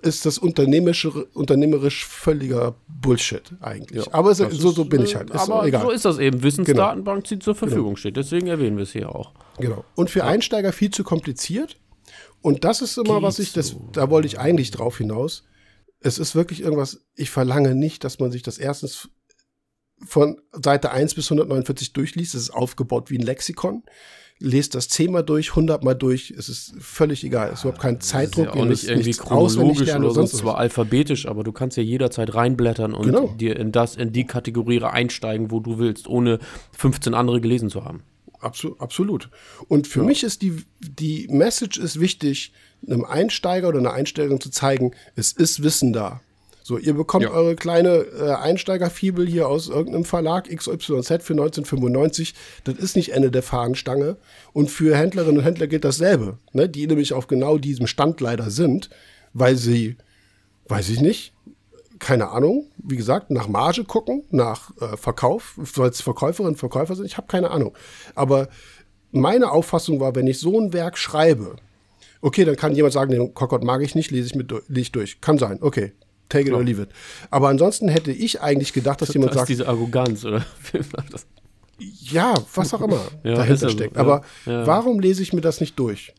ist 0.02 0.26
das 0.26 0.38
unternehmerisch, 0.38 1.06
unternehmerisch 1.34 2.06
völliger 2.06 2.74
Bullshit 2.88 3.42
eigentlich. 3.60 4.06
Ja, 4.06 4.14
aber 4.14 4.34
so, 4.34 4.46
ist, 4.46 4.60
so, 4.60 4.84
bin 4.84 5.02
ich 5.02 5.16
halt. 5.16 5.30
Ist 5.30 5.50
aber 5.50 5.66
egal. 5.66 5.82
so 5.82 5.90
ist 5.90 6.04
das 6.04 6.18
eben. 6.18 6.42
Wissensdatenbank, 6.42 7.24
genau. 7.24 7.28
die 7.28 7.38
zur 7.38 7.54
Verfügung 7.54 7.84
genau. 7.90 7.96
steht. 7.96 8.16
Deswegen 8.16 8.46
erwähnen 8.46 8.76
wir 8.76 8.84
es 8.84 8.92
hier 8.92 9.14
auch. 9.14 9.32
Genau. 9.58 9.84
Und 9.94 10.10
für 10.10 10.20
ja. 10.20 10.26
Einsteiger 10.26 10.72
viel 10.72 10.90
zu 10.90 11.04
kompliziert. 11.04 11.76
Und 12.40 12.64
das 12.64 12.82
ist 12.82 12.96
immer, 12.96 13.14
Geht 13.14 13.22
was 13.22 13.38
ich, 13.38 13.52
das, 13.52 13.68
so. 13.68 13.88
da 13.92 14.10
wollte 14.10 14.26
ich 14.26 14.38
eigentlich 14.38 14.70
drauf 14.70 14.98
hinaus. 14.98 15.44
Es 16.00 16.18
ist 16.18 16.34
wirklich 16.34 16.60
irgendwas, 16.60 17.04
ich 17.14 17.30
verlange 17.30 17.74
nicht, 17.74 18.04
dass 18.04 18.18
man 18.18 18.32
sich 18.32 18.42
das 18.42 18.58
erstens 18.58 19.08
von 20.04 20.40
Seite 20.50 20.90
1 20.90 21.14
bis 21.14 21.26
149 21.26 21.92
durchliest. 21.92 22.34
Es 22.34 22.42
ist 22.42 22.50
aufgebaut 22.50 23.10
wie 23.10 23.18
ein 23.18 23.22
Lexikon 23.22 23.84
lest 24.38 24.74
das 24.74 24.88
zehnmal 24.88 25.22
durch, 25.22 25.54
hundertmal 25.54 25.94
durch, 25.94 26.34
es 26.36 26.48
ist 26.48 26.74
völlig 26.78 27.24
egal. 27.24 27.48
Es 27.48 27.60
ist 27.60 27.64
überhaupt 27.64 27.82
kein 27.82 28.00
Zeitdruck. 28.00 28.46
Ja 28.46 28.60
auch 28.60 28.64
nicht 28.64 28.84
irgendwie 28.84 29.12
chronologisch 29.12 29.94
oder 29.94 30.10
sonst 30.10 30.36
zwar 30.36 30.58
alphabetisch, 30.58 31.26
aber 31.26 31.44
du 31.44 31.52
kannst 31.52 31.76
ja 31.76 31.82
jederzeit 31.82 32.34
reinblättern 32.34 32.92
und 32.94 33.06
genau. 33.06 33.28
dir 33.38 33.56
in 33.56 33.72
das, 33.72 33.96
in 33.96 34.12
die 34.12 34.24
Kategorie 34.24 34.82
einsteigen, 34.82 35.50
wo 35.50 35.60
du 35.60 35.78
willst, 35.78 36.08
ohne 36.08 36.38
15 36.72 37.14
andere 37.14 37.40
gelesen 37.40 37.70
zu 37.70 37.84
haben. 37.84 38.02
Absolut. 38.40 38.80
absolut. 38.80 39.30
Und 39.68 39.86
für 39.86 40.00
ja. 40.00 40.06
mich 40.06 40.24
ist 40.24 40.42
die, 40.42 40.64
die 40.80 41.28
Message 41.30 41.78
ist 41.78 42.00
wichtig, 42.00 42.52
einem 42.86 43.04
Einsteiger 43.04 43.68
oder 43.68 43.78
einer 43.78 43.92
Einsteigerin 43.92 44.40
zu 44.40 44.50
zeigen, 44.50 44.92
es 45.14 45.32
ist 45.32 45.62
Wissen 45.62 45.92
da. 45.92 46.20
So, 46.72 46.78
ihr 46.78 46.94
bekommt 46.94 47.24
ja. 47.24 47.32
eure 47.32 47.54
kleine 47.54 48.06
äh, 48.18 48.30
Einsteigerfibel 48.30 49.26
hier 49.26 49.46
aus 49.46 49.68
irgendeinem 49.68 50.06
Verlag 50.06 50.44
XYZ 50.44 51.22
für 51.22 51.34
1995. 51.34 52.32
Das 52.64 52.76
ist 52.76 52.96
nicht 52.96 53.12
Ende 53.12 53.30
der 53.30 53.42
Fahnenstange. 53.42 54.16
Und 54.54 54.70
für 54.70 54.96
Händlerinnen 54.96 55.36
und 55.36 55.44
Händler 55.44 55.66
gilt 55.66 55.84
dasselbe, 55.84 56.38
ne? 56.54 56.70
die 56.70 56.86
nämlich 56.86 57.12
auf 57.12 57.26
genau 57.26 57.58
diesem 57.58 57.86
Stand 57.86 58.22
leider 58.22 58.48
sind, 58.50 58.88
weil 59.34 59.56
sie, 59.56 59.96
weiß 60.68 60.88
ich 60.88 61.02
nicht, 61.02 61.34
keine 61.98 62.30
Ahnung, 62.30 62.68
wie 62.78 62.96
gesagt, 62.96 63.30
nach 63.30 63.48
Marge 63.48 63.84
gucken, 63.84 64.24
nach 64.30 64.70
äh, 64.80 64.96
Verkauf, 64.96 65.58
weil 65.74 65.90
es 65.90 66.00
Verkäuferinnen 66.00 66.54
und 66.54 66.58
Verkäufer 66.58 66.96
sind, 66.96 67.04
ich 67.04 67.18
habe 67.18 67.26
keine 67.26 67.50
Ahnung. 67.50 67.76
Aber 68.14 68.48
meine 69.10 69.50
Auffassung 69.50 70.00
war, 70.00 70.14
wenn 70.14 70.26
ich 70.26 70.38
so 70.38 70.58
ein 70.58 70.72
Werk 70.72 70.96
schreibe, 70.96 71.56
okay, 72.22 72.46
dann 72.46 72.56
kann 72.56 72.74
jemand 72.74 72.94
sagen, 72.94 73.12
den 73.12 73.34
Kokot 73.34 73.62
mag 73.62 73.82
ich 73.82 73.94
nicht, 73.94 74.10
lese 74.10 74.28
ich 74.28 74.34
mit 74.34 74.50
lese 74.50 74.80
ich 74.80 74.92
durch. 74.92 75.20
Kann 75.20 75.36
sein, 75.36 75.58
okay. 75.60 75.92
Take 76.32 76.48
it 76.48 76.54
or 76.54 76.62
leave 76.64 76.80
it. 76.80 76.88
Aber 77.30 77.48
ansonsten 77.48 77.88
hätte 77.88 78.10
ich 78.10 78.40
eigentlich 78.40 78.72
gedacht, 78.72 79.00
dass 79.02 79.08
das 79.08 79.14
jemand 79.14 79.34
sagt, 79.34 79.48
diese 79.50 79.68
Arroganz, 79.68 80.24
oder? 80.24 80.44
Ja, 81.78 82.34
was 82.54 82.72
auch 82.74 82.80
immer 82.82 83.00
Ja, 83.24 83.34
dahinter 83.34 83.66
ja 83.66 83.70
steckt. 83.72 83.96
ja. 83.96 84.00
Aber 84.02 84.22
Ja. 84.46 84.66
warum 84.66 85.00
lese 85.00 85.22
ich 85.22 85.32
mir 85.32 85.40
das 85.40 85.60
nicht 85.60 85.78
durch? 85.78 86.14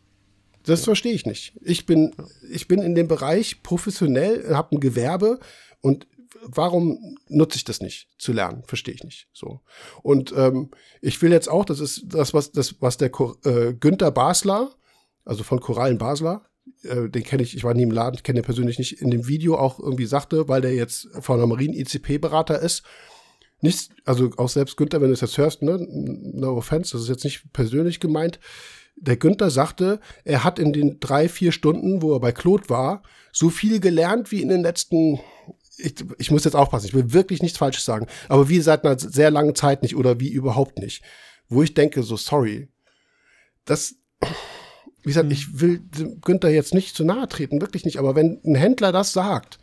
Das 0.66 0.84
verstehe 0.84 1.14
ich 1.14 1.26
nicht. 1.26 1.54
Ich 1.62 1.86
bin, 1.86 2.14
ich 2.50 2.68
bin 2.68 2.82
in 2.82 2.96
dem 2.96 3.08
Bereich 3.08 3.64
professionell, 3.64 4.54
habe 4.56 4.76
ein 4.76 4.80
Gewerbe 4.80 5.40
und 5.82 6.08
warum 6.42 7.18
nutze 7.28 7.58
ich 7.58 7.64
das 7.64 7.82
nicht 7.82 8.08
zu 8.18 8.34
lernen? 8.34 8.64
Verstehe 8.66 8.94
ich 8.94 9.04
nicht. 9.04 9.28
So. 9.34 9.62
Und 10.04 10.34
ähm, 10.38 10.72
ich 11.02 11.22
will 11.22 11.32
jetzt 11.32 11.50
auch, 11.50 11.66
das 11.66 11.80
ist 11.80 12.04
das, 12.08 12.34
was, 12.34 12.52
das, 12.52 12.76
was 12.82 12.98
der 12.98 13.12
äh, 13.46 13.74
Günther 13.74 14.12
Basler, 14.12 14.72
also 15.26 15.44
von 15.44 15.60
Korallen 15.60 15.98
Basler, 15.98 16.46
äh, 16.84 17.10
den 17.10 17.24
kenne 17.24 17.44
ich, 17.44 17.56
ich 17.56 17.64
war 17.64 17.74
nie 17.74 17.84
im 17.84 17.92
Laden, 17.92 18.22
kenne 18.24 18.42
den 18.42 18.46
persönlich 18.46 18.78
nicht, 18.78 19.02
in 19.02 19.12
dem 19.12 19.28
Video 19.28 19.58
auch 19.58 19.80
irgendwie 19.80 20.06
sagte, 20.06 20.48
weil 20.48 20.62
der 20.62 20.74
jetzt 20.74 21.08
von 21.20 21.38
der 21.38 21.48
Marien-ICP-Berater 21.48 22.60
ist, 22.60 22.84
nichts, 23.62 23.90
also 24.06 24.32
auch 24.38 24.50
selbst 24.50 24.78
Günther, 24.78 25.02
wenn 25.02 25.08
du 25.08 25.14
es 25.14 25.22
jetzt 25.22 25.38
hörst, 25.38 25.62
ne, 25.62 25.78
no 25.80 26.58
offense, 26.58 26.92
das 26.92 27.04
ist 27.04 27.10
jetzt 27.10 27.24
nicht 27.24 27.54
persönlich 27.54 28.00
gemeint. 28.00 28.40
Der 28.96 29.18
Günther 29.18 29.50
sagte, 29.50 30.00
er 30.24 30.44
hat 30.44 30.60
in 30.60 30.74
den 30.74 31.00
drei, 31.00 31.28
vier 31.30 31.52
Stunden, 31.52 32.02
wo 32.02 32.14
er 32.14 32.20
bei 32.20 32.32
Claude 32.32 32.70
war, 32.70 33.04
so 33.32 33.50
viel 33.50 33.80
gelernt 33.80 34.32
wie 34.32 34.42
in 34.42 34.50
den 34.50 34.62
letzten, 34.62 35.20
ich, 35.78 35.96
ich 36.20 36.30
muss 36.30 36.44
jetzt 36.44 36.56
aufpassen, 36.56 36.88
ich 36.88 36.94
will 36.94 37.14
wirklich 37.14 37.42
nichts 37.42 37.58
Falsches 37.58 37.86
sagen, 37.86 38.08
aber 38.30 38.50
wie 38.50 38.60
seit 38.60 38.86
einer 38.86 39.00
sehr 39.00 39.32
langen 39.32 39.56
Zeit 39.56 39.82
nicht 39.82 39.96
oder 39.96 40.20
wie 40.20 40.30
überhaupt 40.30 40.80
nicht. 40.80 41.02
Wo 41.50 41.64
ich 41.64 41.74
denke, 41.74 42.04
so 42.04 42.18
sorry, 42.18 42.70
das, 43.66 43.96
wie 45.04 45.10
gesagt, 45.10 45.32
ich 45.32 45.60
will 45.60 45.82
Günther 46.24 46.50
jetzt 46.50 46.74
nicht 46.74 46.96
zu 46.96 47.04
nahe 47.04 47.28
treten, 47.28 47.62
wirklich 47.62 47.86
nicht, 47.86 48.00
aber 48.00 48.16
wenn 48.16 48.40
ein 48.46 48.56
Händler 48.56 48.92
das 48.92 49.14
sagt, 49.14 49.60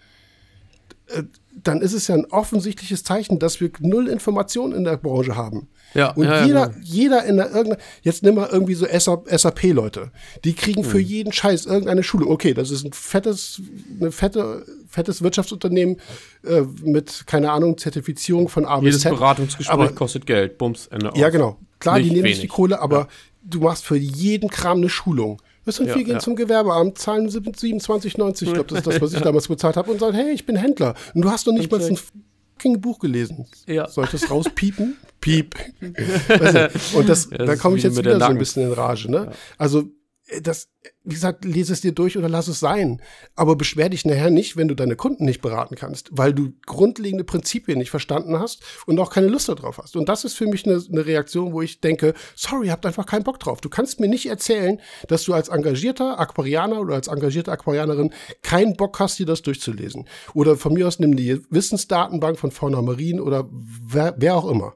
äh, 1.08 1.22
dann 1.62 1.82
ist 1.82 1.92
es 1.92 2.06
ja 2.06 2.14
ein 2.14 2.24
offensichtliches 2.26 3.02
Zeichen, 3.04 3.38
dass 3.38 3.60
wir 3.60 3.70
null 3.80 4.08
Informationen 4.08 4.72
in 4.72 4.84
der 4.84 4.96
Branche 4.96 5.34
haben. 5.36 5.68
Ja, 5.94 6.12
Und 6.12 6.24
ja, 6.24 6.40
ja, 6.40 6.46
jeder, 6.46 6.68
genau. 6.68 6.80
jeder 6.84 7.24
in 7.24 7.36
der 7.36 7.46
irgendeiner, 7.50 7.82
jetzt 8.02 8.22
nimm 8.22 8.36
mal 8.36 8.48
irgendwie 8.50 8.74
so 8.74 8.86
SAP-Leute, 8.86 10.12
die 10.44 10.54
kriegen 10.54 10.84
für 10.84 11.00
jeden 11.00 11.32
Scheiß 11.32 11.66
irgendeine 11.66 12.02
Schulung. 12.04 12.30
Okay, 12.30 12.54
das 12.54 12.70
ist 12.70 12.84
ein 12.84 12.92
fettes, 12.92 13.60
eine 14.00 14.12
fette, 14.12 14.64
fettes 14.88 15.22
Wirtschaftsunternehmen 15.22 15.96
äh, 16.46 16.62
mit, 16.84 17.24
keine 17.26 17.50
Ahnung, 17.50 17.76
Zertifizierung 17.76 18.48
von 18.48 18.64
A 18.64 18.76
bis 18.78 18.84
Jedes 18.86 19.00
Z. 19.02 19.10
Beratungsgespräch 19.12 19.74
Aber- 19.74 19.92
kostet 19.92 20.26
Geld. 20.26 20.56
Bums, 20.58 20.86
Ende. 20.86 21.10
Ja, 21.16 21.28
genau. 21.30 21.58
Klar, 21.80 21.98
die 21.98 22.04
Nicht 22.04 22.12
nehmen 22.14 22.26
sich 22.28 22.40
die. 22.40 22.46
Kohle, 22.46 22.80
aber 22.80 23.08
du 23.42 23.60
machst 23.60 23.84
für 23.84 23.96
jeden 23.96 24.48
Kram 24.50 24.78
eine 24.78 24.88
Schulung. 24.88 25.40
Wirst 25.64 25.78
du 25.78 25.84
Ja, 25.84 25.94
viel 25.94 26.04
gehen 26.04 26.14
ja. 26.14 26.20
zum 26.20 26.36
Gewerbeamt, 26.36 26.98
zahlen 26.98 27.28
27,90, 27.28 28.46
ich 28.46 28.54
glaube, 28.54 28.68
das 28.68 28.78
ist 28.78 28.86
das, 28.86 29.00
was 29.00 29.12
ich 29.12 29.20
damals 29.22 29.48
bezahlt 29.48 29.76
habe, 29.76 29.90
und 29.90 30.00
sagen, 30.00 30.16
hey, 30.16 30.32
ich 30.32 30.46
bin 30.46 30.56
Händler. 30.56 30.94
Und 31.14 31.22
du 31.22 31.30
hast 31.30 31.46
noch 31.46 31.52
nicht 31.52 31.70
mal 31.70 31.82
ein 31.82 31.98
fucking 31.98 32.80
Buch 32.80 32.98
gelesen. 32.98 33.46
Ja. 33.66 33.88
Soll 33.88 34.04
ich 34.04 34.10
das 34.10 34.30
rauspiepen? 34.30 34.96
Piep. 35.20 35.54
Weißt 36.28 36.54
du, 36.54 36.98
und 36.98 37.08
das, 37.08 37.28
Ja, 37.30 37.44
da 37.44 37.56
komme 37.56 37.76
ich 37.76 37.82
jetzt 37.82 37.98
wieder 37.98 38.18
so 38.18 38.24
ein 38.24 38.38
bisschen 38.38 38.62
in 38.62 38.72
Rage. 38.72 39.10
Ne? 39.10 39.32
Also, 39.58 39.84
das, 40.42 40.68
wie 41.04 41.14
gesagt, 41.14 41.44
lese 41.44 41.72
es 41.72 41.80
dir 41.80 41.92
durch 41.92 42.16
oder 42.16 42.28
lass 42.28 42.48
es 42.48 42.60
sein. 42.60 43.00
Aber 43.34 43.56
beschwer 43.56 43.88
dich 43.88 44.04
nachher 44.04 44.30
nicht, 44.30 44.56
wenn 44.56 44.68
du 44.68 44.74
deine 44.74 44.96
Kunden 44.96 45.24
nicht 45.24 45.42
beraten 45.42 45.74
kannst, 45.74 46.08
weil 46.12 46.32
du 46.32 46.52
grundlegende 46.66 47.24
Prinzipien 47.24 47.78
nicht 47.78 47.90
verstanden 47.90 48.38
hast 48.38 48.62
und 48.86 48.98
auch 48.98 49.10
keine 49.10 49.28
Lust 49.28 49.48
darauf 49.48 49.78
hast. 49.78 49.96
Und 49.96 50.08
das 50.08 50.24
ist 50.24 50.34
für 50.34 50.46
mich 50.46 50.66
eine, 50.66 50.82
eine 50.90 51.06
Reaktion, 51.06 51.52
wo 51.52 51.62
ich 51.62 51.80
denke, 51.80 52.14
sorry, 52.34 52.68
habt 52.68 52.86
einfach 52.86 53.06
keinen 53.06 53.24
Bock 53.24 53.40
drauf. 53.40 53.60
Du 53.60 53.68
kannst 53.68 54.00
mir 54.00 54.08
nicht 54.08 54.26
erzählen, 54.26 54.80
dass 55.08 55.24
du 55.24 55.34
als 55.34 55.48
engagierter 55.48 56.18
Aquarianer 56.18 56.80
oder 56.80 56.94
als 56.94 57.08
engagierte 57.08 57.52
Aquarianerin 57.52 58.12
keinen 58.42 58.76
Bock 58.76 58.98
hast, 59.00 59.18
dir 59.18 59.26
das 59.26 59.42
durchzulesen. 59.42 60.06
Oder 60.34 60.56
von 60.56 60.72
mir 60.72 60.86
aus 60.86 60.98
nimm 60.98 61.16
die 61.16 61.40
Wissensdatenbank 61.50 62.38
von 62.38 62.50
Fauna 62.50 62.82
Marien 62.82 63.20
oder 63.20 63.48
wer, 63.50 64.14
wer 64.16 64.36
auch 64.36 64.48
immer. 64.48 64.74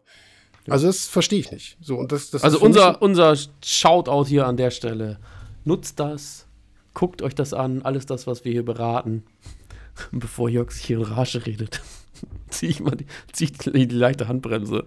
Also 0.68 0.86
das 0.86 1.06
verstehe 1.06 1.40
ich 1.40 1.50
nicht. 1.50 1.76
So, 1.80 1.96
und 1.96 2.12
das, 2.12 2.30
das 2.30 2.42
Also 2.42 2.58
unser, 2.60 3.00
unser 3.02 3.36
Shoutout 3.62 4.26
hier 4.26 4.46
an 4.46 4.56
der 4.56 4.70
Stelle. 4.70 5.18
Nutzt 5.64 5.98
das, 6.00 6.46
guckt 6.92 7.22
euch 7.22 7.34
das 7.34 7.54
an, 7.54 7.82
alles 7.82 8.06
das, 8.06 8.26
was 8.26 8.44
wir 8.44 8.52
hier 8.52 8.64
beraten. 8.64 9.24
Bevor 10.12 10.48
Jörg 10.48 10.70
sich 10.70 10.84
hier 10.84 10.98
in 10.98 11.04
Rage 11.04 11.46
redet, 11.46 11.80
ziehe 12.48 12.70
ich 12.70 12.80
mal 12.80 12.96
die, 12.96 13.06
zieh 13.32 13.46
die 13.46 13.86
leichte 13.86 14.28
Handbremse. 14.28 14.84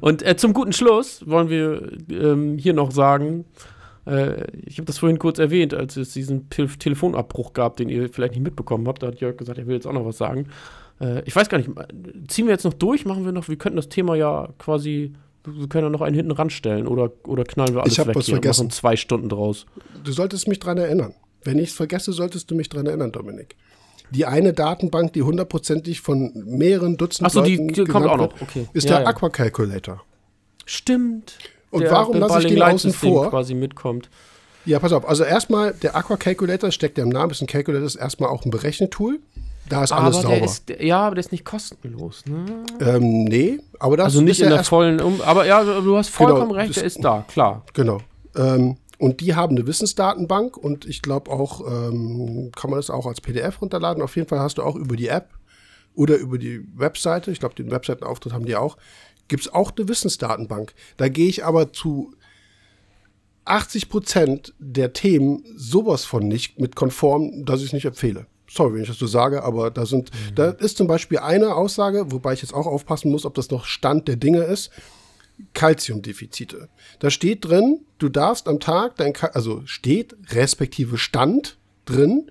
Und 0.00 0.22
äh, 0.22 0.36
zum 0.36 0.52
guten 0.52 0.72
Schluss 0.72 1.26
wollen 1.26 1.48
wir 1.48 1.92
ähm, 2.10 2.58
hier 2.58 2.72
noch 2.72 2.90
sagen, 2.90 3.44
äh, 4.06 4.44
ich 4.64 4.78
habe 4.78 4.86
das 4.86 4.98
vorhin 4.98 5.18
kurz 5.18 5.38
erwähnt, 5.38 5.74
als 5.74 5.96
es 5.96 6.12
diesen 6.12 6.48
Tel 6.48 6.68
Telefonabbruch 6.68 7.52
gab, 7.52 7.76
den 7.76 7.88
ihr 7.88 8.08
vielleicht 8.08 8.34
nicht 8.34 8.42
mitbekommen 8.42 8.86
habt. 8.88 9.02
Da 9.02 9.08
hat 9.08 9.20
Jörg 9.20 9.36
gesagt, 9.36 9.58
er 9.58 9.66
will 9.66 9.74
jetzt 9.74 9.86
auch 9.86 9.92
noch 9.92 10.06
was 10.06 10.18
sagen. 10.18 10.48
Äh, 11.00 11.22
ich 11.24 11.34
weiß 11.34 11.48
gar 11.48 11.58
nicht, 11.58 11.70
ziehen 12.28 12.46
wir 12.46 12.52
jetzt 12.52 12.64
noch 12.64 12.74
durch? 12.74 13.04
Machen 13.04 13.24
wir 13.24 13.32
noch? 13.32 13.48
Wir 13.48 13.56
könnten 13.56 13.76
das 13.76 13.88
Thema 13.88 14.14
ja 14.14 14.48
quasi, 14.58 15.12
wir 15.46 15.68
können 15.68 15.84
ja 15.84 15.90
noch 15.90 16.00
einen 16.02 16.14
hinten 16.16 16.32
ranstellen 16.32 16.86
oder, 16.86 17.10
oder 17.24 17.44
knallen 17.44 17.74
wir 17.74 17.82
alles 17.82 17.92
Ich 17.94 17.98
hab 18.00 18.08
weg 18.08 18.16
was 18.16 18.26
hier 18.26 18.34
und 18.34 18.42
vergessen. 18.42 18.64
machen 18.66 18.70
zwei 18.70 18.96
Stunden 18.96 19.28
draus. 19.28 19.66
Du 20.04 20.12
solltest 20.12 20.48
mich 20.48 20.58
dran 20.58 20.78
erinnern. 20.78 21.14
Wenn 21.44 21.58
ich 21.58 21.70
es 21.70 21.74
vergesse, 21.76 22.12
solltest 22.12 22.50
du 22.50 22.54
mich 22.56 22.68
dran 22.68 22.86
erinnern, 22.86 23.12
Dominik. 23.12 23.56
Die 24.10 24.24
eine 24.26 24.52
Datenbank, 24.52 25.12
die 25.12 25.22
hundertprozentig 25.22 26.00
von 26.00 26.32
mehreren 26.46 26.96
Dutzend 26.96 27.26
Achso, 27.26 27.42
die, 27.42 27.56
Leuten 27.56 27.68
die 27.68 27.74
kommt 27.84 28.04
genannt 28.04 28.10
auch 28.10 28.16
noch. 28.16 28.40
wird, 28.40 28.42
Okay. 28.42 28.66
ist 28.72 28.84
Ja, 28.88 28.96
der 28.96 29.00
ja. 29.02 29.06
Aquacalculator. 29.08 30.02
Stimmt. 30.64 31.38
Und 31.70 31.82
Der 31.82 31.90
warum 31.92 32.16
lasse 32.18 32.38
ich 32.40 32.46
den 32.46 32.62
außen 32.62 32.92
vor? 32.92 33.30
quasi 33.30 33.54
mitkommt. 33.54 34.08
Ja, 34.64 34.78
pass 34.80 34.92
auf. 34.92 35.08
Also 35.08 35.22
erstmal, 35.24 35.74
der 35.74 35.94
Aquacalculator 35.96 36.70
steckt 36.72 36.98
ja 36.98 37.04
im 37.04 37.10
Namen, 37.10 37.30
ist 37.30 37.40
ein 37.40 37.46
Calculator, 37.46 37.86
ist 37.86 37.94
erstmal 37.96 38.30
auch 38.30 38.44
ein 38.44 38.50
Berechnetool. 38.50 39.20
Da 39.68 39.84
ist 39.84 39.92
alles 39.92 40.18
aber 40.18 40.28
sauber. 40.28 40.44
ist, 40.44 40.70
ja, 40.80 41.00
aber 41.00 41.14
der 41.16 41.24
ist 41.24 41.32
nicht 41.32 41.44
kostenlos. 41.44 42.24
Ne? 42.26 42.64
ähm, 42.80 43.24
nee, 43.24 43.58
aber 43.78 43.96
das 43.96 44.06
Also 44.06 44.20
nicht 44.20 44.40
ist 44.40 44.44
in 44.44 44.50
der 44.50 44.64
vollen, 44.64 45.00
um, 45.00 45.20
aber 45.22 45.46
ja, 45.46 45.62
du 45.64 45.96
hast 45.96 46.08
vollkommen 46.08 46.48
Genau, 46.48 46.54
recht, 46.54 46.76
der 46.76 46.84
ist 46.84 47.02
da, 47.02 47.24
klar. 47.28 47.64
Genau. 47.72 47.98
Ähm, 48.36 48.76
und 48.98 49.20
die 49.20 49.34
haben 49.34 49.56
eine 49.56 49.66
Wissensdatenbank 49.66 50.56
und 50.56 50.86
ich 50.86 51.02
glaube 51.02 51.30
auch, 51.30 51.60
ähm, 51.66 52.50
kann 52.56 52.70
man 52.70 52.78
das 52.78 52.90
auch 52.90 53.06
als 53.06 53.20
PDF 53.20 53.60
runterladen. 53.60 54.02
Auf 54.02 54.16
jeden 54.16 54.28
Fall 54.28 54.38
hast 54.38 54.58
du 54.58 54.62
auch 54.62 54.76
über 54.76 54.96
die 54.96 55.08
App 55.08 55.30
oder 55.94 56.16
über 56.16 56.38
die 56.38 56.66
Webseite, 56.74 57.30
ich 57.30 57.40
glaube, 57.40 57.54
den 57.54 57.70
Webseitenauftritt 57.70 58.32
haben 58.32 58.46
die 58.46 58.56
auch, 58.56 58.76
gibt 59.28 59.42
es 59.42 59.52
auch 59.52 59.72
eine 59.76 59.88
Wissensdatenbank. 59.88 60.74
Da 60.96 61.08
gehe 61.08 61.28
ich 61.28 61.44
aber 61.44 61.72
zu 61.72 62.14
80 63.44 63.88
Prozent 63.88 64.54
der 64.58 64.92
Themen 64.92 65.44
sowas 65.56 66.04
von 66.04 66.26
nicht 66.26 66.58
mit 66.58 66.76
konform, 66.76 67.44
dass 67.44 67.60
ich 67.60 67.66
es 67.66 67.72
nicht 67.72 67.84
empfehle. 67.84 68.26
Sorry, 68.48 68.74
wenn 68.74 68.82
ich 68.82 68.88
das 68.88 68.98
so 68.98 69.06
sage, 69.06 69.42
aber 69.42 69.70
da 69.70 69.86
sind, 69.86 70.10
da 70.34 70.50
ist 70.50 70.76
zum 70.76 70.86
Beispiel 70.86 71.18
eine 71.18 71.54
Aussage, 71.54 72.12
wobei 72.12 72.32
ich 72.32 72.42
jetzt 72.42 72.54
auch 72.54 72.66
aufpassen 72.66 73.10
muss, 73.10 73.24
ob 73.24 73.34
das 73.34 73.50
noch 73.50 73.64
Stand 73.64 74.08
der 74.08 74.16
Dinge 74.16 74.42
ist. 74.42 74.70
Kalziumdefizite. 75.52 76.68
Da 76.98 77.10
steht 77.10 77.44
drin, 77.44 77.80
du 77.98 78.08
darfst 78.08 78.48
am 78.48 78.60
Tag 78.60 78.96
dein, 78.96 79.12
Ka 79.12 79.28
also 79.28 79.62
steht 79.66 80.16
respektive 80.30 80.96
Stand 80.96 81.58
drin, 81.84 82.30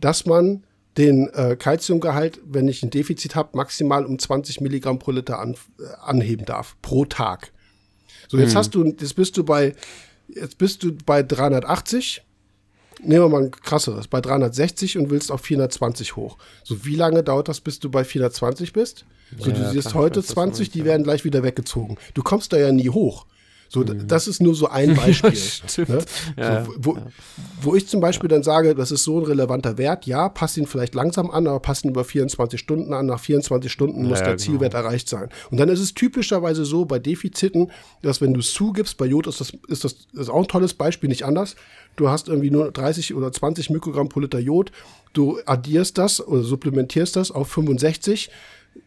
dass 0.00 0.24
man 0.26 0.64
den 0.96 1.28
äh, 1.28 1.56
Kalziumgehalt, 1.56 2.40
wenn 2.44 2.66
ich 2.66 2.82
ein 2.82 2.90
Defizit 2.90 3.36
habe, 3.36 3.56
maximal 3.56 4.04
um 4.04 4.18
20 4.18 4.60
Milligramm 4.60 4.98
pro 4.98 5.12
Liter 5.12 5.38
an, 5.38 5.54
äh, 5.78 5.84
anheben 6.00 6.44
darf 6.44 6.76
pro 6.82 7.04
Tag. 7.04 7.52
So 8.28 8.36
jetzt 8.38 8.56
hast 8.56 8.74
du, 8.74 8.84
jetzt 8.84 9.14
bist 9.14 9.36
du 9.36 9.44
bei, 9.44 9.74
jetzt 10.28 10.58
bist 10.58 10.82
du 10.82 10.92
bei 11.06 11.22
380. 11.22 12.22
Nehmen 13.00 13.24
wir 13.24 13.28
mal 13.28 13.44
ein 13.44 13.50
krasseres, 13.50 14.08
bei 14.08 14.20
360 14.20 14.98
und 14.98 15.10
willst 15.10 15.30
auf 15.30 15.40
420 15.42 16.16
hoch. 16.16 16.36
So, 16.64 16.84
wie 16.84 16.96
lange 16.96 17.22
dauert 17.22 17.48
das, 17.48 17.60
bis 17.60 17.78
du 17.78 17.90
bei 17.90 18.04
420 18.04 18.72
bist? 18.72 19.04
So, 19.38 19.50
Ja, 19.50 19.56
du 19.56 19.70
siehst 19.70 19.94
heute 19.94 20.20
ich 20.20 20.26
weiß, 20.26 20.28
was 20.28 20.34
du 20.34 20.34
20, 20.34 20.60
meinst, 20.60 20.74
die 20.74 20.84
werden 20.84 21.04
gleich 21.04 21.24
wieder 21.24 21.42
weggezogen. 21.42 21.96
Du 22.14 22.22
kommst 22.22 22.52
da 22.52 22.58
ja 22.58 22.72
nie 22.72 22.88
hoch. 22.88 23.26
So, 23.68 23.84
d- 23.84 23.98
das 24.06 24.26
ist 24.28 24.40
nur 24.40 24.54
so 24.54 24.68
ein 24.68 24.94
Beispiel. 24.96 25.32
Ne? 25.88 25.98
Ja, 26.36 26.64
so, 26.64 26.74
wo, 26.78 26.96
wo 27.60 27.74
ich 27.74 27.86
zum 27.86 28.00
Beispiel 28.00 28.28
dann 28.28 28.42
sage, 28.42 28.74
das 28.74 28.90
ist 28.90 29.04
so 29.04 29.18
ein 29.18 29.24
relevanter 29.26 29.76
Wert, 29.78 30.06
ja, 30.06 30.28
passt 30.28 30.56
ihn 30.56 30.66
vielleicht 30.66 30.94
langsam 30.94 31.30
an, 31.30 31.46
aber 31.46 31.60
passt 31.60 31.84
ihn 31.84 31.90
über 31.90 32.04
24 32.04 32.58
Stunden 32.58 32.92
an. 32.94 33.06
Nach 33.06 33.20
24 33.20 33.70
Stunden 33.70 34.02
muss 34.08 34.20
Ja, 34.20 34.24
der 34.26 34.36
genau. 34.36 34.44
Zielwert 34.44 34.74
erreicht 34.74 35.08
sein. 35.08 35.28
Und 35.50 35.58
dann 35.58 35.68
ist 35.68 35.80
es 35.80 35.92
typischerweise 35.94 36.64
so 36.64 36.84
bei 36.86 36.98
Defiziten, 36.98 37.70
dass 38.02 38.20
wenn 38.20 38.32
du 38.34 38.40
es 38.40 38.52
zugibst, 38.54 38.96
bei 38.96 39.06
Jod 39.06 39.26
ist 39.26 39.40
das, 39.40 39.52
ist 39.68 39.84
das 39.84 39.96
ist 40.14 40.28
auch 40.30 40.42
ein 40.42 40.48
tolles 40.48 40.74
Beispiel, 40.74 41.08
nicht 41.08 41.24
anders. 41.24 41.54
Du 41.96 42.08
hast 42.08 42.28
irgendwie 42.28 42.50
nur 42.50 42.70
30 42.70 43.14
oder 43.14 43.32
20 43.32 43.70
Mikrogramm 43.70 44.08
pro 44.08 44.20
Liter 44.20 44.38
Jod, 44.38 44.72
du 45.12 45.38
addierst 45.46 45.98
das 45.98 46.26
oder 46.26 46.42
supplementierst 46.42 47.16
das 47.16 47.30
auf 47.30 47.48
65, 47.48 48.30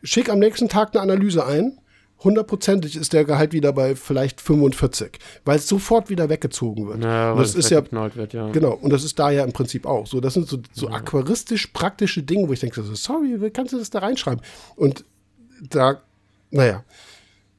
schick 0.02 0.30
am 0.30 0.40
nächsten 0.40 0.70
Tag 0.70 0.90
eine 0.94 1.02
Analyse 1.02 1.46
ein, 1.46 1.78
hundertprozentig 2.24 2.96
ist 2.96 3.14
der 3.14 3.26
Gehalt 3.26 3.54
wieder 3.54 3.74
bei 3.74 3.96
vielleicht 3.96 4.42
45, 4.42 5.20
weil 5.46 5.58
es 5.58 5.68
sofort 5.68 6.10
wieder 6.10 6.30
weggezogen 6.30 6.88
wird. 6.88 7.04
Ja, 7.04 7.36
das 7.36 7.56
ist 7.56 7.70
ja, 7.70 7.84
wird, 7.92 8.34
ja. 8.34 8.50
genau, 8.52 8.74
und 8.74 8.92
das 8.92 9.04
ist 9.04 9.18
da 9.20 9.32
ja 9.32 9.44
im 9.44 9.54
Prinzip 9.54 9.86
auch 9.86 10.06
so. 10.08 10.20
Das 10.20 10.34
sind 10.34 10.48
so, 10.48 10.60
so 10.74 10.90
aquaristisch 10.90 11.68
praktische 11.68 12.24
Dinge, 12.24 12.48
wo 12.48 12.54
ich 12.54 12.60
denke, 12.60 12.82
so, 12.82 12.94
sorry, 12.96 13.42
wie 13.42 13.50
kannst 13.50 13.74
du 13.74 13.78
das 13.78 13.90
da 13.90 14.00
reinschreiben? 14.00 14.42
Und 14.76 15.06
da, 15.70 16.02
naja, 16.52 16.84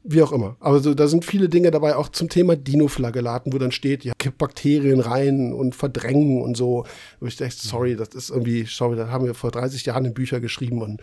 wie 0.04 0.22
auch 0.22 0.32
immer. 0.32 0.56
Aber 0.60 0.80
so, 0.80 0.94
da 0.94 1.06
sind 1.06 1.24
viele 1.24 1.48
Dinge 1.48 1.70
dabei, 1.70 1.96
auch 1.96 2.08
zum 2.08 2.28
Thema 2.28 2.56
Dinoflagellaten, 2.56 3.52
wo 3.52 3.58
dann 3.58 3.72
steht, 3.72 4.04
ja, 4.04 4.12
kipp 4.18 4.38
Bakterien 4.38 5.00
rein 5.00 5.52
und 5.52 5.74
verdrängen 5.74 6.42
und 6.42 6.56
so. 6.56 6.84
Wo 7.20 7.26
ich 7.26 7.36
denke, 7.36 7.54
sorry, 7.56 7.96
das 7.96 8.08
ist 8.08 8.30
irgendwie, 8.30 8.64
sorry, 8.68 8.96
das 8.96 9.10
haben 9.10 9.26
wir 9.26 9.34
vor 9.34 9.50
30 9.50 9.84
Jahren 9.86 10.04
in 10.04 10.14
Bücher 10.14 10.40
geschrieben 10.40 10.82
und 10.82 11.00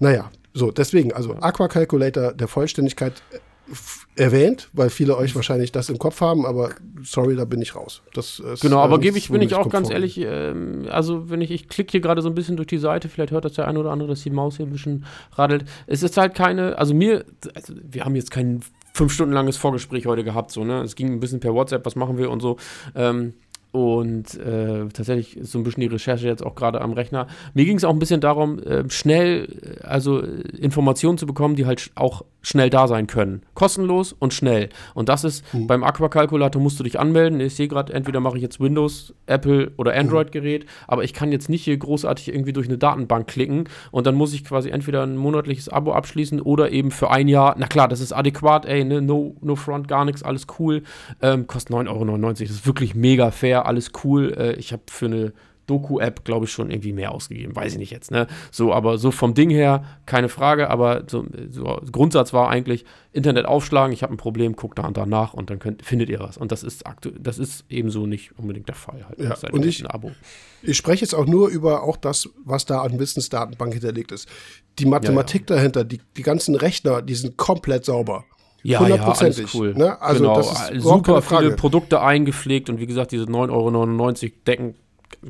naja, 0.00 0.30
so, 0.58 0.70
deswegen, 0.70 1.12
also 1.12 1.34
Aqua 1.40 1.68
Calculator 1.68 2.32
der 2.32 2.48
Vollständigkeit 2.48 3.22
äh, 3.32 3.38
erwähnt, 4.16 4.68
weil 4.72 4.90
viele 4.90 5.16
euch 5.16 5.34
wahrscheinlich 5.36 5.72
das 5.72 5.88
im 5.88 5.98
Kopf 5.98 6.20
haben, 6.20 6.44
aber 6.44 6.70
sorry, 7.02 7.36
da 7.36 7.44
bin 7.44 7.62
ich 7.62 7.76
raus. 7.76 8.02
Das 8.14 8.40
ist, 8.40 8.62
Genau, 8.62 8.78
aber 8.78 8.96
ähm, 8.96 9.00
gebe 9.00 9.18
ich, 9.18 9.30
bin 9.30 9.42
ich 9.42 9.54
auch 9.54 9.68
ganz 9.68 9.90
ehrlich, 9.90 10.18
ähm, 10.18 10.86
also 10.90 11.30
wenn 11.30 11.40
ich, 11.40 11.50
ich 11.50 11.68
klicke 11.68 11.92
hier 11.92 12.00
gerade 12.00 12.22
so 12.22 12.28
ein 12.28 12.34
bisschen 12.34 12.56
durch 12.56 12.66
die 12.66 12.78
Seite, 12.78 13.08
vielleicht 13.08 13.30
hört 13.30 13.44
das 13.44 13.52
der 13.52 13.68
eine 13.68 13.78
oder 13.78 13.90
andere, 13.90 14.08
dass 14.08 14.22
die 14.22 14.30
Maus 14.30 14.56
hier 14.56 14.66
ein 14.66 14.72
bisschen 14.72 15.04
radelt. 15.32 15.64
Es 15.86 16.02
ist 16.02 16.16
halt 16.16 16.34
keine, 16.34 16.76
also 16.78 16.94
mir, 16.94 17.24
also 17.54 17.74
wir 17.82 18.04
haben 18.04 18.16
jetzt 18.16 18.30
kein 18.30 18.60
fünf 18.92 19.12
Stunden 19.12 19.32
langes 19.32 19.56
Vorgespräch 19.56 20.06
heute 20.06 20.24
gehabt, 20.24 20.50
so, 20.50 20.64
ne? 20.64 20.82
Es 20.82 20.96
ging 20.96 21.12
ein 21.12 21.20
bisschen 21.20 21.38
per 21.38 21.54
WhatsApp, 21.54 21.86
was 21.86 21.94
machen 21.94 22.18
wir 22.18 22.30
und 22.30 22.40
so. 22.40 22.56
Ähm, 22.96 23.34
und 23.70 24.34
äh, 24.38 24.88
tatsächlich 24.88 25.36
ist 25.36 25.52
so 25.52 25.58
ein 25.58 25.62
bisschen 25.62 25.82
die 25.82 25.88
Recherche 25.88 26.26
jetzt 26.26 26.44
auch 26.44 26.54
gerade 26.54 26.80
am 26.80 26.92
Rechner. 26.92 27.26
Mir 27.52 27.66
ging 27.66 27.76
es 27.76 27.84
auch 27.84 27.92
ein 27.92 27.98
bisschen 27.98 28.20
darum, 28.20 28.58
äh, 28.60 28.88
schnell, 28.88 29.78
äh, 29.82 29.84
also 29.84 30.22
äh, 30.22 30.40
Informationen 30.58 31.18
zu 31.18 31.26
bekommen, 31.26 31.54
die 31.54 31.66
halt 31.66 31.80
sch 31.80 31.90
auch 31.94 32.24
schnell 32.40 32.70
da 32.70 32.88
sein 32.88 33.06
können. 33.06 33.42
Kostenlos 33.54 34.12
und 34.12 34.32
schnell. 34.32 34.70
Und 34.94 35.08
das 35.08 35.24
ist, 35.24 35.44
beim 35.52 35.82
Aquakalkulator 35.82 36.62
musst 36.62 36.78
du 36.78 36.84
dich 36.84 36.98
anmelden. 36.98 37.40
Ich 37.40 37.56
sehe 37.56 37.68
gerade, 37.68 37.92
entweder 37.92 38.20
mache 38.20 38.36
ich 38.36 38.42
jetzt 38.42 38.60
Windows, 38.60 39.12
Apple 39.26 39.72
oder 39.76 39.94
Android-Gerät, 39.94 40.64
aber 40.86 41.04
ich 41.04 41.12
kann 41.12 41.32
jetzt 41.32 41.48
nicht 41.48 41.64
hier 41.64 41.76
großartig 41.76 42.28
irgendwie 42.28 42.52
durch 42.52 42.68
eine 42.68 42.78
Datenbank 42.78 43.26
klicken 43.26 43.68
und 43.90 44.06
dann 44.06 44.14
muss 44.14 44.32
ich 44.32 44.44
quasi 44.44 44.70
entweder 44.70 45.02
ein 45.02 45.16
monatliches 45.16 45.68
Abo 45.68 45.92
abschließen 45.92 46.40
oder 46.40 46.70
eben 46.70 46.90
für 46.90 47.10
ein 47.10 47.28
Jahr, 47.28 47.56
na 47.58 47.66
klar, 47.66 47.88
das 47.88 48.00
ist 48.00 48.12
adäquat, 48.12 48.64
ey, 48.66 48.84
ne, 48.84 49.02
no, 49.02 49.36
no 49.42 49.56
front, 49.56 49.88
gar 49.88 50.04
nichts, 50.04 50.22
alles 50.22 50.46
cool. 50.58 50.84
Ähm, 51.20 51.46
kostet 51.46 51.74
9,99 51.76 51.88
Euro, 51.90 52.30
das 52.30 52.40
ist 52.40 52.66
wirklich 52.66 52.94
mega 52.94 53.30
fair, 53.30 53.57
alles 53.62 53.92
cool. 54.04 54.34
Äh, 54.36 54.52
ich 54.54 54.72
habe 54.72 54.82
für 54.88 55.06
eine 55.06 55.32
Doku-App, 55.68 56.24
glaube 56.24 56.46
ich, 56.46 56.52
schon 56.52 56.70
irgendwie 56.70 56.92
mehr 56.92 57.12
ausgegeben. 57.12 57.54
Weiß 57.54 57.72
ich 57.72 57.78
nicht 57.78 57.92
jetzt, 57.92 58.10
ne? 58.10 58.26
So, 58.50 58.72
aber 58.72 58.98
so 58.98 59.10
vom 59.10 59.34
Ding 59.34 59.50
her, 59.50 59.84
keine 60.06 60.28
Frage, 60.28 60.70
aber 60.70 61.04
so, 61.06 61.26
so 61.50 61.80
Grundsatz 61.92 62.32
war 62.32 62.48
eigentlich, 62.48 62.84
Internet 63.12 63.46
aufschlagen, 63.46 63.92
ich 63.92 64.02
habe 64.02 64.14
ein 64.14 64.16
Problem, 64.16 64.56
guck 64.56 64.74
da 64.74 64.86
und 64.86 64.96
da 64.96 65.06
nach 65.06 65.34
und 65.34 65.50
dann 65.50 65.58
könnt, 65.58 65.84
findet 65.84 66.08
ihr 66.08 66.20
was. 66.20 66.36
Und 66.38 66.52
das 66.52 66.62
ist 66.62 66.86
aktu 66.86 67.10
das 67.18 67.38
ist 67.38 67.64
ebenso 67.68 68.06
nicht 68.06 68.36
unbedingt 68.38 68.68
der 68.68 68.74
Fall 68.74 69.04
halt. 69.06 69.18
Ja, 69.18 69.36
und 69.50 69.62
ihr 69.62 69.68
ich-. 69.68 69.84
Ich 70.62 70.76
spreche 70.76 71.02
jetzt 71.02 71.14
auch 71.14 71.26
nur 71.26 71.48
über 71.48 71.82
auch 71.82 71.96
das, 71.96 72.28
was 72.44 72.64
da 72.64 72.82
an 72.82 72.98
Wissensdatenbank 72.98 73.74
hinterlegt 73.74 74.12
ist. 74.12 74.28
Die 74.78 74.86
Mathematik 74.86 75.46
dahinter, 75.46 75.84
die, 75.84 76.00
die 76.16 76.22
ganzen 76.22 76.54
Rechner, 76.54 77.02
die 77.02 77.14
sind 77.14 77.36
komplett 77.36 77.84
sauber. 77.84 78.24
Ja, 78.62 78.72
ja, 78.72 78.78
alles 78.78 78.92
Hundertprozentig, 78.92 79.54
cool. 79.54 79.74
ne? 79.74 80.00
Also 80.02 80.22
genau, 80.22 80.36
das 80.36 80.70
ist 80.70 80.82
super 80.82 81.22
viele 81.22 81.52
Produkte 81.52 82.00
eingepflegt 82.00 82.68
und 82.68 82.80
wie 82.80 82.86
gesagt, 82.86 83.12
diese 83.12 83.24
9,99 83.24 83.52
Euro 83.52 84.32
decken, 84.46 84.74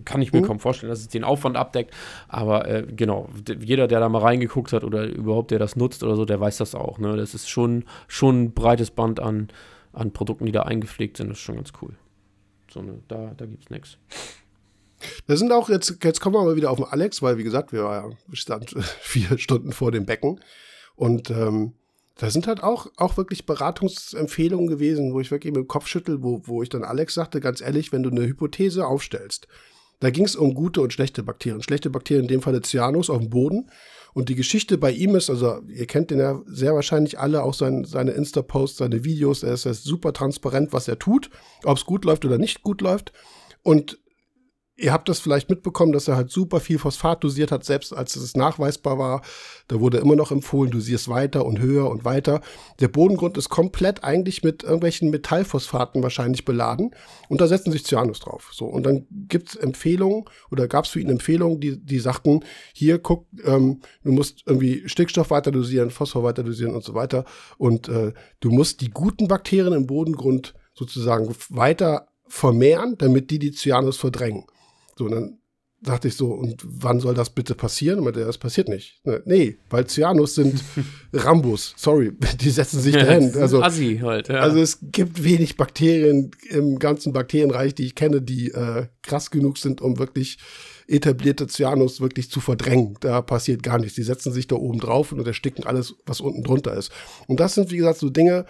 kann 0.04 0.20
ich 0.22 0.32
mir 0.32 0.42
kaum 0.42 0.60
vorstellen, 0.60 0.90
dass 0.90 1.00
es 1.00 1.08
den 1.08 1.24
Aufwand 1.24 1.56
abdeckt. 1.56 1.94
Aber 2.28 2.68
äh, 2.68 2.86
genau, 2.86 3.28
jeder, 3.60 3.88
der 3.88 4.00
da 4.00 4.08
mal 4.08 4.20
reingeguckt 4.20 4.72
hat 4.72 4.84
oder 4.84 5.04
überhaupt 5.04 5.50
der 5.50 5.58
das 5.58 5.76
nutzt 5.76 6.02
oder 6.02 6.16
so, 6.16 6.24
der 6.24 6.40
weiß 6.40 6.58
das 6.58 6.74
auch. 6.74 6.98
Ne? 6.98 7.16
Das 7.16 7.34
ist 7.34 7.48
schon, 7.48 7.84
schon 8.06 8.44
ein 8.44 8.52
breites 8.52 8.90
Band 8.90 9.20
an, 9.20 9.48
an 9.92 10.12
Produkten, 10.12 10.46
die 10.46 10.52
da 10.52 10.62
eingepflegt 10.62 11.16
sind. 11.16 11.28
Das 11.30 11.38
ist 11.38 11.44
schon 11.44 11.56
ganz 11.56 11.72
cool. 11.80 11.94
So, 12.70 12.82
ne, 12.82 13.00
da, 13.08 13.32
da 13.36 13.46
gibt 13.46 13.64
es 13.64 13.70
nichts. 13.70 13.98
Da 15.26 15.36
sind 15.36 15.52
auch 15.52 15.68
jetzt, 15.68 15.96
jetzt 16.02 16.20
kommen 16.20 16.34
wir 16.34 16.44
mal 16.44 16.56
wieder 16.56 16.70
auf 16.70 16.78
den 16.78 16.86
Alex, 16.86 17.22
weil 17.22 17.38
wie 17.38 17.44
gesagt, 17.44 17.72
wir 17.72 17.80
ja, 17.80 18.10
stand 18.32 18.70
vier 19.00 19.38
Stunden 19.38 19.72
vor 19.72 19.92
dem 19.92 20.06
Becken. 20.06 20.40
Und 20.96 21.30
ähm, 21.30 21.72
da 22.18 22.30
sind 22.30 22.48
halt 22.48 22.62
auch, 22.62 22.88
auch 22.96 23.16
wirklich 23.16 23.46
Beratungsempfehlungen 23.46 24.66
gewesen, 24.66 25.14
wo 25.14 25.20
ich 25.20 25.30
wirklich 25.30 25.54
mit 25.54 25.62
dem 25.62 25.68
Kopf 25.68 25.86
schüttel, 25.86 26.22
wo, 26.22 26.42
wo 26.44 26.62
ich 26.62 26.68
dann 26.68 26.82
Alex 26.82 27.14
sagte, 27.14 27.40
ganz 27.40 27.60
ehrlich, 27.60 27.92
wenn 27.92 28.02
du 28.02 28.10
eine 28.10 28.26
Hypothese 28.26 28.86
aufstellst, 28.86 29.46
da 30.00 30.10
ging 30.10 30.24
es 30.24 30.34
um 30.34 30.52
gute 30.52 30.80
und 30.80 30.92
schlechte 30.92 31.22
Bakterien. 31.22 31.62
Schlechte 31.62 31.90
Bakterien, 31.90 32.24
in 32.24 32.28
dem 32.28 32.42
Falle 32.42 32.60
Cyanus 32.60 33.08
auf 33.08 33.20
dem 33.20 33.30
Boden. 33.30 33.70
Und 34.14 34.28
die 34.28 34.34
Geschichte 34.34 34.78
bei 34.78 34.90
ihm 34.90 35.14
ist, 35.14 35.30
also 35.30 35.60
ihr 35.68 35.86
kennt 35.86 36.10
den 36.10 36.18
ja 36.18 36.42
sehr 36.46 36.74
wahrscheinlich 36.74 37.20
alle, 37.20 37.44
auch 37.44 37.54
sein, 37.54 37.84
seine 37.84 38.12
Insta-Posts, 38.12 38.78
seine 38.78 39.04
Videos, 39.04 39.44
er 39.44 39.54
ist, 39.54 39.64
er 39.64 39.72
ist 39.72 39.84
super 39.84 40.12
transparent, 40.12 40.72
was 40.72 40.88
er 40.88 40.98
tut, 40.98 41.30
ob 41.64 41.76
es 41.76 41.84
gut 41.84 42.04
läuft 42.04 42.24
oder 42.24 42.38
nicht 42.38 42.62
gut 42.62 42.80
läuft. 42.80 43.12
Und 43.62 43.98
Ihr 44.80 44.92
habt 44.92 45.08
das 45.08 45.18
vielleicht 45.18 45.50
mitbekommen, 45.50 45.90
dass 45.90 46.06
er 46.06 46.14
halt 46.14 46.30
super 46.30 46.60
viel 46.60 46.78
Phosphat 46.78 47.24
dosiert 47.24 47.50
hat, 47.50 47.64
selbst 47.64 47.92
als 47.92 48.14
es 48.14 48.36
nachweisbar 48.36 48.96
war. 48.96 49.22
Da 49.66 49.80
wurde 49.80 49.98
immer 49.98 50.14
noch 50.14 50.30
empfohlen, 50.30 50.70
dosierst 50.70 51.08
weiter 51.08 51.44
und 51.44 51.58
höher 51.58 51.90
und 51.90 52.04
weiter. 52.04 52.40
Der 52.78 52.86
Bodengrund 52.86 53.36
ist 53.36 53.48
komplett 53.48 54.04
eigentlich 54.04 54.44
mit 54.44 54.62
irgendwelchen 54.62 55.10
Metallphosphaten 55.10 56.00
wahrscheinlich 56.04 56.44
beladen. 56.44 56.94
Und 57.28 57.40
da 57.40 57.48
setzen 57.48 57.72
sich 57.72 57.84
Cyanus 57.84 58.20
drauf. 58.20 58.50
So, 58.52 58.66
und 58.66 58.86
dann 58.86 59.08
gibt's 59.10 59.56
Empfehlungen 59.56 60.26
oder 60.48 60.68
gab's 60.68 60.90
für 60.90 61.00
ihn 61.00 61.10
Empfehlungen, 61.10 61.58
die, 61.58 61.84
die 61.84 61.98
sagten, 61.98 62.44
hier 62.72 63.00
guck, 63.00 63.26
ähm, 63.44 63.80
du 64.04 64.12
musst 64.12 64.44
irgendwie 64.46 64.88
Stickstoff 64.88 65.30
weiter 65.30 65.50
dosieren, 65.50 65.90
Phosphor 65.90 66.22
weiter 66.22 66.44
dosieren 66.44 66.76
und 66.76 66.84
so 66.84 66.94
weiter. 66.94 67.24
Und 67.56 67.88
äh, 67.88 68.12
du 68.38 68.52
musst 68.52 68.80
die 68.80 68.90
guten 68.90 69.26
Bakterien 69.26 69.72
im 69.72 69.88
Bodengrund 69.88 70.54
sozusagen 70.72 71.34
weiter 71.48 72.06
vermehren, 72.28 72.94
damit 72.96 73.32
die 73.32 73.40
die 73.40 73.50
Cyanus 73.50 73.96
verdrängen. 73.96 74.44
So, 74.98 75.04
und 75.06 75.12
dann 75.12 75.38
dachte 75.80 76.08
ich 76.08 76.16
so, 76.16 76.32
und 76.32 76.60
wann 76.64 76.98
soll 76.98 77.14
das 77.14 77.30
bitte 77.30 77.54
passieren? 77.54 77.98
Und 77.98 78.04
meinte, 78.04 78.24
das 78.24 78.38
passiert 78.38 78.68
nicht. 78.68 79.00
Ne, 79.04 79.22
Nee, 79.24 79.58
weil 79.70 79.86
Cyanus 79.86 80.34
sind 80.34 80.62
Rambus, 81.12 81.74
sorry, 81.76 82.12
die 82.40 82.50
setzen 82.50 82.80
sich 82.80 82.94
dahin. 82.94 83.34
Also, 83.36 83.62
Assi 83.62 84.00
halt, 84.02 84.28
ja. 84.28 84.40
also 84.40 84.58
es 84.58 84.78
gibt 84.82 85.22
wenig 85.22 85.56
Bakterien 85.56 86.32
im 86.50 86.78
ganzen 86.78 87.12
Bakterienreich, 87.12 87.74
die 87.74 87.86
ich 87.86 87.94
kenne, 87.94 88.20
die 88.20 88.50
äh, 88.50 88.86
krass 89.02 89.30
genug 89.30 89.58
sind, 89.58 89.80
um 89.80 89.98
wirklich 89.98 90.38
etablierte 90.88 91.46
Cyanus 91.46 92.00
wirklich 92.00 92.30
zu 92.30 92.40
verdrängen. 92.40 92.96
Da 93.00 93.22
passiert 93.22 93.62
gar 93.62 93.78
nichts. 93.78 93.94
Die 93.94 94.02
setzen 94.02 94.32
sich 94.32 94.46
da 94.46 94.56
oben 94.56 94.80
drauf 94.80 95.12
und 95.12 95.24
ersticken 95.26 95.64
alles, 95.64 95.94
was 96.06 96.20
unten 96.20 96.42
drunter 96.42 96.74
ist. 96.74 96.90
Und 97.26 97.40
das 97.40 97.54
sind, 97.54 97.70
wie 97.70 97.76
gesagt, 97.76 97.98
so 97.98 98.08
Dinge, 98.10 98.46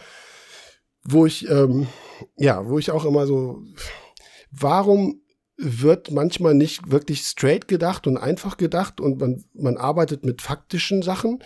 wo 1.05 1.27
ich, 1.27 1.49
ähm, 1.51 1.89
ja, 2.37 2.67
wo 2.69 2.79
ich 2.79 2.91
auch 2.91 3.05
immer 3.05 3.27
so, 3.27 3.63
warum 4.53 5.21
wird 5.59 6.13
manchmal 6.13 6.55
nicht 6.55 6.91
wirklich 6.91 7.23
straight 7.23 7.67
gedacht 7.67 8.07
und 8.07 8.17
einfach 8.17 8.57
gedacht 8.57 9.01
und 9.01 9.21
man, 9.21 9.45
man 9.55 9.77
arbeitet 9.77 10.25
mit 10.25 10.41
faktischen 10.41 11.03
Sachen 11.03 11.43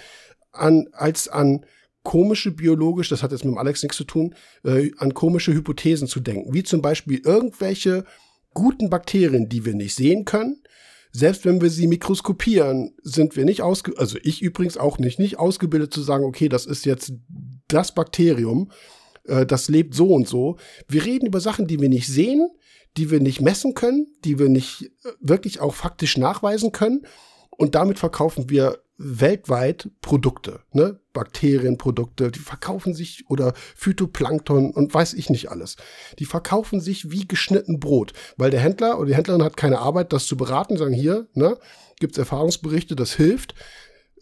an, 0.52 0.88
als 0.92 1.28
an 1.28 1.64
komische 2.02 2.50
biologisch, 2.50 3.08
das 3.08 3.22
hat 3.22 3.32
jetzt 3.32 3.44
mit 3.44 3.54
dem 3.54 3.58
Alex 3.58 3.82
nichts 3.82 3.96
zu 3.96 4.04
tun, 4.04 4.34
äh, 4.64 4.90
an 4.98 5.14
komische 5.14 5.54
Hypothesen 5.54 6.08
zu 6.08 6.20
denken. 6.20 6.52
Wie 6.52 6.62
zum 6.62 6.82
Beispiel 6.82 7.20
irgendwelche 7.24 8.04
guten 8.52 8.90
Bakterien, 8.90 9.48
die 9.48 9.64
wir 9.64 9.74
nicht 9.74 9.94
sehen 9.94 10.26
können. 10.26 10.62
Selbst 11.12 11.44
wenn 11.44 11.60
wir 11.60 11.70
sie 11.70 11.86
mikroskopieren, 11.86 12.94
sind 13.02 13.36
wir 13.36 13.44
nicht 13.44 13.62
ausge, 13.62 13.96
also 13.98 14.18
ich 14.22 14.42
übrigens 14.42 14.76
auch 14.76 14.98
nicht, 14.98 15.18
nicht 15.18 15.38
ausgebildet 15.38 15.92
zu 15.92 16.02
sagen, 16.02 16.24
okay, 16.24 16.48
das 16.48 16.66
ist 16.66 16.84
jetzt 16.84 17.14
das 17.68 17.94
Bakterium, 17.94 18.70
äh, 19.24 19.46
das 19.46 19.68
lebt 19.68 19.94
so 19.94 20.08
und 20.08 20.28
so. 20.28 20.56
Wir 20.88 21.04
reden 21.04 21.26
über 21.26 21.40
Sachen, 21.40 21.66
die 21.66 21.80
wir 21.80 21.88
nicht 21.88 22.08
sehen, 22.08 22.50
die 22.96 23.10
wir 23.10 23.20
nicht 23.20 23.40
messen 23.40 23.74
können, 23.74 24.06
die 24.24 24.38
wir 24.38 24.48
nicht 24.48 24.92
äh, 25.04 25.12
wirklich 25.20 25.60
auch 25.60 25.74
faktisch 25.74 26.16
nachweisen 26.16 26.72
können. 26.72 27.06
Und 27.50 27.74
damit 27.74 27.98
verkaufen 27.98 28.50
wir 28.50 28.82
weltweit 28.98 29.90
Produkte, 30.00 30.60
ne? 30.72 31.00
Bakterienprodukte, 31.12 32.30
die 32.30 32.38
verkaufen 32.38 32.94
sich 32.94 33.24
oder 33.28 33.52
Phytoplankton 33.76 34.70
und 34.70 34.94
weiß 34.94 35.12
ich 35.14 35.28
nicht 35.28 35.50
alles. 35.50 35.76
Die 36.18 36.24
verkaufen 36.24 36.80
sich 36.80 37.10
wie 37.10 37.28
geschnitten 37.28 37.80
Brot, 37.80 38.12
weil 38.36 38.50
der 38.50 38.60
Händler 38.60 38.98
oder 38.98 39.08
die 39.08 39.14
Händlerin 39.14 39.42
hat 39.42 39.56
keine 39.56 39.80
Arbeit, 39.80 40.12
das 40.12 40.26
zu 40.26 40.36
beraten, 40.36 40.76
sagen 40.76 40.94
hier, 40.94 41.28
ne? 41.34 41.58
Gibt's 42.00 42.18
Erfahrungsberichte, 42.18 42.96
das 42.96 43.14
hilft. 43.14 43.54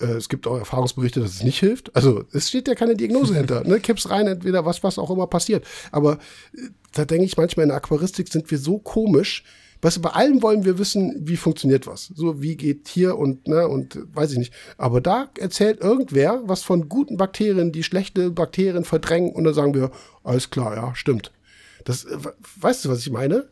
Äh, 0.00 0.06
Es 0.16 0.28
gibt 0.28 0.46
auch 0.46 0.58
Erfahrungsberichte, 0.58 1.20
dass 1.20 1.30
es 1.34 1.42
nicht 1.42 1.58
hilft. 1.60 1.94
Also 1.96 2.24
es 2.32 2.48
steht 2.48 2.68
ja 2.68 2.74
keine 2.74 2.96
Diagnose 2.96 3.34
hinter. 3.36 3.64
Ne? 3.64 3.80
Kipp's 3.80 4.10
rein, 4.10 4.26
entweder 4.26 4.64
was, 4.64 4.82
was 4.82 4.98
auch 4.98 5.10
immer 5.10 5.26
passiert. 5.26 5.64
Aber 5.92 6.14
äh, 6.54 6.68
da 6.94 7.04
denke 7.04 7.24
ich 7.24 7.36
manchmal 7.36 7.64
in 7.64 7.68
der 7.68 7.76
Aquaristik 7.78 8.28
sind 8.28 8.50
wir 8.50 8.58
so 8.58 8.78
komisch. 8.78 9.44
Was 9.82 9.98
bei 9.98 10.10
allem 10.10 10.42
wollen 10.42 10.66
wir 10.66 10.78
wissen, 10.78 11.16
wie 11.26 11.38
funktioniert 11.38 11.86
was. 11.86 12.12
So 12.14 12.42
wie 12.42 12.54
geht 12.56 12.86
hier 12.88 13.16
und 13.16 13.48
ne 13.48 13.66
und 13.66 13.96
äh, 13.96 14.00
weiß 14.12 14.32
ich 14.32 14.38
nicht. 14.38 14.52
Aber 14.76 15.00
da 15.00 15.30
erzählt 15.38 15.80
irgendwer 15.80 16.42
was 16.44 16.62
von 16.62 16.88
guten 16.90 17.16
Bakterien, 17.16 17.72
die 17.72 17.82
schlechte 17.82 18.30
Bakterien 18.30 18.84
verdrängen 18.84 19.32
und 19.32 19.44
dann 19.44 19.54
sagen 19.54 19.72
wir, 19.74 19.90
alles 20.22 20.50
klar, 20.50 20.76
ja, 20.76 20.94
stimmt. 20.94 21.32
Das, 21.84 22.04
we- 22.04 22.34
weißt 22.60 22.84
du, 22.84 22.88
was 22.90 22.98
ich 22.98 23.10
meine? 23.10 23.48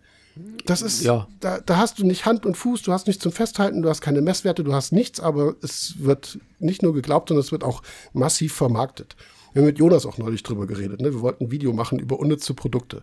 Das 0.66 0.82
ist, 0.82 1.02
Ja. 1.02 1.28
da, 1.40 1.60
da 1.60 1.78
hast 1.78 1.98
du 1.98 2.06
nicht 2.06 2.26
Hand 2.26 2.44
und 2.46 2.56
Fuß, 2.56 2.82
du 2.82 2.92
hast 2.92 3.06
nichts 3.06 3.22
zum 3.22 3.32
Festhalten, 3.32 3.82
du 3.82 3.88
hast 3.88 4.00
keine 4.00 4.20
Messwerte, 4.20 4.64
du 4.64 4.74
hast 4.74 4.92
nichts, 4.92 5.18
aber 5.20 5.56
es 5.62 5.94
wird 5.98 6.38
nicht 6.58 6.82
nur 6.82 6.94
geglaubt, 6.94 7.28
sondern 7.28 7.44
es 7.44 7.52
wird 7.52 7.64
auch 7.64 7.82
massiv 8.12 8.52
vermarktet. 8.54 9.16
Wir 9.52 9.62
haben 9.62 9.66
mit 9.66 9.78
Jonas 9.78 10.04
auch 10.06 10.18
neulich 10.18 10.42
drüber 10.42 10.66
geredet. 10.66 11.00
Ne? 11.00 11.12
Wir 11.12 11.20
wollten 11.20 11.44
ein 11.44 11.50
Video 11.50 11.72
machen 11.72 11.98
über 11.98 12.18
unnütze 12.18 12.54
Produkte. 12.54 13.02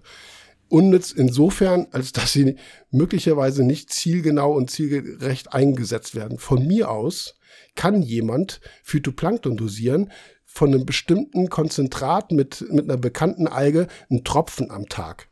Unnütz 0.69 1.11
insofern, 1.11 1.87
als 1.91 2.11
dass 2.11 2.33
sie 2.33 2.57
möglicherweise 2.91 3.63
nicht 3.63 3.91
zielgenau 3.91 4.53
und 4.53 4.69
zielgerecht 4.71 5.53
eingesetzt 5.53 6.15
werden. 6.15 6.37
Von 6.37 6.65
mir 6.65 6.89
aus 6.89 7.35
kann 7.75 8.01
jemand 8.01 8.61
Phytoplankton 8.83 9.57
dosieren, 9.57 10.11
von 10.45 10.73
einem 10.73 10.85
bestimmten 10.85 11.49
Konzentrat 11.49 12.31
mit, 12.31 12.65
mit 12.71 12.85
einer 12.85 12.97
bekannten 12.97 13.47
Alge 13.47 13.87
einen 14.09 14.23
Tropfen 14.23 14.71
am 14.71 14.87
Tag. 14.87 15.27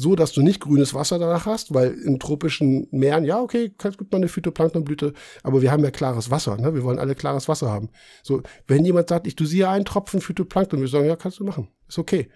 So, 0.00 0.14
dass 0.14 0.30
du 0.30 0.42
nicht 0.42 0.60
grünes 0.60 0.94
Wasser 0.94 1.18
danach 1.18 1.44
hast, 1.46 1.74
weil 1.74 1.90
in 1.92 2.20
tropischen 2.20 2.86
Meeren, 2.92 3.24
ja, 3.24 3.40
okay, 3.40 3.70
gibt 3.76 4.12
man 4.12 4.20
eine 4.20 4.28
Phytoplanktonblüte, 4.28 5.12
aber 5.42 5.60
wir 5.60 5.72
haben 5.72 5.82
ja 5.82 5.90
klares 5.90 6.30
Wasser, 6.30 6.56
ne? 6.56 6.72
Wir 6.72 6.84
wollen 6.84 7.00
alle 7.00 7.16
klares 7.16 7.48
Wasser 7.48 7.68
haben. 7.68 7.88
So, 8.22 8.44
wenn 8.68 8.84
jemand 8.84 9.08
sagt, 9.08 9.26
ich 9.26 9.34
dosiere 9.34 9.70
einen 9.70 9.84
Tropfen 9.84 10.20
Phytoplankton, 10.20 10.80
wir 10.80 10.86
sagen, 10.86 11.06
ja, 11.06 11.16
kannst 11.16 11.40
du 11.40 11.44
machen. 11.44 11.66
Ist 11.88 11.98
okay. 11.98 12.28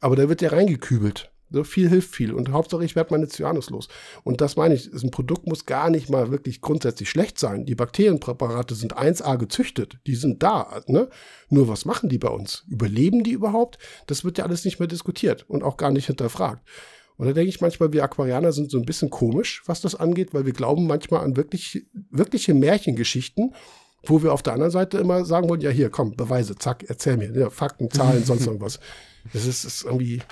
Aber 0.00 0.16
da 0.16 0.30
wird 0.30 0.40
ja 0.40 0.48
reingekübelt. 0.48 1.30
So 1.50 1.62
viel 1.62 1.90
hilft 1.90 2.14
viel. 2.14 2.32
Und 2.32 2.52
Hauptsache, 2.52 2.86
ich 2.86 2.96
werde 2.96 3.12
meine 3.12 3.28
Cyanus 3.28 3.68
los. 3.68 3.88
Und 4.24 4.40
das 4.40 4.56
meine 4.56 4.74
ich, 4.74 4.90
ein 4.90 5.10
Produkt 5.10 5.46
muss 5.46 5.66
gar 5.66 5.90
nicht 5.90 6.08
mal 6.08 6.30
wirklich 6.30 6.62
grundsätzlich 6.62 7.10
schlecht 7.10 7.38
sein. 7.38 7.66
Die 7.66 7.74
Bakterienpräparate 7.74 8.74
sind 8.74 8.96
1A 8.96 9.36
gezüchtet. 9.36 9.98
Die 10.06 10.14
sind 10.14 10.42
da. 10.42 10.80
Ne? 10.86 11.10
Nur 11.50 11.68
was 11.68 11.84
machen 11.84 12.08
die 12.08 12.18
bei 12.18 12.30
uns? 12.30 12.64
Überleben 12.68 13.24
die 13.24 13.32
überhaupt? 13.32 13.76
Das 14.06 14.24
wird 14.24 14.38
ja 14.38 14.44
alles 14.44 14.64
nicht 14.64 14.78
mehr 14.78 14.88
diskutiert 14.88 15.44
und 15.50 15.62
auch 15.62 15.76
gar 15.76 15.90
nicht 15.90 16.06
hinterfragt. 16.06 16.66
Und 17.20 17.26
da 17.26 17.34
denke 17.34 17.50
ich 17.50 17.60
manchmal, 17.60 17.92
wir 17.92 18.02
Aquarianer 18.02 18.50
sind 18.50 18.70
so 18.70 18.78
ein 18.78 18.86
bisschen 18.86 19.10
komisch, 19.10 19.62
was 19.66 19.82
das 19.82 19.94
angeht, 19.94 20.32
weil 20.32 20.46
wir 20.46 20.54
glauben 20.54 20.86
manchmal 20.86 21.22
an 21.22 21.36
wirklich, 21.36 21.84
wirkliche 22.10 22.54
Märchengeschichten, 22.54 23.54
wo 24.06 24.22
wir 24.22 24.32
auf 24.32 24.42
der 24.42 24.54
anderen 24.54 24.70
Seite 24.70 24.96
immer 24.96 25.26
sagen 25.26 25.46
wollen, 25.50 25.60
ja 25.60 25.68
hier, 25.68 25.90
komm, 25.90 26.16
Beweise, 26.16 26.56
zack, 26.56 26.82
erzähl 26.88 27.18
mir, 27.18 27.30
ja, 27.38 27.50
Fakten, 27.50 27.90
Zahlen, 27.90 28.24
sonst 28.24 28.46
irgendwas. 28.46 28.80
Das 29.34 29.44
ist, 29.44 29.64
ist 29.64 29.84
irgendwie, 29.84 30.22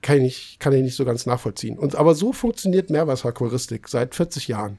kann 0.00 0.22
ich, 0.22 0.56
kann 0.58 0.72
ich 0.72 0.82
nicht 0.82 0.96
so 0.96 1.04
ganz 1.04 1.26
nachvollziehen. 1.26 1.78
Und, 1.78 1.96
aber 1.96 2.14
so 2.14 2.32
funktioniert 2.32 2.88
Meerwasseraquaristik 2.88 3.86
seit 3.86 4.14
40 4.14 4.48
Jahren. 4.48 4.78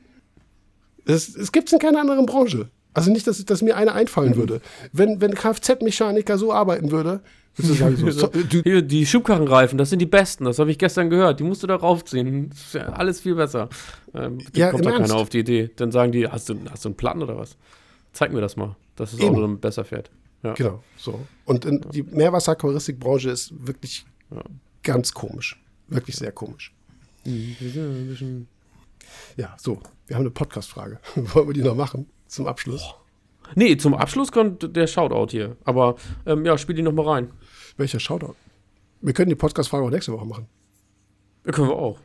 Es, 1.05 1.35
es 1.35 1.51
gibt 1.51 1.67
es 1.67 1.73
in 1.73 1.77
keiner 1.77 2.01
anderen 2.01 2.25
Branche. 2.25 2.71
Also 2.97 3.11
nicht, 3.11 3.27
dass, 3.27 3.45
dass 3.45 3.61
mir 3.61 3.77
eine 3.77 3.93
einfallen 3.93 4.31
mhm. 4.31 4.37
würde. 4.37 4.61
Wenn, 4.91 5.21
wenn 5.21 5.35
Kfz-Mechaniker 5.35 6.39
so 6.39 6.51
arbeiten 6.51 6.89
würde, 6.89 7.21
sagen, 7.53 7.95
so, 7.95 8.09
so, 8.09 8.31
Hier, 8.63 8.81
die 8.81 9.05
Schubkarrenreifen, 9.05 9.77
das 9.77 9.91
sind 9.91 9.99
die 9.99 10.07
besten, 10.07 10.45
das 10.45 10.57
habe 10.57 10.71
ich 10.71 10.79
gestern 10.79 11.11
gehört. 11.11 11.39
Die 11.39 11.43
musst 11.43 11.61
du 11.61 11.67
da 11.67 11.75
raufziehen. 11.75 12.49
Das 12.49 12.59
ist 12.59 12.73
ja 12.73 12.87
alles 12.89 13.21
viel 13.21 13.35
besser. 13.35 13.69
Ähm, 14.15 14.39
ja, 14.55 14.71
kommt 14.71 14.83
da 14.83 14.97
keiner 14.97 15.13
auf 15.13 15.29
die 15.29 15.39
Idee. 15.39 15.69
Dann 15.75 15.91
sagen 15.91 16.11
die, 16.11 16.27
hast 16.27 16.49
du, 16.49 16.55
hast 16.71 16.85
du 16.85 16.89
einen 16.89 16.97
Platten 16.97 17.21
oder 17.21 17.37
was? 17.37 17.55
Zeig 18.13 18.33
mir 18.33 18.41
das 18.41 18.55
mal, 18.55 18.75
dass 18.95 19.13
es 19.13 19.19
Eben. 19.19 19.35
auch 19.35 19.57
besser 19.59 19.85
fährt. 19.85 20.09
Ja. 20.41 20.53
Genau, 20.53 20.83
so. 20.97 21.19
Und 21.45 21.65
in, 21.65 21.85
die 21.93 22.01
Meerwasseraquaristikbranche 22.01 23.29
ist 23.29 23.53
wirklich 23.67 24.07
ja 24.31 24.41
ganz 24.81 25.13
komisch. 25.13 25.61
Wirklich 25.87 26.15
sehr 26.15 26.31
komisch. 26.31 26.73
Mhm, 27.25 28.47
ja, 29.35 29.55
so, 29.59 29.79
wir 30.07 30.15
haben 30.15 30.23
eine 30.23 30.31
Podcast-Frage. 30.31 30.99
Wollen 31.15 31.47
wir 31.47 31.53
die 31.53 31.61
noch 31.61 31.75
machen 31.75 32.07
zum 32.27 32.47
Abschluss? 32.47 32.95
Nee, 33.55 33.77
zum 33.77 33.93
Abschluss 33.93 34.31
kommt 34.31 34.75
der 34.75 34.87
Shoutout 34.87 35.31
hier. 35.31 35.55
Aber 35.63 35.95
ähm, 36.25 36.45
ja, 36.45 36.57
spiel 36.57 36.75
die 36.75 36.81
noch 36.81 36.93
mal 36.93 37.07
rein. 37.07 37.31
Welcher 37.77 37.99
Shoutout? 37.99 38.35
Wir 39.01 39.13
können 39.13 39.29
die 39.29 39.35
Podcast-Frage 39.35 39.85
auch 39.85 39.89
nächste 39.89 40.11
Woche 40.11 40.25
machen. 40.25 40.47
Ja, 41.45 41.51
können 41.51 41.69
wir 41.69 41.77
auch. 41.77 41.99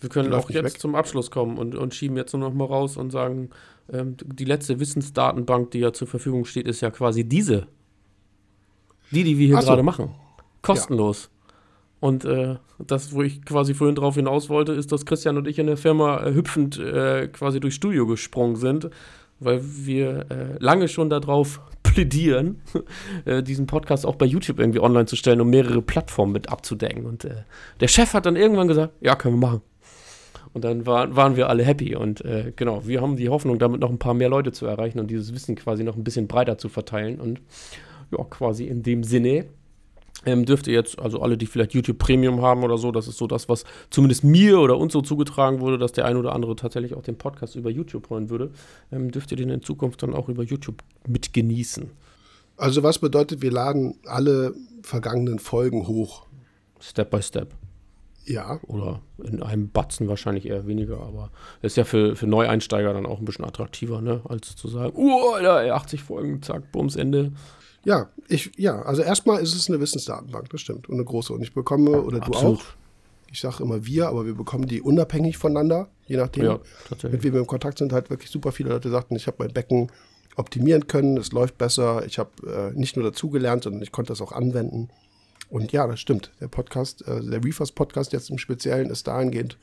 Wir 0.00 0.08
können 0.08 0.32
auch 0.32 0.48
jetzt 0.50 0.64
weg. 0.64 0.80
zum 0.80 0.94
Abschluss 0.94 1.30
kommen 1.30 1.58
und, 1.58 1.74
und 1.74 1.94
schieben 1.94 2.16
jetzt 2.16 2.32
nur 2.32 2.40
noch 2.40 2.54
mal 2.54 2.64
raus 2.64 2.96
und 2.96 3.10
sagen, 3.10 3.50
ähm, 3.92 4.16
die 4.24 4.44
letzte 4.44 4.78
Wissensdatenbank, 4.80 5.72
die 5.72 5.80
ja 5.80 5.92
zur 5.92 6.06
Verfügung 6.06 6.44
steht, 6.44 6.68
ist 6.68 6.80
ja 6.80 6.90
quasi 6.90 7.24
diese. 7.24 7.66
Die, 9.10 9.24
die 9.24 9.38
wir 9.38 9.46
hier 9.46 9.60
so. 9.60 9.68
gerade 9.68 9.82
machen. 9.82 10.14
Kostenlos. 10.62 11.24
Ja. 11.24 11.28
Und 12.00 12.24
äh, 12.24 12.56
das, 12.78 13.12
wo 13.12 13.22
ich 13.22 13.44
quasi 13.44 13.74
vorhin 13.74 13.96
drauf 13.96 14.14
hinaus 14.14 14.48
wollte, 14.48 14.72
ist, 14.72 14.92
dass 14.92 15.04
Christian 15.04 15.36
und 15.36 15.48
ich 15.48 15.58
in 15.58 15.66
der 15.66 15.76
Firma 15.76 16.22
äh, 16.24 16.32
hüpfend 16.32 16.78
äh, 16.78 17.26
quasi 17.28 17.58
durchs 17.58 17.76
Studio 17.76 18.06
gesprungen 18.06 18.54
sind, 18.56 18.90
weil 19.40 19.60
wir 19.62 20.26
äh, 20.30 20.56
lange 20.58 20.88
schon 20.88 21.10
darauf 21.10 21.60
plädieren, 21.82 22.62
äh, 23.24 23.42
diesen 23.42 23.66
Podcast 23.66 24.06
auch 24.06 24.16
bei 24.16 24.26
YouTube 24.26 24.58
irgendwie 24.58 24.80
online 24.80 25.06
zu 25.06 25.16
stellen, 25.16 25.40
um 25.40 25.50
mehrere 25.50 25.82
Plattformen 25.82 26.32
mit 26.32 26.48
abzudecken. 26.48 27.06
Und 27.06 27.24
äh, 27.24 27.42
der 27.80 27.88
Chef 27.88 28.14
hat 28.14 28.26
dann 28.26 28.36
irgendwann 28.36 28.68
gesagt, 28.68 28.94
ja, 29.00 29.14
können 29.14 29.40
wir 29.40 29.48
machen. 29.48 29.62
Und 30.54 30.64
dann 30.64 30.86
war, 30.86 31.14
waren 31.14 31.36
wir 31.36 31.48
alle 31.48 31.62
happy. 31.62 31.94
Und 31.94 32.24
genau, 32.56 32.86
wir 32.86 33.02
haben 33.02 33.16
die 33.16 33.28
Hoffnung, 33.28 33.58
damit 33.58 33.80
noch 33.82 33.90
ein 33.90 33.98
paar 33.98 34.14
mehr 34.14 34.30
Leute 34.30 34.50
zu 34.50 34.64
erreichen 34.64 34.98
und 34.98 35.08
dieses 35.08 35.34
Wissen 35.34 35.56
quasi 35.56 35.84
noch 35.84 35.94
ein 35.94 36.02
bisschen 36.02 36.26
breiter 36.26 36.56
zu 36.56 36.70
verteilen. 36.70 37.20
Und 37.20 37.42
ja, 38.10 38.24
quasi 38.24 38.64
in 38.64 38.82
dem 38.82 39.04
Sinne 39.04 39.44
ähm, 40.24 40.44
dürft 40.44 40.66
ihr 40.66 40.74
jetzt, 40.74 40.98
also 40.98 41.20
alle, 41.20 41.36
die 41.36 41.46
vielleicht 41.46 41.74
YouTube 41.74 41.98
Premium 41.98 42.42
haben 42.42 42.64
oder 42.64 42.78
so, 42.78 42.92
das 42.92 43.08
ist 43.08 43.18
so 43.18 43.26
das, 43.26 43.48
was 43.48 43.64
zumindest 43.90 44.24
mir 44.24 44.58
oder 44.58 44.76
uns 44.76 44.92
so 44.92 45.00
zugetragen 45.00 45.60
wurde, 45.60 45.78
dass 45.78 45.92
der 45.92 46.04
ein 46.06 46.16
oder 46.16 46.34
andere 46.34 46.56
tatsächlich 46.56 46.94
auch 46.94 47.02
den 47.02 47.16
Podcast 47.16 47.56
über 47.56 47.70
YouTube 47.70 48.10
hören 48.10 48.30
würde, 48.30 48.50
ähm, 48.92 49.10
dürft 49.10 49.30
ihr 49.30 49.36
den 49.36 49.50
in 49.50 49.62
Zukunft 49.62 50.02
dann 50.02 50.14
auch 50.14 50.28
über 50.28 50.42
YouTube 50.42 50.82
mitgenießen. 51.06 51.90
Also 52.56 52.82
was 52.82 52.98
bedeutet, 52.98 53.40
wir 53.40 53.52
laden 53.52 53.94
alle 54.04 54.54
vergangenen 54.82 55.38
Folgen 55.38 55.86
hoch? 55.86 56.26
Step 56.80 57.10
by 57.10 57.22
Step. 57.22 57.54
Ja. 58.28 58.60
Oder 58.66 59.00
in 59.24 59.42
einem 59.42 59.70
Batzen 59.70 60.06
wahrscheinlich 60.08 60.46
eher 60.46 60.66
weniger, 60.66 61.00
aber 61.00 61.30
ist 61.62 61.76
ja 61.76 61.84
für, 61.84 62.14
für 62.14 62.26
Neueinsteiger 62.26 62.92
dann 62.92 63.06
auch 63.06 63.20
ein 63.20 63.24
bisschen 63.24 63.44
attraktiver, 63.44 64.02
ne? 64.02 64.20
Als 64.28 64.54
zu 64.54 64.68
sagen, 64.68 64.92
oh, 64.96 65.32
Alter, 65.32 65.74
80 65.74 66.02
Folgen, 66.02 66.42
zack, 66.42 66.70
bums, 66.70 66.96
Ende. 66.96 67.32
Ja, 67.88 68.10
ich, 68.28 68.52
ja, 68.58 68.82
also 68.82 69.00
erstmal 69.00 69.42
ist 69.42 69.54
es 69.54 69.70
eine 69.70 69.80
Wissensdatenbank, 69.80 70.50
das 70.50 70.60
stimmt. 70.60 70.90
Und 70.90 70.96
eine 70.96 71.06
große. 71.06 71.32
Und 71.32 71.40
ich 71.40 71.54
bekomme, 71.54 72.02
oder 72.02 72.20
du 72.20 72.26
Absolut. 72.26 72.58
auch, 72.58 72.64
ich 73.32 73.40
sage 73.40 73.62
immer 73.62 73.86
wir, 73.86 74.08
aber 74.08 74.26
wir 74.26 74.34
bekommen 74.34 74.66
die 74.66 74.82
unabhängig 74.82 75.38
voneinander, 75.38 75.88
je 76.06 76.18
nachdem, 76.18 76.44
ja, 76.44 76.60
mit 77.04 77.24
wem 77.24 77.32
wir 77.32 77.40
im 77.40 77.46
Kontakt 77.46 77.78
sind, 77.78 77.94
halt 77.94 78.10
wirklich 78.10 78.30
super 78.30 78.52
viele 78.52 78.68
Leute 78.68 78.90
sagten, 78.90 79.16
ich 79.16 79.26
habe 79.26 79.38
mein 79.38 79.54
Becken 79.54 79.90
optimieren 80.36 80.86
können, 80.86 81.16
es 81.16 81.32
läuft 81.32 81.56
besser, 81.56 82.04
ich 82.04 82.18
habe 82.18 82.30
äh, 82.46 82.78
nicht 82.78 82.96
nur 82.96 83.06
dazugelernt, 83.06 83.64
sondern 83.64 83.80
ich 83.80 83.90
konnte 83.90 84.12
das 84.12 84.20
auch 84.20 84.32
anwenden. 84.32 84.90
Und 85.48 85.72
ja, 85.72 85.86
das 85.86 85.98
stimmt. 85.98 86.30
Der 86.42 86.48
Podcast, 86.48 87.08
äh, 87.08 87.22
der 87.22 87.42
Reefers 87.42 87.72
Podcast 87.72 88.12
jetzt 88.12 88.28
im 88.28 88.36
Speziellen 88.36 88.90
ist 88.90 89.06
dahingehend, 89.06 89.56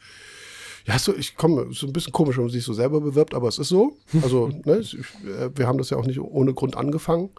ja, 0.88 0.98
so, 0.98 1.16
ich 1.16 1.36
komme, 1.36 1.68
so 1.72 1.86
ein 1.86 1.94
bisschen 1.94 2.12
komisch, 2.12 2.38
wenn 2.38 2.46
man 2.46 2.52
sich 2.52 2.64
so 2.64 2.74
selber 2.74 3.02
bewirbt, 3.02 3.36
aber 3.36 3.50
es 3.50 3.60
ist 3.60 3.70
so. 3.70 3.98
Also, 4.24 4.48
ne, 4.66 4.80
ich, 4.80 4.96
äh, 4.96 5.52
wir 5.54 5.68
haben 5.68 5.78
das 5.78 5.92
ja 5.92 5.98
auch 5.98 6.08
nicht 6.08 6.20
ohne 6.20 6.56
Grund 6.56 6.76
angefangen 6.76 7.30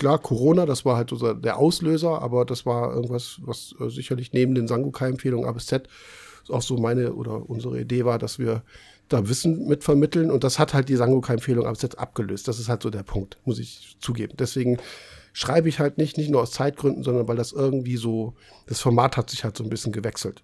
klar, 0.00 0.18
Corona, 0.18 0.64
das 0.66 0.84
war 0.86 0.96
halt 0.96 1.10
so 1.10 1.34
der 1.34 1.58
Auslöser, 1.58 2.22
aber 2.22 2.46
das 2.46 2.64
war 2.64 2.94
irgendwas, 2.94 3.38
was 3.42 3.74
äh, 3.78 3.90
sicherlich 3.90 4.32
neben 4.32 4.54
den 4.54 4.66
Sangokai-Empfehlungen 4.66 5.46
A 5.46 5.52
bis 5.52 5.66
Z 5.66 5.88
auch 6.48 6.62
so 6.62 6.78
meine 6.78 7.12
oder 7.12 7.48
unsere 7.48 7.80
Idee 7.80 8.04
war, 8.04 8.18
dass 8.18 8.40
wir 8.40 8.64
da 9.08 9.28
Wissen 9.28 9.68
mitvermitteln 9.68 10.30
und 10.30 10.42
das 10.42 10.58
hat 10.58 10.74
halt 10.74 10.88
die 10.88 10.96
Sangokai-Empfehlung 10.96 11.66
A 11.66 11.70
bis 11.70 11.80
Z 11.80 11.98
abgelöst. 11.98 12.48
Das 12.48 12.58
ist 12.58 12.68
halt 12.68 12.82
so 12.82 12.90
der 12.90 13.02
Punkt, 13.02 13.38
muss 13.44 13.58
ich 13.58 13.96
zugeben. 14.00 14.32
Deswegen 14.38 14.78
schreibe 15.32 15.68
ich 15.68 15.78
halt 15.78 15.98
nicht, 15.98 16.16
nicht 16.16 16.30
nur 16.30 16.40
aus 16.40 16.50
Zeitgründen, 16.50 17.04
sondern 17.04 17.28
weil 17.28 17.36
das 17.36 17.52
irgendwie 17.52 17.96
so, 17.96 18.34
das 18.66 18.80
Format 18.80 19.16
hat 19.16 19.30
sich 19.30 19.44
halt 19.44 19.56
so 19.56 19.62
ein 19.62 19.70
bisschen 19.70 19.92
gewechselt. 19.92 20.42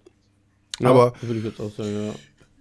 Ja, 0.79 0.91
aber 0.91 1.13
würde 1.21 1.39
ich 1.39 1.45
jetzt 1.45 1.59
auch 1.59 1.71
sagen, 1.71 2.07
ja. 2.07 2.13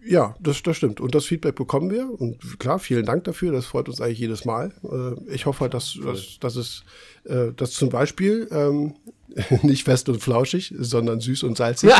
Ja, 0.07 0.37
das, 0.41 0.63
das 0.63 0.77
stimmt. 0.77 1.01
Und 1.01 1.15
das 1.15 1.25
Feedback 1.27 1.57
bekommen 1.57 1.91
wir. 1.91 2.09
Und 2.09 2.59
klar, 2.59 2.79
vielen 2.79 3.05
Dank 3.05 3.25
dafür. 3.25 3.53
Das 3.53 3.67
freut 3.67 3.89
uns 3.89 4.01
eigentlich 4.01 4.21
jedes 4.21 4.45
Mal. 4.45 4.73
Äh, 4.85 5.35
ich 5.35 5.47
hoffe, 5.47 5.69
dass, 5.69 5.99
dass, 6.03 6.39
dass 6.39 6.57
es, 6.57 6.85
äh, 7.25 7.53
dass 7.57 7.73
zum 7.73 7.89
Beispiel 7.89 8.49
ähm, 8.51 8.95
nicht 9.63 9.85
fest 9.85 10.09
und 10.09 10.23
flauschig, 10.23 10.75
sondern 10.79 11.21
süß 11.21 11.43
und 11.43 11.57
salzig. 11.57 11.91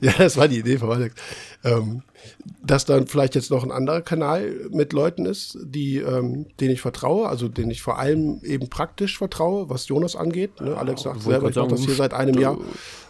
ja, 0.00 0.12
das 0.18 0.36
war 0.36 0.48
die 0.48 0.58
Idee 0.58 0.78
von 0.78 0.90
Alex. 0.90 1.14
Ähm, 1.64 2.02
dass 2.62 2.84
dann 2.84 3.06
vielleicht 3.06 3.34
jetzt 3.34 3.50
noch 3.50 3.62
ein 3.62 3.70
anderer 3.70 4.02
Kanal 4.02 4.52
mit 4.70 4.92
Leuten 4.92 5.26
ist, 5.26 5.58
die, 5.62 5.98
ähm, 5.98 6.46
denen 6.60 6.72
ich 6.72 6.80
vertraue, 6.80 7.28
also 7.28 7.48
denen 7.48 7.70
ich 7.70 7.82
vor 7.82 7.98
allem 7.98 8.40
eben 8.42 8.68
praktisch 8.68 9.18
vertraue, 9.18 9.68
was 9.68 9.88
Jonas 9.88 10.16
angeht. 10.16 10.60
Ne? 10.60 10.76
Alex 10.76 11.02
sagt 11.02 11.22
selber, 11.22 11.50
ich 11.50 11.56
mache 11.56 11.68
das 11.68 11.80
hier 11.80 11.94
seit 11.94 12.12
einem 12.12 12.38
Jahr. 12.38 12.58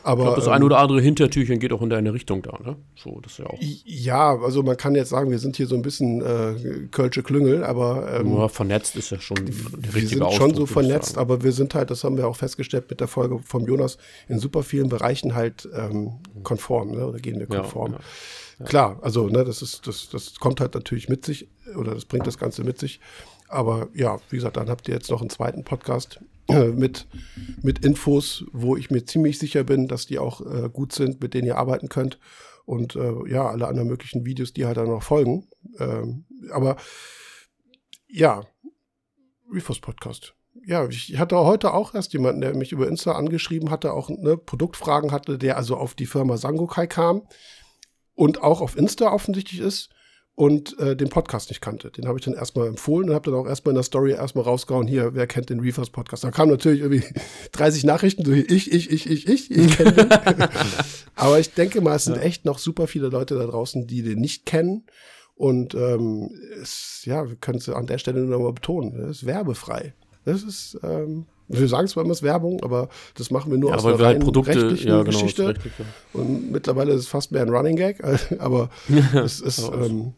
Aber, 0.07 0.21
ich 0.21 0.25
glaub, 0.27 0.37
das 0.37 0.47
ähm, 0.47 0.53
ein 0.53 0.63
oder 0.63 0.79
andere 0.79 1.01
Hintertürchen 1.01 1.59
geht 1.59 1.73
auch 1.73 1.83
in 1.83 1.91
deine 1.91 2.13
Richtung 2.13 2.41
da, 2.41 2.57
ne? 2.63 2.77
So, 2.95 3.19
das 3.23 3.33
ist 3.33 3.39
ja 3.39 3.47
auch. 3.47 3.59
Ja, 3.59 4.39
also 4.39 4.63
man 4.63 4.77
kann 4.77 4.95
jetzt 4.95 5.09
sagen, 5.09 5.33
wir 5.33 5.41
sind 5.41 5.57
hier 5.57 5.67
so 5.67 5.75
ein 5.75 5.83
bisschen 5.83 6.21
äh, 6.21 6.87
Kölsche 6.93 7.25
Klüngel, 7.25 7.65
aber. 7.65 8.21
Ähm, 8.21 8.31
Nur 8.31 8.49
vernetzt 8.49 8.95
ist 8.95 9.11
ja 9.11 9.19
schon 9.19 9.37
der 9.45 9.95
Wir 9.95 10.07
sind 10.07 10.23
Ausdruck, 10.23 10.51
schon 10.51 10.55
so 10.55 10.67
vernetzt, 10.67 11.19
aber 11.19 11.43
wir 11.43 11.51
sind 11.51 11.75
halt, 11.75 11.91
das 11.91 12.05
haben 12.05 12.17
wir 12.17 12.29
auch 12.29 12.37
festgestellt 12.37 12.85
mit 12.89 13.01
der 13.01 13.09
Folge 13.09 13.41
vom 13.45 13.67
Jonas, 13.67 13.99
in 14.29 14.39
super 14.39 14.63
vielen 14.63 14.89
Bereichen 14.89 15.35
halt 15.35 15.69
ähm, 15.75 16.13
konform, 16.45 16.93
ne? 16.93 17.05
Oder 17.05 17.19
gehen 17.19 17.41
wir 17.41 17.49
konform. 17.49 17.95
Ja, 17.95 17.99
ja. 17.99 18.05
Klar, 18.65 18.99
also 19.03 19.29
ne, 19.29 19.45
das 19.45 19.61
ist, 19.61 19.87
das, 19.87 20.09
das 20.09 20.37
kommt 20.37 20.61
halt 20.61 20.75
natürlich 20.75 21.09
mit 21.09 21.25
sich 21.27 21.49
oder 21.77 21.95
das 21.95 22.07
bringt 22.07 22.27
das 22.27 22.39
Ganze 22.39 22.65
mit 22.65 22.79
sich. 22.79 23.01
Aber 23.49 23.89
ja, 23.95 24.19
wie 24.31 24.37
gesagt, 24.37 24.57
dann 24.57 24.71
habt 24.71 24.89
ihr 24.89 24.95
jetzt 24.95 25.11
noch 25.11 25.21
einen 25.21 25.31
zweiten 25.31 25.63
Podcast 25.63 26.21
äh, 26.49 26.69
mit, 26.69 27.07
mit 27.63 27.85
Infos, 27.85 28.45
wo 28.53 28.77
ich 28.77 28.91
mir 28.91 29.05
ziemlich 29.05 29.39
sicher 29.39 29.63
bin, 29.63 29.89
dass 29.89 30.07
die 30.07 30.19
auch 30.19 30.41
äh, 30.41 30.71
gut 30.71 30.93
sind, 30.93 31.21
mit 31.21 31.35
denen 31.35 31.47
ihr 31.47 31.59
arbeiten 31.59 31.89
könnt. 31.89 32.19
Und 32.65 32.97
äh, 32.97 33.29
ja, 33.29 33.47
alle 33.47 33.69
anderen 33.69 33.89
möglichen 33.89 34.25
Videos, 34.25 34.53
die 34.53 34.65
halt 34.65 34.79
dann 34.79 34.89
noch 34.89 35.03
folgen. 35.03 35.47
Ähm, 35.79 36.25
aber 36.51 36.77
ja, 38.09 38.43
Refos 39.53 39.81
Podcast. 39.81 40.35
ja, 40.65 40.89
ich 40.89 41.19
hatte 41.19 41.37
heute 41.37 41.73
auch 41.75 41.95
erst 41.95 42.13
jemanden, 42.15 42.41
der 42.41 42.57
mich 42.57 42.73
über 42.73 42.89
Insta 42.89 43.13
angeschrieben 43.13 43.71
hatte, 43.71 43.93
auch 43.93 44.09
ne, 44.09 44.37
Produktfragen 44.37 45.13
hatte, 45.13 45.39
der 45.39 45.57
also 45.57 45.77
auf 45.77 45.95
die 45.95 46.07
Firma 46.07 46.37
Sangokai 46.37 46.87
kam 46.89 47.23
und 48.17 48.43
auch 48.43 48.61
auf 48.61 48.77
Insta 48.77 49.13
offensichtlich 49.13 49.61
ist 49.61 49.91
und 50.35 50.79
äh, 50.79 50.97
den 50.97 51.09
Podcast 51.09 51.51
nicht 51.51 51.61
kannte. 51.61 51.91
Den 51.91 52.09
habe 52.09 52.19
ich 52.19 52.25
dann 52.25 52.35
erstmal 52.35 52.67
empfohlen 52.67 53.09
und 53.09 53.15
habe 53.15 53.31
dann 53.31 53.41
auch 53.41 53.47
erstmal 53.47 53.73
in 53.73 53.77
der 53.77 53.85
Story 53.85 54.13
erstmal 54.13 54.45
rausgehauen, 54.45 54.87
hier, 54.87 55.15
wer 55.15 55.27
kennt 55.27 55.51
den 55.51 55.61
Reefers 55.61 55.91
Podcast? 55.91 56.25
Da 56.25 56.31
kamen 56.31 56.51
natürlich 56.51 56.81
irgendwie 56.81 57.05
30 57.53 57.85
Nachrichten, 57.85 58.25
so 58.25 58.33
ich, 58.33 58.51
ich, 58.51 58.91
ich, 58.91 59.09
ich, 59.09 59.29
ich, 59.29 59.51
ich 59.51 59.77
kenne 59.77 59.93
den. 59.93 60.09
Aber 61.15 61.39
ich 61.39 61.55
denke 61.55 61.81
mal, 61.81 61.95
es 61.95 62.05
sind 62.05 62.17
ja. 62.17 62.23
echt 62.23 62.45
noch 62.45 62.59
super 62.59 62.87
viele 62.87 63.09
Leute 63.09 63.35
da 63.35 63.47
draußen, 63.47 63.87
die 63.87 64.03
den 64.03 64.21
nicht 64.21 64.45
kennen. 64.45 64.85
Und 65.35 65.75
ähm, 65.75 66.31
es, 66.61 67.03
ja, 67.05 67.29
wir 67.29 67.37
können 67.37 67.59
es 67.59 67.69
an 67.69 67.87
der 67.87 67.99
Stelle 67.99 68.21
nur 68.21 68.39
noch 68.39 68.45
mal 68.45 68.53
betonen, 68.53 68.99
es 69.05 69.19
ist 69.19 69.27
werbefrei. 69.27 69.95
Das 70.25 70.43
ist, 70.43 70.79
ähm, 70.83 71.27
wir 71.49 71.69
sagen 71.69 71.87
zwar 71.89 72.05
immer 72.05 72.13
es 72.13 72.23
Werbung, 72.23 72.63
aber 72.63 72.89
das 73.15 73.31
machen 73.31 73.51
wir 73.51 73.59
nur 73.59 73.71
ja, 73.71 73.77
aus 73.77 73.85
einer 73.85 73.99
halt 74.05 74.21
Produkte, 74.21 74.55
rechtlichen 74.55 74.89
ja, 74.89 75.03
genau, 75.03 75.11
Geschichte. 75.11 75.49
Rechtlich, 75.49 75.73
ja. 75.79 75.85
Und 76.13 76.51
mittlerweile 76.51 76.93
ist 76.93 77.03
es 77.03 77.09
fast 77.09 77.33
mehr 77.33 77.43
ein 77.43 77.51
Running 77.51 77.77
Gag, 77.77 78.03
aber 78.39 78.71
es 79.15 79.41
ist, 79.41 79.71
ähm, 79.73 80.15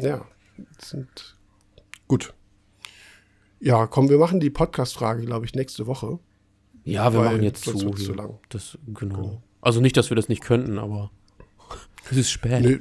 ja, 0.00 0.24
sind 0.78 1.36
gut. 2.08 2.34
Ja, 3.60 3.86
komm, 3.86 4.08
wir 4.08 4.18
machen 4.18 4.40
die 4.40 4.50
Podcast-Frage, 4.50 5.24
glaube 5.24 5.46
ich, 5.46 5.54
nächste 5.54 5.86
Woche. 5.86 6.18
Ja, 6.84 7.12
wir 7.12 7.20
machen 7.20 7.42
jetzt 7.42 7.64
zu. 7.64 7.90
zu 7.90 8.12
lang. 8.12 8.40
Das, 8.48 8.76
genau. 8.86 9.16
genau. 9.16 9.42
Also 9.60 9.80
nicht, 9.80 9.96
dass 9.96 10.10
wir 10.10 10.16
das 10.16 10.28
nicht 10.28 10.42
könnten, 10.42 10.78
aber 10.78 11.10
es 12.10 12.16
ist 12.16 12.30
spät. 12.32 12.60
Nee, 12.60 12.78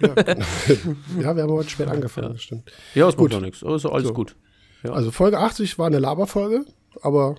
ja, 0.00 0.14
ja, 1.20 1.36
wir 1.36 1.42
haben 1.42 1.52
heute 1.52 1.68
spät 1.68 1.88
angefangen, 1.88 2.32
ja. 2.32 2.38
stimmt. 2.38 2.72
Ja, 2.94 3.08
es 3.08 3.16
macht 3.16 3.32
doch 3.34 3.40
nichts. 3.40 3.62
Also 3.62 3.92
alles 3.92 4.08
so. 4.08 4.14
gut. 4.14 4.36
Ja. 4.82 4.92
Also 4.92 5.10
Folge 5.10 5.38
80 5.38 5.78
war 5.78 5.86
eine 5.86 5.98
Laberfolge, 5.98 6.64
aber 7.00 7.36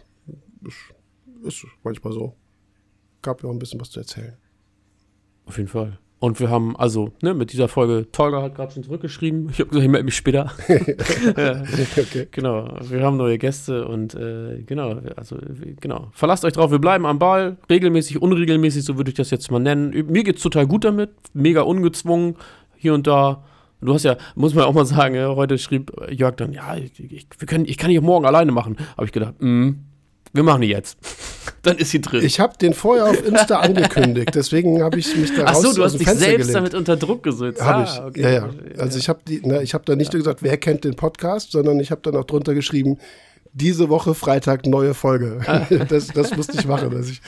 ist, 0.66 0.78
ist 1.44 1.66
manchmal 1.84 2.14
so. 2.14 2.36
Gab 3.22 3.42
ja 3.44 3.50
auch 3.50 3.54
ein 3.54 3.60
bisschen 3.60 3.80
was 3.80 3.92
zu 3.92 4.00
erzählen. 4.00 4.38
Auf 5.46 5.58
jeden 5.58 5.70
Fall. 5.70 6.00
Und 6.24 6.40
wir 6.40 6.50
haben, 6.50 6.78
also, 6.78 7.12
ne, 7.22 7.34
mit 7.34 7.52
dieser 7.52 7.68
Folge, 7.68 8.10
Tolga 8.14 8.42
hat 8.42 8.56
gerade 8.56 8.72
schon 8.72 8.84
zurückgeschrieben. 8.84 9.50
Ich 9.50 9.60
habe 9.60 9.70
gesagt, 9.70 9.84
ich 9.84 9.92
melde 9.92 10.06
mich 10.06 10.16
später. 10.16 10.54
okay. 10.70 12.30
Genau, 12.32 12.78
wir 12.82 13.04
haben 13.04 13.18
neue 13.18 13.38
Gäste 13.38 13.86
und 13.86 14.16
äh, 14.16 14.64
genau, 14.66 15.02
also, 15.18 15.36
genau. 15.82 16.08
Verlasst 16.14 16.46
euch 16.46 16.54
drauf, 16.54 16.72
wir 16.72 16.80
bleiben 16.80 17.06
am 17.06 17.20
Ball, 17.20 17.58
regelmäßig, 17.70 18.22
unregelmäßig, 18.22 18.86
so 18.86 18.96
würde 18.96 19.10
ich 19.10 19.16
das 19.16 19.32
jetzt 19.32 19.52
mal 19.52 19.60
nennen. 19.60 19.90
Mir 20.10 20.24
geht's 20.24 20.42
total 20.42 20.66
gut 20.66 20.86
damit, 20.86 21.10
mega 21.34 21.64
ungezwungen, 21.64 22.38
hier 22.78 22.94
und 22.94 23.06
da. 23.06 23.44
Du 23.84 23.94
hast 23.94 24.04
ja, 24.04 24.18
muss 24.36 24.54
man 24.54 24.66
auch 24.66 24.74
mal 24.74 24.86
sagen, 24.86 25.16
ja, 25.16 25.36
heute 25.36 25.58
schrieb 25.58 25.92
Jörg 26.10 26.36
dann, 26.36 26.54
ja, 26.54 26.76
ich, 26.76 27.00
ich, 27.00 27.28
wir 27.38 27.48
können, 27.48 27.66
ich 27.66 27.78
kann 27.78 27.90
die 27.90 28.00
auch 28.00 28.04
morgen 28.04 28.26
alleine 28.26 28.52
machen. 28.52 28.78
Habe 28.96 29.06
ich 29.06 29.12
gedacht, 29.12 29.36
mh, 29.40 29.76
wir 30.34 30.44
machen 30.44 30.62
die 30.62 30.68
jetzt. 30.68 30.98
Dann 31.62 31.78
ist 31.78 31.92
sie 31.92 32.02
drin. 32.02 32.26
Ich 32.26 32.40
habe 32.40 32.58
den 32.58 32.74
vorher 32.74 33.06
auf 33.06 33.26
Insta 33.26 33.60
angekündigt, 33.60 34.32
deswegen 34.34 34.82
habe 34.84 35.00
ich 35.00 35.16
mich 35.16 35.34
da 35.34 35.46
Ach 35.46 35.56
so, 35.56 35.74
du 35.74 35.84
hast 35.84 35.94
dich 35.94 36.04
Fenster 36.04 36.26
selbst 36.26 36.48
gelegt. 36.48 36.56
damit 36.56 36.74
unter 36.74 36.98
Druck 36.98 37.24
gesetzt. 37.24 37.62
Hab 37.62 37.76
ah, 37.76 37.84
ich. 37.84 38.02
Okay. 38.02 38.22
Ja, 38.22 38.30
ja. 38.30 38.50
Also 38.78 38.98
ich 38.98 39.08
habe 39.08 39.20
ne, 39.28 39.62
ich 39.64 39.74
habe 39.74 39.86
da 39.86 39.96
nicht 39.96 40.12
ja. 40.12 40.18
nur 40.18 40.24
gesagt, 40.24 40.44
wer 40.44 40.58
kennt 40.58 40.84
den 40.84 40.96
Podcast, 40.96 41.52
sondern 41.52 41.80
ich 41.80 41.92
habe 41.92 42.02
dann 42.02 42.18
auch 42.18 42.26
drunter 42.26 42.54
geschrieben, 42.54 42.98
diese 43.54 43.90
Woche 43.90 44.14
Freitag 44.14 44.66
neue 44.66 44.94
Folge. 44.94 45.40
Ah. 45.46 45.66
das, 45.90 46.08
das 46.08 46.36
musste 46.36 46.58
ich 46.60 46.68
machen, 46.68 46.92
dass 46.92 47.10
ich 47.10 47.22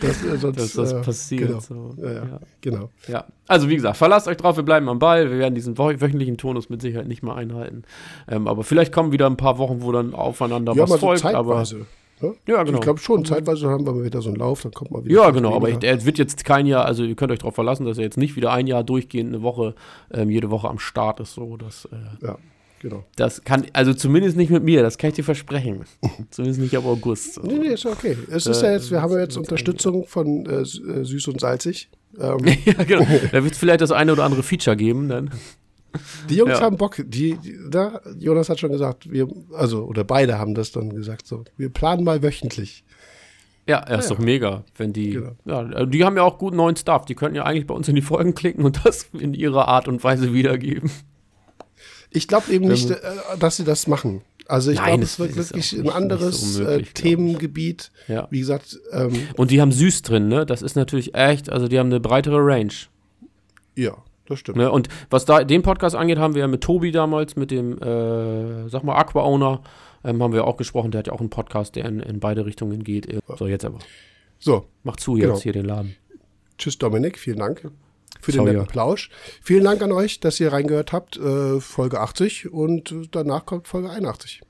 das, 0.00 0.24
äh, 0.24 0.36
sonst, 0.36 0.58
dass 0.58 0.72
das 0.74 0.92
äh, 0.92 1.00
passiert. 1.00 1.48
Genau. 1.48 1.60
So. 1.60 1.94
Ja, 2.02 2.12
ja, 2.12 2.40
genau. 2.60 2.90
Ja, 3.08 3.24
also 3.48 3.68
wie 3.68 3.74
gesagt, 3.74 3.96
verlasst 3.96 4.28
euch 4.28 4.36
drauf, 4.36 4.56
wir 4.56 4.64
bleiben 4.64 4.88
am 4.88 4.98
Ball. 4.98 5.30
Wir 5.30 5.38
werden 5.38 5.54
diesen 5.54 5.78
wöchentlichen 5.78 6.36
Tonus 6.36 6.68
mit 6.68 6.82
Sicherheit 6.82 7.08
nicht 7.08 7.22
mehr 7.22 7.34
einhalten. 7.34 7.82
Ähm, 8.28 8.46
aber 8.46 8.64
vielleicht 8.64 8.92
kommen 8.92 9.12
wieder 9.12 9.26
ein 9.26 9.36
paar 9.36 9.58
Wochen, 9.58 9.82
wo 9.82 9.92
dann 9.92 10.14
aufeinander 10.14 10.74
ja, 10.74 10.88
was 10.88 11.00
folgt. 11.00 11.22
Zeitweise. 11.22 11.76
Aber 11.76 11.86
Ne? 12.22 12.36
Ja, 12.46 12.62
genau. 12.62 12.78
Ich 12.78 12.82
glaube 12.82 13.00
schon, 13.00 13.24
zeitweise 13.24 13.68
haben 13.68 13.84
wir 13.84 14.04
wieder 14.04 14.22
so 14.22 14.28
einen 14.28 14.38
Lauf, 14.38 14.62
dann 14.62 14.72
kommt 14.72 14.92
mal 14.92 15.04
wieder. 15.04 15.22
Ja, 15.22 15.30
genau, 15.30 15.56
aber 15.56 15.70
ich, 15.70 15.82
er 15.82 16.04
wird 16.04 16.18
jetzt 16.18 16.44
kein 16.44 16.66
Jahr, 16.66 16.84
also 16.84 17.02
ihr 17.02 17.16
könnt 17.16 17.32
euch 17.32 17.40
darauf 17.40 17.56
verlassen, 17.56 17.84
dass 17.84 17.98
er 17.98 18.04
jetzt 18.04 18.16
nicht 18.16 18.36
wieder 18.36 18.52
ein 18.52 18.68
Jahr 18.68 18.84
durchgehend 18.84 19.34
eine 19.34 19.42
Woche, 19.42 19.74
ähm, 20.12 20.30
jede 20.30 20.50
Woche 20.50 20.68
am 20.68 20.78
Start 20.78 21.18
ist. 21.18 21.34
So, 21.34 21.56
dass, 21.56 21.86
äh, 21.86 22.24
ja, 22.24 22.38
genau. 22.82 23.04
Das 23.16 23.44
kann, 23.44 23.66
also 23.72 23.94
zumindest 23.94 24.36
nicht 24.36 24.50
mit 24.50 24.62
mir, 24.62 24.82
das 24.82 24.98
kann 24.98 25.08
ich 25.08 25.16
dir 25.16 25.24
versprechen. 25.24 25.84
zumindest 26.30 26.60
nicht 26.60 26.76
ab 26.76 26.84
August. 26.84 27.34
So. 27.34 27.42
Nee, 27.42 27.58
nee, 27.58 27.68
ist 27.68 27.86
okay. 27.86 28.16
Es 28.30 28.46
ist 28.46 28.62
ja 28.62 28.72
jetzt, 28.72 28.90
wir 28.90 29.00
haben 29.00 29.12
ja 29.12 29.20
jetzt 29.20 29.38
Unterstützung 29.38 30.06
von 30.06 30.44
äh, 30.46 30.60
äh, 30.60 30.64
Süß 31.04 31.28
und 31.28 31.40
Salzig. 31.40 31.88
Ähm. 32.20 32.44
ja, 32.66 32.74
genau. 32.84 33.06
Da 33.32 33.42
wird 33.42 33.54
es 33.54 33.58
vielleicht 33.58 33.80
das 33.80 33.90
eine 33.90 34.12
oder 34.12 34.24
andere 34.24 34.42
Feature 34.42 34.76
geben 34.76 35.08
dann. 35.08 35.30
Die 36.28 36.36
Jungs 36.36 36.58
ja. 36.58 36.60
haben 36.60 36.76
Bock. 36.76 36.96
Die, 36.98 37.38
die, 37.38 37.56
da, 37.70 38.02
Jonas 38.18 38.50
hat 38.50 38.60
schon 38.60 38.70
gesagt, 38.70 39.10
wir, 39.10 39.28
also, 39.54 39.84
oder 39.84 40.04
beide 40.04 40.38
haben 40.38 40.54
das 40.54 40.72
dann 40.72 40.94
gesagt, 40.94 41.26
so, 41.26 41.44
wir 41.56 41.70
planen 41.70 42.04
mal 42.04 42.22
wöchentlich. 42.22 42.84
Ja, 43.68 43.78
er 43.78 44.00
ist 44.00 44.10
ja. 44.10 44.16
doch 44.16 44.22
mega, 44.22 44.64
wenn 44.76 44.92
die. 44.92 45.10
Genau. 45.10 45.36
Ja, 45.44 45.86
die 45.86 46.04
haben 46.04 46.16
ja 46.16 46.22
auch 46.22 46.38
guten 46.38 46.56
neuen 46.56 46.76
Stuff. 46.76 47.04
Die 47.04 47.14
könnten 47.14 47.36
ja 47.36 47.44
eigentlich 47.44 47.66
bei 47.66 47.74
uns 47.74 47.88
in 47.88 47.94
die 47.94 48.02
Folgen 48.02 48.34
klicken 48.34 48.64
und 48.64 48.84
das 48.84 49.08
in 49.12 49.34
ihrer 49.34 49.68
Art 49.68 49.86
und 49.86 50.02
Weise 50.02 50.32
wiedergeben. 50.32 50.90
Ich 52.12 52.28
glaube 52.28 52.52
eben 52.52 52.68
nicht, 52.68 52.90
äh, 52.90 52.98
dass 53.38 53.56
sie 53.56 53.64
das 53.64 53.86
machen. 53.86 54.22
Also 54.46 54.70
ich 54.70 54.82
glaube, 54.82 55.02
es 55.02 55.18
wird 55.18 55.36
wirklich 55.36 55.72
ein 55.72 55.88
anderes 55.88 56.54
so 56.54 56.64
äh, 56.64 56.82
Themengebiet. 56.82 57.90
Ja. 58.08 58.28
Wie 58.30 58.40
gesagt. 58.40 58.78
Ähm, 58.92 59.28
und 59.36 59.50
die 59.50 59.60
haben 59.60 59.72
süß 59.72 60.02
drin, 60.02 60.28
ne? 60.28 60.44
Das 60.44 60.62
ist 60.62 60.76
natürlich 60.76 61.14
echt, 61.14 61.50
also 61.50 61.68
die 61.68 61.78
haben 61.78 61.86
eine 61.86 62.00
breitere 62.00 62.38
Range. 62.38 62.72
Ja 63.76 63.96
das 64.32 64.40
stimmt. 64.40 64.58
Ne? 64.58 64.70
Und 64.70 64.88
was 65.10 65.24
da 65.24 65.44
den 65.44 65.62
Podcast 65.62 65.94
angeht, 65.94 66.18
haben 66.18 66.34
wir 66.34 66.40
ja 66.40 66.48
mit 66.48 66.62
Tobi 66.62 66.90
damals, 66.90 67.36
mit 67.36 67.50
dem, 67.50 67.80
äh, 67.80 68.68
sag 68.68 68.84
mal, 68.84 68.96
Aqua-Owner, 68.96 69.62
ähm, 70.04 70.22
haben 70.22 70.32
wir 70.32 70.46
auch 70.46 70.56
gesprochen. 70.56 70.90
Der 70.90 71.00
hat 71.00 71.06
ja 71.06 71.12
auch 71.12 71.20
einen 71.20 71.30
Podcast, 71.30 71.76
der 71.76 71.84
in, 71.84 72.00
in 72.00 72.20
beide 72.20 72.44
Richtungen 72.44 72.82
geht. 72.82 73.08
So, 73.38 73.46
jetzt 73.46 73.64
aber. 73.64 73.78
So. 74.38 74.66
Mach 74.82 74.96
zu 74.96 75.16
jetzt 75.16 75.26
genau. 75.26 75.40
hier 75.40 75.52
den 75.52 75.66
Laden. 75.66 75.96
Tschüss, 76.58 76.78
Dominik. 76.78 77.18
Vielen 77.18 77.38
Dank 77.38 77.70
für 78.22 78.32
den 78.32 78.44
netten 78.44 78.66
Plausch. 78.66 79.10
Vielen 79.42 79.64
Dank 79.64 79.82
an 79.82 79.92
euch, 79.92 80.20
dass 80.20 80.40
ihr 80.40 80.52
reingehört 80.52 80.92
habt. 80.92 81.16
Äh, 81.16 81.60
Folge 81.60 82.00
80 82.00 82.50
und 82.52 82.94
danach 83.10 83.44
kommt 83.44 83.68
Folge 83.68 83.90
81. 83.90 84.42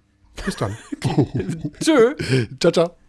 Bis 0.44 0.56
dann. 0.56 0.76
Tschö. 1.80 2.14
ciao, 2.60 2.72
ciao. 2.72 2.96